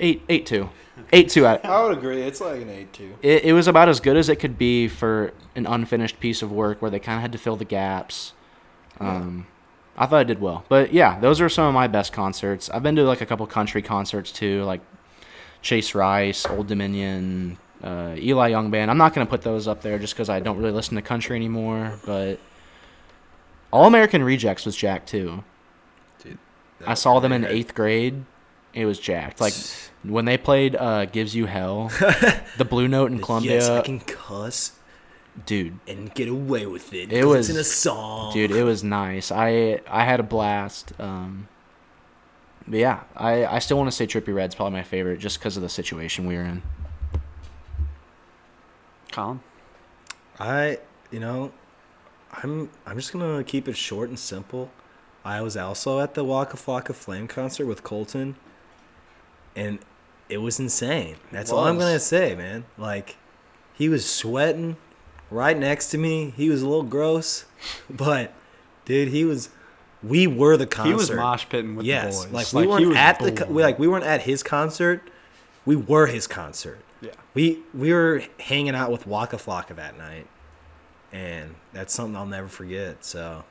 eight 0.00 0.22
eight 0.28 0.46
two, 0.46 0.70
eight 1.12 1.28
two 1.28 1.46
out. 1.46 1.64
I 1.64 1.82
would 1.82 1.98
agree. 1.98 2.22
It's 2.22 2.40
like 2.40 2.62
an 2.62 2.70
eight 2.70 2.92
two. 2.92 3.14
It, 3.22 3.44
it 3.46 3.52
was 3.52 3.68
about 3.68 3.88
as 3.88 4.00
good 4.00 4.16
as 4.16 4.28
it 4.28 4.36
could 4.36 4.56
be 4.58 4.88
for 4.88 5.32
an 5.54 5.66
unfinished 5.66 6.20
piece 6.20 6.40
of 6.42 6.52
work 6.52 6.80
where 6.80 6.90
they 6.90 7.00
kind 7.00 7.16
of 7.16 7.22
had 7.22 7.32
to 7.32 7.38
fill 7.38 7.56
the 7.56 7.64
gaps. 7.64 8.32
Um, 9.00 9.46
I 9.96 10.06
thought 10.06 10.18
I 10.18 10.24
did 10.24 10.40
well, 10.40 10.64
but 10.68 10.92
yeah, 10.92 11.18
those 11.20 11.40
are 11.40 11.48
some 11.48 11.66
of 11.66 11.74
my 11.74 11.86
best 11.86 12.12
concerts. 12.12 12.68
I've 12.68 12.82
been 12.82 12.96
to 12.96 13.04
like 13.04 13.22
a 13.22 13.26
couple 13.26 13.46
country 13.46 13.80
concerts 13.80 14.30
too, 14.30 14.62
like 14.64 14.82
Chase 15.62 15.94
Rice, 15.94 16.44
Old 16.46 16.66
Dominion, 16.66 17.56
uh, 17.82 18.14
Eli 18.18 18.48
Young 18.48 18.70
Band. 18.70 18.90
I'm 18.90 18.98
not 18.98 19.14
gonna 19.14 19.26
put 19.26 19.42
those 19.42 19.66
up 19.66 19.80
there 19.80 19.98
just 19.98 20.14
because 20.14 20.28
I 20.28 20.40
don't 20.40 20.58
really 20.58 20.70
listen 20.70 20.96
to 20.96 21.02
country 21.02 21.34
anymore. 21.36 21.98
But 22.04 22.38
All 23.70 23.86
American 23.86 24.22
Rejects 24.22 24.66
was 24.66 24.76
Jack 24.76 25.06
too. 25.06 25.42
Dude, 26.22 26.38
I 26.86 26.94
saw 26.94 27.18
them 27.20 27.32
in 27.32 27.46
eighth 27.46 27.74
grade. 27.74 28.24
It 28.74 28.84
was 28.84 28.98
jacked. 28.98 29.40
Like 29.40 29.54
when 30.02 30.26
they 30.26 30.36
played 30.36 30.76
uh, 30.76 31.06
"Gives 31.06 31.34
You 31.34 31.46
Hell," 31.46 31.88
the 32.58 32.66
Blue 32.68 32.86
Note 32.88 33.10
in 33.10 33.20
Columbia. 33.20 33.52
Yes, 33.54 33.68
I 33.70 33.80
can 33.80 34.00
cuss 34.00 34.75
dude 35.44 35.78
and 35.86 36.14
get 36.14 36.28
away 36.28 36.64
with 36.66 36.92
it. 36.94 37.12
It 37.12 37.24
was- 37.24 37.48
it's 37.50 37.54
in 37.56 37.60
a 37.60 37.64
song. 37.64 38.32
dude 38.32 38.50
it 38.50 38.62
was 38.64 38.82
nice 38.82 39.30
i 39.30 39.80
i 39.88 40.04
had 40.04 40.18
a 40.18 40.22
blast 40.22 40.92
um 40.98 41.46
but 42.66 42.78
yeah 42.78 43.00
i 43.16 43.44
i 43.44 43.58
still 43.58 43.76
want 43.76 43.88
to 43.90 43.94
say 43.94 44.06
Trippie 44.06 44.34
Redd's 44.34 44.54
probably 44.54 44.72
my 44.78 44.82
favorite 44.82 45.18
just 45.20 45.38
because 45.38 45.56
of 45.56 45.62
the 45.62 45.68
situation 45.68 46.26
we 46.26 46.36
were 46.36 46.42
in 46.44 46.62
Colin? 49.12 49.40
I, 50.38 50.78
you 51.10 51.20
know, 51.20 51.52
I'm 52.32 52.68
I'm 52.84 52.96
just 52.96 53.12
gonna 53.12 53.42
keep 53.44 53.66
it 53.68 53.76
short 53.76 54.08
and 54.08 54.18
simple. 54.18 54.70
I 55.24 55.40
was 55.40 55.56
also 55.56 56.00
at 56.00 56.14
the 56.14 56.22
Waka 56.24 56.56
Flocka 56.56 56.94
Flame 56.94 57.26
concert 57.26 57.66
with 57.66 57.82
Colton, 57.82 58.36
and 59.54 59.78
it 60.28 60.38
was 60.38 60.60
insane. 60.60 61.16
That's 61.32 61.50
all 61.50 61.60
I'm 61.64 61.78
gonna 61.78 61.98
say, 62.00 62.34
man. 62.34 62.64
Like, 62.76 63.16
he 63.72 63.88
was 63.88 64.04
sweating 64.08 64.76
right 65.30 65.56
next 65.56 65.90
to 65.90 65.98
me. 65.98 66.32
He 66.36 66.48
was 66.48 66.62
a 66.62 66.68
little 66.68 66.84
gross, 66.84 67.44
but 67.90 68.32
dude, 68.84 69.08
he 69.08 69.24
was. 69.24 69.50
We 70.02 70.26
were 70.26 70.56
the 70.56 70.66
concert. 70.66 70.90
He 70.90 70.94
was 70.94 71.10
mosh 71.10 71.48
pitting 71.48 71.74
with 71.74 71.86
yes, 71.86 72.24
the 72.24 72.30
boys. 72.30 72.52
like 72.54 72.68
we 72.68 72.78
he 72.78 72.86
weren't 72.86 72.96
at 72.98 73.18
the 73.18 73.46
we, 73.48 73.62
like 73.62 73.78
we 73.78 73.88
weren't 73.88 74.04
at 74.04 74.22
his 74.22 74.42
concert. 74.42 75.02
We 75.64 75.74
were 75.74 76.06
his 76.06 76.26
concert. 76.26 76.80
yeah. 77.00 77.10
We 77.34 77.60
we 77.74 77.92
were 77.92 78.22
hanging 78.38 78.74
out 78.74 78.92
with 78.92 79.06
Waka 79.06 79.36
Flocka 79.36 79.74
that 79.76 79.98
night, 79.98 80.26
and 81.12 81.56
that's 81.72 81.92
something 81.92 82.14
I'll 82.14 82.26
never 82.26 82.46
forget. 82.46 83.04
So, 83.04 83.44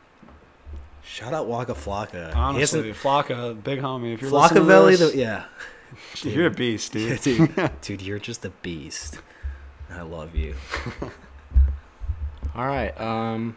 shout 1.03 1.33
out 1.33 1.47
Waka 1.47 1.73
Flocka. 1.73 2.33
Honestly, 2.35 2.93
Flocka, 2.93 3.61
big 3.61 3.79
homie. 3.79 4.13
If 4.13 4.21
you're 4.21 4.31
listening 4.31 4.65
to 4.65 4.69
Flockaveli, 4.69 4.97
this, 4.97 5.11
the, 5.11 5.17
yeah, 5.17 5.45
you're 6.21 6.47
a 6.47 6.51
beast, 6.51 6.93
dude. 6.93 7.21
dude, 7.21 7.71
dude, 7.81 8.01
you're 8.01 8.19
just 8.19 8.45
a 8.45 8.49
beast. 8.49 9.19
I 9.89 10.03
love 10.03 10.35
you. 10.35 10.55
All 12.55 12.65
right 12.65 12.99
um 12.99 13.55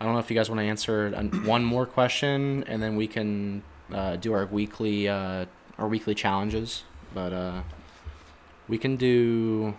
i 0.00 0.04
don't 0.04 0.12
know 0.14 0.18
if 0.20 0.30
you 0.30 0.36
guys 0.36 0.48
want 0.50 0.60
to 0.60 0.64
answer 0.64 1.10
one 1.44 1.64
more 1.64 1.86
question 1.86 2.64
and 2.66 2.82
then 2.82 2.96
we 2.96 3.06
can 3.06 3.62
uh, 3.92 4.16
do 4.16 4.32
our 4.32 4.46
weekly 4.46 5.08
uh 5.08 5.44
our 5.78 5.88
weekly 5.88 6.14
challenges 6.14 6.82
but 7.14 7.32
uh 7.32 7.62
we 8.68 8.76
can 8.76 8.96
do 8.96 9.74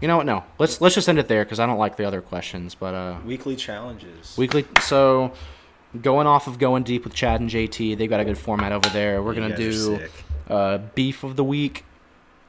you 0.00 0.08
know 0.08 0.16
what 0.16 0.26
no 0.26 0.44
let's 0.58 0.80
let's 0.80 0.94
just 0.94 1.08
end 1.08 1.18
it 1.18 1.28
there 1.28 1.44
because 1.44 1.58
i 1.60 1.66
don't 1.66 1.78
like 1.78 1.96
the 1.96 2.04
other 2.04 2.20
questions 2.20 2.74
but 2.74 2.94
uh 2.94 3.16
Weekly 3.24 3.56
challenges. 3.56 4.36
Weekly. 4.36 4.66
So, 4.80 5.32
going 6.00 6.26
off 6.26 6.46
of 6.46 6.58
going 6.58 6.82
deep 6.82 7.04
with 7.04 7.14
Chad 7.14 7.40
and 7.40 7.48
JT, 7.50 7.96
they've 7.98 8.08
got 8.10 8.20
a 8.20 8.24
good 8.24 8.38
format 8.38 8.72
over 8.72 8.88
there. 8.90 9.22
We're 9.22 9.34
You 9.34 9.40
gonna 9.42 9.56
do 9.56 10.00
uh, 10.48 10.78
beef 10.94 11.22
of 11.22 11.36
the 11.36 11.44
week, 11.44 11.84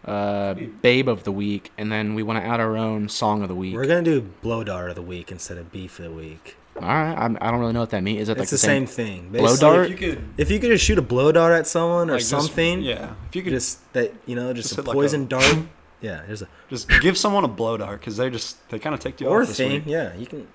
uh, 0.06 0.54
babe 0.82 1.08
of 1.08 1.24
the 1.24 1.32
week, 1.32 1.72
and 1.78 1.92
then 1.92 2.16
we 2.16 2.24
want 2.24 2.40
to 2.40 2.46
add 2.46 2.60
our 2.60 2.76
own 2.78 3.08
song 3.10 3.42
of 3.42 3.48
the 3.50 3.56
week. 3.56 3.76
We're 3.76 3.86
gonna 3.88 4.02
do 4.04 4.22
blow 4.42 4.64
dart 4.64 4.90
of 4.90 4.96
the 4.96 5.02
week 5.02 5.32
instead 5.32 5.58
of 5.58 5.72
beef 5.72 6.00
of 6.00 6.06
the 6.06 6.12
week. 6.12 6.58
All 6.76 6.82
right. 6.82 7.14
I'm, 7.16 7.38
I 7.40 7.52
don't 7.52 7.60
really 7.60 7.74
know 7.74 7.82
what 7.82 7.92
that 7.92 8.02
means. 8.02 8.22
Is 8.24 8.30
it 8.30 8.38
like 8.38 8.44
It's 8.44 8.52
the 8.52 8.58
same, 8.58 8.88
thing. 8.88 9.30
Blow 9.30 9.56
dart? 9.56 9.92
If 9.92 10.02
you 10.02 10.14
could, 10.16 10.24
If 10.38 10.50
you 10.50 10.60
could 10.60 10.72
just 10.72 10.84
shoot 10.84 10.98
a 10.98 11.04
blow 11.04 11.32
dart 11.32 11.54
at 11.54 11.68
someone 11.68 12.10
or 12.10 12.14
like, 12.14 12.20
just- 12.22 12.32
something, 12.32 12.82
yeah. 12.82 13.14
If 13.30 13.36
you 13.36 13.44
could 13.44 13.54
just, 13.54 13.78
just 13.80 13.94
that 13.94 14.14
you 14.26 14.36
know, 14.36 14.52
just, 14.54 14.70
just 14.70 14.80
a 14.80 14.82
hit 14.82 14.88
like 14.88 14.94
a- 14.96 14.98
poison 14.98 15.28
dart. 15.28 15.56
Yeah, 16.02 16.22
there's 16.28 16.42
a 16.42 16.50
Just 16.68 16.90
give 17.00 17.18
someone 17.18 17.46
a 17.46 17.48
blow 17.48 17.78
dart 17.78 18.02
because 18.02 18.18
they 18.18 18.30
just 18.30 18.68
they 18.68 18.78
kind 18.78 18.94
of 18.94 19.00
take 19.00 19.22
you 19.22 19.28
or 19.28 19.42
off 19.44 19.48
this 19.48 19.56
thing. 19.56 19.72
week. 19.72 19.84
Yeah, 19.86 20.14
you 20.16 20.26
can. 20.26 20.50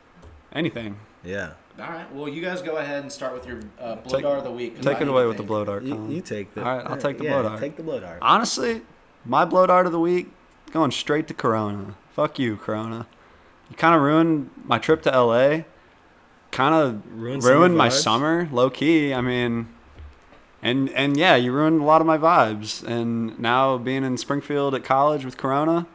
Anything. 0.53 0.99
Yeah, 1.25 1.53
All 1.81 1.87
right. 1.89 2.13
Well, 2.15 2.29
you 2.29 2.43
guys 2.43 2.61
go 2.61 2.77
ahead 2.77 3.01
and 3.03 3.11
start 3.11 3.33
with 3.33 3.47
your 3.47 3.61
uh, 3.81 3.95
blow 3.97 4.13
Take- 4.17 4.23
dart 4.25 4.39
of 4.39 4.45
the 4.45 4.51
week. 4.51 4.77
'cause 4.77 4.85
Take 4.85 5.01
it 5.01 5.09
away 5.09 5.23
to 5.23 5.29
with 5.29 5.39
the 5.39 5.43
blow 5.45 5.65
dart. 5.65 5.85
you, 5.85 6.07
you 6.11 6.21
take 6.21 6.53
the. 6.55 6.63
All 6.63 6.77
right, 6.77 6.87
I'll 6.87 6.99
take 6.99 7.17
the 7.17 7.25
yeah, 7.25 7.31
blow 7.41 7.43
dart. 7.49 7.61
Take 7.61 7.77
the 7.77 7.83
blow 7.83 7.99
dart. 7.99 8.19
Honestly, 8.21 8.83
my 9.29 9.45
blow 9.45 9.67
dart 9.67 9.87
of 9.87 9.93
the 9.93 10.01
week 10.01 10.29
going 10.73 10.91
straight 10.91 11.29
to 11.29 11.35
Corona. 11.35 11.95
Fuck 12.13 12.39
you, 12.39 12.57
Corona. 12.57 13.07
You 13.71 13.77
kind 13.77 13.95
of 13.95 14.01
ruined 14.01 14.51
my 14.65 14.79
trip 14.79 15.03
to 15.03 15.11
LA. 15.11 15.61
Kind 16.51 16.75
of 16.75 17.03
Ruined 17.13 17.45
ruined, 17.45 17.77
my 17.77 17.89
vibes? 17.89 18.03
summer, 18.03 18.49
low 18.51 18.71
key. 18.71 19.13
I 19.13 19.21
mean, 19.21 19.69
and 20.63 20.89
and 20.91 21.17
yeah, 21.17 21.37
you 21.37 21.53
ruined 21.53 21.83
a 21.83 21.85
lot 21.85 22.01
of 22.01 22.07
my 22.07 22.17
vibes. 22.17 22.83
And 22.83 23.39
now 23.39 23.77
being 23.77 24.03
in 24.03 24.17
Springfield 24.17 24.75
at 24.75 24.83
college 24.83 25.27
with 25.27 25.37
Corona, 25.37 25.87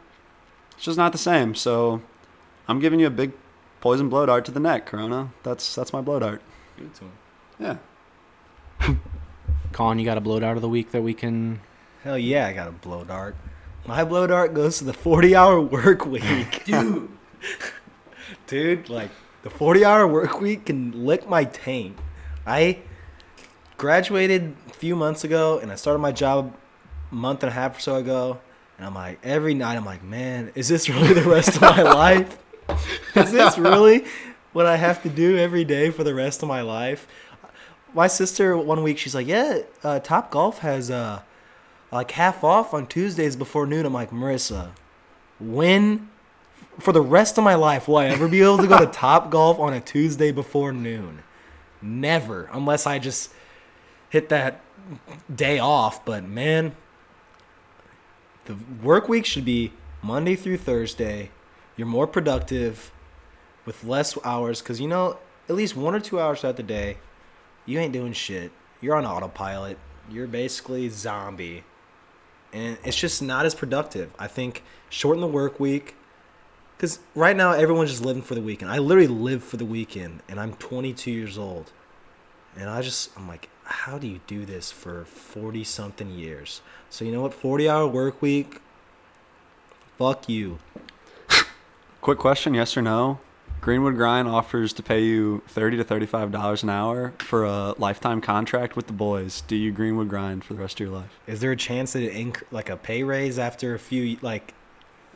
it's 0.75 0.83
just 0.85 0.97
not 0.97 1.11
the 1.11 1.17
same. 1.17 1.55
So 1.55 2.03
I'm 2.67 2.79
giving 2.79 2.99
you 2.99 3.07
a 3.07 3.11
big 3.11 3.31
poison 3.81 4.09
blow 4.09 4.27
dart 4.27 4.45
to 4.45 4.51
the 4.51 4.59
neck, 4.59 4.85
Corona. 4.85 5.33
That's 5.41 5.73
that's 5.73 5.91
my 5.91 6.01
blow 6.01 6.19
dart. 6.19 6.41
Give 6.77 6.85
it 6.85 6.93
to 6.95 7.05
him. 7.05 7.79
Yeah. 8.79 8.95
Colin, 9.71 9.97
you 9.97 10.05
got 10.05 10.19
a 10.19 10.21
blow 10.21 10.39
dart 10.39 10.55
of 10.55 10.61
the 10.61 10.69
week 10.69 10.91
that 10.91 11.01
we 11.01 11.15
can. 11.15 11.61
Hell 12.03 12.17
yeah, 12.17 12.47
I 12.47 12.51
got 12.51 12.67
a 12.67 12.71
blow 12.73 13.05
dart. 13.05 13.33
My 13.85 14.03
blow 14.03 14.27
dart 14.27 14.53
goes 14.53 14.79
to 14.79 14.83
the 14.83 14.91
40 14.91 15.37
hour 15.37 15.61
work 15.61 16.05
week. 16.05 16.65
Dude. 16.65 17.09
Dude, 18.47 18.89
like, 18.89 19.09
the 19.43 19.49
40 19.49 19.85
hour 19.85 20.05
work 20.05 20.41
week 20.41 20.65
can 20.65 21.05
lick 21.05 21.29
my 21.29 21.45
taint. 21.45 21.97
I 22.45 22.79
graduated 23.77 24.53
a 24.69 24.73
few 24.73 24.97
months 24.97 25.23
ago 25.23 25.59
and 25.59 25.71
I 25.71 25.75
started 25.75 25.99
my 25.99 26.11
job 26.11 26.53
a 27.09 27.15
month 27.15 27.41
and 27.41 27.49
a 27.49 27.53
half 27.53 27.77
or 27.77 27.79
so 27.79 27.95
ago. 27.95 28.41
And 28.77 28.85
I'm 28.85 28.95
like, 28.95 29.19
every 29.23 29.53
night, 29.53 29.77
I'm 29.77 29.85
like, 29.85 30.03
man, 30.03 30.51
is 30.55 30.67
this 30.67 30.89
really 30.89 31.13
the 31.13 31.23
rest 31.23 31.55
of 31.55 31.61
my 31.61 31.81
life? 31.83 32.37
Is 33.15 33.31
this 33.31 33.57
really 33.57 34.03
what 34.51 34.65
I 34.65 34.75
have 34.75 35.01
to 35.03 35.09
do 35.09 35.37
every 35.37 35.63
day 35.63 35.89
for 35.89 36.03
the 36.03 36.13
rest 36.13 36.43
of 36.43 36.49
my 36.49 36.63
life? 36.63 37.07
My 37.93 38.07
sister, 38.07 38.57
one 38.57 38.83
week, 38.83 38.97
she's 38.97 39.15
like, 39.15 39.27
yeah, 39.27 39.59
uh, 39.85 39.99
Top 40.01 40.31
Golf 40.31 40.59
has 40.59 40.91
uh, 40.91 41.21
like 41.93 42.11
half 42.11 42.43
off 42.43 42.73
on 42.73 42.87
Tuesdays 42.87 43.35
before 43.35 43.65
noon. 43.65 43.85
I'm 43.85 43.93
like, 43.93 44.11
Marissa, 44.11 44.71
when 45.39 46.09
for 46.79 46.91
the 46.91 47.01
rest 47.01 47.37
of 47.37 47.43
my 47.43 47.55
life 47.55 47.87
will 47.87 47.97
I 47.97 48.07
ever 48.07 48.27
be 48.27 48.41
able 48.41 48.57
to 48.57 48.67
go 48.67 48.79
to 48.79 48.85
Top 48.91 49.29
Golf 49.29 49.59
on 49.59 49.73
a 49.73 49.81
Tuesday 49.81 50.31
before 50.31 50.71
noon? 50.71 51.23
Never, 51.81 52.49
unless 52.51 52.87
I 52.87 52.99
just 52.99 53.33
hit 54.09 54.29
that 54.29 54.61
day 55.33 55.59
off. 55.59 56.03
But 56.05 56.23
man, 56.23 56.75
the 58.45 58.57
work 58.81 59.09
week 59.09 59.25
should 59.25 59.45
be 59.45 59.73
Monday 60.01 60.35
through 60.35 60.57
Thursday. 60.57 61.31
You're 61.75 61.87
more 61.87 62.07
productive 62.07 62.91
with 63.65 63.83
less 63.83 64.17
hours 64.23 64.61
because 64.61 64.79
you 64.79 64.87
know 64.87 65.17
at 65.49 65.55
least 65.55 65.75
one 65.75 65.95
or 65.95 65.99
two 65.99 66.19
hours 66.19 66.41
throughout 66.41 66.57
the 66.57 66.63
day, 66.63 66.97
you 67.65 67.79
ain't 67.79 67.93
doing 67.93 68.13
shit. 68.13 68.51
You're 68.81 68.95
on 68.95 69.05
autopilot. 69.05 69.77
You're 70.09 70.27
basically 70.27 70.89
zombie, 70.89 71.63
and 72.53 72.77
it's 72.83 72.97
just 72.97 73.21
not 73.21 73.45
as 73.45 73.55
productive. 73.55 74.11
I 74.17 74.27
think 74.27 74.63
shorten 74.89 75.21
the 75.21 75.27
work 75.27 75.59
week. 75.59 75.95
Because 76.77 76.99
right 77.15 77.35
now, 77.35 77.53
everyone's 77.53 77.91
just 77.91 78.03
living 78.03 78.23
for 78.23 78.35
the 78.35 78.41
weekend. 78.41 78.69
I 78.69 78.77
literally 78.77 79.07
live 79.07 79.43
for 79.43 79.57
the 79.57 79.65
weekend, 79.65 80.21
and 80.27 80.39
I'm 80.39 80.53
22 80.53 81.11
years 81.11 81.37
old. 81.37 81.71
And 82.57 82.69
I 82.69 82.81
just, 82.81 83.15
I'm 83.15 83.27
like, 83.27 83.49
how 83.63 83.97
do 83.97 84.07
you 84.07 84.19
do 84.27 84.45
this 84.45 84.71
for 84.71 85.05
40 85.05 85.63
something 85.63 86.09
years? 86.09 86.61
So, 86.89 87.05
you 87.05 87.11
know 87.11 87.21
what? 87.21 87.33
40 87.33 87.69
hour 87.69 87.87
work 87.87 88.21
week. 88.21 88.59
Fuck 89.97 90.27
you. 90.27 90.59
Quick 92.01 92.17
question: 92.17 92.53
Yes 92.53 92.75
or 92.75 92.81
no? 92.81 93.19
Greenwood 93.63 93.95
Grind 93.95 94.27
offers 94.27 94.73
to 94.73 94.83
pay 94.83 95.01
you 95.03 95.41
thirty 95.47 95.77
to 95.77 95.85
thirty-five 95.85 96.33
dollars 96.33 96.63
an 96.63 96.69
hour 96.69 97.13
for 97.19 97.45
a 97.45 97.73
lifetime 97.77 98.19
contract 98.19 98.75
with 98.75 98.87
the 98.87 98.93
boys. 98.93 99.39
Do 99.47 99.55
you 99.55 99.71
Greenwood 99.71 100.09
Grind 100.09 100.43
for 100.43 100.53
the 100.53 100.59
rest 100.59 100.81
of 100.81 100.87
your 100.87 100.93
life? 100.97 101.17
Is 101.27 101.39
there 101.39 101.51
a 101.51 101.55
chance 101.55 101.93
that 101.93 102.03
it 102.03 102.13
inc- 102.13 102.43
like 102.51 102.69
a 102.69 102.75
pay 102.75 103.03
raise 103.03 103.39
after 103.39 103.73
a 103.73 103.79
few 103.79 104.17
like 104.21 104.53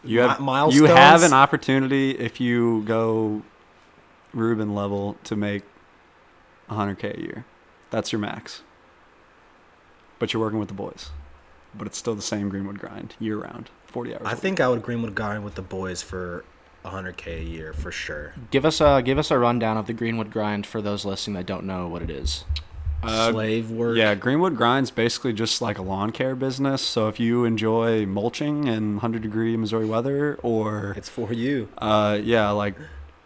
You 0.01 0.21
have 0.21 0.39
milestones? 0.39 0.79
you 0.79 0.95
have 0.95 1.23
an 1.23 1.33
opportunity 1.33 2.11
if 2.11 2.39
you 2.39 2.83
go 2.83 3.41
Ruben 4.33 4.73
level 4.73 5.17
to 5.25 5.35
make 5.35 5.63
100k 6.69 7.17
a 7.17 7.21
year. 7.21 7.45
That's 7.89 8.13
your 8.13 8.19
max. 8.19 8.61
But 10.19 10.31
you're 10.31 10.41
working 10.41 10.59
with 10.59 10.69
the 10.69 10.73
boys. 10.73 11.09
But 11.77 11.85
it's 11.85 11.97
still 11.97 12.15
the 12.15 12.21
same 12.21 12.47
Greenwood 12.47 12.79
grind 12.79 13.15
year 13.19 13.37
round, 13.37 13.69
40 13.87 14.13
hours. 14.13 14.21
a 14.23 14.27
I 14.29 14.35
think 14.35 14.61
I 14.61 14.69
would 14.69 14.81
Greenwood 14.83 15.15
grind 15.15 15.43
with 15.43 15.55
the 15.55 15.61
boys 15.61 16.01
for 16.01 16.45
100k 16.85 17.39
a 17.39 17.43
year 17.43 17.73
for 17.73 17.91
sure. 17.91 18.33
Give 18.51 18.65
us 18.65 18.79
a 18.81 19.01
give 19.03 19.17
us 19.17 19.29
a 19.31 19.37
rundown 19.37 19.77
of 19.77 19.87
the 19.87 19.93
Greenwood 19.93 20.31
grind 20.31 20.65
for 20.65 20.81
those 20.81 21.03
listening 21.05 21.35
that 21.35 21.45
don't 21.45 21.65
know 21.65 21.87
what 21.87 22.01
it 22.01 22.09
is. 22.09 22.45
Uh, 23.03 23.31
Slave 23.31 23.69
work. 23.69 23.95
Yeah, 23.95 24.15
Greenwood 24.15 24.55
Grind's 24.57 24.89
basically 24.89 25.31
just 25.31 25.61
like 25.61 25.77
a 25.77 25.83
lawn 25.83 26.11
care 26.11 26.35
business. 26.35 26.81
So 26.81 27.07
if 27.07 27.19
you 27.19 27.45
enjoy 27.45 28.05
mulching 28.07 28.67
in 28.67 28.93
100 28.95 29.21
degree 29.21 29.55
Missouri 29.55 29.85
weather 29.85 30.39
or 30.41 30.93
It's 30.97 31.07
for 31.09 31.31
you. 31.31 31.69
uh, 31.77 32.19
yeah, 32.23 32.49
like 32.49 32.73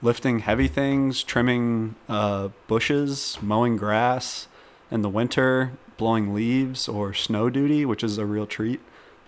lifting 0.02 0.40
heavy 0.40 0.68
things, 0.68 1.24
trimming 1.24 1.96
uh, 2.10 2.50
bushes, 2.68 3.38
mowing 3.42 3.78
grass 3.78 4.48
in 4.90 5.04
the 5.04 5.10
winter, 5.10 5.72
blowing 5.96 6.34
leaves, 6.34 6.90
or 6.90 7.14
snow 7.14 7.50
duty, 7.50 7.86
which 7.86 8.04
is 8.04 8.18
a 8.18 8.26
real 8.26 8.46
treat. 8.46 8.82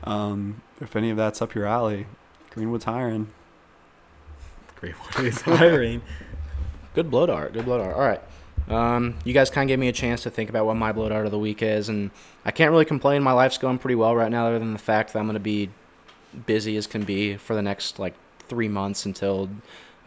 Um, 0.04 0.62
if 0.82 0.96
any 0.98 1.10
of 1.10 1.16
that's 1.16 1.42
up 1.42 1.56
your 1.56 1.66
alley, 1.66 2.08
Greenwood's 2.50 2.84
hiring. 2.84 3.30
Greenwood 4.92 5.26
is 5.34 5.42
hiring. 5.42 6.02
Good 6.94 7.10
blow 7.10 7.26
dart. 7.26 7.54
Good 7.54 7.66
blow 7.66 7.78
dart. 7.78 7.96
All 7.96 8.02
right. 8.02 8.22
Um, 8.70 9.16
you 9.26 9.34
guys 9.34 9.50
kind 9.50 9.68
of 9.68 9.74
gave 9.74 9.80
me 9.80 9.88
a 9.88 9.94
chance 9.94 10.24
to 10.24 10.30
think 10.30 10.50
about 10.50 10.66
what 10.66 10.76
my 10.76 10.92
blow 10.92 11.10
dart 11.10 11.26
of 11.26 11.32
the 11.32 11.40
week 11.40 11.62
is, 11.62 11.90
and 11.90 12.12
I 12.46 12.52
can't 12.52 12.72
really 12.72 12.86
complain. 12.86 13.24
My 13.24 13.32
life's 13.34 13.58
going 13.58 13.78
pretty 13.80 13.96
well 13.96 14.16
right 14.16 14.32
now, 14.32 14.48
other 14.48 14.60
than 14.60 14.74
the 14.74 14.80
fact 14.80 15.14
that 15.14 15.20
I'm 15.20 15.26
going 15.26 15.34
to 15.36 15.40
be 15.40 15.70
busy 16.46 16.78
as 16.78 16.88
can 16.88 17.04
be 17.04 17.36
for 17.38 17.56
the 17.56 17.62
next 17.62 18.00
like 18.00 18.14
three 18.48 18.68
months 18.70 19.06
until 19.06 19.50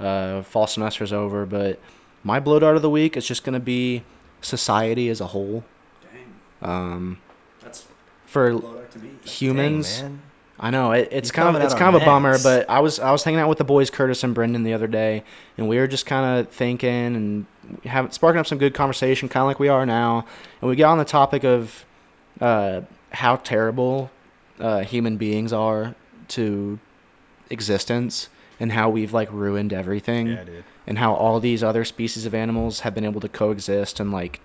uh, 0.01 0.43
fall 0.43 0.67
semester's 0.67 1.13
over. 1.13 1.45
But 1.47 1.81
my 2.25 2.41
blow 2.41 2.59
dart 2.59 2.77
of 2.77 2.83
the 2.83 2.91
week 2.91 3.17
is 3.17 3.27
just 3.27 3.45
going 3.45 3.55
to 3.55 3.61
be 3.61 4.03
society 4.41 5.09
as 5.09 5.21
a 5.21 5.27
whole. 5.29 5.65
Dang, 6.61 6.71
Um, 6.71 7.19
that's 7.63 7.87
for 8.27 8.51
to 8.53 8.99
me. 8.99 9.11
humans, 9.25 10.01
Dang, 10.01 10.13
man. 10.13 10.23
I 10.59 10.71
know 10.71 10.93
it, 10.93 11.09
it's 11.13 11.29
You 11.29 11.35
kind 11.35 11.57
of 11.57 11.63
it's 11.63 11.75
kind 11.75 11.95
of 11.95 12.01
a 12.01 12.05
bummer, 12.05 12.39
but 12.43 12.69
I 12.71 12.81
was 12.81 12.99
I 12.99 13.13
was 13.13 13.23
hanging 13.25 13.41
out 13.41 13.49
with 13.49 13.59
the 13.59 13.65
boys 13.65 13.91
Curtis 13.91 14.25
and 14.25 14.35
Brendan 14.35 14.63
the 14.63 14.73
other 14.73 14.87
day, 14.87 15.23
and 15.59 15.69
we 15.69 15.77
were 15.77 15.87
just 15.87 16.07
kind 16.07 16.41
of 16.41 16.49
thinking 16.51 17.15
and 17.15 17.47
having 17.85 18.11
sparking 18.11 18.41
up 18.41 18.47
some 18.47 18.59
good 18.59 18.73
conversation, 18.73 19.29
kind 19.29 19.43
of 19.43 19.49
like 19.49 19.59
we 19.59 19.69
are 19.69 19.85
now, 19.85 20.25
and 20.61 20.71
we 20.71 20.77
got 20.77 20.93
on 20.93 20.99
the 20.99 21.05
topic 21.05 21.45
of 21.45 21.85
uh, 22.41 22.81
how 23.11 23.37
terrible 23.37 24.11
uh, 24.59 24.81
human 24.81 25.17
beings 25.19 25.53
are 25.53 25.95
to 26.29 26.79
existence 27.51 28.29
and 28.59 28.73
how 28.73 28.89
we've 28.89 29.13
like 29.13 29.31
ruined 29.33 29.73
everything 29.73 30.29
Yeah, 30.29 30.45
dude. 30.45 30.65
and 30.87 30.99
how 30.99 31.15
all 31.15 31.39
these 31.41 31.63
other 31.63 31.85
species 31.85 32.25
of 32.25 32.35
animals 32.35 32.81
have 32.81 32.95
been 32.95 33.05
able 33.05 33.21
to 33.21 33.29
coexist 33.29 34.01
and 34.01 34.11
like 34.11 34.41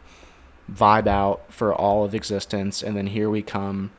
vibe 0.71 1.07
out 1.07 1.41
for 1.49 1.73
all 1.73 2.03
of 2.03 2.13
existence. 2.13 2.83
And 2.83 2.95
then 2.95 3.07
here 3.07 3.29
we 3.29 3.41
come. 3.41 3.91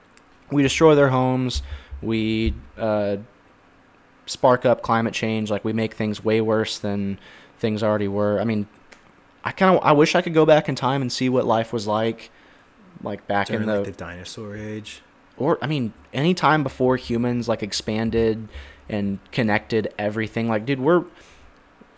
We 0.51 0.63
destroy 0.63 0.95
their 0.95 1.09
homes 1.09 1.63
we 2.03 2.55
uh, 2.77 3.17
spark 4.27 4.65
up 4.67 4.83
climate 4.83 5.15
change 5.15 5.51
like 5.51 5.65
we 5.65 5.73
make 5.73 5.95
things 5.95 6.23
way 6.25 6.41
worse 6.41 6.79
than 6.79 7.19
things 7.59 7.83
already 7.83 8.09
were 8.09 8.41
i 8.41 8.45
mean 8.45 8.67
i 9.45 9.53
kind 9.53 9.77
of 9.77 9.83
i 9.85 9.93
wish 9.93 10.15
i 10.15 10.23
could 10.23 10.35
go 10.35 10.45
back 10.45 10.69
in 10.69 10.75
time 10.75 11.01
and 11.01 11.13
see 11.13 11.29
what 11.29 11.47
life 11.47 11.73
was 11.73 11.87
like 11.87 12.31
like 13.03 13.27
back 13.27 13.49
During 13.49 13.63
in 13.63 13.69
the, 13.69 13.77
like 13.77 13.85
the 13.85 13.93
dinosaur 13.93 14.57
age. 14.57 15.03
or 15.37 15.59
I 15.63 15.67
mean, 15.67 15.93
any 16.13 16.35
time 16.35 16.63
before 16.63 16.97
humans 16.97 17.49
like 17.49 17.63
expanded 17.63 18.49
and 18.89 19.19
connected 19.31 19.93
everything. 19.99 20.49
Like, 20.49 20.67
dude, 20.67 20.81
we're 20.81 21.05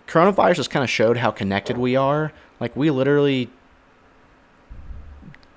coronavirus 0.07 0.57
just 0.57 0.71
kind 0.71 0.85
of 0.85 0.91
showed 0.91 1.17
how 1.19 1.31
connected 1.31 1.77
we 1.77 1.97
are. 1.97 2.33
Like, 2.61 2.77
we 2.77 2.91
literally 2.91 3.51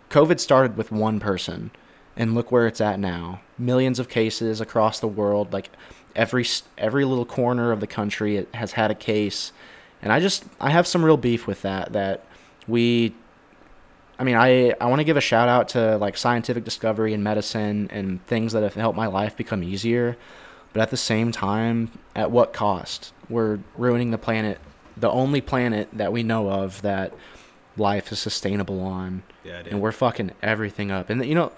COVID 0.09 0.39
started 0.39 0.77
with 0.77 0.91
one 0.91 1.19
person, 1.19 1.71
and 2.15 2.33
look 2.33 2.51
where 2.51 2.65
it's 2.65 2.81
at 2.81 2.99
now. 2.99 3.41
Millions 3.57 3.99
of 3.99 4.09
cases 4.09 4.61
across 4.61 4.99
the 4.99 5.07
world. 5.07 5.53
Like 5.53 5.69
every 6.15 6.45
every 6.77 7.05
little 7.05 7.25
corner 7.25 7.71
of 7.71 7.79
the 7.79 7.87
country 7.87 8.37
it 8.37 8.49
has 8.53 8.73
had 8.73 8.91
a 8.91 8.95
case, 8.95 9.51
and 10.01 10.11
I 10.11 10.19
just 10.19 10.45
I 10.59 10.69
have 10.69 10.87
some 10.87 11.03
real 11.03 11.17
beef 11.17 11.47
with 11.47 11.61
that. 11.63 11.93
That 11.93 12.23
we 12.67 13.13
I 14.19 14.23
mean, 14.23 14.35
I, 14.35 14.73
I 14.81 14.87
want 14.87 14.99
to 14.99 15.03
give 15.03 15.17
a 15.17 15.21
shout 15.21 15.47
out 15.47 15.69
to 15.69 15.97
like 15.97 16.17
scientific 16.17 16.63
discovery 16.63 17.13
and 17.13 17.23
medicine 17.23 17.87
and 17.91 18.25
things 18.25 18.53
that 18.53 18.63
have 18.63 18.73
helped 18.73 18.97
my 18.97 19.07
life 19.07 19.37
become 19.37 19.63
easier. 19.63 20.17
But 20.73 20.81
at 20.81 20.89
the 20.89 20.97
same 20.97 21.31
time, 21.31 21.91
at 22.15 22.31
what 22.31 22.51
cost? 22.51 23.13
We're 23.29 23.59
ruining 23.77 24.11
the 24.11 24.17
planet, 24.17 24.59
the 24.95 25.09
only 25.09 25.41
planet 25.41 25.89
that 25.93 26.11
we 26.11 26.23
know 26.23 26.49
of 26.49 26.81
that 26.81 27.13
life 27.77 28.11
is 28.11 28.19
sustainable 28.19 28.81
on, 28.81 29.23
Yeah, 29.43 29.61
and 29.69 29.79
we're 29.81 29.91
fucking 29.91 30.31
everything 30.41 30.89
up. 30.89 31.09
And 31.09 31.23
you 31.25 31.35
know, 31.35 31.51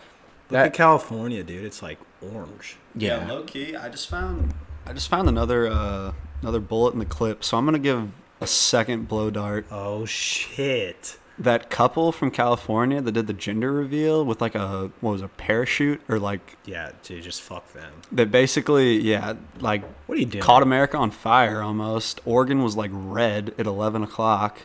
Look 0.49 0.57
that 0.57 0.65
at 0.67 0.73
California, 0.73 1.43
dude. 1.43 1.63
It's 1.65 1.81
like 1.83 1.99
orange. 2.21 2.77
yeah, 2.95 3.27
low 3.27 3.43
key. 3.43 3.75
I 3.75 3.89
just 3.89 4.07
found 4.09 4.53
I 4.85 4.93
just 4.93 5.07
found 5.09 5.29
another 5.29 5.67
uh, 5.67 6.13
another 6.41 6.59
bullet 6.59 6.93
in 6.93 6.99
the 6.99 7.05
clip. 7.05 7.43
So 7.43 7.57
I'm 7.57 7.65
gonna 7.65 7.79
give 7.79 8.09
a 8.41 8.47
second 8.47 9.07
blow 9.07 9.29
dart. 9.29 9.65
Oh 9.69 10.05
shit. 10.05 11.17
That 11.37 11.69
couple 11.69 12.11
from 12.11 12.31
California 12.31 12.99
that 12.99 13.11
did 13.13 13.27
the 13.27 13.33
gender 13.33 13.71
reveal 13.71 14.25
with 14.25 14.41
like 14.41 14.55
a 14.55 14.91
what 14.99 15.11
was 15.11 15.21
it, 15.21 15.25
a 15.25 15.27
parachute 15.29 16.01
or 16.09 16.19
like 16.19 16.57
Yeah, 16.65 16.91
dude. 17.03 17.23
Just 17.23 17.41
fuck 17.41 17.71
them. 17.73 17.93
that 18.11 18.29
basically 18.31 18.97
yeah 18.97 19.35
like 19.59 19.83
What 20.07 20.17
are 20.17 20.19
you 20.19 20.25
doing? 20.25 20.43
caught 20.43 20.63
America 20.63 20.97
on 20.97 21.11
fire 21.11 21.61
almost. 21.61 22.19
Oregon 22.25 22.61
was 22.63 22.75
like 22.75 22.91
red 22.93 23.53
at 23.57 23.65
11 23.67 24.03
o'clock. 24.03 24.59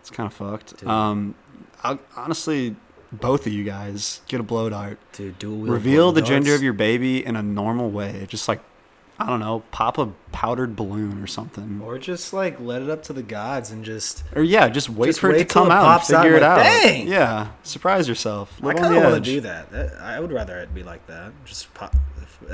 It's 0.00 0.10
kind 0.10 0.26
of 0.26 0.32
fucked. 0.34 0.76
Dude. 0.78 0.88
Um, 0.88 1.34
I, 1.82 1.98
honestly, 2.16 2.76
both 3.12 3.46
of 3.46 3.52
you 3.52 3.64
guys 3.64 4.20
get 4.28 4.40
a 4.40 4.42
blow 4.42 4.68
dart. 4.70 4.98
Dude, 5.12 5.38
dual 5.38 5.58
wheel 5.58 5.72
Reveal 5.72 6.12
the 6.12 6.22
gender 6.22 6.54
of 6.54 6.62
your 6.62 6.72
baby 6.72 7.24
in 7.24 7.36
a 7.36 7.42
normal 7.42 7.90
way. 7.90 8.26
Just 8.28 8.46
like, 8.48 8.60
I 9.18 9.26
don't 9.26 9.40
know, 9.40 9.62
pop 9.70 9.98
a 9.98 10.06
powdered 10.32 10.76
balloon 10.76 11.22
or 11.22 11.26
something. 11.26 11.82
Or 11.84 11.98
just 11.98 12.32
like 12.32 12.58
let 12.60 12.80
it 12.82 12.88
up 12.88 13.02
to 13.04 13.12
the 13.12 13.22
gods 13.22 13.70
and 13.70 13.84
just. 13.84 14.24
Or 14.34 14.42
yeah, 14.42 14.68
just 14.68 14.88
wait 14.88 15.08
Just 15.08 15.20
for 15.20 15.30
it 15.30 15.38
to 15.38 15.44
come 15.44 15.66
it 15.66 15.72
out 15.72 15.82
and 15.82 16.14
out, 16.16 16.22
figure 16.22 16.36
it 16.36 16.42
out. 16.42 16.56
"Dang!" 16.58 17.06
Yeah, 17.08 17.48
surprise 17.62 18.08
yourself. 18.08 18.52
I 18.64 18.72
kind 18.74 18.94
of 18.94 19.02
want 19.02 19.16
to 19.16 19.20
do 19.20 19.40
that. 19.42 19.96
I 20.00 20.20
would 20.20 20.32
rather 20.32 20.56
it 20.58 20.72
be 20.74 20.82
like 20.82 21.06
that. 21.08 21.32
Just 21.44 21.72
pop. 21.74 21.94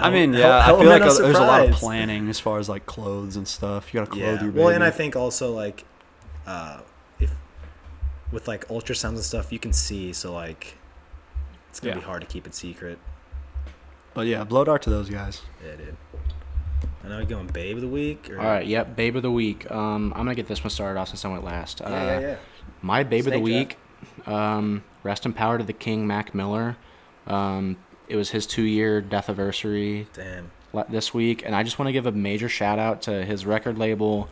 I 0.00 0.10
mean, 0.10 0.32
yeah, 0.34 0.58
I 0.58 0.66
feel 0.78 0.84
like 0.88 1.02
a, 1.02 1.04
there's 1.04 1.38
a 1.38 1.40
lot 1.40 1.68
of 1.68 1.74
planning 1.76 2.28
as 2.28 2.40
far 2.40 2.58
as 2.58 2.68
like 2.68 2.86
clothes 2.86 3.36
and 3.36 3.46
stuff. 3.46 3.94
You 3.94 4.00
gotta 4.00 4.10
clothe 4.10 4.22
Yeah. 4.22 4.30
your 4.42 4.50
baby. 4.50 4.58
Well, 4.64 4.68
and 4.74 4.82
I 4.82 4.90
think 4.90 5.14
also 5.14 5.52
like, 5.52 5.84
uh, 6.46 6.80
with 8.32 8.48
like 8.48 8.66
ultrasounds 8.68 9.14
and 9.14 9.24
stuff, 9.24 9.52
you 9.52 9.58
can 9.58 9.72
see. 9.72 10.12
So 10.12 10.32
like, 10.32 10.76
it's 11.70 11.80
gonna 11.80 11.94
Yeah. 11.94 12.00
be 12.00 12.06
hard 12.06 12.22
to 12.22 12.26
keep 12.26 12.46
it 12.46 12.54
secret. 12.54 12.98
But 14.14 14.26
yeah, 14.26 14.44
blow 14.44 14.64
dart 14.64 14.82
to 14.82 14.90
those 14.90 15.10
guys. 15.10 15.42
Yeah, 15.64 15.76
dude. 15.76 15.96
I 17.04 17.08
know 17.08 17.18
you're 17.18 17.26
going 17.26 17.46
babe 17.46 17.76
of 17.76 17.82
the 17.82 17.88
week. 17.88 18.30
Or... 18.30 18.40
all 18.40 18.46
right, 18.46 18.66
yep, 18.66 18.96
babe 18.96 19.16
of 19.16 19.22
the 19.22 19.30
week. 19.30 19.70
Um, 19.70 20.12
I'm 20.14 20.20
gonna 20.20 20.34
get 20.34 20.48
this 20.48 20.64
one 20.64 20.70
started 20.70 20.98
off 20.98 21.08
since 21.08 21.24
I 21.24 21.28
went 21.28 21.44
last. 21.44 21.80
Yeah, 21.80 21.86
uh, 21.86 21.90
yeah, 21.90 22.20
yeah. 22.20 22.36
My 22.82 23.02
babe 23.04 23.26
of 23.26 23.32
the 23.32 23.40
week, 23.40 23.78
um, 24.26 24.82
rest 25.02 25.24
in 25.24 25.32
power 25.32 25.58
to 25.58 25.64
the 25.64 25.72
King 25.72 26.06
Mac 26.06 26.34
Miller. 26.34 26.76
Um, 27.26 27.76
it 28.08 28.16
was 28.16 28.30
his 28.30 28.46
two-year 28.46 29.00
death 29.00 29.28
anniversary 29.28 30.06
Damn. 30.12 30.50
this 30.88 31.12
week, 31.12 31.44
and 31.44 31.54
I 31.54 31.62
just 31.62 31.78
want 31.78 31.88
to 31.88 31.92
give 31.92 32.06
a 32.06 32.12
major 32.12 32.48
shout 32.48 32.78
out 32.78 33.02
to 33.02 33.24
his 33.24 33.44
record 33.46 33.78
label 33.78 34.28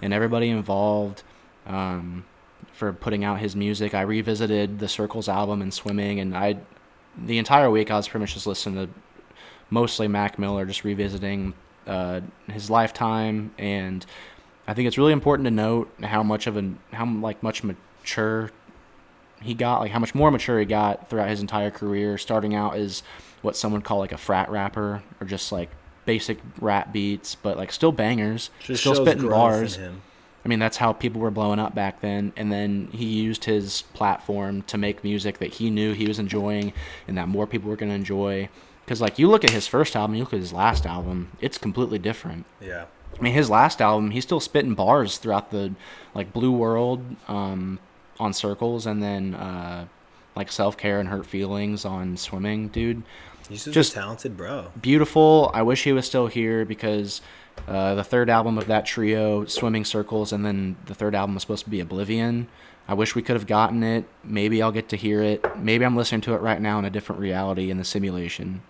and 0.00 0.12
everybody 0.12 0.48
involved 0.48 1.22
um, 1.66 2.24
for 2.78 2.92
putting 2.92 3.24
out 3.24 3.40
his 3.40 3.56
music. 3.56 3.92
I 3.92 4.02
revisited 4.02 4.78
the 4.78 4.86
Circles 4.86 5.28
album 5.28 5.62
and 5.62 5.74
Swimming, 5.74 6.20
and 6.20 6.36
I 6.36 6.58
the 7.20 7.38
entire 7.38 7.68
week 7.68 7.90
I 7.90 7.96
was 7.96 8.06
pretty 8.06 8.22
much 8.22 8.34
just 8.34 8.46
listening 8.46 8.86
to 8.86 8.92
mostly 9.68 10.06
Mac 10.06 10.38
Miller, 10.38 10.64
just 10.64 10.84
revisiting 10.84 11.54
uh, 11.88 12.20
his 12.48 12.70
lifetime, 12.70 13.52
and 13.58 14.06
I 14.68 14.74
think 14.74 14.86
it's 14.86 14.96
really 14.96 15.12
important 15.12 15.46
to 15.46 15.50
note 15.50 15.92
how 16.04 16.22
much 16.22 16.46
of 16.46 16.56
an 16.56 16.78
how 16.92 17.04
like 17.04 17.42
much 17.42 17.64
mature 17.64 18.52
he 19.42 19.54
got, 19.54 19.80
like 19.80 19.90
how 19.90 19.98
much 19.98 20.14
more 20.14 20.30
mature 20.30 20.60
he 20.60 20.64
got 20.64 21.10
throughout 21.10 21.30
his 21.30 21.40
entire 21.40 21.72
career, 21.72 22.16
starting 22.16 22.54
out 22.54 22.76
as 22.76 23.02
what 23.42 23.56
some 23.56 23.72
would 23.72 23.82
call 23.82 23.98
like 23.98 24.12
a 24.12 24.18
frat 24.18 24.50
rapper 24.50 25.02
or 25.20 25.26
just 25.26 25.50
like 25.50 25.70
basic 26.04 26.38
rap 26.60 26.92
beats, 26.92 27.34
but 27.34 27.56
like 27.56 27.72
still 27.72 27.90
bangers, 27.92 28.50
Just 28.60 28.82
still 28.82 28.94
spitting 28.94 29.28
bars. 29.28 29.78
I 30.44 30.48
mean, 30.48 30.58
that's 30.58 30.76
how 30.76 30.92
people 30.92 31.20
were 31.20 31.30
blowing 31.30 31.58
up 31.58 31.74
back 31.74 32.00
then. 32.00 32.32
And 32.36 32.50
then 32.50 32.88
he 32.92 33.04
used 33.04 33.44
his 33.44 33.82
platform 33.92 34.62
to 34.62 34.78
make 34.78 35.04
music 35.04 35.38
that 35.38 35.54
he 35.54 35.70
knew 35.70 35.92
he 35.92 36.06
was 36.06 36.18
enjoying 36.18 36.72
and 37.06 37.18
that 37.18 37.28
more 37.28 37.46
people 37.46 37.68
were 37.68 37.76
going 37.76 37.90
to 37.90 37.94
enjoy. 37.94 38.48
Because, 38.84 39.00
like, 39.00 39.18
you 39.18 39.28
look 39.28 39.44
at 39.44 39.50
his 39.50 39.66
first 39.66 39.94
album, 39.94 40.14
you 40.16 40.22
look 40.22 40.32
at 40.32 40.40
his 40.40 40.52
last 40.52 40.86
album, 40.86 41.32
it's 41.40 41.58
completely 41.58 41.98
different. 41.98 42.46
Yeah. 42.60 42.86
I 43.18 43.22
mean, 43.22 43.34
his 43.34 43.50
last 43.50 43.82
album, 43.82 44.12
he's 44.12 44.24
still 44.24 44.40
spitting 44.40 44.74
bars 44.74 45.18
throughout 45.18 45.50
the, 45.50 45.74
like, 46.14 46.32
Blue 46.32 46.52
World 46.52 47.04
um, 47.26 47.80
on 48.18 48.32
Circles 48.32 48.86
and 48.86 49.02
then, 49.02 49.34
uh, 49.34 49.86
like, 50.34 50.50
Self 50.50 50.78
Care 50.78 51.00
and 51.00 51.08
Hurt 51.08 51.26
Feelings 51.26 51.84
on 51.84 52.16
Swimming, 52.16 52.68
dude 52.68 53.02
He's 53.48 53.64
just, 53.64 53.94
talented 53.94 54.36
bro. 54.36 54.70
beautiful. 54.80 55.50
I 55.54 55.62
wish 55.62 55.84
he 55.84 55.92
was 55.92 56.06
still 56.06 56.26
here 56.26 56.64
because 56.64 57.22
uh, 57.66 57.94
the 57.94 58.04
third 58.04 58.30
album 58.30 58.58
of 58.58 58.66
that 58.66 58.86
trio, 58.86 59.44
Swimming 59.46 59.84
Circles, 59.84 60.32
and 60.32 60.44
then 60.44 60.76
the 60.86 60.94
third 60.94 61.14
album 61.14 61.34
was 61.34 61.42
supposed 61.42 61.64
to 61.64 61.70
be 61.70 61.80
Oblivion. 61.80 62.48
I 62.86 62.94
wish 62.94 63.14
we 63.14 63.22
could 63.22 63.36
have 63.36 63.46
gotten 63.46 63.82
it. 63.82 64.06
Maybe 64.24 64.62
I'll 64.62 64.72
get 64.72 64.88
to 64.90 64.96
hear 64.96 65.22
it. 65.22 65.44
Maybe 65.58 65.84
I'm 65.84 65.96
listening 65.96 66.22
to 66.22 66.34
it 66.34 66.40
right 66.40 66.60
now 66.60 66.78
in 66.78 66.84
a 66.86 66.90
different 66.90 67.20
reality 67.20 67.70
in 67.70 67.76
the 67.76 67.84
simulation. 67.84 68.62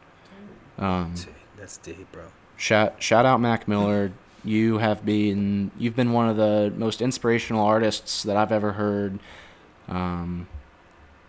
Um, 0.78 1.14
That's 1.56 1.76
deep, 1.78 2.10
bro. 2.12 2.24
shout 2.56 3.00
shout 3.02 3.26
out 3.26 3.40
Mac 3.40 3.68
Miller. 3.68 4.12
You 4.44 4.78
have 4.78 5.04
been 5.04 5.70
you've 5.78 5.96
been 5.96 6.12
one 6.12 6.28
of 6.28 6.36
the 6.36 6.72
most 6.76 7.00
inspirational 7.02 7.64
artists 7.64 8.22
that 8.24 8.36
I've 8.36 8.52
ever 8.52 8.72
heard. 8.72 9.18
Um, 9.88 10.48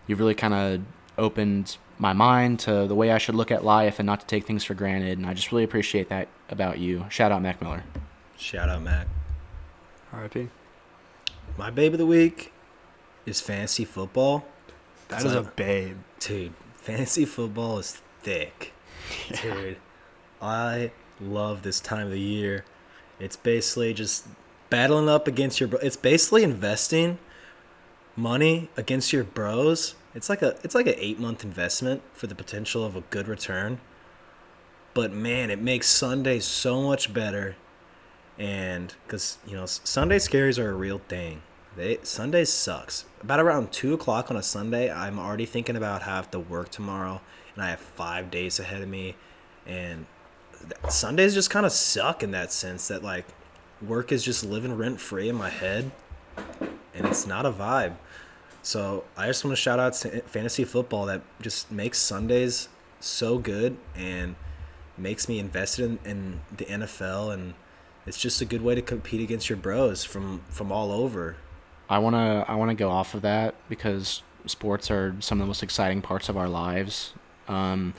you've 0.08 0.20
really 0.20 0.36
kind 0.36 0.54
of 0.54 0.82
opened 1.18 1.78
my 2.00 2.14
mind 2.14 2.60
to 2.62 2.88
the 2.88 2.96
way 2.96 3.12
I 3.12 3.18
should 3.18 3.36
look 3.36 3.52
at 3.52 3.64
life 3.64 4.00
and 4.00 4.06
not 4.06 4.22
to 4.22 4.26
take 4.26 4.46
things 4.46 4.64
for 4.64 4.74
granted. 4.74 5.18
And 5.18 5.28
I 5.28 5.34
just 5.34 5.52
really 5.52 5.66
appreciate 5.66 6.10
that 6.10 6.30
about 6.50 6.80
you. 6.80 7.06
Shout 7.10 7.32
out 7.32 7.42
Mac 7.42 7.62
Miller. 7.62 7.84
Shout 8.38 8.70
out, 8.70 8.82
Mac. 8.82 9.08
R.I.P. 10.14 10.50
My 11.58 11.70
babe 11.70 11.94
of 11.94 12.00
the 12.00 12.06
week 12.06 12.54
is 13.26 13.42
fantasy 13.42 13.86
football. 13.86 14.46
That 15.10 15.26
is 15.26 15.34
a 15.34 15.42
babe. 15.42 15.98
Dude, 16.20 16.54
fantasy 16.74 17.26
football 17.26 17.80
is 17.80 18.02
thick. 18.22 18.74
Dude, 19.42 19.78
I 20.42 20.92
love 21.20 21.64
this 21.64 21.80
time 21.80 22.08
of 22.08 22.12
the 22.14 22.20
year. 22.20 22.64
It's 23.20 23.36
basically 23.36 23.94
just 23.94 24.28
battling 24.70 25.10
up 25.10 25.28
against 25.28 25.60
your 25.60 25.68
bro. 25.68 25.80
It's 25.80 25.98
basically 25.98 26.44
investing 26.44 27.18
money 28.16 28.70
against 28.78 29.12
your 29.12 29.24
bros. 29.24 29.96
It's 30.20 30.28
like 30.28 30.42
a 30.42 30.58
it's 30.64 30.76
like 30.76 30.86
an 30.86 30.96
8-month 30.96 31.46
investment 31.46 32.02
for 32.12 32.28
the 32.28 32.36
potential 32.36 32.84
of 32.84 32.98
a 32.98 33.02
good 33.10 33.30
return. 33.30 33.80
But 34.94 35.14
man, 35.14 35.50
it 35.50 35.62
makes 35.62 35.88
Sunday 35.88 36.42
so 36.42 36.82
much 36.82 37.14
better. 37.14 37.56
And 38.38 38.94
cuz 39.08 39.38
you 39.48 39.56
know, 39.56 39.66
Sunday 39.66 40.18
scaries 40.18 40.60
are 40.60 40.72
a 40.72 40.74
real 40.74 41.00
thing. 41.08 41.42
They 41.78 42.00
Sundays 42.04 42.52
sucks. 42.52 43.06
About 43.22 43.40
around 43.40 43.72
two 43.72 43.94
o'clock 43.94 44.30
on 44.30 44.36
a 44.36 44.44
Sunday, 44.44 44.92
I'm 44.92 45.18
already 45.18 45.46
thinking 45.46 45.78
about 45.78 46.02
how 46.02 46.12
I 46.12 46.16
have 46.18 46.32
to 46.32 46.40
work 46.40 46.68
tomorrow, 46.68 47.22
and 47.56 47.64
I 47.64 47.70
have 47.70 47.80
five 47.80 48.30
days 48.30 48.60
ahead 48.60 48.82
of 48.82 48.90
me, 48.90 49.16
and 49.66 50.06
Sundays 50.90 51.34
just 51.34 51.50
kind 51.50 51.66
of 51.66 51.72
suck 51.72 52.24
in 52.24 52.32
that 52.32 52.52
sense 52.52 52.90
that 52.90 53.04
like 53.04 53.26
work 53.82 54.12
is 54.12 54.22
just 54.26 54.44
living 54.44 54.76
rent 54.76 55.00
free 55.00 55.30
in 55.30 55.38
my 55.38 55.50
head, 55.50 55.92
and 56.94 57.06
it's 57.08 57.26
not 57.26 57.46
a 57.46 57.52
vibe. 57.54 57.96
So 58.62 59.06
I 59.16 59.28
just 59.28 59.44
want 59.44 59.56
to 59.56 59.62
shout 59.62 59.80
out 59.80 59.94
to 59.96 60.22
fantasy 60.22 60.64
football 60.64 61.06
that 61.06 61.22
just 61.42 61.72
makes 61.72 61.98
Sundays 62.00 62.70
so 63.00 63.38
good 63.38 63.78
and 63.96 64.36
makes 64.98 65.30
me 65.30 65.40
invested 65.40 65.86
in, 65.86 66.00
in 66.04 66.42
the 66.56 66.66
NFL 66.66 67.34
and 67.34 67.54
it's 68.06 68.20
just 68.20 68.42
a 68.42 68.46
good 68.46 68.62
way 68.62 68.76
to 68.76 68.82
compete 68.82 69.22
against 69.22 69.50
your 69.50 69.58
bros 69.58 70.04
from 70.04 70.42
from 70.50 70.72
all 70.72 70.92
over. 70.92 71.38
I 71.90 72.00
wanna 72.00 72.46
I 72.48 72.56
wanna 72.56 72.76
go 72.76 72.90
off 72.90 73.14
of 73.14 73.22
that 73.22 73.56
because 73.70 74.24
sports 74.46 74.90
are 74.92 75.16
some 75.20 75.40
of 75.40 75.46
the 75.46 75.48
most 75.48 75.64
exciting 75.64 76.02
parts 76.02 76.28
of 76.28 76.38
our 76.38 76.50
lives. 76.50 77.14
Um, 77.48 77.94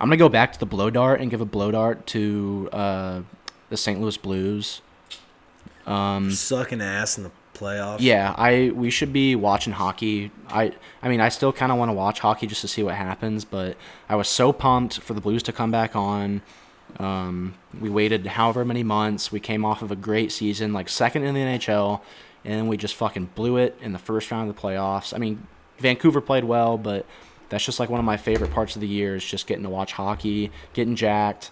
I'm 0.00 0.08
gonna 0.08 0.16
go 0.16 0.28
back 0.28 0.52
to 0.52 0.58
the 0.58 0.66
blow 0.66 0.90
dart 0.90 1.20
and 1.20 1.30
give 1.30 1.40
a 1.40 1.46
blow 1.46 1.70
dart 1.70 2.06
to 2.08 2.68
uh, 2.72 3.22
the 3.68 3.76
St. 3.76 4.00
Louis 4.00 4.16
Blues. 4.16 4.80
Um, 5.86 6.30
Sucking 6.30 6.80
ass 6.80 7.16
in 7.16 7.24
the 7.24 7.30
playoffs. 7.58 7.98
yeah, 8.00 8.34
I 8.36 8.70
we 8.74 8.90
should 8.90 9.12
be 9.12 9.34
watching 9.34 9.72
hockey. 9.72 10.30
I 10.48 10.72
I 11.02 11.08
mean 11.08 11.20
I 11.20 11.28
still 11.28 11.52
kind 11.52 11.72
of 11.72 11.78
want 11.78 11.88
to 11.88 11.92
watch 11.94 12.20
hockey 12.20 12.46
just 12.46 12.60
to 12.62 12.68
see 12.68 12.82
what 12.82 12.94
happens, 12.94 13.44
but 13.44 13.76
I 14.08 14.16
was 14.16 14.28
so 14.28 14.52
pumped 14.52 15.00
for 15.00 15.14
the 15.14 15.20
Blues 15.20 15.42
to 15.44 15.52
come 15.52 15.70
back 15.70 15.96
on. 15.96 16.42
Um, 16.98 17.54
we 17.80 17.90
waited 17.90 18.26
however 18.26 18.64
many 18.64 18.82
months. 18.82 19.30
We 19.30 19.40
came 19.40 19.64
off 19.64 19.82
of 19.82 19.90
a 19.90 19.96
great 19.96 20.32
season, 20.32 20.72
like 20.72 20.88
second 20.88 21.24
in 21.24 21.34
the 21.34 21.40
NHL, 21.40 22.00
and 22.44 22.68
we 22.68 22.76
just 22.76 22.94
fucking 22.94 23.30
blew 23.34 23.56
it 23.56 23.76
in 23.80 23.92
the 23.92 23.98
first 23.98 24.30
round 24.30 24.48
of 24.48 24.56
the 24.56 24.60
playoffs. 24.60 25.14
I 25.14 25.18
mean, 25.18 25.46
Vancouver 25.78 26.20
played 26.20 26.44
well, 26.44 26.78
but 26.78 27.04
that's 27.48 27.64
just 27.64 27.78
like 27.80 27.90
one 27.90 28.00
of 28.00 28.06
my 28.06 28.16
favorite 28.16 28.52
parts 28.52 28.74
of 28.74 28.80
the 28.80 28.88
year 28.88 29.16
is 29.16 29.24
just 29.24 29.46
getting 29.46 29.64
to 29.64 29.70
watch 29.70 29.92
hockey, 29.92 30.50
getting 30.72 30.96
jacked. 30.96 31.50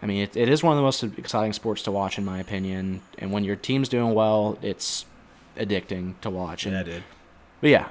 I 0.00 0.06
mean, 0.06 0.22
it, 0.22 0.36
it 0.36 0.48
is 0.48 0.62
one 0.62 0.72
of 0.72 0.76
the 0.76 0.82
most 0.82 1.02
exciting 1.18 1.52
sports 1.52 1.82
to 1.82 1.92
watch, 1.92 2.18
in 2.18 2.24
my 2.24 2.38
opinion. 2.38 3.02
And 3.18 3.32
when 3.32 3.44
your 3.44 3.56
team's 3.56 3.88
doing 3.88 4.14
well, 4.14 4.58
it's 4.62 5.04
addicting 5.58 6.18
to 6.20 6.30
watch. 6.30 6.64
And, 6.66 6.74
Yeah, 6.74 6.82
dude. 6.82 7.04
But 7.60 7.70
yeah, 7.70 7.88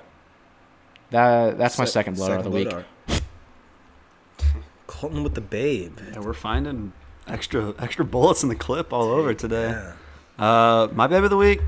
that 1.11 1.57
that's 1.57 1.77
my 1.77 1.85
Se- 1.85 1.91
second 1.91 2.15
blowout 2.15 2.37
of 2.39 2.43
the 2.45 2.49
week. 2.49 2.69
Colton 4.87 5.23
with 5.23 5.35
the 5.35 5.41
babe. 5.41 5.99
Yeah, 6.13 6.19
we're 6.19 6.33
finding 6.33 6.93
extra 7.27 7.73
extra 7.77 8.05
bullets 8.05 8.43
in 8.43 8.49
the 8.49 8.55
clip 8.55 8.93
all 8.93 9.09
over 9.11 9.33
today. 9.33 9.69
Yeah. 9.69 9.93
Uh, 10.43 10.87
my 10.93 11.07
babe 11.07 11.23
of 11.23 11.29
the 11.29 11.37
week. 11.37 11.61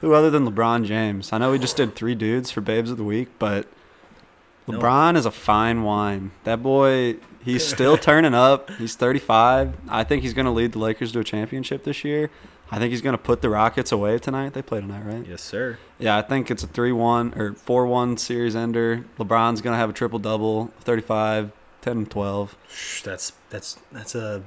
Who 0.00 0.14
other 0.14 0.30
than 0.30 0.44
LeBron 0.50 0.84
James? 0.84 1.32
I 1.32 1.38
know 1.38 1.52
we 1.52 1.60
just 1.60 1.76
did 1.76 1.94
three 1.94 2.16
dudes 2.16 2.50
for 2.50 2.60
babes 2.60 2.90
of 2.90 2.96
the 2.96 3.04
week, 3.04 3.28
but 3.38 3.68
No. 4.66 4.78
LeBron 4.78 5.16
is 5.16 5.26
a 5.26 5.30
fine 5.30 5.84
wine. 5.84 6.32
That 6.42 6.60
boy, 6.60 7.16
he's 7.44 7.64
still 7.64 7.96
turning 7.98 8.34
up. 8.34 8.68
He's 8.70 8.96
35. 8.96 9.76
I 9.88 10.02
think 10.02 10.22
he's 10.24 10.34
going 10.34 10.46
to 10.46 10.50
lead 10.50 10.72
the 10.72 10.80
Lakers 10.80 11.12
to 11.12 11.20
a 11.20 11.24
championship 11.24 11.84
this 11.84 12.02
year. 12.02 12.30
I 12.72 12.78
think 12.78 12.90
he's 12.90 13.02
going 13.02 13.12
to 13.16 13.22
put 13.22 13.42
the 13.42 13.50
Rockets 13.50 13.92
away 13.92 14.18
tonight. 14.18 14.54
They 14.54 14.62
play 14.62 14.80
tonight, 14.80 15.02
right? 15.04 15.26
Yes, 15.28 15.42
sir. 15.42 15.78
Yeah, 15.98 16.16
I 16.16 16.22
think 16.22 16.50
it's 16.50 16.62
a 16.62 16.66
3-1 16.66 17.36
or 17.36 17.52
4-1 17.52 18.18
series 18.18 18.56
ender. 18.56 19.04
LeBron's 19.18 19.60
going 19.60 19.74
to 19.74 19.78
have 19.78 19.90
a 19.90 19.92
triple-double, 19.92 20.72
35, 20.80 21.52
10 21.82 21.96
and 21.98 22.10
12. 22.10 22.56
That's 23.04 23.32
that's 23.50 23.76
that's 23.92 24.14
a 24.14 24.42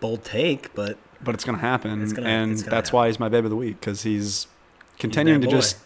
bold 0.00 0.24
take, 0.24 0.74
but 0.74 0.98
But 1.22 1.34
it's 1.36 1.44
going 1.44 1.56
to 1.56 1.60
happen, 1.64 2.02
It's 2.02 2.12
gonna- 2.12 2.28
and 2.28 2.58
that's 2.58 2.88
happen. 2.88 2.96
why 2.96 3.06
he's 3.06 3.20
my 3.20 3.28
baby 3.28 3.46
of 3.46 3.50
the 3.50 3.56
week 3.56 3.78
because 3.80 4.02
he's 4.02 4.46
continuing 4.98 5.40
to 5.42 5.46
boy. 5.46 5.52
just 5.52 5.76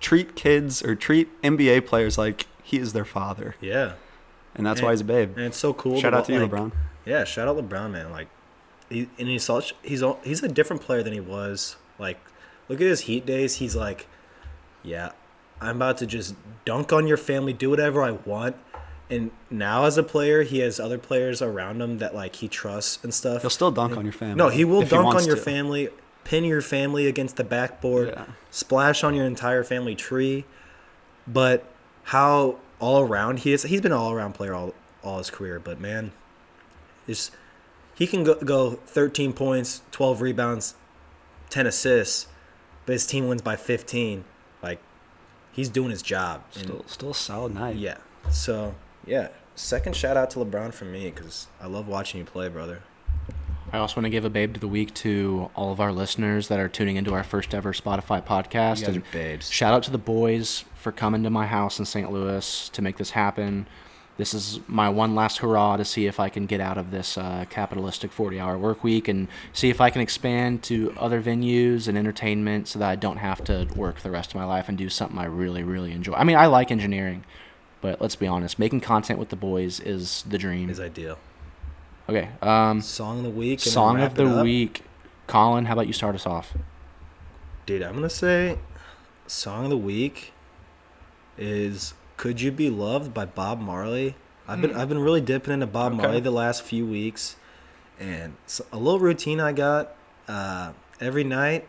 treat 0.00 0.36
kids 0.36 0.82
or 0.82 0.94
treat 0.94 1.28
NBA 1.42 1.86
players 1.86 2.18
like 2.18 2.46
he 2.62 2.78
is 2.78 2.92
their 2.92 3.04
father, 3.04 3.54
yeah, 3.60 3.92
and 4.54 4.66
that's 4.66 4.80
And- 4.80 4.86
why 4.86 4.92
he's 4.92 5.00
a 5.00 5.04
babe. 5.04 5.36
and 5.36 5.46
it's 5.46 5.58
so 5.58 5.72
cool. 5.72 6.00
Shout 6.00 6.14
out 6.14 6.26
to 6.26 6.32
you, 6.32 6.40
like, 6.40 6.50
LeBron. 6.50 6.72
Yeah, 7.04 7.24
shout 7.24 7.48
out 7.48 7.56
LeBron, 7.56 7.90
man. 7.90 8.10
Like, 8.10 8.28
he, 8.90 9.08
and 9.18 9.28
he's 9.28 9.42
such 9.44 9.74
he's 9.82 10.02
he's 10.22 10.42
a 10.42 10.48
different 10.48 10.82
player 10.82 11.02
than 11.02 11.12
he 11.12 11.20
was. 11.20 11.76
Like, 11.98 12.18
look 12.68 12.80
at 12.80 12.86
his 12.86 13.02
Heat 13.02 13.24
days. 13.26 13.56
He's 13.56 13.76
like, 13.76 14.06
yeah, 14.82 15.12
I'm 15.60 15.76
about 15.76 15.98
to 15.98 16.06
just 16.06 16.34
dunk 16.64 16.92
on 16.92 17.06
your 17.06 17.16
family, 17.16 17.52
do 17.52 17.70
whatever 17.70 18.02
I 18.02 18.12
want. 18.12 18.56
And 19.10 19.30
now 19.50 19.84
as 19.84 19.98
a 19.98 20.02
player, 20.02 20.42
he 20.42 20.60
has 20.60 20.80
other 20.80 20.98
players 20.98 21.42
around 21.42 21.80
him 21.82 21.98
that 21.98 22.14
like 22.14 22.36
he 22.36 22.48
trusts 22.48 23.02
and 23.04 23.12
stuff. 23.12 23.42
He'll 23.42 23.50
still 23.50 23.70
dunk 23.70 23.96
on 23.96 24.04
your 24.04 24.12
family. 24.12 24.36
No, 24.36 24.48
he 24.48 24.64
will 24.64 24.82
dunk 24.82 25.04
wants 25.06 25.22
on 25.22 25.26
your 25.26 25.36
to. 25.36 25.42
family, 25.42 25.88
pin 26.24 26.42
your 26.44 26.62
family 26.62 27.06
against 27.06 27.36
the 27.36 27.44
backboard, 27.44 28.08
Yeah. 28.08 28.24
splash 28.50 29.04
on 29.04 29.14
your 29.14 29.26
entire 29.26 29.62
family 29.62 29.94
tree. 29.94 30.46
But 31.26 31.64
how 32.04 32.56
all 32.80 33.02
around 33.02 33.40
he 33.40 33.52
is, 33.52 33.62
he's 33.64 33.80
been 33.82 33.92
an 33.92 33.98
all 33.98 34.10
around 34.12 34.32
player 34.32 34.54
all, 34.54 34.74
all 35.02 35.18
his 35.18 35.30
career. 35.30 35.60
But 35.60 35.80
man, 35.80 36.12
is 37.06 37.30
he 37.94 38.06
can 38.06 38.24
go, 38.24 38.34
go 38.36 38.70
13 38.86 39.32
points, 39.32 39.82
12 39.92 40.20
rebounds, 40.20 40.74
10 41.50 41.66
assists, 41.66 42.26
but 42.86 42.92
his 42.94 43.06
team 43.06 43.28
wins 43.28 43.42
by 43.42 43.56
15. 43.56 44.24
Like, 44.62 44.80
he's 45.52 45.68
doing 45.68 45.90
his 45.90 46.02
job. 46.02 46.42
And- 46.54 46.64
Still, 46.64 46.84
still 46.86 47.10
a 47.10 47.14
solid 47.14 47.54
night. 47.54 47.76
yeah. 47.76 47.98
So, 48.30 48.74
yeah. 49.06 49.28
Second 49.54 49.94
shout 49.94 50.16
out 50.16 50.30
to 50.30 50.40
LeBron 50.40 50.72
from 50.74 50.90
me 50.90 51.10
because 51.10 51.46
I 51.60 51.66
love 51.68 51.86
watching 51.86 52.18
you 52.18 52.24
play, 52.24 52.48
brother. 52.48 52.82
I 53.72 53.78
also 53.78 53.96
want 53.96 54.04
to 54.06 54.10
give 54.10 54.24
a 54.24 54.30
babe 54.30 54.54
to 54.54 54.60
the 54.60 54.68
week 54.68 54.94
to 54.94 55.50
all 55.54 55.72
of 55.72 55.80
our 55.80 55.92
listeners 55.92 56.48
that 56.48 56.60
are 56.60 56.68
tuning 56.68 56.96
into 56.96 57.12
our 57.14 57.24
first 57.24 57.54
ever 57.54 57.72
Spotify 57.72 58.24
podcast. 58.24 58.80
You 58.80 58.86
guys 58.86 58.88
and 58.88 58.96
are 58.98 59.04
babes. 59.12 59.50
shout 59.50 59.74
out 59.74 59.82
to 59.84 59.90
the 59.90 59.98
boys 59.98 60.64
for 60.76 60.92
coming 60.92 61.22
to 61.24 61.30
my 61.30 61.46
house 61.46 61.78
in 61.78 61.84
St. 61.84 62.10
Louis 62.12 62.68
to 62.68 62.82
make 62.82 62.96
this 62.98 63.10
happen. 63.10 63.66
This 64.16 64.32
is 64.32 64.60
my 64.68 64.88
one 64.88 65.16
last 65.16 65.38
hurrah 65.38 65.76
to 65.76 65.84
see 65.84 66.06
if 66.06 66.20
I 66.20 66.28
can 66.28 66.46
get 66.46 66.60
out 66.60 66.78
of 66.78 66.92
this 66.92 67.18
uh, 67.18 67.46
capitalistic 67.50 68.12
40 68.12 68.38
hour 68.38 68.56
work 68.56 68.84
week 68.84 69.08
and 69.08 69.26
see 69.52 69.70
if 69.70 69.80
I 69.80 69.90
can 69.90 70.00
expand 70.00 70.62
to 70.64 70.94
other 70.96 71.20
venues 71.20 71.88
and 71.88 71.98
entertainment 71.98 72.68
so 72.68 72.78
that 72.78 72.88
I 72.88 72.94
don't 72.94 73.16
have 73.16 73.42
to 73.44 73.66
work 73.74 74.00
the 74.00 74.10
rest 74.12 74.30
of 74.30 74.36
my 74.36 74.44
life 74.44 74.68
and 74.68 74.78
do 74.78 74.88
something 74.88 75.18
I 75.18 75.24
really, 75.24 75.64
really 75.64 75.90
enjoy. 75.90 76.12
I 76.14 76.22
mean, 76.22 76.36
I 76.36 76.46
like 76.46 76.70
engineering, 76.70 77.24
but 77.80 78.00
let's 78.00 78.14
be 78.14 78.28
honest, 78.28 78.56
making 78.58 78.82
content 78.82 79.18
with 79.18 79.30
the 79.30 79.36
boys 79.36 79.80
is 79.80 80.22
the 80.28 80.38
dream. 80.38 80.70
Is 80.70 80.78
ideal. 80.78 81.18
Okay. 82.08 82.28
Um, 82.40 82.80
Song 82.82 83.18
of 83.18 83.24
the 83.24 83.30
week. 83.30 83.64
and 83.64 83.72
song 83.72 84.00
of 84.00 84.14
the 84.14 84.42
week. 84.42 84.82
Colin, 85.26 85.64
how 85.64 85.72
about 85.72 85.86
you 85.88 85.92
start 85.92 86.14
us 86.14 86.26
off? 86.26 86.54
Dude, 87.66 87.82
I'm 87.82 87.94
gonna 87.94 88.10
say 88.10 88.58
song 89.26 89.64
of 89.64 89.70
the 89.70 89.76
week 89.78 90.32
is 91.38 91.94
"Could 92.16 92.40
You 92.40 92.52
Be 92.52 92.70
Loved" 92.70 93.12
by 93.12 93.24
Bob 93.24 93.60
Marley. 93.60 94.16
I've 94.46 94.60
been 94.60 94.74
I've 94.74 94.88
been 94.88 94.98
really 94.98 95.20
dipping 95.20 95.54
into 95.54 95.66
Bob 95.66 95.92
Okay. 95.92 96.02
Marley 96.02 96.20
the 96.20 96.30
last 96.30 96.62
few 96.62 96.86
weeks, 96.86 97.36
and 97.98 98.34
a 98.72 98.76
little 98.76 99.00
routine 99.00 99.40
I 99.40 99.52
got 99.52 99.94
uh, 100.28 100.72
every 101.00 101.24
night 101.24 101.66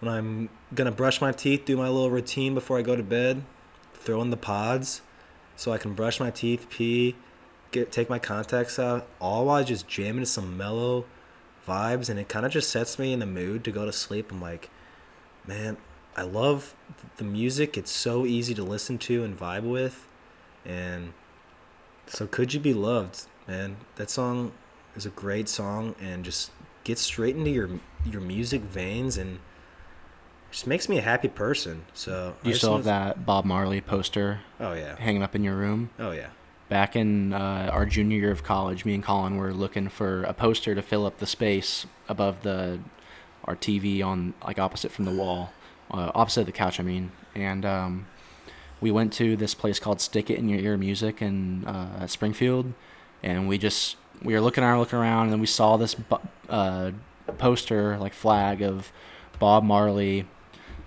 when 0.00 0.12
I'm 0.12 0.48
gonna 0.74 0.92
brush 0.92 1.20
my 1.20 1.32
teeth, 1.32 1.64
do 1.64 1.76
my 1.76 1.88
little 1.88 2.10
routine 2.10 2.54
before 2.54 2.78
I 2.78 2.82
go 2.82 2.96
to 2.96 3.02
bed, 3.02 3.42
throw 3.94 4.22
in 4.22 4.30
the 4.30 4.36
pods, 4.36 5.02
so 5.56 5.72
I 5.72 5.78
can 5.78 5.94
brush 5.94 6.20
my 6.20 6.30
teeth, 6.30 6.68
pee, 6.70 7.16
get 7.70 7.92
take 7.92 8.08
my 8.08 8.18
contacts 8.18 8.78
out, 8.78 9.06
all 9.20 9.46
while 9.46 9.62
just 9.64 9.88
jamming 9.88 10.20
to 10.20 10.26
some 10.26 10.56
mellow 10.56 11.04
vibes, 11.66 12.08
and 12.08 12.18
it 12.18 12.28
kind 12.28 12.46
of 12.46 12.52
just 12.52 12.70
sets 12.70 12.98
me 12.98 13.12
in 13.12 13.18
the 13.18 13.26
mood 13.26 13.64
to 13.64 13.70
go 13.70 13.84
to 13.84 13.92
sleep. 13.92 14.32
I'm 14.32 14.40
like, 14.40 14.70
man, 15.46 15.76
I 16.16 16.22
love 16.22 16.74
the 17.16 17.24
music. 17.24 17.76
It's 17.78 17.90
so 17.90 18.26
easy 18.26 18.54
to 18.54 18.62
listen 18.62 18.98
to 18.98 19.24
and 19.24 19.38
vibe 19.38 19.62
with, 19.62 20.06
and 20.64 21.12
so 22.06 22.26
could 22.26 22.52
you 22.52 22.60
be 22.60 22.74
loved, 22.74 23.26
man? 23.46 23.76
That 23.96 24.10
song 24.10 24.52
is 24.96 25.06
a 25.06 25.10
great 25.10 25.48
song 25.48 25.94
and 26.00 26.24
just 26.24 26.50
gets 26.84 27.00
straight 27.00 27.36
into 27.36 27.50
your 27.50 27.70
your 28.04 28.20
music 28.20 28.62
veins 28.62 29.16
and 29.16 29.38
just 30.50 30.66
makes 30.66 30.88
me 30.88 30.98
a 30.98 31.02
happy 31.02 31.28
person. 31.28 31.84
So 31.94 32.34
you 32.42 32.54
still 32.54 32.76
have 32.76 32.84
that 32.84 33.24
Bob 33.24 33.44
Marley 33.44 33.80
poster 33.80 34.40
Oh 34.58 34.72
yeah, 34.72 34.96
hanging 34.96 35.22
up 35.22 35.34
in 35.34 35.44
your 35.44 35.56
room? 35.56 35.90
oh 35.98 36.10
yeah. 36.10 36.28
Back 36.68 36.94
in 36.94 37.32
uh, 37.32 37.68
our 37.72 37.84
junior 37.84 38.16
year 38.18 38.30
of 38.30 38.44
college, 38.44 38.84
me 38.84 38.94
and 38.94 39.02
Colin 39.02 39.36
were 39.36 39.52
looking 39.52 39.88
for 39.88 40.22
a 40.22 40.32
poster 40.32 40.72
to 40.76 40.82
fill 40.82 41.04
up 41.04 41.18
the 41.18 41.26
space 41.26 41.84
above 42.08 42.42
the 42.42 42.78
our 43.44 43.56
TV 43.56 44.04
on 44.04 44.34
like 44.44 44.58
opposite 44.58 44.92
from 44.92 45.04
the 45.04 45.10
wall, 45.12 45.52
uh, 45.90 46.12
opposite 46.14 46.46
the 46.46 46.52
couch. 46.52 46.80
I 46.80 46.82
mean, 46.82 47.12
and 47.34 47.64
um, 47.64 48.06
we 48.80 48.90
went 48.90 49.12
to 49.14 49.36
this 49.36 49.54
place 49.54 49.78
called 49.78 50.00
Stick 50.00 50.30
It 50.30 50.38
in 50.38 50.48
Your 50.48 50.60
Ear 50.60 50.76
Music 50.76 51.22
in 51.22 51.64
uh, 51.64 52.06
Springfield, 52.06 52.72
and 53.22 53.48
we 53.48 53.58
just 53.58 53.96
we 54.22 54.34
were 54.34 54.40
looking 54.40 54.64
around, 54.64 54.78
looking 54.78 54.98
around, 54.98 55.24
and 55.24 55.32
then 55.32 55.40
we 55.40 55.46
saw 55.46 55.76
this 55.76 55.96
uh, 56.48 56.90
poster 57.38 57.98
like 57.98 58.12
flag 58.12 58.62
of 58.62 58.92
Bob 59.38 59.64
Marley. 59.64 60.26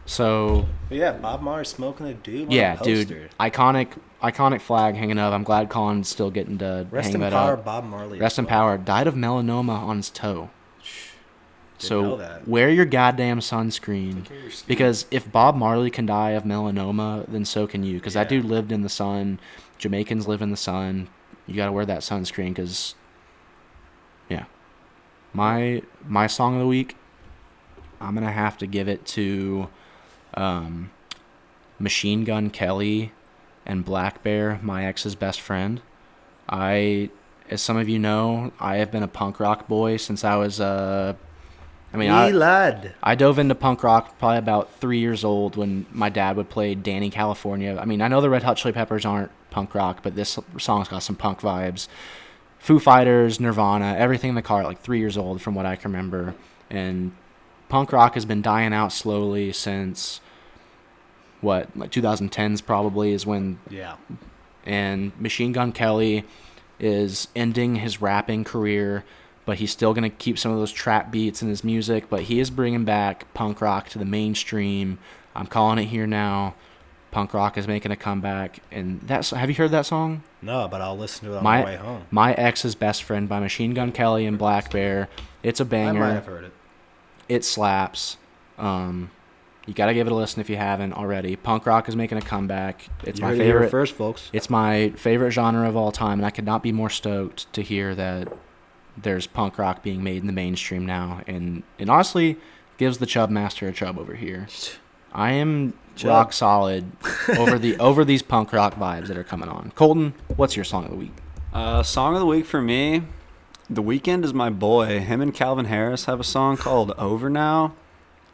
So 0.06 0.68
yeah, 0.90 1.14
Bob 1.14 1.42
Marley 1.42 1.66
smoking 1.66 2.08
a 2.08 2.14
dude. 2.14 2.48
on 2.48 2.52
a 2.52 2.56
yeah, 2.56 2.76
poster. 2.76 3.06
dude, 3.06 3.30
iconic, 3.40 3.98
iconic 4.22 4.62
flag 4.62 4.96
hanging 4.96 5.18
up. 5.18 5.34
I'm 5.34 5.44
glad 5.44 5.70
Colin's 5.70 6.10
still 6.10 6.30
getting 6.30 6.58
to 6.58 6.88
Rest 6.92 7.08
hang 7.08 7.16
in 7.16 7.22
that 7.22 7.32
power, 7.32 7.54
up. 7.54 7.66
Bob 7.66 7.86
Marley. 7.86 8.20
Rest 8.20 8.38
in 8.38 8.46
well. 8.46 8.50
power. 8.50 8.78
Died 8.78 9.08
of 9.08 9.16
melanoma 9.16 9.78
on 9.78 9.98
his 9.98 10.10
toe. 10.10 10.50
So 11.78 12.42
wear 12.46 12.70
your 12.70 12.86
goddamn 12.86 13.40
sunscreen. 13.40 14.24
your. 14.24 14.64
Because 14.68 15.06
if 15.12 15.30
Bob 15.32 15.56
Marley 15.56 15.90
can 15.90 16.06
die 16.06 16.32
of 16.32 16.44
melanoma, 16.44 17.26
then 17.28 17.46
so 17.46 17.68
can 17.68 17.84
you. 17.84 17.96
Because 17.96 18.14
that 18.14 18.30
dude 18.30 18.46
lived 18.46 18.72
in 18.72 18.82
the 18.82 18.90
sun. 18.90 19.40
Jamaicans 19.78 20.28
live 20.28 20.42
in 20.42 20.52
the 20.52 20.58
sun. 20.58 21.10
You 21.46 21.56
got 21.56 21.66
to 21.66 21.72
wear 21.72 21.86
that 21.86 22.02
sunscreen. 22.02 22.50
Because, 22.50 22.96
yeah, 24.30 24.46
my 25.34 25.82
my 26.08 26.28
song 26.28 26.54
of 26.56 26.62
the 26.62 26.68
week, 26.68 26.96
I'm 28.00 28.14
gonna 28.14 28.32
have 28.32 28.58
to 28.60 28.68
give 28.68 28.88
it 28.88 29.06
to, 29.08 29.68
um, 30.36 30.92
Machine 31.80 32.24
Gun 32.24 32.50
Kelly, 32.50 33.12
and 33.66 33.86
blackbear, 33.86 34.62
my 34.62 34.86
ex's 34.86 35.16
best 35.16 35.42
friend. 35.42 35.82
I, 36.48 37.10
as 37.50 37.62
some 37.62 37.78
of 37.78 37.90
you 37.90 38.00
know, 38.00 38.52
I 38.60 38.78
have 38.78 38.92
been 38.92 39.04
a 39.04 39.08
punk 39.08 39.40
rock 39.40 39.68
boy 39.68 39.98
since 39.98 40.24
I 40.24 40.36
was 40.36 40.60
uh, 40.60 41.14
I 41.94 41.98
mean, 41.98 42.10
I, 42.10 42.32
lad. 42.32 42.96
I 43.04 43.14
dove 43.16 43.38
into 43.38 43.54
punk 43.54 43.84
rock 43.84 44.18
probably 44.18 44.40
about 44.40 44.74
three 44.80 44.98
years 45.00 45.24
old 45.24 45.56
when 45.56 45.86
my 45.92 46.10
dad 46.10 46.36
would 46.38 46.50
play 46.50 46.76
Dani 46.76 47.12
California. 47.12 47.78
I 47.80 47.86
mean, 47.86 48.02
I 48.02 48.08
know 48.08 48.20
the 48.20 48.30
Red 48.32 48.42
Hot 48.44 48.58
Chili 48.58 48.72
Peppers 48.74 49.06
aren't 49.06 49.32
punk 49.52 49.76
rock, 49.76 50.00
but 50.02 50.16
this 50.16 50.40
song's 50.58 50.88
got 50.88 51.04
some 51.04 51.16
punk 51.16 51.42
vibes. 51.42 51.88
Foo 52.58 52.80
Fighters, 52.80 53.40
Nirvana, 53.40 53.96
everything 53.98 54.30
in 54.30 54.36
the 54.36 54.42
car, 54.42 54.64
like 54.64 54.80
three 54.82 54.98
years 55.00 55.18
old 55.18 55.42
from 55.42 55.54
what 55.54 55.66
I 55.68 55.76
can 55.76 55.92
remember. 55.92 56.34
And 56.70 57.12
punk 57.70 57.92
rock 57.92 58.16
has 58.16 58.26
been 58.26 58.42
dying 58.42 58.74
out 58.74 58.92
slowly 58.92 59.52
since 59.54 60.20
what, 61.42 61.70
like 61.76 61.92
2010s 61.92 62.66
probably 62.66 63.12
is 63.12 63.26
when 63.26 63.60
Yeah. 63.70 63.96
and 64.66 65.12
Machine 65.20 65.52
Gun 65.52 65.72
Kelly 65.74 66.24
is 66.80 67.28
ending 67.36 67.76
his 67.76 68.02
rapping 68.02 68.44
career, 68.44 69.04
but 69.46 69.58
he's 69.58 69.72
still 69.72 69.94
going 69.94 70.10
to 70.10 70.16
keep 70.16 70.38
some 70.40 70.52
of 70.52 70.58
those 70.60 70.72
trap 70.72 71.12
beats 71.12 71.42
in 71.42 71.50
his 71.50 71.64
music, 71.64 72.10
but 72.10 72.22
he 72.24 72.40
is 72.40 72.50
bringing 72.50 72.86
back 72.86 73.32
punk 73.34 73.62
rock 73.62 73.90
to 73.90 74.00
the 74.00 74.06
mainstream. 74.06 75.00
I'm 75.36 75.48
calling 75.48 75.80
it 75.80 75.86
here 75.86 76.08
now. 76.08 76.56
Punk 77.12 77.34
rock 77.34 77.58
is 77.60 77.68
making 77.68 77.92
a 77.92 77.96
comeback, 77.96 78.60
and 78.72 79.00
that's. 79.02 79.30
Have 79.30 79.48
you 79.50 79.56
heard 79.56 79.70
that 79.72 79.86
song? 79.86 80.24
No, 80.42 80.68
but 80.68 80.82
I'll 80.82 80.98
listen 80.98 81.28
to 81.28 81.36
it 81.36 81.38
on 81.38 81.44
My 81.44 81.60
my 81.60 81.66
way 81.66 81.76
home. 81.76 82.04
My 82.10 82.34
Ex's 82.34 82.74
Best 82.74 83.04
Friend 83.04 83.30
by 83.30 83.40
Machine 83.40 83.74
Gun 83.76 83.92
Kelly 83.92 84.26
and 84.26 84.40
blackbear. 84.40 85.08
It's 85.44 85.60
a 85.60 85.66
banger. 85.66 86.04
I 86.04 86.08
might 86.08 86.14
have 86.16 86.26
heard 86.26 86.46
it. 86.46 86.54
It 87.30 87.46
slaps. 87.46 88.18
Um, 88.58 89.12
you 89.68 89.74
got 89.76 89.86
to 89.88 89.94
give 89.94 90.08
it 90.08 90.12
a 90.12 90.16
listen 90.16 90.42
if 90.42 90.50
you 90.50 90.58
haven't 90.58 90.94
already. 90.94 91.36
Punk 91.36 91.68
rock 91.68 91.88
is 91.88 91.96
making 91.96 92.18
a 92.18 92.22
comeback. 92.22 92.88
It's 93.04 93.20
You 93.20 93.26
my 93.28 93.34
it 93.34 93.38
favorite. 93.38 93.70
first, 93.70 93.94
folks. 93.94 94.30
It's 94.34 94.50
my 94.50 94.90
favorite 94.92 95.32
genre 95.32 95.68
of 95.70 95.76
all 95.78 95.92
time, 95.92 96.20
and 96.20 96.26
I 96.26 96.32
could 96.32 96.46
not 96.46 96.64
be 96.64 96.72
more 96.72 96.90
stoked 96.90 97.52
to 97.54 97.62
hear 97.62 97.94
that 97.94 98.28
there's 98.98 99.28
punk 99.28 99.58
rock 99.58 99.84
being 99.84 100.04
made 100.04 100.18
in 100.22 100.28
the 100.28 100.34
mainstream 100.34 100.86
now, 100.86 101.22
and 101.28 101.64
and 101.80 101.90
honestly, 101.90 102.38
gives 102.78 102.98
the 103.00 103.06
Chub 103.06 103.30
Master 103.30 103.68
a 103.68 103.74
chub 103.74 103.98
over 103.98 104.16
here. 104.16 104.48
I 105.14 105.32
am 105.34 105.74
Chub. 105.96 106.10
rock 106.10 106.34
solid 106.34 106.92
over 107.38 107.60
the 107.60 107.78
over 107.80 108.04
these 108.06 108.22
punk 108.22 108.52
rock 108.54 108.76
vibes 108.76 109.08
that 109.08 109.18
are 109.18 109.24
coming 109.24 109.50
on. 109.50 109.72
Colton, 109.76 110.14
what's 110.36 110.56
your 110.56 110.66
song 110.66 110.86
of 110.86 110.92
the 110.92 110.98
week? 110.98 111.14
Uh, 111.54 111.84
song 111.84 112.16
of 112.16 112.20
the 112.20 112.26
week 112.26 112.46
for 112.48 112.62
me, 112.62 113.04
The 113.70 113.84
Weeknd 113.84 114.24
is 114.26 114.34
my 114.34 114.50
boy. 114.50 115.00
Him 115.00 115.22
and 115.22 115.32
Calvin 115.34 115.66
Harris 115.66 116.06
have 116.06 116.20
a 116.20 116.24
song 116.24 116.58
called 116.58 116.92
Over 116.98 117.30
Now. 117.30 117.76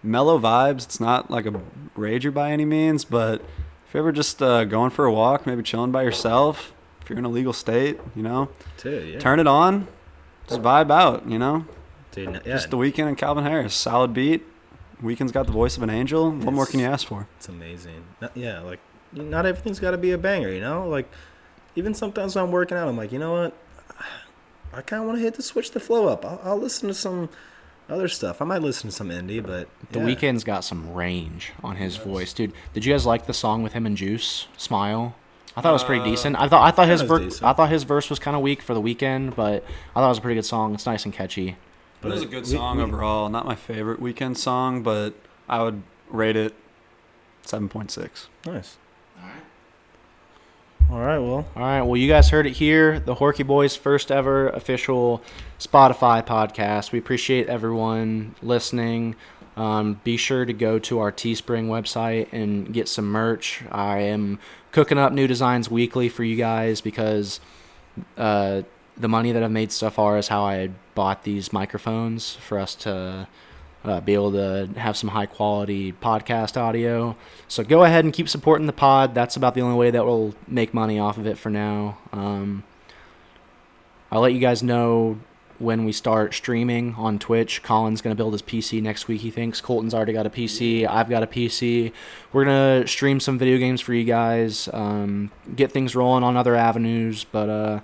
Mellow 0.02 0.40
vibes. 0.40 0.86
It's 0.86 1.02
not 1.02 1.30
like 1.30 1.46
a 1.46 1.60
rager 1.98 2.34
by 2.34 2.52
any 2.52 2.64
means, 2.64 3.04
but 3.04 3.42
if 3.86 3.94
you're 3.94 4.04
ever 4.04 4.14
just 4.14 4.42
uh, 4.42 4.64
going 4.64 4.92
for 4.92 5.04
a 5.06 5.12
walk, 5.12 5.46
maybe 5.46 5.64
chilling 5.64 5.92
by 5.92 6.04
yourself, 6.04 6.72
if 7.02 7.10
you're 7.10 7.20
in 7.20 7.26
a 7.26 7.30
legal 7.30 7.52
state, 7.52 8.00
you 8.16 8.24
know, 8.24 8.48
Dude, 8.78 9.10
yeah. 9.16 9.20
turn 9.20 9.42
it 9.42 9.48
on, 9.48 9.90
just 10.50 10.62
vibe 10.62 10.92
out, 10.92 11.28
you 11.28 11.40
know. 11.40 11.66
Dude, 12.12 12.34
yeah, 12.34 12.40
Just 12.54 12.72
The 12.72 12.78
Weeknd 12.78 13.08
and 13.08 13.18
Calvin 13.18 13.44
Harris, 13.44 13.74
solid 13.76 14.14
beat. 14.14 14.44
Weeknd's 15.04 15.32
got 15.32 15.46
the 15.46 15.52
voice 15.52 15.78
of 15.78 15.84
an 15.84 15.90
angel. 15.90 16.32
What 16.32 16.54
more 16.54 16.66
can 16.66 16.80
you 16.80 16.86
ask 16.86 17.08
for? 17.08 17.28
It's 17.38 17.48
amazing. 17.48 18.04
Not, 18.20 18.36
yeah, 18.36 18.60
like 18.62 18.80
not 19.14 19.46
everything's 19.46 19.80
got 19.80 19.92
to 19.92 19.98
be 19.98 20.12
a 20.12 20.18
banger, 20.18 20.50
you 20.50 20.60
know. 20.60 20.88
Like 20.88 21.10
even 21.76 21.94
sometimes 21.94 22.36
when 22.36 22.44
I'm 22.44 22.52
working 22.52 22.78
out, 22.78 22.88
I'm 22.88 22.98
like, 22.98 23.12
you 23.12 23.20
know 23.20 23.34
what? 23.34 23.54
I 24.74 24.82
kind 24.82 25.02
of 25.02 25.08
want 25.08 25.20
to 25.20 25.24
hit 25.24 25.36
the 25.36 25.44
switch 25.44 25.72
the 25.72 25.80
flow 25.80 26.08
up. 26.08 26.26
I'll, 26.26 26.42
I'll 26.44 26.58
listen 26.60 26.88
to 26.90 26.94
some 26.94 27.30
other 27.88 28.08
stuff. 28.08 28.42
I 28.42 28.46
might 28.46 28.62
listen 28.62 28.90
to 28.90 28.96
some 28.96 29.10
indie, 29.10 29.42
but 29.42 29.68
The 29.92 30.00
yeah. 30.00 30.06
Weeknd's 30.06 30.44
got 30.44 30.64
some 30.64 30.94
range 30.94 31.54
on 31.64 31.78
his 31.78 31.96
voice, 31.96 32.34
dude. 32.34 32.54
Did 32.74 32.86
you 32.86 32.94
guys 32.94 33.06
like 33.06 33.26
the 33.26 33.34
song 33.34 33.64
with 33.64 33.74
him 33.74 33.86
and 33.86 33.96
Juice, 33.98 34.48
"Smile"? 34.58 35.16
I 35.60 35.62
thought 35.62 35.70
it 35.70 35.74
was 35.74 35.84
pretty 35.84 36.02
Uh, 36.02 36.06
decent. 36.06 36.36
I 36.40 36.48
thought 36.48 36.66
I 36.68 36.72
thought 36.72 36.88
his 36.88 37.02
that 37.02 37.10
was 37.10 37.22
verse 37.22 37.34
decent. 37.34 37.50
I 37.50 37.54
thought 37.54 37.70
his 37.70 37.84
verse 37.84 38.10
was 38.10 38.18
kind 38.20 38.36
of 38.36 38.42
weak 38.42 38.62
for 38.62 38.74
the 38.74 38.82
Weeknd, 38.82 39.36
but 39.36 39.64
I 39.96 40.00
thought 40.00 40.06
it 40.06 40.10
was 40.10 40.18
a 40.18 40.22
pretty 40.22 40.36
good 40.36 40.46
song. 40.46 40.74
It's 40.74 40.86
nice 40.86 41.06
and 41.06 41.14
catchy. 41.14 41.58
It 42.02 42.08
was 42.08 42.22
a 42.22 42.26
good 42.26 42.48
song 42.48 42.78
we- 42.78 42.84
overall. 42.84 43.30
Not 43.30 43.46
my 43.46 43.56
favorite 43.56 44.02
Weeknd 44.02 44.38
song, 44.38 44.82
but 44.84 45.14
I 45.50 45.62
would 45.64 45.84
rate 46.10 46.36
it 46.38 46.54
7.6. 47.46 48.28
Nice. 48.46 48.78
All 50.92 51.00
right. 51.00 51.20
Well, 51.20 51.46
All 51.56 51.62
right, 51.62 51.82
well, 51.84 51.98
you 51.98 52.08
guys 52.08 52.30
heard 52.30 52.48
it 52.48 52.54
here. 52.54 53.00
The 53.00 53.16
Horky 53.16 53.46
Bois' 53.46 53.78
first 53.78 54.12
ever 54.12 54.50
official 54.50 55.22
Spotify 55.60 56.26
podcast. 56.26 56.92
We 56.92 56.98
appreciate 56.98 57.48
everyone 57.48 58.34
listening. 58.42 59.16
Um, 59.56 60.00
be 60.04 60.18
sure 60.18 60.46
to 60.46 60.54
go 60.54 60.80
to 60.80 61.00
our 61.00 61.12
Teespring 61.12 61.68
website 61.68 62.30
and 62.32 62.74
get 62.74 62.88
some 62.88 63.06
merch. 63.06 63.62
I 63.72 64.00
am 64.00 64.40
cooking 64.72 64.98
up 64.98 65.12
new 65.14 65.28
designs 65.28 65.70
weekly 65.70 66.10
for 66.10 66.24
you 66.24 66.36
guys 66.36 66.82
because 66.82 67.40
uh, 68.18 68.62
the 68.98 69.08
money 69.08 69.32
that 69.32 69.44
I've 69.44 69.52
made 69.52 69.72
so 69.72 69.90
far 69.90 70.18
is 70.18 70.28
how 70.28 70.44
I 70.44 70.70
bought 70.96 71.24
these 71.24 71.54
microphones 71.54 72.36
for 72.36 72.60
us 72.60 72.76
to 72.76 73.28
uh, 73.84 74.02
be 74.02 74.14
able 74.14 74.32
to 74.34 74.70
have 74.78 74.98
some 74.98 75.10
high 75.10 75.26
quality 75.26 75.94
podcast 75.94 76.58
audio. 76.58 77.16
So 77.48 77.64
go 77.64 77.84
ahead 77.84 78.04
and 78.04 78.14
keep 78.14 78.28
supporting 78.28 78.68
the 78.68 78.74
pod. 78.74 79.16
That's 79.16 79.36
about 79.38 79.54
the 79.54 79.62
only 79.62 79.78
way 79.78 79.92
that 79.92 80.06
we'll 80.06 80.36
make 80.48 80.74
money 80.74 81.00
off 81.00 81.18
of 81.18 81.26
it 81.26 81.38
for 81.38 81.50
now. 81.50 81.98
Um, 82.12 82.64
I'll 84.12 84.22
let 84.22 84.34
you 84.34 84.40
guys 84.40 84.62
know 84.62 85.20
when 85.60 85.84
we 85.84 85.92
start 85.92 86.34
streaming 86.34 86.96
on 86.96 87.20
Twitch. 87.20 87.62
Colin's 87.62 88.02
going 88.02 88.16
to 88.16 88.18
build 88.18 88.34
his 88.34 88.42
PC 88.42 88.82
next 88.82 89.08
week, 89.08 89.22
he 89.22 89.30
thinks. 89.30 89.62
Colton's 89.62 89.94
already 89.94 90.14
got 90.14 90.26
a 90.26 90.30
PC. 90.30 90.88
I've 90.88 91.10
got 91.10 91.22
a 91.22 91.28
PC. 91.28 91.92
We're 92.32 92.46
going 92.46 92.82
to 92.82 92.88
stream 92.88 93.20
some 93.20 93.38
video 93.38 93.58
games 93.58 93.82
for 93.82 93.94
you 93.94 94.06
guys, 94.06 94.70
um, 94.74 95.32
get 95.56 95.72
things 95.72 95.96
rolling 95.96 96.24
on 96.24 96.38
other 96.38 96.56
avenues. 96.56 97.26
But 97.26 97.50
uh, 97.50 97.80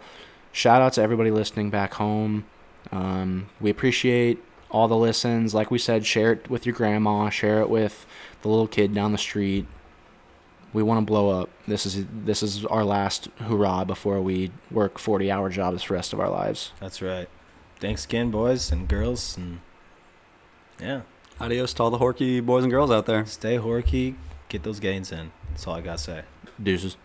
shout 0.51 0.81
out 0.81 0.93
to 0.93 1.01
everybody 1.01 1.31
listening 1.31 1.69
back 1.69 1.93
home. 1.93 2.45
Um, 2.91 3.49
we 3.59 3.69
appreciate 3.69 4.41
all 4.71 4.87
the 4.87 4.97
listens. 4.97 5.53
Like 5.53 5.69
we 5.69 5.77
said, 5.77 6.05
share 6.05 6.31
it 6.31 6.49
with 6.49 6.65
your 6.65 6.75
grandma, 6.75 7.29
share 7.29 7.61
it 7.61 7.69
with 7.69 8.05
the 8.41 8.47
little 8.47 8.67
kid 8.67 8.93
down 8.93 9.11
the 9.11 9.17
street. 9.17 9.65
We 10.73 10.83
want 10.83 10.99
to 10.99 11.05
blow 11.05 11.29
up. 11.29 11.49
This 11.67 11.85
is 11.85 12.05
this 12.11 12.43
is 12.43 12.65
our 12.65 12.83
last 12.83 13.29
hurrah 13.39 13.85
before 13.85 14.21
we 14.21 14.51
work 14.69 14.97
40-hour 14.97 15.49
jobs 15.49 15.83
for 15.83 15.93
the 15.93 15.97
rest 15.97 16.11
of 16.11 16.19
our 16.19 16.29
lives. 16.29 16.73
That's 16.81 17.01
right. 17.01 17.29
Thanks 17.79 18.05
again, 18.05 18.31
boys 18.31 18.71
and 18.71 18.87
girls, 18.87 19.35
and 19.37 19.59
yeah, 20.79 21.01
Adios 21.39 21.73
to 21.73 21.83
all 21.83 21.91
the 21.91 21.97
Horky 21.97 22.43
boys 22.45 22.63
and 22.63 22.71
girls 22.71 22.89
out 22.89 23.05
there. 23.05 23.25
stay 23.25 23.57
horky, 23.57 24.15
get 24.49 24.63
those 24.63 24.79
gains 24.79 25.11
in. 25.11 25.31
That's 25.49 25.67
all 25.67 25.75
I 25.75 25.81
gotta 25.81 25.97
say. 25.97 26.21
Deuces. 26.61 26.97